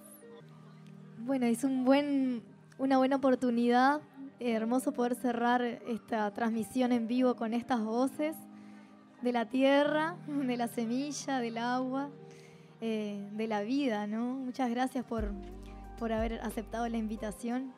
Bueno, 1.20 1.46
es 1.46 1.64
un 1.64 1.86
buen, 1.86 2.44
una 2.78 2.98
buena 2.98 3.18
oportunidad. 3.18 4.02
hermoso 4.40 4.92
poder 4.92 5.16
cerrar 5.16 5.62
esta 5.62 6.32
transmisión 6.34 6.92
en 6.92 7.08
vivo 7.08 7.36
con 7.36 7.54
estas 7.54 7.82
voces 7.82 8.36
de 9.22 9.32
la 9.32 9.46
tierra, 9.46 10.18
de 10.28 10.58
la 10.58 10.68
semilla, 10.68 11.40
del 11.40 11.58
agua, 11.58 12.10
eh, 12.82 13.30
de 13.32 13.48
la 13.48 13.62
vida, 13.62 14.06
¿no? 14.08 14.34
Muchas 14.34 14.70
gracias 14.70 15.06
por, 15.06 15.32
por 15.98 16.12
haber 16.12 16.42
aceptado 16.42 16.88
la 16.90 16.98
invitación. 16.98 17.74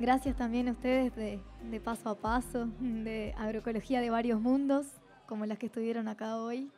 Gracias 0.00 0.36
también 0.36 0.68
a 0.68 0.72
ustedes 0.72 1.14
de, 1.14 1.40
de 1.70 1.80
Paso 1.80 2.10
a 2.10 2.14
Paso, 2.16 2.68
de 2.80 3.34
Agroecología 3.38 4.00
de 4.00 4.10
varios 4.10 4.40
mundos, 4.40 4.86
como 5.26 5.46
las 5.46 5.58
que 5.58 5.66
estuvieron 5.66 6.08
acá 6.08 6.36
hoy, 6.36 6.70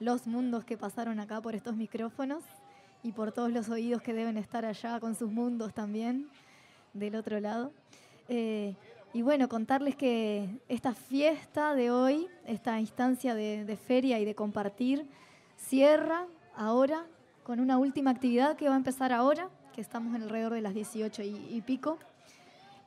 los 0.00 0.26
mundos 0.26 0.64
que 0.64 0.76
pasaron 0.76 1.20
acá 1.20 1.40
por 1.40 1.54
estos 1.54 1.76
micrófonos 1.76 2.44
y 3.02 3.12
por 3.12 3.32
todos 3.32 3.52
los 3.52 3.68
oídos 3.68 4.02
que 4.02 4.12
deben 4.12 4.36
estar 4.36 4.64
allá 4.64 5.00
con 5.00 5.14
sus 5.14 5.30
mundos 5.30 5.74
también 5.74 6.28
del 6.94 7.16
otro 7.16 7.40
lado. 7.40 7.72
Eh, 8.28 8.74
y 9.12 9.22
bueno, 9.22 9.48
contarles 9.48 9.96
que 9.96 10.60
esta 10.68 10.92
fiesta 10.92 11.74
de 11.74 11.90
hoy, 11.90 12.28
esta 12.46 12.78
instancia 12.78 13.34
de, 13.34 13.76
feria 13.76 14.18
y 14.18 14.24
de 14.24 14.34
compartir, 14.34 15.08
cierra 15.56 16.26
ahora 16.54 17.06
con 17.42 17.60
una 17.60 17.78
última 17.78 18.10
actividad 18.10 18.56
que 18.56 18.68
va 18.68 18.74
a 18.74 18.78
empezar 18.78 19.12
ahora, 19.12 19.48
que 19.74 19.80
estamos 19.80 20.14
alrededor 20.14 20.52
de 20.52 20.60
las 20.60 20.74
18 20.74 21.22
y, 21.22 21.46
y 21.50 21.62
pico, 21.62 21.98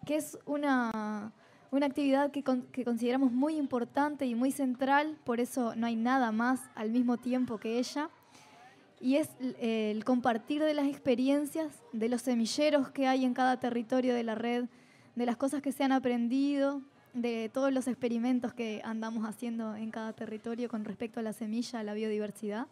que 0.05 0.17
es 0.17 0.38
una, 0.45 1.31
una 1.72 1.85
actividad 1.85 2.31
que, 2.31 2.43
con- 2.43 2.64
que 2.64 2.84
consideramos 2.84 3.31
muy 3.31 3.56
importante 3.56 4.26
y 4.26 4.35
muy 4.35 4.52
central, 4.52 5.18
por 5.23 5.39
eso 5.39 5.73
no 5.76 5.88
hay 5.88 5.95
nada 5.95 6.31
más 6.31 6.60
al 6.76 6.91
mismo 6.91 7.18
tiempo 7.18 7.57
que 7.57 7.80
ella, 7.80 8.10
y 8.99 9.15
es 9.15 9.30
eh, 9.39 9.91
el 9.95 10.03
compartir 10.03 10.61
de 10.61 10.73
las 10.73 10.85
experiencias, 10.85 11.81
de 11.93 12.10
los 12.10 12.22
semilleros 12.22 12.91
que 12.91 13.07
hay 13.07 13.26
en 13.26 13.34
cada 13.34 13.60
territorio 13.60 14.14
de 14.14 14.23
la 14.23 14.35
red, 14.35 14.65
de 15.15 15.26
las 15.26 15.38
cosas 15.38 15.61
que 15.61 15.72
se 15.72 15.84
han 15.84 15.91
aprendido, 15.91 16.81
de 17.14 17.49
todos 17.53 17.73
los 17.73 17.88
experimentos 17.88 18.53
que 18.53 18.81
andamos 18.85 19.26
haciendo 19.26 19.76
en 19.76 19.91
cada 19.91 20.14
territorio 20.14 20.69
con 20.69 20.85
respecto 20.85 21.19
a 21.19 21.23
la 21.23 21.34
semilla, 21.34 21.80
a 21.80 21.84
la 21.84 21.93
biodiversidad. 21.93 22.68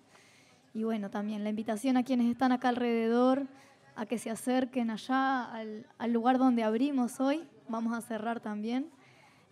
Y 0.73 0.84
bueno, 0.84 1.09
también 1.09 1.43
la 1.43 1.49
invitación 1.49 1.97
a 1.97 2.03
quienes 2.03 2.30
están 2.31 2.51
acá 2.51 2.69
alrededor 2.69 3.47
a 3.95 4.05
que 4.05 4.17
se 4.17 4.30
acerquen 4.30 4.91
allá 4.91 5.43
al, 5.51 5.88
al 5.97 6.13
lugar 6.13 6.38
donde 6.38 6.63
abrimos 6.63 7.19
hoy. 7.19 7.41
Vamos 7.69 7.93
a 7.93 8.01
cerrar 8.01 8.39
también. 8.39 8.89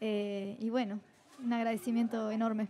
Eh, 0.01 0.57
y 0.59 0.69
bueno, 0.71 0.99
un 1.43 1.53
agradecimiento 1.53 2.31
enorme. 2.31 2.67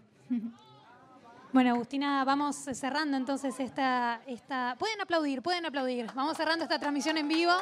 Bueno, 1.54 1.70
Agustina, 1.72 2.26
vamos 2.26 2.58
cerrando 2.74 3.16
entonces 3.16 3.58
esta, 3.62 4.22
esta... 4.28 4.76
Pueden 4.78 5.00
aplaudir, 5.00 5.42
pueden 5.42 5.66
aplaudir. 5.66 6.08
Vamos 6.14 6.36
cerrando 6.36 6.64
esta 6.64 6.80
transmisión 6.80 7.18
en 7.18 7.30
vivo 7.30 7.54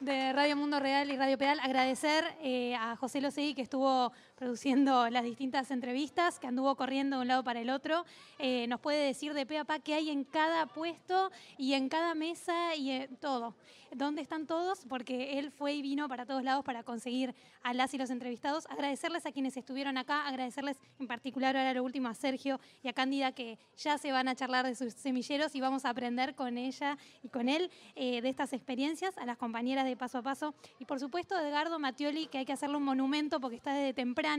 de 0.00 0.34
Radio 0.34 0.54
Mundo 0.54 0.78
Real 0.80 1.10
y 1.10 1.16
Radio 1.16 1.38
Pedal. 1.38 1.60
Agradecer 1.60 2.24
eh, 2.42 2.74
a 2.76 2.94
José 2.96 3.22
Losegui 3.22 3.54
que 3.54 3.62
estuvo 3.62 4.12
produciendo 4.40 5.10
las 5.10 5.22
distintas 5.22 5.70
entrevistas, 5.70 6.40
que 6.40 6.46
anduvo 6.46 6.74
corriendo 6.74 7.16
de 7.16 7.22
un 7.22 7.28
lado 7.28 7.44
para 7.44 7.60
el 7.60 7.68
otro. 7.68 8.06
Eh, 8.38 8.66
nos 8.68 8.80
puede 8.80 9.04
decir 9.04 9.34
de 9.34 9.44
pe 9.44 9.58
a 9.58 9.64
pa 9.64 9.78
qué 9.78 9.94
hay 9.94 10.08
en 10.08 10.24
cada 10.24 10.64
puesto 10.66 11.30
y 11.58 11.74
en 11.74 11.90
cada 11.90 12.14
mesa 12.14 12.74
y 12.74 12.90
en 12.90 13.16
todo. 13.16 13.54
¿Dónde 13.92 14.22
están 14.22 14.46
todos? 14.46 14.86
Porque 14.88 15.38
él 15.38 15.50
fue 15.50 15.74
y 15.74 15.82
vino 15.82 16.08
para 16.08 16.24
todos 16.24 16.44
lados 16.44 16.64
para 16.64 16.84
conseguir 16.84 17.34
a 17.62 17.74
las 17.74 17.92
y 17.92 17.98
los 17.98 18.08
entrevistados. 18.08 18.66
Agradecerles 18.70 19.26
a 19.26 19.32
quienes 19.32 19.56
estuvieron 19.56 19.98
acá, 19.98 20.26
agradecerles 20.26 20.78
en 21.00 21.08
particular 21.08 21.56
ahora 21.56 21.74
lo 21.74 21.82
último 21.82 22.08
a 22.08 22.14
Sergio 22.14 22.60
y 22.84 22.88
a 22.88 22.92
Cándida 22.92 23.32
que 23.32 23.58
ya 23.76 23.98
se 23.98 24.12
van 24.12 24.28
a 24.28 24.36
charlar 24.36 24.64
de 24.64 24.76
sus 24.76 24.94
semilleros 24.94 25.54
y 25.56 25.60
vamos 25.60 25.84
a 25.84 25.90
aprender 25.90 26.36
con 26.36 26.56
ella 26.56 26.96
y 27.22 27.28
con 27.28 27.48
él 27.48 27.68
eh, 27.96 28.22
de 28.22 28.28
estas 28.28 28.52
experiencias, 28.52 29.18
a 29.18 29.26
las 29.26 29.36
compañeras 29.36 29.84
de 29.84 29.96
Paso 29.96 30.18
a 30.18 30.22
Paso 30.22 30.54
y 30.78 30.84
por 30.84 31.00
supuesto 31.00 31.34
a 31.34 31.46
Edgardo 31.46 31.78
Mattioli 31.80 32.28
que 32.28 32.38
hay 32.38 32.46
que 32.46 32.52
hacerle 32.52 32.76
un 32.76 32.84
monumento 32.84 33.40
porque 33.40 33.56
está 33.56 33.74
desde 33.74 33.92
temprano 33.92 34.29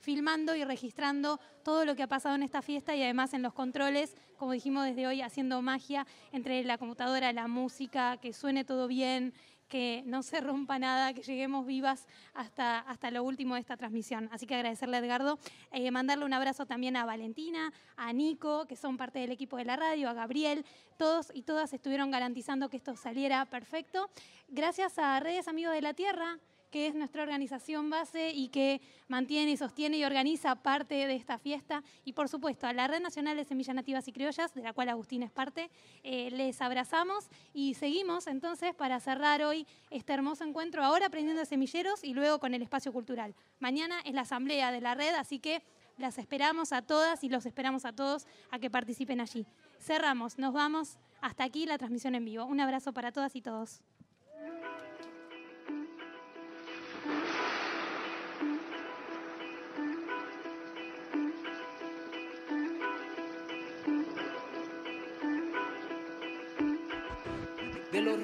filmando 0.00 0.54
y 0.54 0.64
registrando 0.64 1.40
todo 1.62 1.84
lo 1.84 1.94
que 1.94 2.02
ha 2.02 2.08
pasado 2.08 2.34
en 2.34 2.42
esta 2.42 2.62
fiesta 2.62 2.94
y 2.94 3.02
además 3.02 3.32
en 3.32 3.42
los 3.42 3.52
controles, 3.52 4.16
como 4.38 4.52
dijimos 4.52 4.84
desde 4.84 5.06
hoy, 5.06 5.22
haciendo 5.22 5.62
magia 5.62 6.06
entre 6.32 6.62
la 6.64 6.78
computadora, 6.78 7.32
la 7.32 7.48
música, 7.48 8.18
que 8.18 8.32
suene 8.32 8.64
todo 8.64 8.88
bien, 8.88 9.32
que 9.68 10.02
no 10.04 10.22
se 10.22 10.40
rompa 10.40 10.78
nada, 10.78 11.14
que 11.14 11.22
lleguemos 11.22 11.64
vivas 11.64 12.06
hasta, 12.34 12.80
hasta 12.80 13.10
lo 13.10 13.22
último 13.22 13.54
de 13.54 13.60
esta 13.60 13.76
transmisión. 13.76 14.28
Así 14.32 14.46
que 14.46 14.56
agradecerle 14.56 14.98
Edgardo, 14.98 15.38
eh, 15.70 15.90
mandarle 15.90 16.24
un 16.24 16.32
abrazo 16.32 16.66
también 16.66 16.96
a 16.96 17.06
Valentina, 17.06 17.72
a 17.96 18.12
Nico, 18.12 18.66
que 18.66 18.76
son 18.76 18.96
parte 18.96 19.20
del 19.20 19.30
equipo 19.30 19.56
de 19.56 19.64
la 19.64 19.76
radio, 19.76 20.10
a 20.10 20.12
Gabriel, 20.12 20.66
todos 20.98 21.30
y 21.32 21.42
todas 21.42 21.72
estuvieron 21.72 22.10
garantizando 22.10 22.68
que 22.68 22.76
esto 22.76 22.96
saliera 22.96 23.46
perfecto. 23.46 24.10
Gracias 24.48 24.98
a 24.98 25.20
Redes 25.20 25.46
Amigos 25.46 25.72
de 25.72 25.82
la 25.82 25.94
Tierra, 25.94 26.38
que 26.70 26.86
es 26.86 26.94
nuestra 26.94 27.22
organización 27.22 27.90
base 27.90 28.30
y 28.30 28.48
que 28.48 28.80
mantiene 29.08 29.52
y 29.52 29.56
sostiene 29.56 29.98
y 29.98 30.04
organiza 30.04 30.54
parte 30.56 30.94
de 31.06 31.14
esta 31.14 31.38
fiesta. 31.38 31.82
Y 32.04 32.12
por 32.12 32.28
supuesto 32.28 32.66
a 32.66 32.72
la 32.72 32.86
Red 32.86 33.00
Nacional 33.00 33.36
de 33.36 33.44
Semillas 33.44 33.74
Nativas 33.74 34.06
y 34.08 34.12
Criollas, 34.12 34.54
de 34.54 34.62
la 34.62 34.72
cual 34.72 34.88
Agustín 34.88 35.22
es 35.22 35.30
parte, 35.30 35.70
eh, 36.02 36.30
les 36.30 36.60
abrazamos 36.62 37.28
y 37.52 37.74
seguimos 37.74 38.26
entonces 38.26 38.74
para 38.74 39.00
cerrar 39.00 39.42
hoy 39.42 39.66
este 39.90 40.12
hermoso 40.12 40.44
encuentro, 40.44 40.84
ahora 40.84 41.06
aprendiendo 41.06 41.40
de 41.40 41.46
semilleros 41.46 42.04
y 42.04 42.14
luego 42.14 42.38
con 42.38 42.54
el 42.54 42.62
espacio 42.62 42.92
cultural. 42.92 43.34
Mañana 43.58 44.00
es 44.04 44.14
la 44.14 44.22
asamblea 44.22 44.72
de 44.72 44.80
la 44.80 44.94
red, 44.94 45.14
así 45.14 45.38
que 45.38 45.62
las 45.98 46.18
esperamos 46.18 46.72
a 46.72 46.82
todas 46.82 47.22
y 47.24 47.28
los 47.28 47.44
esperamos 47.46 47.84
a 47.84 47.92
todos 47.92 48.26
a 48.50 48.58
que 48.58 48.70
participen 48.70 49.20
allí. 49.20 49.46
Cerramos, 49.78 50.38
nos 50.38 50.54
vamos. 50.54 50.98
Hasta 51.20 51.44
aquí 51.44 51.66
la 51.66 51.76
transmisión 51.76 52.14
en 52.14 52.24
vivo. 52.24 52.46
Un 52.46 52.60
abrazo 52.60 52.92
para 52.92 53.12
todas 53.12 53.36
y 53.36 53.42
todos. 53.42 53.82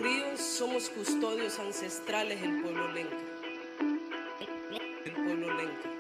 Ríos 0.00 0.40
somos 0.40 0.88
custodios 0.90 1.58
ancestrales 1.58 2.40
del 2.40 2.62
pueblo 2.62 2.92
lenca. 2.92 3.16
El 5.04 5.12
pueblo 5.12 5.54
lenca. 5.54 5.90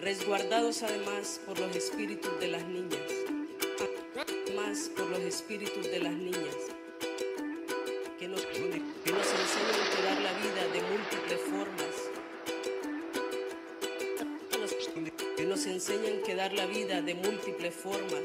Resguardados 0.00 0.82
además 0.82 1.40
por 1.46 1.58
los 1.58 1.74
espíritus 1.74 2.38
de 2.40 2.48
las 2.48 2.64
niñas. 2.66 3.12
Más 4.54 4.88
por 4.96 5.06
los 5.10 5.20
espíritus 5.20 5.84
de 5.84 5.98
las 6.00 6.12
niñas. 6.12 6.56
Que 8.18 8.28
nos, 8.28 8.40
que 8.46 8.60
nos 9.12 9.26
enseñan 9.32 9.90
que 9.94 10.02
dar 10.02 10.20
la 10.22 10.32
vida 10.40 10.68
de 10.72 10.82
múltiples 10.82 11.40
formas. 11.40 11.96
Que 15.36 15.44
nos- 15.44 15.66
enseñan 15.66 16.22
que 16.24 16.34
dar 16.34 16.52
la 16.52 16.66
vida 16.66 17.02
de 17.02 17.14
múltiples 17.14 17.74
formas 17.74 18.22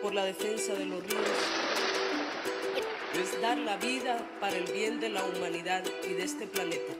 por 0.00 0.14
la 0.14 0.24
defensa 0.24 0.74
de 0.74 0.86
los 0.86 1.02
ríos 1.04 1.28
dar 3.40 3.58
la 3.58 3.76
vida 3.76 4.18
para 4.40 4.56
el 4.56 4.64
bien 4.72 5.00
de 5.00 5.08
la 5.08 5.24
humanidad 5.24 5.82
y 6.08 6.14
de 6.14 6.24
este 6.24 6.46
planeta. 6.46 6.92